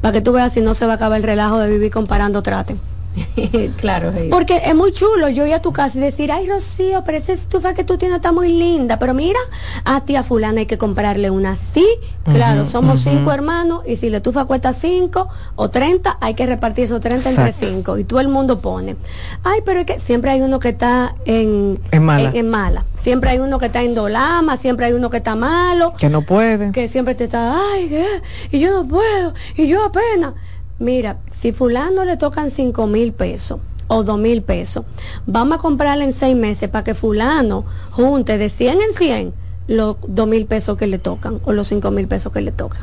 Para 0.00 0.12
que 0.12 0.20
tú 0.20 0.32
veas 0.32 0.52
si 0.52 0.60
no 0.60 0.74
se 0.74 0.86
va 0.86 0.92
a 0.92 0.96
acabar 0.96 1.18
el 1.18 1.22
relajo 1.22 1.58
de 1.58 1.68
vivir 1.70 1.92
comparando 1.92 2.42
trate. 2.42 2.76
claro. 3.76 4.12
Porque 4.30 4.60
es 4.64 4.74
muy 4.74 4.92
chulo 4.92 5.28
yo 5.28 5.46
ir 5.46 5.54
a 5.54 5.60
tu 5.60 5.72
casa 5.72 5.98
y 5.98 6.00
decir, 6.00 6.30
ay 6.30 6.46
Rocío, 6.48 7.02
pero 7.04 7.18
esa 7.18 7.32
estufa 7.32 7.74
que 7.74 7.84
tú 7.84 7.96
tienes 7.98 8.16
está 8.16 8.32
muy 8.32 8.48
linda, 8.52 8.98
pero 8.98 9.14
mira, 9.14 9.38
a 9.84 10.04
tía 10.04 10.22
fulana 10.22 10.60
hay 10.60 10.66
que 10.66 10.78
comprarle 10.78 11.30
una 11.30 11.52
así. 11.52 11.86
Claro, 12.24 12.62
Ujú, 12.62 12.70
somos 12.70 13.00
ujú. 13.06 13.10
cinco 13.16 13.32
hermanos 13.32 13.80
y 13.86 13.96
si 13.96 14.10
la 14.10 14.18
estufa 14.18 14.44
cuesta 14.44 14.72
cinco 14.72 15.28
o 15.56 15.70
30, 15.70 16.18
hay 16.20 16.34
que 16.34 16.46
repartir 16.46 16.84
esos 16.84 17.00
30 17.00 17.30
entre 17.30 17.52
cinco 17.52 17.98
y 17.98 18.04
todo 18.04 18.20
el 18.20 18.28
mundo 18.28 18.60
pone. 18.60 18.96
Ay, 19.42 19.60
pero 19.64 19.80
es 19.80 19.86
que 19.86 19.98
siempre 20.00 20.30
hay 20.30 20.40
uno 20.42 20.60
que 20.60 20.68
está 20.68 21.16
en, 21.24 21.80
En 21.90 22.04
mala. 22.04 22.28
en- 22.30 22.36
en 22.36 22.48
mala. 22.48 22.84
Siempre 22.96 23.30
hay 23.30 23.38
uno 23.38 23.58
que 23.58 23.66
está 23.66 23.82
en 23.82 23.94
dolama, 23.94 24.56
siempre 24.56 24.86
hay 24.86 24.92
uno 24.92 25.10
que 25.10 25.16
está 25.16 25.34
malo 25.34 25.94
Que 25.98 26.08
no 26.10 26.22
puede. 26.22 26.70
que 26.72 26.86
siempre 26.86 27.14
te 27.14 27.24
está, 27.24 27.56
ay, 27.72 27.88
¿qué? 27.88 28.06
y 28.52 28.60
yo 28.60 28.70
no 28.82 28.86
puedo, 28.86 29.34
y 29.56 29.66
yo 29.66 29.84
apenas. 29.84 30.34
Mira, 30.80 31.18
si 31.30 31.52
fulano 31.52 32.06
le 32.06 32.16
tocan 32.16 32.50
cinco 32.50 32.86
mil 32.86 33.12
pesos 33.12 33.60
o 33.86 34.02
dos 34.02 34.18
mil 34.18 34.40
pesos, 34.40 34.86
vamos 35.26 35.58
a 35.58 35.60
comprarle 35.60 36.04
en 36.04 36.14
seis 36.14 36.34
meses 36.34 36.70
para 36.70 36.84
que 36.84 36.94
fulano 36.94 37.66
junte 37.90 38.38
de 38.38 38.48
100 38.48 38.78
en 38.80 38.92
100 38.94 39.34
los 39.68 39.96
dos 40.08 40.26
mil 40.26 40.46
pesos 40.46 40.78
que 40.78 40.86
le 40.86 40.98
tocan 40.98 41.38
o 41.44 41.52
los 41.52 41.68
cinco 41.68 41.90
mil 41.90 42.08
pesos 42.08 42.32
que 42.32 42.40
le 42.40 42.50
tocan. 42.50 42.80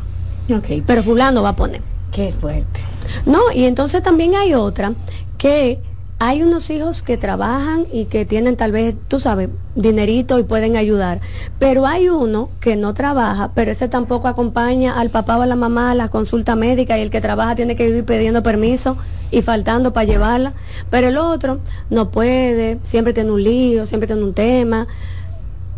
Pero 0.85 1.01
fulano 1.01 1.41
va 1.41 1.49
a 1.49 1.55
poner. 1.55 1.81
Qué 2.11 2.31
fuerte. 2.39 2.81
No, 3.25 3.51
y 3.51 3.65
entonces 3.65 4.03
también 4.03 4.35
hay 4.35 4.53
otra 4.53 4.93
que 5.39 5.79
hay 6.19 6.41
unos 6.41 6.69
hijos 6.71 7.03
que 7.03 7.15
trabajan 7.15 7.85
y 7.93 8.05
que 8.05 8.25
tienen 8.25 8.57
tal 8.57 8.71
vez, 8.71 8.95
tú 9.07 9.19
sabes, 9.19 9.49
dinerito 9.75 10.39
y 10.39 10.43
pueden 10.43 10.75
ayudar, 10.75 11.21
pero 11.59 11.85
hay 11.85 12.09
uno 12.09 12.49
que 12.59 12.75
no 12.75 12.95
trabaja, 12.95 13.51
pero 13.53 13.69
ese 13.69 13.87
tampoco 13.87 14.27
acompaña 14.27 14.99
al 14.99 15.11
papá 15.11 15.37
o 15.37 15.43
a 15.43 15.45
la 15.45 15.55
mamá 15.55 15.91
a 15.91 15.95
la 15.95 16.09
consulta 16.09 16.55
médica 16.55 16.97
y 16.97 17.03
el 17.03 17.11
que 17.11 17.21
trabaja 17.21 17.55
tiene 17.55 17.75
que 17.75 17.85
vivir 17.85 18.03
pidiendo 18.03 18.41
permiso 18.41 18.97
y 19.29 19.43
faltando 19.43 19.93
para 19.93 20.05
llevarla, 20.05 20.53
pero 20.89 21.09
el 21.09 21.17
otro 21.17 21.59
no 21.91 22.09
puede, 22.09 22.79
siempre 22.81 23.13
tiene 23.13 23.31
un 23.31 23.43
lío, 23.43 23.85
siempre 23.85 24.07
tiene 24.07 24.23
un 24.23 24.33
tema. 24.33 24.87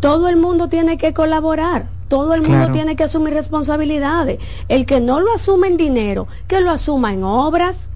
Todo 0.00 0.28
el 0.28 0.36
mundo 0.36 0.68
tiene 0.68 0.96
que 0.96 1.12
colaborar. 1.12 1.86
Todo 2.08 2.32
el 2.34 2.40
mundo 2.40 2.56
Claro. 2.56 2.72
tiene 2.72 2.96
que 2.96 3.04
asumir 3.04 3.34
responsabilidades. 3.34 4.38
El 4.68 4.86
que 4.86 5.00
no 5.00 5.20
lo 5.20 5.32
asume 5.32 5.68
en 5.68 5.76
dinero, 5.76 6.26
que 6.48 6.60
lo 6.60 6.70
asuma 6.70 7.12
en 7.12 7.22
obras, 7.22 7.88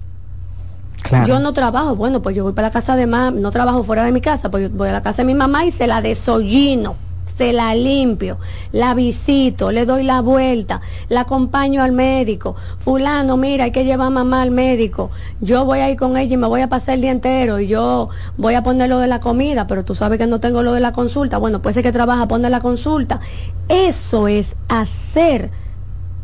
Yo 1.25 1.39
no 1.39 1.53
trabajo, 1.53 1.95
bueno, 1.95 2.21
pues 2.21 2.35
yo 2.35 2.43
voy 2.43 2.53
para 2.53 2.69
la 2.69 2.71
casa 2.71 2.95
de 2.95 3.07
mamá, 3.07 3.31
no 3.31 3.51
trabajo 3.51 3.83
fuera 3.83 4.03
de 4.03 4.11
mi 4.11 4.21
casa, 4.21 4.49
pues 4.49 4.63
yo 4.63 4.75
voy 4.75 4.89
a 4.89 4.91
la 4.91 5.01
casa 5.01 5.21
de 5.21 5.25
mi 5.25 5.35
mamá 5.35 5.65
y 5.65 5.71
se 5.71 5.87
la 5.87 6.01
desollino, 6.01 6.95
se 7.37 7.53
la 7.53 7.75
limpio, 7.75 8.37
la 8.71 8.93
visito, 8.93 9.71
le 9.71 9.85
doy 9.85 10.03
la 10.03 10.21
vuelta, 10.21 10.81
la 11.09 11.21
acompaño 11.21 11.83
al 11.83 11.91
médico. 11.91 12.55
Fulano, 12.79 13.37
mira, 13.37 13.65
hay 13.65 13.71
que 13.71 13.83
llevar 13.83 14.07
a 14.07 14.09
mamá 14.09 14.41
al 14.41 14.51
médico. 14.51 15.11
Yo 15.41 15.65
voy 15.65 15.79
a 15.79 15.89
ir 15.89 15.97
con 15.97 16.17
ella 16.17 16.33
y 16.33 16.37
me 16.37 16.47
voy 16.47 16.61
a 16.61 16.69
pasar 16.69 16.95
el 16.95 17.01
día 17.01 17.11
entero 17.11 17.59
y 17.59 17.67
yo 17.67 18.09
voy 18.37 18.55
a 18.55 18.63
poner 18.63 18.89
lo 18.89 18.99
de 18.99 19.07
la 19.07 19.19
comida, 19.19 19.67
pero 19.67 19.83
tú 19.85 19.95
sabes 19.95 20.17
que 20.17 20.27
no 20.27 20.39
tengo 20.39 20.63
lo 20.63 20.73
de 20.73 20.79
la 20.79 20.93
consulta. 20.93 21.37
Bueno, 21.37 21.61
pues 21.61 21.77
el 21.77 21.83
que 21.83 21.91
trabaja 21.91 22.27
pone 22.27 22.49
la 22.49 22.61
consulta. 22.61 23.19
Eso 23.67 24.27
es 24.27 24.55
hacer 24.69 25.51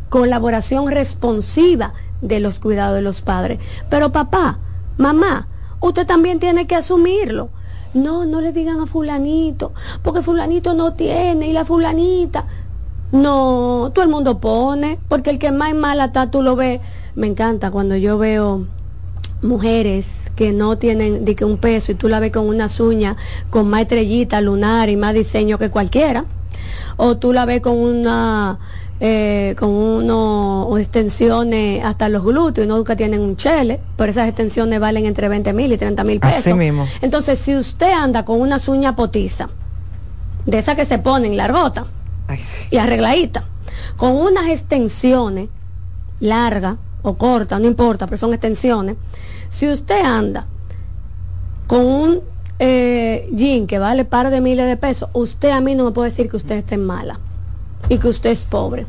colaboración 0.08 0.90
responsiva 0.90 1.92
de 2.20 2.40
los 2.40 2.58
cuidados 2.58 2.96
de 2.96 3.02
los 3.02 3.22
padres. 3.22 3.58
Pero 3.88 4.12
papá, 4.12 4.58
mamá, 4.96 5.48
usted 5.80 6.06
también 6.06 6.40
tiene 6.40 6.66
que 6.66 6.76
asumirlo. 6.76 7.50
No, 7.94 8.24
no 8.24 8.40
le 8.40 8.52
digan 8.52 8.80
a 8.80 8.86
fulanito, 8.86 9.72
porque 10.02 10.22
fulanito 10.22 10.72
no 10.74 10.94
tiene 10.94 11.48
y 11.48 11.52
la 11.52 11.64
fulanita. 11.64 12.46
No, 13.12 13.90
todo 13.94 14.02
el 14.02 14.10
mundo 14.10 14.40
pone, 14.40 14.98
porque 15.08 15.28
el 15.28 15.38
que 15.38 15.52
más 15.52 15.74
mala 15.74 16.06
está, 16.06 16.30
tú 16.30 16.40
lo 16.40 16.56
ves. 16.56 16.80
Me 17.14 17.26
encanta 17.26 17.70
cuando 17.70 17.96
yo 17.96 18.16
veo 18.16 18.66
mujeres 19.42 20.30
que 20.36 20.52
no 20.52 20.78
tienen 20.78 21.24
de 21.24 21.34
que 21.34 21.44
un 21.44 21.58
peso 21.58 21.92
y 21.92 21.94
tú 21.94 22.08
la 22.08 22.20
ves 22.20 22.32
con 22.32 22.46
unas 22.46 22.78
uñas 22.80 23.16
con 23.50 23.68
más 23.68 23.82
estrellita 23.82 24.40
lunar 24.40 24.88
y 24.88 24.96
más 24.96 25.14
diseño 25.14 25.58
que 25.58 25.68
cualquiera 25.68 26.24
o 26.96 27.16
tú 27.16 27.32
la 27.32 27.44
ves 27.44 27.60
con 27.60 27.76
una 27.76 28.58
eh, 29.04 29.56
con 29.58 29.70
uno 29.70 30.62
o 30.68 30.78
extensiones 30.78 31.84
hasta 31.84 32.08
los 32.08 32.22
glúteos 32.22 32.66
y 32.66 32.68
nunca 32.68 32.94
tienen 32.94 33.20
un 33.20 33.36
chele 33.36 33.80
pero 33.96 34.10
esas 34.12 34.28
extensiones 34.28 34.78
valen 34.78 35.06
entre 35.06 35.28
20 35.28 35.52
mil 35.54 35.72
y 35.72 35.76
30 35.76 36.04
mil 36.04 36.20
pesos 36.20 36.38
Así 36.38 36.54
mismo. 36.54 36.86
entonces 37.00 37.40
si 37.40 37.56
usted 37.56 37.92
anda 37.92 38.24
con 38.24 38.40
unas 38.40 38.68
uñas 38.68 38.94
potizas 38.94 39.48
de 40.46 40.56
esas 40.56 40.76
que 40.76 40.84
se 40.84 40.98
ponen 41.00 41.36
largota 41.36 41.86
y 42.70 42.76
arregladita 42.76 43.44
con 43.96 44.12
unas 44.14 44.46
extensiones 44.48 45.48
largas 46.20 46.76
o 47.02 47.14
cortas, 47.14 47.60
no 47.60 47.66
importa, 47.66 48.06
pero 48.06 48.16
son 48.18 48.32
extensiones. 48.32 48.94
Si 49.48 49.68
usted 49.68 50.00
anda 50.04 50.46
con 51.66 51.84
un 51.84 52.20
eh, 52.60 53.28
jean 53.32 53.66
que 53.66 53.80
vale 53.80 54.04
par 54.04 54.30
de 54.30 54.40
miles 54.40 54.66
de 54.66 54.76
pesos, 54.76 55.08
usted 55.12 55.50
a 55.50 55.60
mí 55.60 55.74
no 55.74 55.84
me 55.84 55.90
puede 55.90 56.10
decir 56.10 56.30
que 56.30 56.36
usted 56.36 56.54
esté 56.56 56.76
mala 56.76 57.18
y 57.88 57.98
que 57.98 58.08
usted 58.08 58.30
es 58.30 58.46
pobre. 58.46 58.86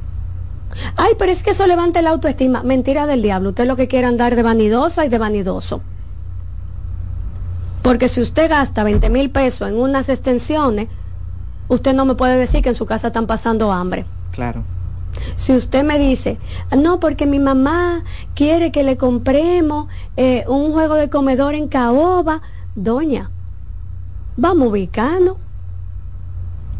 Ay, 0.95 1.13
pero 1.17 1.31
es 1.31 1.43
que 1.43 1.51
eso 1.51 1.67
levanta 1.67 2.01
la 2.01 2.11
autoestima. 2.11 2.63
Mentira 2.63 3.05
del 3.05 3.21
diablo. 3.21 3.49
Usted 3.49 3.67
lo 3.67 3.75
que 3.75 3.87
quiere 3.87 4.07
andar 4.07 4.35
de 4.35 4.43
vanidosa 4.43 5.05
y 5.05 5.09
de 5.09 5.17
vanidoso. 5.17 5.81
Porque 7.81 8.07
si 8.07 8.21
usted 8.21 8.49
gasta 8.49 8.83
20 8.83 9.09
mil 9.09 9.29
pesos 9.29 9.67
en 9.67 9.77
unas 9.77 10.09
extensiones, 10.09 10.87
usted 11.67 11.93
no 11.93 12.05
me 12.05 12.15
puede 12.15 12.37
decir 12.37 12.61
que 12.61 12.69
en 12.69 12.75
su 12.75 12.85
casa 12.85 13.07
están 13.07 13.27
pasando 13.27 13.71
hambre. 13.71 14.05
Claro. 14.31 14.63
Si 15.35 15.53
usted 15.53 15.83
me 15.83 15.99
dice, 15.99 16.39
no, 16.75 16.99
porque 16.99 17.27
mi 17.27 17.39
mamá 17.39 18.03
quiere 18.33 18.71
que 18.71 18.83
le 18.83 18.97
compremos 18.97 19.87
eh, 20.17 20.43
un 20.47 20.71
juego 20.71 20.95
de 20.95 21.09
comedor 21.09 21.53
en 21.53 21.67
caoba, 21.67 22.41
doña, 22.75 23.29
vamos 24.37 24.69
ubicando. 24.69 25.37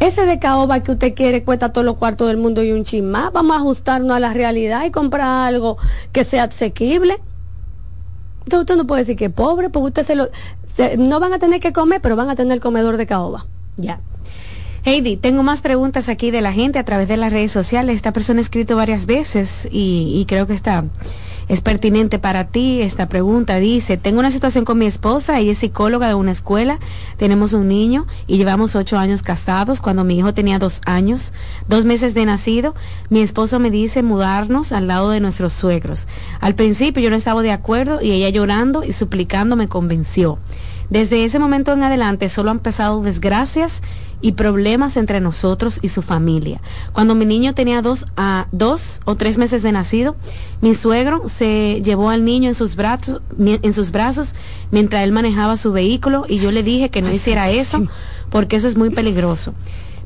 Ese 0.00 0.26
de 0.26 0.38
caoba 0.38 0.80
que 0.80 0.92
usted 0.92 1.14
quiere 1.14 1.44
cuesta 1.44 1.72
todos 1.72 1.84
los 1.84 1.96
cuartos 1.96 2.28
del 2.28 2.36
mundo 2.36 2.62
y 2.62 2.72
un 2.72 2.84
chin 2.84 3.10
más. 3.10 3.32
Vamos 3.32 3.56
a 3.56 3.60
ajustarnos 3.60 4.16
a 4.16 4.20
la 4.20 4.32
realidad 4.32 4.84
y 4.84 4.90
comprar 4.90 5.46
algo 5.48 5.78
que 6.12 6.24
sea 6.24 6.44
asequible. 6.44 7.18
Entonces 8.44 8.60
usted 8.60 8.76
no 8.76 8.86
puede 8.86 9.02
decir 9.02 9.16
que 9.16 9.26
es 9.26 9.32
pobre, 9.32 9.70
porque 9.70 9.86
usted 9.88 10.04
se 10.04 10.14
lo... 10.16 10.28
se- 10.66 10.96
no 10.98 11.20
van 11.20 11.32
a 11.32 11.38
tener 11.38 11.60
que 11.60 11.72
comer, 11.72 12.00
pero 12.02 12.16
van 12.16 12.28
a 12.28 12.34
tener 12.34 12.60
comedor 12.60 12.96
de 12.98 13.06
caoba. 13.06 13.46
Ya. 13.76 14.00
Heidi, 14.84 15.16
tengo 15.16 15.42
más 15.42 15.62
preguntas 15.62 16.10
aquí 16.10 16.30
de 16.30 16.42
la 16.42 16.52
gente 16.52 16.78
a 16.78 16.84
través 16.84 17.08
de 17.08 17.16
las 17.16 17.32
redes 17.32 17.52
sociales. 17.52 17.96
Esta 17.96 18.12
persona 18.12 18.40
ha 18.40 18.42
escrito 18.42 18.76
varias 18.76 19.06
veces 19.06 19.66
y, 19.70 20.12
y 20.20 20.26
creo 20.26 20.46
que 20.46 20.52
está 20.52 20.84
es 21.48 21.60
pertinente 21.60 22.18
para 22.18 22.46
ti 22.46 22.82
esta 22.82 23.08
pregunta. 23.08 23.56
Dice, 23.56 23.96
tengo 23.96 24.20
una 24.20 24.30
situación 24.30 24.64
con 24.64 24.78
mi 24.78 24.86
esposa, 24.86 25.38
ella 25.38 25.52
es 25.52 25.58
psicóloga 25.58 26.08
de 26.08 26.14
una 26.14 26.32
escuela, 26.32 26.78
tenemos 27.16 27.52
un 27.52 27.68
niño 27.68 28.06
y 28.26 28.36
llevamos 28.36 28.76
ocho 28.76 28.98
años 28.98 29.22
casados. 29.22 29.80
Cuando 29.80 30.04
mi 30.04 30.18
hijo 30.18 30.34
tenía 30.34 30.58
dos 30.58 30.80
años, 30.86 31.32
dos 31.68 31.84
meses 31.84 32.14
de 32.14 32.26
nacido, 32.26 32.74
mi 33.10 33.20
esposo 33.20 33.58
me 33.58 33.70
dice 33.70 34.02
mudarnos 34.02 34.72
al 34.72 34.86
lado 34.86 35.10
de 35.10 35.20
nuestros 35.20 35.52
suegros. 35.52 36.06
Al 36.40 36.54
principio 36.54 37.02
yo 37.02 37.10
no 37.10 37.16
estaba 37.16 37.42
de 37.42 37.52
acuerdo 37.52 38.00
y 38.02 38.12
ella 38.12 38.28
llorando 38.28 38.84
y 38.84 38.92
suplicando 38.92 39.56
me 39.56 39.68
convenció. 39.68 40.38
Desde 40.90 41.24
ese 41.24 41.38
momento 41.38 41.72
en 41.72 41.82
adelante 41.82 42.28
solo 42.28 42.50
han 42.50 42.58
empezado 42.58 43.02
desgracias 43.02 43.82
y 44.24 44.32
problemas 44.32 44.96
entre 44.96 45.20
nosotros 45.20 45.78
y 45.82 45.90
su 45.90 46.00
familia. 46.00 46.62
Cuando 46.94 47.14
mi 47.14 47.26
niño 47.26 47.52
tenía 47.52 47.82
dos, 47.82 48.06
a 48.16 48.46
dos 48.52 49.02
o 49.04 49.16
tres 49.16 49.36
meses 49.36 49.62
de 49.62 49.70
nacido, 49.70 50.16
mi 50.62 50.74
suegro 50.74 51.28
se 51.28 51.82
llevó 51.84 52.08
al 52.08 52.24
niño 52.24 52.48
en 52.48 52.54
sus 52.54 52.74
brazos, 52.74 53.20
en 53.38 53.72
sus 53.74 53.90
brazos 53.90 54.34
mientras 54.70 55.04
él 55.04 55.12
manejaba 55.12 55.58
su 55.58 55.72
vehículo 55.72 56.24
y 56.26 56.38
yo 56.38 56.52
le 56.52 56.62
dije 56.62 56.88
que 56.88 57.02
no 57.02 57.12
hiciera 57.12 57.50
eso 57.50 57.86
porque 58.30 58.56
eso 58.56 58.66
es 58.66 58.78
muy 58.78 58.88
peligroso. 58.88 59.52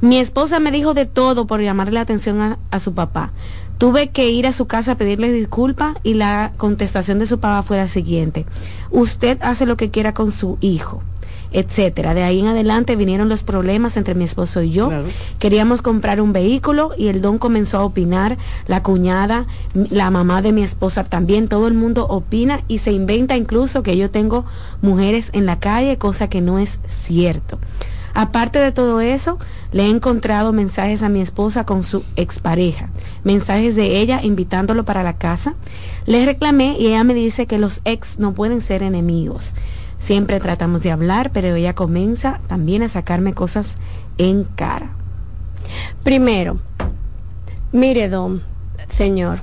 Mi 0.00 0.18
esposa 0.18 0.58
me 0.58 0.72
dijo 0.72 0.94
de 0.94 1.06
todo 1.06 1.46
por 1.46 1.60
llamarle 1.60 1.92
la 1.92 2.00
atención 2.00 2.40
a, 2.40 2.58
a 2.72 2.80
su 2.80 2.94
papá. 2.94 3.30
Tuve 3.78 4.08
que 4.08 4.30
ir 4.30 4.48
a 4.48 4.52
su 4.52 4.66
casa 4.66 4.92
a 4.92 4.96
pedirle 4.96 5.30
disculpas 5.30 5.94
y 6.02 6.14
la 6.14 6.54
contestación 6.56 7.20
de 7.20 7.26
su 7.26 7.38
papá 7.38 7.62
fue 7.62 7.76
la 7.76 7.86
siguiente. 7.86 8.46
Usted 8.90 9.38
hace 9.42 9.64
lo 9.64 9.76
que 9.76 9.90
quiera 9.90 10.12
con 10.12 10.32
su 10.32 10.58
hijo, 10.60 11.04
etcétera. 11.52 12.14
De 12.14 12.22
ahí 12.22 12.40
en 12.40 12.46
adelante 12.46 12.96
vinieron 12.96 13.28
los 13.28 13.42
problemas 13.42 13.96
entre 13.96 14.14
mi 14.14 14.24
esposo 14.24 14.62
y 14.62 14.70
yo. 14.70 14.90
Queríamos 15.38 15.82
comprar 15.82 16.20
un 16.20 16.32
vehículo 16.32 16.92
y 16.96 17.08
el 17.08 17.20
don 17.20 17.38
comenzó 17.38 17.78
a 17.78 17.84
opinar, 17.84 18.38
la 18.66 18.82
cuñada, 18.82 19.46
la 19.74 20.10
mamá 20.10 20.42
de 20.42 20.52
mi 20.52 20.62
esposa 20.62 21.04
también, 21.04 21.48
todo 21.48 21.68
el 21.68 21.74
mundo 21.74 22.06
opina 22.06 22.62
y 22.68 22.78
se 22.78 22.92
inventa 22.92 23.36
incluso 23.36 23.82
que 23.82 23.96
yo 23.96 24.10
tengo 24.10 24.44
mujeres 24.82 25.30
en 25.32 25.46
la 25.46 25.58
calle, 25.58 25.98
cosa 25.98 26.28
que 26.28 26.40
no 26.40 26.58
es 26.58 26.78
cierto. 26.86 27.58
Aparte 28.14 28.58
de 28.58 28.72
todo 28.72 29.00
eso, 29.00 29.38
le 29.70 29.84
he 29.84 29.88
encontrado 29.88 30.52
mensajes 30.52 31.04
a 31.04 31.08
mi 31.08 31.20
esposa 31.20 31.64
con 31.64 31.84
su 31.84 32.04
expareja, 32.16 32.88
mensajes 33.22 33.76
de 33.76 34.00
ella 34.00 34.20
invitándolo 34.22 34.84
para 34.84 35.04
la 35.04 35.18
casa. 35.18 35.54
Le 36.04 36.24
reclamé 36.24 36.76
y 36.80 36.88
ella 36.88 37.04
me 37.04 37.14
dice 37.14 37.46
que 37.46 37.58
los 37.58 37.80
ex 37.84 38.18
no 38.18 38.32
pueden 38.32 38.60
ser 38.60 38.82
enemigos. 38.82 39.54
Siempre 39.98 40.40
tratamos 40.40 40.82
de 40.82 40.90
hablar, 40.90 41.30
pero 41.32 41.54
ella 41.54 41.74
comienza 41.74 42.40
también 42.46 42.82
a 42.82 42.88
sacarme 42.88 43.34
cosas 43.34 43.76
en 44.16 44.44
cara. 44.44 44.92
Primero, 46.02 46.58
mire, 47.72 48.08
don, 48.08 48.42
señor, 48.88 49.38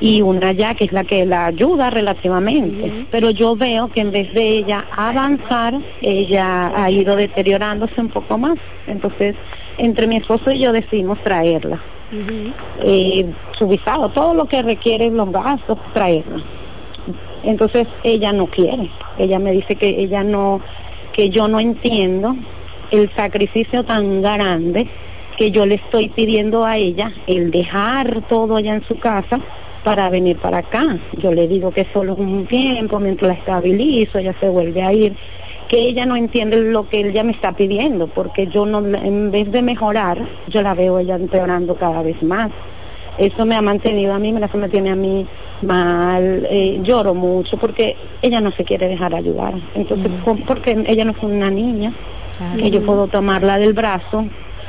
y 0.00 0.22
una 0.22 0.48
allá 0.48 0.74
que 0.74 0.84
es 0.84 0.92
la 0.92 1.04
que 1.04 1.26
la 1.26 1.46
ayuda 1.46 1.90
relativamente. 1.90 3.06
Pero 3.10 3.30
yo 3.30 3.54
veo 3.54 3.88
que 3.88 4.00
en 4.00 4.10
vez 4.10 4.32
de 4.32 4.48
ella 4.48 4.86
avanzar, 4.96 5.74
ella 6.00 6.72
ha 6.74 6.90
ido 6.90 7.16
deteriorándose 7.16 8.00
un 8.00 8.08
poco 8.08 8.38
más. 8.38 8.56
Entonces, 8.86 9.36
entre 9.76 10.06
mi 10.06 10.16
esposo 10.16 10.50
y 10.50 10.60
yo 10.60 10.72
decidimos 10.72 11.22
traerla. 11.22 11.80
Eh, 12.82 13.26
su 13.56 13.68
visado, 13.68 14.08
todo 14.08 14.34
lo 14.34 14.46
que 14.46 14.62
requiere 14.62 15.10
los 15.10 15.30
gastos, 15.30 15.78
traerla. 15.92 16.42
Entonces 17.42 17.86
ella 18.02 18.32
no 18.32 18.46
quiere. 18.46 18.90
Ella 19.18 19.38
me 19.38 19.52
dice 19.52 19.76
que 19.76 19.88
ella 19.88 20.24
no, 20.24 20.60
que 21.12 21.30
yo 21.30 21.48
no 21.48 21.60
entiendo 21.60 22.36
el 22.90 23.10
sacrificio 23.14 23.84
tan 23.84 24.22
grande 24.22 24.88
que 25.36 25.50
yo 25.50 25.64
le 25.64 25.76
estoy 25.76 26.08
pidiendo 26.08 26.64
a 26.64 26.76
ella, 26.76 27.12
el 27.26 27.50
dejar 27.50 28.22
todo 28.28 28.56
allá 28.56 28.74
en 28.74 28.84
su 28.84 28.98
casa 28.98 29.40
para 29.82 30.10
venir 30.10 30.38
para 30.38 30.58
acá. 30.58 30.98
Yo 31.16 31.32
le 31.32 31.48
digo 31.48 31.72
que 31.72 31.86
solo 31.92 32.14
un 32.14 32.46
tiempo, 32.46 33.00
mientras 33.00 33.28
la 33.28 33.34
estabilizo, 33.34 34.18
ella 34.18 34.34
se 34.38 34.48
vuelve 34.48 34.82
a 34.82 34.92
ir, 34.92 35.16
que 35.68 35.78
ella 35.78 36.04
no 36.04 36.16
entiende 36.16 36.58
lo 36.58 36.88
que 36.88 37.00
ella 37.00 37.24
me 37.24 37.32
está 37.32 37.52
pidiendo, 37.52 38.08
porque 38.08 38.48
yo 38.48 38.66
no, 38.66 38.80
en 38.80 39.30
vez 39.30 39.50
de 39.50 39.62
mejorar, 39.62 40.18
yo 40.48 40.62
la 40.62 40.74
veo 40.74 40.98
ella 40.98 41.14
empeorando 41.14 41.76
cada 41.76 42.02
vez 42.02 42.22
más. 42.22 42.50
Eso 43.18 43.44
me 43.44 43.54
ha 43.54 43.62
mantenido 43.62 44.14
a 44.14 44.18
mí, 44.18 44.32
me 44.32 44.68
tiene 44.68 44.90
a 44.90 44.96
mí 44.96 45.26
mal, 45.62 46.46
eh, 46.50 46.80
lloro 46.82 47.14
mucho 47.14 47.56
porque 47.56 47.96
ella 48.22 48.40
no 48.40 48.50
se 48.52 48.64
quiere 48.64 48.88
dejar 48.88 49.14
ayudar. 49.14 49.54
Entonces, 49.74 50.10
¿cómo? 50.24 50.44
porque 50.46 50.82
ella 50.86 51.04
no 51.04 51.12
es 51.12 51.22
una 51.22 51.50
niña, 51.50 51.92
que 52.58 52.70
yo 52.70 52.82
puedo 52.84 53.06
tomarla 53.06 53.58
del 53.58 53.74
brazo 53.74 54.26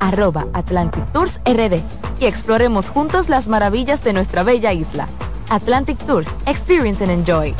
arroba 0.00 0.46
Atlantic 0.52 1.04
Tours 1.12 1.40
RD 1.44 1.80
y 2.20 2.26
exploremos 2.26 2.88
juntos 2.88 3.28
las 3.28 3.48
maravillas 3.48 4.02
de 4.02 4.12
nuestra 4.12 4.42
bella 4.42 4.72
isla. 4.72 5.08
Atlantic 5.48 5.98
Tours, 6.06 6.28
experience 6.46 7.02
and 7.04 7.12
enjoy. 7.12 7.54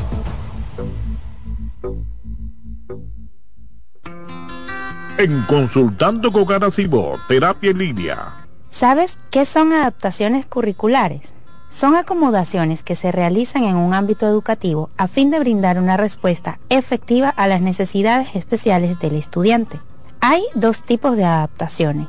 En 5.18 5.42
Consultando 5.42 6.30
con 6.30 6.44
Garacimo, 6.44 7.12
Terapia 7.26 7.70
en 7.70 7.78
Línea. 7.78 8.46
¿Sabes 8.68 9.16
qué 9.30 9.46
son 9.46 9.72
adaptaciones 9.72 10.44
curriculares? 10.44 11.32
Son 11.70 11.94
acomodaciones 11.94 12.82
que 12.82 12.96
se 12.96 13.12
realizan 13.12 13.64
en 13.64 13.76
un 13.76 13.94
ámbito 13.94 14.26
educativo 14.26 14.90
a 14.98 15.08
fin 15.08 15.30
de 15.30 15.38
brindar 15.38 15.78
una 15.78 15.96
respuesta 15.96 16.58
efectiva 16.68 17.30
a 17.30 17.48
las 17.48 17.62
necesidades 17.62 18.36
especiales 18.36 18.98
del 18.98 19.14
estudiante. 19.16 19.80
Hay 20.20 20.42
dos 20.54 20.82
tipos 20.82 21.16
de 21.16 21.24
adaptaciones. 21.24 22.08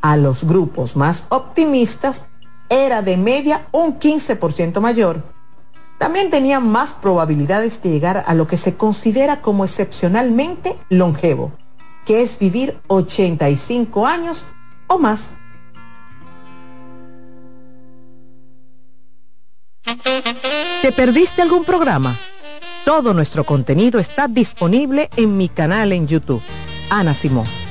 a 0.00 0.16
los 0.16 0.44
grupos 0.44 0.96
más 0.96 1.26
optimistas 1.28 2.24
era 2.68 3.02
de 3.02 3.16
media 3.16 3.66
un 3.72 3.98
15% 3.98 4.80
mayor. 4.80 5.22
También 5.98 6.30
tenían 6.30 6.66
más 6.66 6.92
probabilidades 6.92 7.82
de 7.82 7.90
llegar 7.90 8.24
a 8.26 8.34
lo 8.34 8.46
que 8.46 8.56
se 8.56 8.76
considera 8.76 9.42
como 9.42 9.64
excepcionalmente 9.64 10.76
longevo, 10.88 11.52
que 12.06 12.22
es 12.22 12.38
vivir 12.38 12.80
85 12.86 14.06
años 14.06 14.46
o 14.86 14.98
más. 14.98 15.32
¿Te 20.80 20.92
perdiste 20.92 21.42
algún 21.42 21.64
programa? 21.64 22.16
Todo 22.84 23.12
nuestro 23.12 23.44
contenido 23.44 24.00
está 24.00 24.26
disponible 24.26 25.10
en 25.16 25.36
mi 25.36 25.50
canal 25.50 25.92
en 25.92 26.06
YouTube. 26.06 26.42
Ana 26.88 27.14
Simón. 27.14 27.69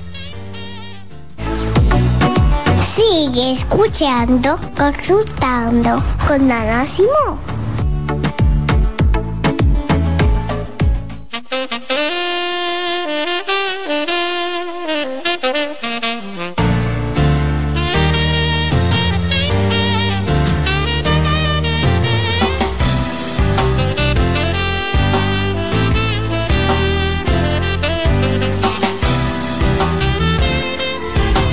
Sigue 3.09 3.53
escuchando, 3.53 4.55
consultando 4.77 5.99
con 6.27 6.51
Ana 6.51 6.85
Simón. 6.85 7.39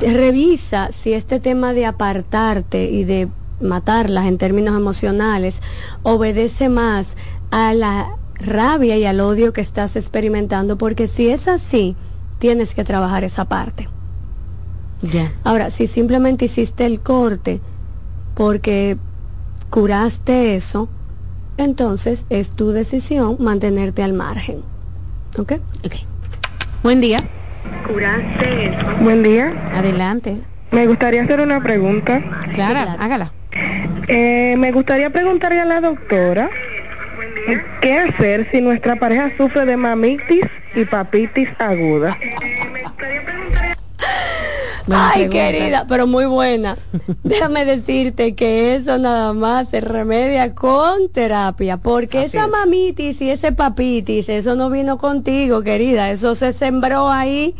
Revisa 0.00 0.92
si 0.92 1.12
este 1.12 1.40
tema 1.40 1.72
de 1.72 1.86
apartarte 1.86 2.90
y 2.90 3.04
de 3.04 3.28
matarlas 3.60 4.26
en 4.26 4.38
términos 4.38 4.76
emocionales 4.76 5.60
obedece 6.02 6.68
más 6.68 7.16
a 7.50 7.74
la 7.74 8.16
rabia 8.34 8.96
y 8.96 9.04
al 9.04 9.20
odio 9.20 9.52
que 9.52 9.60
estás 9.60 9.96
experimentando, 9.96 10.76
porque 10.76 11.06
si 11.06 11.28
es 11.28 11.48
así, 11.48 11.96
tienes 12.38 12.74
que 12.74 12.84
trabajar 12.84 13.24
esa 13.24 13.46
parte. 13.46 13.88
Ya. 15.02 15.32
Ahora, 15.44 15.70
si 15.70 15.86
simplemente 15.86 16.46
hiciste 16.46 16.86
el 16.86 17.00
corte 17.00 17.60
porque 18.34 18.96
curaste 19.70 20.56
eso, 20.56 20.88
entonces 21.56 22.26
es 22.30 22.50
tu 22.50 22.70
decisión 22.70 23.36
mantenerte 23.38 24.02
al 24.02 24.12
margen. 24.12 24.62
¿Ok? 25.38 25.52
Ok. 25.84 25.94
Buen 26.82 27.00
día. 27.00 27.28
Curaste 27.86 28.66
eso. 28.66 28.96
Buen 29.00 29.22
día. 29.22 29.52
Adelante. 29.74 30.38
Me 30.70 30.86
gustaría 30.86 31.22
hacer 31.22 31.40
una 31.40 31.60
pregunta. 31.60 32.20
Clara, 32.54 32.96
hágala. 32.98 33.32
Eh, 34.08 34.56
me 34.58 34.72
gustaría 34.72 35.10
preguntarle 35.10 35.60
a 35.60 35.64
la 35.64 35.80
doctora 35.80 36.50
qué 37.80 37.98
hacer 37.98 38.48
si 38.50 38.60
nuestra 38.60 38.96
pareja 38.96 39.30
sufre 39.36 39.64
de 39.66 39.76
mamitis 39.76 40.44
y 40.74 40.84
papitis 40.84 41.48
aguda. 41.58 42.16
Ay, 44.90 45.28
pregunta. 45.28 45.36
querida, 45.52 45.86
pero 45.88 46.06
muy 46.06 46.26
buena. 46.26 46.76
Déjame 47.24 47.64
decirte 47.64 48.34
que 48.34 48.74
eso 48.74 48.98
nada 48.98 49.32
más 49.32 49.68
se 49.70 49.80
remedia 49.80 50.54
con 50.54 51.08
terapia, 51.10 51.78
porque 51.78 52.18
Así 52.18 52.36
esa 52.36 52.46
es. 52.46 52.50
mamitis 52.52 53.20
y 53.22 53.30
ese 53.30 53.52
papitis, 53.52 54.28
eso 54.28 54.56
no 54.56 54.68
vino 54.70 54.98
contigo, 54.98 55.62
querida, 55.62 56.10
eso 56.10 56.34
se 56.34 56.52
sembró 56.52 57.10
ahí 57.10 57.54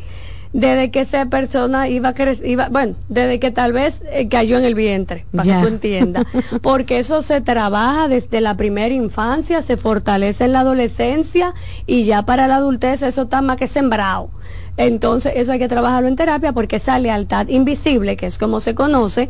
desde 0.55 0.93
que 0.93 1.01
esa 1.01 1.27
persona 1.27 1.89
iba 1.89 2.11
a 2.11 2.15
crecer, 2.15 2.47
iba, 2.47 2.69
bueno, 2.69 2.95
desde 3.09 3.41
que 3.41 3.51
tal 3.51 3.73
vez 3.73 4.01
eh, 4.13 4.29
cayó 4.29 4.57
en 4.57 4.65
el 4.65 4.77
vientre, 4.77 5.27
para 5.33 5.45
Ya. 5.45 5.57
que 5.57 5.63
tú 5.63 5.69
entiendas, 5.75 6.25
porque 6.63 7.01
eso 7.01 7.23
se 7.23 7.41
trabaja 7.41 8.07
desde 8.07 8.41
la 8.41 8.57
primera 8.57 8.95
infancia, 8.95 9.63
se 9.63 9.77
fortalece 9.77 10.45
en 10.45 10.53
la 10.53 10.61
adolescencia 10.61 11.55
y 11.87 12.05
ya 12.05 12.23
para 12.23 12.47
la 12.47 12.57
adultez 12.57 13.03
eso 13.03 13.23
está 13.23 13.43
más 13.43 13.57
que 13.57 13.67
sembrado. 13.67 14.31
Entonces, 14.77 15.33
eso 15.37 15.53
hay 15.53 15.59
que 15.59 15.69
trabajarlo 15.69 16.09
en 16.09 16.17
terapia 16.17 16.53
porque 16.53 16.77
esa 16.77 16.99
lealtad 16.99 17.49
invisible, 17.49 18.17
que 18.17 18.27
es 18.27 18.39
como 18.39 18.61
se 18.61 18.75
conoce, 18.77 19.29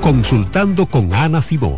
Consultando 0.02 0.86
con 0.86 1.14
Ana 1.14 1.41
Simó 1.41 1.78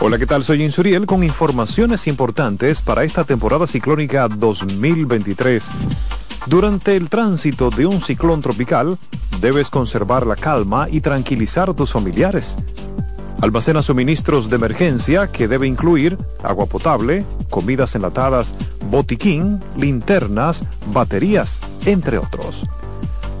Hola, 0.00 0.16
¿qué 0.16 0.26
tal? 0.26 0.44
Soy 0.44 0.62
Insuriel 0.62 1.06
con 1.06 1.24
informaciones 1.24 2.06
importantes 2.06 2.82
para 2.82 3.02
esta 3.02 3.24
temporada 3.24 3.66
ciclónica 3.66 4.28
2023. 4.28 5.66
Durante 6.46 6.94
el 6.94 7.08
tránsito 7.08 7.70
de 7.70 7.84
un 7.84 8.00
ciclón 8.00 8.40
tropical, 8.40 8.96
debes 9.40 9.70
conservar 9.70 10.24
la 10.24 10.36
calma 10.36 10.86
y 10.88 11.00
tranquilizar 11.00 11.68
a 11.68 11.74
tus 11.74 11.90
familiares. 11.90 12.54
Almacena 13.40 13.82
suministros 13.82 14.48
de 14.48 14.54
emergencia 14.54 15.26
que 15.26 15.48
debe 15.48 15.66
incluir 15.66 16.16
agua 16.44 16.66
potable, 16.66 17.24
comidas 17.50 17.96
enlatadas, 17.96 18.54
botiquín, 18.88 19.58
linternas, 19.76 20.62
baterías, 20.92 21.58
entre 21.86 22.18
otros. 22.18 22.64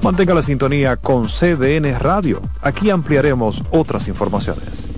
Mantenga 0.02 0.34
la 0.34 0.42
sintonía 0.42 0.96
con 0.96 1.28
CDN 1.28 1.96
Radio. 2.00 2.42
Aquí 2.62 2.90
ampliaremos 2.90 3.62
otras 3.70 4.08
informaciones. 4.08 4.97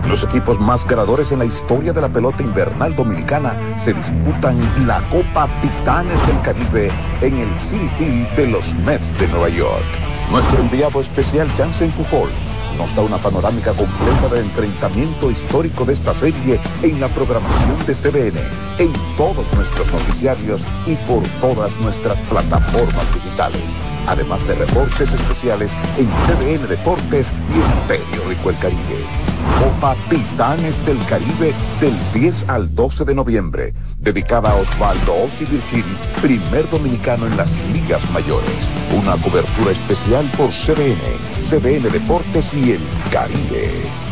Los 0.08 0.24
equipos 0.24 0.58
más 0.58 0.86
ganadores 0.86 1.32
en 1.32 1.38
la 1.38 1.44
historia 1.44 1.92
de 1.92 2.00
la 2.00 2.08
pelota 2.08 2.42
invernal 2.42 2.94
dominicana 2.94 3.56
se 3.78 3.94
disputan 3.94 4.58
la 4.86 5.00
Copa 5.08 5.48
Titanes 5.62 6.26
del 6.26 6.40
Caribe 6.42 6.90
en 7.20 7.38
el 7.38 7.54
City 7.58 7.88
Field 7.98 8.28
de 8.36 8.46
los 8.48 8.74
Mets 8.86 9.16
de 9.18 9.28
Nueva 9.28 9.48
York. 9.48 9.84
Nuestro 10.30 10.60
enviado 10.60 11.00
especial 11.00 11.48
Jansen 11.56 11.90
Pujols 11.92 12.32
nos 12.76 12.94
da 12.94 13.02
una 13.02 13.18
panorámica 13.18 13.72
completa 13.72 14.28
del 14.28 14.44
enfrentamiento 14.44 15.30
histórico 15.30 15.84
de 15.84 15.92
esta 15.92 16.14
serie 16.14 16.58
en 16.82 17.00
la 17.00 17.08
programación 17.08 17.78
de 17.86 17.94
CDN, 17.94 18.38
en 18.78 18.92
todos 19.16 19.46
nuestros 19.54 19.92
noticiarios 19.92 20.60
y 20.86 20.94
por 21.06 21.22
todas 21.40 21.74
nuestras 21.80 22.18
plataformas 22.20 23.14
digitales. 23.14 23.91
Además 24.06 24.46
de 24.46 24.54
reportes 24.54 25.12
especiales 25.12 25.70
en 25.96 26.08
CDN 26.26 26.68
Deportes 26.68 27.30
y 27.48 27.60
en 27.60 27.88
Periódico 27.88 28.50
El 28.50 28.58
Caribe. 28.58 29.32
Copa 29.58 29.94
Titanes 30.08 30.84
del 30.86 30.98
Caribe 31.06 31.54
del 31.80 31.94
10 32.12 32.48
al 32.48 32.74
12 32.74 33.04
de 33.04 33.14
noviembre, 33.14 33.74
dedicada 33.98 34.50
a 34.50 34.56
Osvaldo 34.56 35.14
Ossi 35.24 35.44
Virgil, 35.44 35.84
primer 36.20 36.68
dominicano 36.70 37.26
en 37.26 37.36
las 37.36 37.50
ligas 37.72 38.02
mayores. 38.10 38.50
Una 38.92 39.16
cobertura 39.22 39.72
especial 39.72 40.28
por 40.36 40.50
CDN, 40.50 40.98
CDN 41.40 41.90
Deportes 41.92 42.52
y 42.54 42.72
El 42.72 42.80
Caribe. 43.10 44.11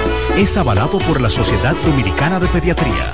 es 0.41 0.57
avalado 0.57 0.97
por 0.97 1.21
la 1.21 1.29
Sociedad 1.29 1.75
Dominicana 1.85 2.39
de 2.39 2.47
Pediatría. 2.47 3.11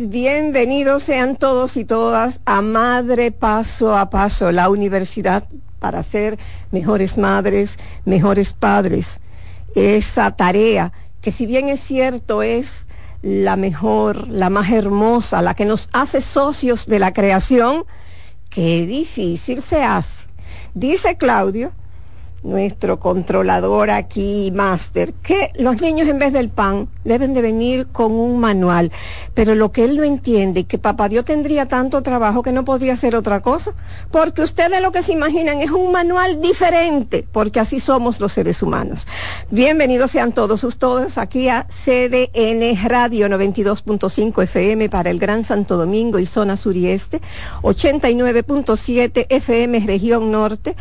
Bienvenidos 0.00 1.04
sean 1.04 1.36
todos 1.36 1.76
y 1.76 1.84
todas 1.84 2.40
a 2.46 2.62
Madre 2.62 3.30
Paso 3.30 3.96
a 3.96 4.10
Paso, 4.10 4.50
la 4.50 4.70
universidad 4.70 5.44
para 5.78 6.02
ser 6.02 6.36
mejores 6.72 7.16
madres, 7.16 7.78
mejores 8.04 8.52
padres. 8.52 9.20
Esa 9.76 10.34
tarea 10.34 10.92
que 11.20 11.30
si 11.30 11.46
bien 11.46 11.68
es 11.68 11.78
cierto 11.78 12.42
es 12.42 12.88
la 13.22 13.54
mejor, 13.54 14.26
la 14.26 14.50
más 14.50 14.70
hermosa, 14.72 15.42
la 15.42 15.54
que 15.54 15.64
nos 15.64 15.88
hace 15.92 16.22
socios 16.22 16.86
de 16.86 16.98
la 16.98 17.12
creación, 17.12 17.84
qué 18.50 18.84
difícil 18.84 19.62
se 19.62 19.84
hace. 19.84 20.26
Dice 20.74 21.16
Claudio, 21.16 21.72
nuestro 22.42 23.00
controlador 23.00 23.90
aquí, 23.90 24.52
máster, 24.54 25.12
que 25.14 25.50
los 25.56 25.80
niños 25.80 26.08
en 26.08 26.18
vez 26.18 26.32
del 26.32 26.50
pan 26.50 26.88
deben 27.04 27.34
de 27.34 27.42
venir 27.42 27.88
con 27.88 28.12
un 28.12 28.38
manual, 28.38 28.92
pero 29.34 29.54
lo 29.54 29.72
que 29.72 29.84
él 29.84 29.96
no 29.96 30.04
entiende 30.04 30.60
es 30.60 30.66
que 30.66 30.78
papá 30.78 31.08
Dios 31.08 31.24
tendría 31.24 31.66
tanto 31.66 32.02
trabajo 32.02 32.42
que 32.42 32.52
no 32.52 32.64
podía 32.64 32.92
hacer 32.92 33.16
otra 33.16 33.40
cosa, 33.40 33.72
porque 34.10 34.42
ustedes 34.42 34.80
lo 34.80 34.92
que 34.92 35.02
se 35.02 35.12
imaginan 35.12 35.60
es 35.60 35.70
un 35.70 35.90
manual 35.90 36.40
diferente, 36.40 37.26
porque 37.32 37.60
así 37.60 37.80
somos 37.80 38.20
los 38.20 38.32
seres 38.32 38.62
humanos. 38.62 39.06
Bienvenidos 39.50 40.10
sean 40.10 40.32
todos 40.32 40.62
ustedes 40.64 41.18
aquí 41.18 41.48
a 41.48 41.66
CDN 41.68 42.88
Radio 42.88 43.28
92.5 43.28 44.42
FM 44.44 44.88
para 44.88 45.10
el 45.10 45.18
Gran 45.18 45.44
Santo 45.44 45.76
Domingo 45.76 46.18
y 46.18 46.26
zona 46.26 46.56
sur 46.56 46.76
y 46.76 46.88
este, 46.88 47.20
89.7 47.62 49.26
FM 49.28 49.80
región 49.80 50.30
norte, 50.30 50.76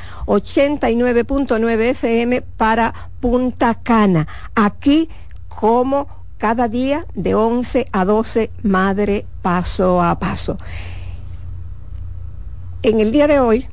89.9 1.48 1.82
FM 1.92 2.42
para 2.42 2.94
Punta 3.20 3.76
Cana. 3.76 4.28
Aquí 4.56 5.10
como 5.48 6.08
cada 6.38 6.68
día 6.68 7.06
de 7.16 7.34
11 7.34 7.88
a 7.92 8.06
12, 8.06 8.52
madre 8.62 9.26
paso 9.42 10.04
a 10.04 10.20
paso. 10.20 10.58
En 12.84 13.00
el 13.00 13.12
día 13.12 13.28
de 13.28 13.40
hoy 13.40 13.66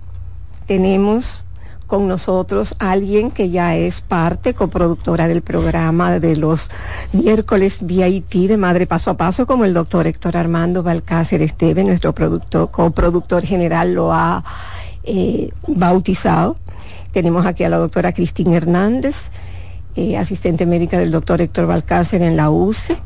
tenemos 0.66 1.46
con 1.86 2.08
nosotros 2.08 2.74
alguien 2.78 3.30
que 3.30 3.50
ya 3.50 3.76
es 3.76 4.00
parte, 4.00 4.54
coproductora 4.54 5.28
del 5.28 5.42
programa 5.42 6.18
de 6.18 6.36
los 6.36 6.70
miércoles 7.12 7.78
VIP 7.82 8.48
de 8.48 8.56
Madre 8.56 8.86
Paso 8.86 9.10
a 9.10 9.16
Paso, 9.18 9.46
como 9.46 9.66
el 9.66 9.74
doctor 9.74 10.06
Héctor 10.06 10.38
Armando 10.38 10.82
Balcácer 10.82 11.42
Esteve, 11.42 11.84
nuestro 11.84 12.14
productor, 12.14 12.70
coproductor 12.70 13.44
general, 13.44 13.92
lo 13.92 14.12
ha 14.12 14.42
eh, 15.04 15.50
bautizado. 15.68 16.56
Tenemos 17.14 17.46
aquí 17.46 17.62
a 17.62 17.68
la 17.68 17.78
doctora 17.78 18.12
Cristina 18.12 18.56
Hernández, 18.56 19.30
eh, 19.94 20.16
asistente 20.18 20.66
médica 20.66 20.98
del 20.98 21.12
doctor 21.12 21.40
Héctor 21.40 21.66
Balcácer 21.68 22.20
en 22.22 22.36
la 22.36 22.50
UCE. 22.50 22.96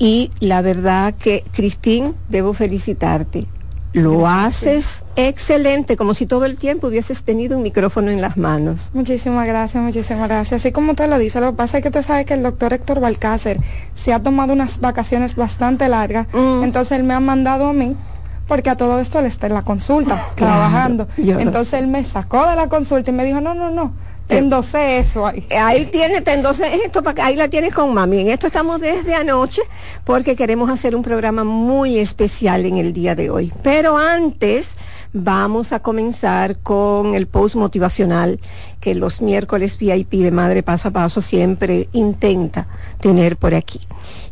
Y 0.00 0.30
la 0.40 0.62
verdad 0.62 1.14
que, 1.14 1.44
Cristín, 1.52 2.16
debo 2.28 2.54
felicitarte. 2.54 3.46
Lo 3.92 4.26
haces 4.26 5.04
excelente, 5.16 5.96
como 5.96 6.14
si 6.14 6.26
todo 6.26 6.44
el 6.46 6.56
tiempo 6.56 6.88
hubieses 6.88 7.22
tenido 7.22 7.56
un 7.58 7.62
micrófono 7.62 8.10
en 8.10 8.20
las 8.20 8.36
manos. 8.36 8.90
Muchísimas 8.94 9.46
gracias, 9.46 9.80
muchísimas 9.80 10.28
gracias. 10.28 10.62
Así 10.62 10.72
como 10.72 10.92
usted 10.92 11.08
lo 11.08 11.18
dice, 11.18 11.40
lo 11.40 11.50
que 11.52 11.56
pasa 11.58 11.76
es 11.78 11.82
que 11.82 11.88
usted 11.90 12.02
sabe 12.02 12.24
que 12.24 12.34
el 12.34 12.42
doctor 12.42 12.72
Héctor 12.72 12.98
Balcácer 13.00 13.60
se 13.94 14.12
ha 14.12 14.20
tomado 14.20 14.54
unas 14.54 14.80
vacaciones 14.80 15.36
bastante 15.36 15.88
largas, 15.88 16.26
Mm. 16.32 16.64
entonces 16.64 16.98
él 16.98 17.04
me 17.04 17.14
ha 17.14 17.20
mandado 17.20 17.66
a 17.68 17.72
mí 17.74 17.94
porque 18.52 18.68
a 18.68 18.76
todo 18.76 18.98
esto 18.98 19.18
él 19.18 19.24
está 19.24 19.46
en 19.46 19.54
la 19.54 19.62
consulta, 19.62 20.26
Claro, 20.34 20.52
trabajando. 20.52 21.08
Entonces 21.16 21.72
él 21.72 21.86
me 21.86 22.04
sacó 22.04 22.46
de 22.46 22.54
la 22.54 22.68
consulta 22.68 23.10
y 23.10 23.14
me 23.14 23.24
dijo, 23.24 23.40
no, 23.40 23.54
no, 23.54 23.70
no, 23.70 23.94
te 24.26 24.36
endosé 24.36 24.98
eso 24.98 25.26
ahí. 25.26 25.46
Ahí 25.58 25.86
tienes, 25.86 26.22
entonces 26.26 26.68
esto 26.84 27.02
ahí 27.22 27.34
la 27.34 27.48
tienes 27.48 27.72
con 27.72 27.94
mami. 27.94 28.20
En 28.20 28.28
esto 28.28 28.48
estamos 28.48 28.78
desde 28.78 29.14
anoche 29.14 29.62
porque 30.04 30.36
queremos 30.36 30.68
hacer 30.68 30.94
un 30.94 31.02
programa 31.02 31.44
muy 31.44 31.98
especial 31.98 32.66
en 32.66 32.76
el 32.76 32.92
día 32.92 33.14
de 33.14 33.30
hoy. 33.30 33.50
Pero 33.62 33.96
antes 33.96 34.76
vamos 35.12 35.72
a 35.72 35.80
comenzar 35.80 36.58
con 36.58 37.14
el 37.14 37.26
post 37.26 37.56
motivacional 37.56 38.40
que 38.80 38.94
los 38.94 39.20
miércoles 39.20 39.76
VIP 39.78 40.12
de 40.14 40.30
Madre 40.30 40.62
Paso 40.62 40.88
a 40.88 40.90
Paso 40.90 41.20
siempre 41.20 41.88
intenta 41.92 42.66
tener 43.00 43.36
por 43.36 43.54
aquí. 43.54 43.80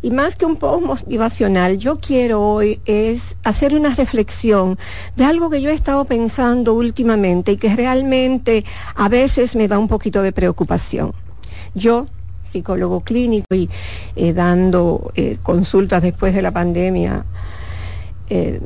Y 0.03 0.11
más 0.11 0.37
que 0.37 0.47
un 0.47 0.57
post 0.57 0.85
motivacional, 0.85 1.79
yo 1.79 1.97
quiero 1.97 2.43
hoy 2.43 2.81
es 2.87 3.37
hacer 3.45 3.75
una 3.75 3.95
reflexión 3.95 4.79
de 5.17 5.25
algo 5.25 5.51
que 5.51 5.61
yo 5.61 5.71
he 5.71 5.75
estado 5.75 6.05
pensando 6.05 6.75
últimamente 6.75 7.53
y 7.53 7.57
que 7.57 7.75
realmente 7.75 8.65
a 8.95 9.09
veces 9.09 9.55
me 9.55 9.69
da 9.69 9.79
un 9.79 9.89
poquito 9.89 10.23
de 10.23 10.33
preocupación. 10.33 11.13
Yo, 11.75 12.07
psicólogo 12.43 13.03
clínico 13.03 13.55
y 13.55 13.69
eh, 14.17 14.33
dando 14.33 15.13
eh, 15.15 15.37
consultas 15.43 16.03
después 16.03 16.35
de 16.35 16.43
la 16.43 16.51
pandemia, 16.51 17.25
eh, 18.29 18.61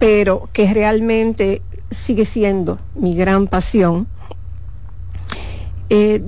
pero 0.00 0.48
que 0.54 0.72
realmente 0.72 1.60
sigue 1.90 2.24
siendo 2.24 2.78
mi 2.94 3.14
gran 3.14 3.46
pasión. 3.46 4.08
Eh, 5.90 6.22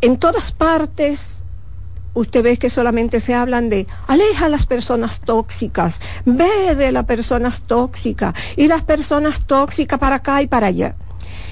en 0.00 0.16
todas 0.18 0.50
partes 0.50 1.36
usted 2.14 2.42
ve 2.42 2.56
que 2.56 2.68
solamente 2.68 3.20
se 3.20 3.32
hablan 3.32 3.68
de 3.68 3.86
aleja 4.08 4.46
a 4.46 4.48
las 4.48 4.66
personas 4.66 5.20
tóxicas, 5.20 6.00
ve 6.24 6.74
de 6.74 6.90
las 6.90 7.04
personas 7.04 7.62
tóxicas 7.62 8.34
y 8.56 8.66
las 8.66 8.82
personas 8.82 9.46
tóxicas 9.46 10.00
para 10.00 10.16
acá 10.16 10.42
y 10.42 10.48
para 10.48 10.66
allá. 10.66 10.96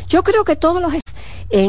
Yo 0.09 0.25
creo 0.25 0.45
que 0.45 0.57
todos 0.57 0.83
los 0.83 0.93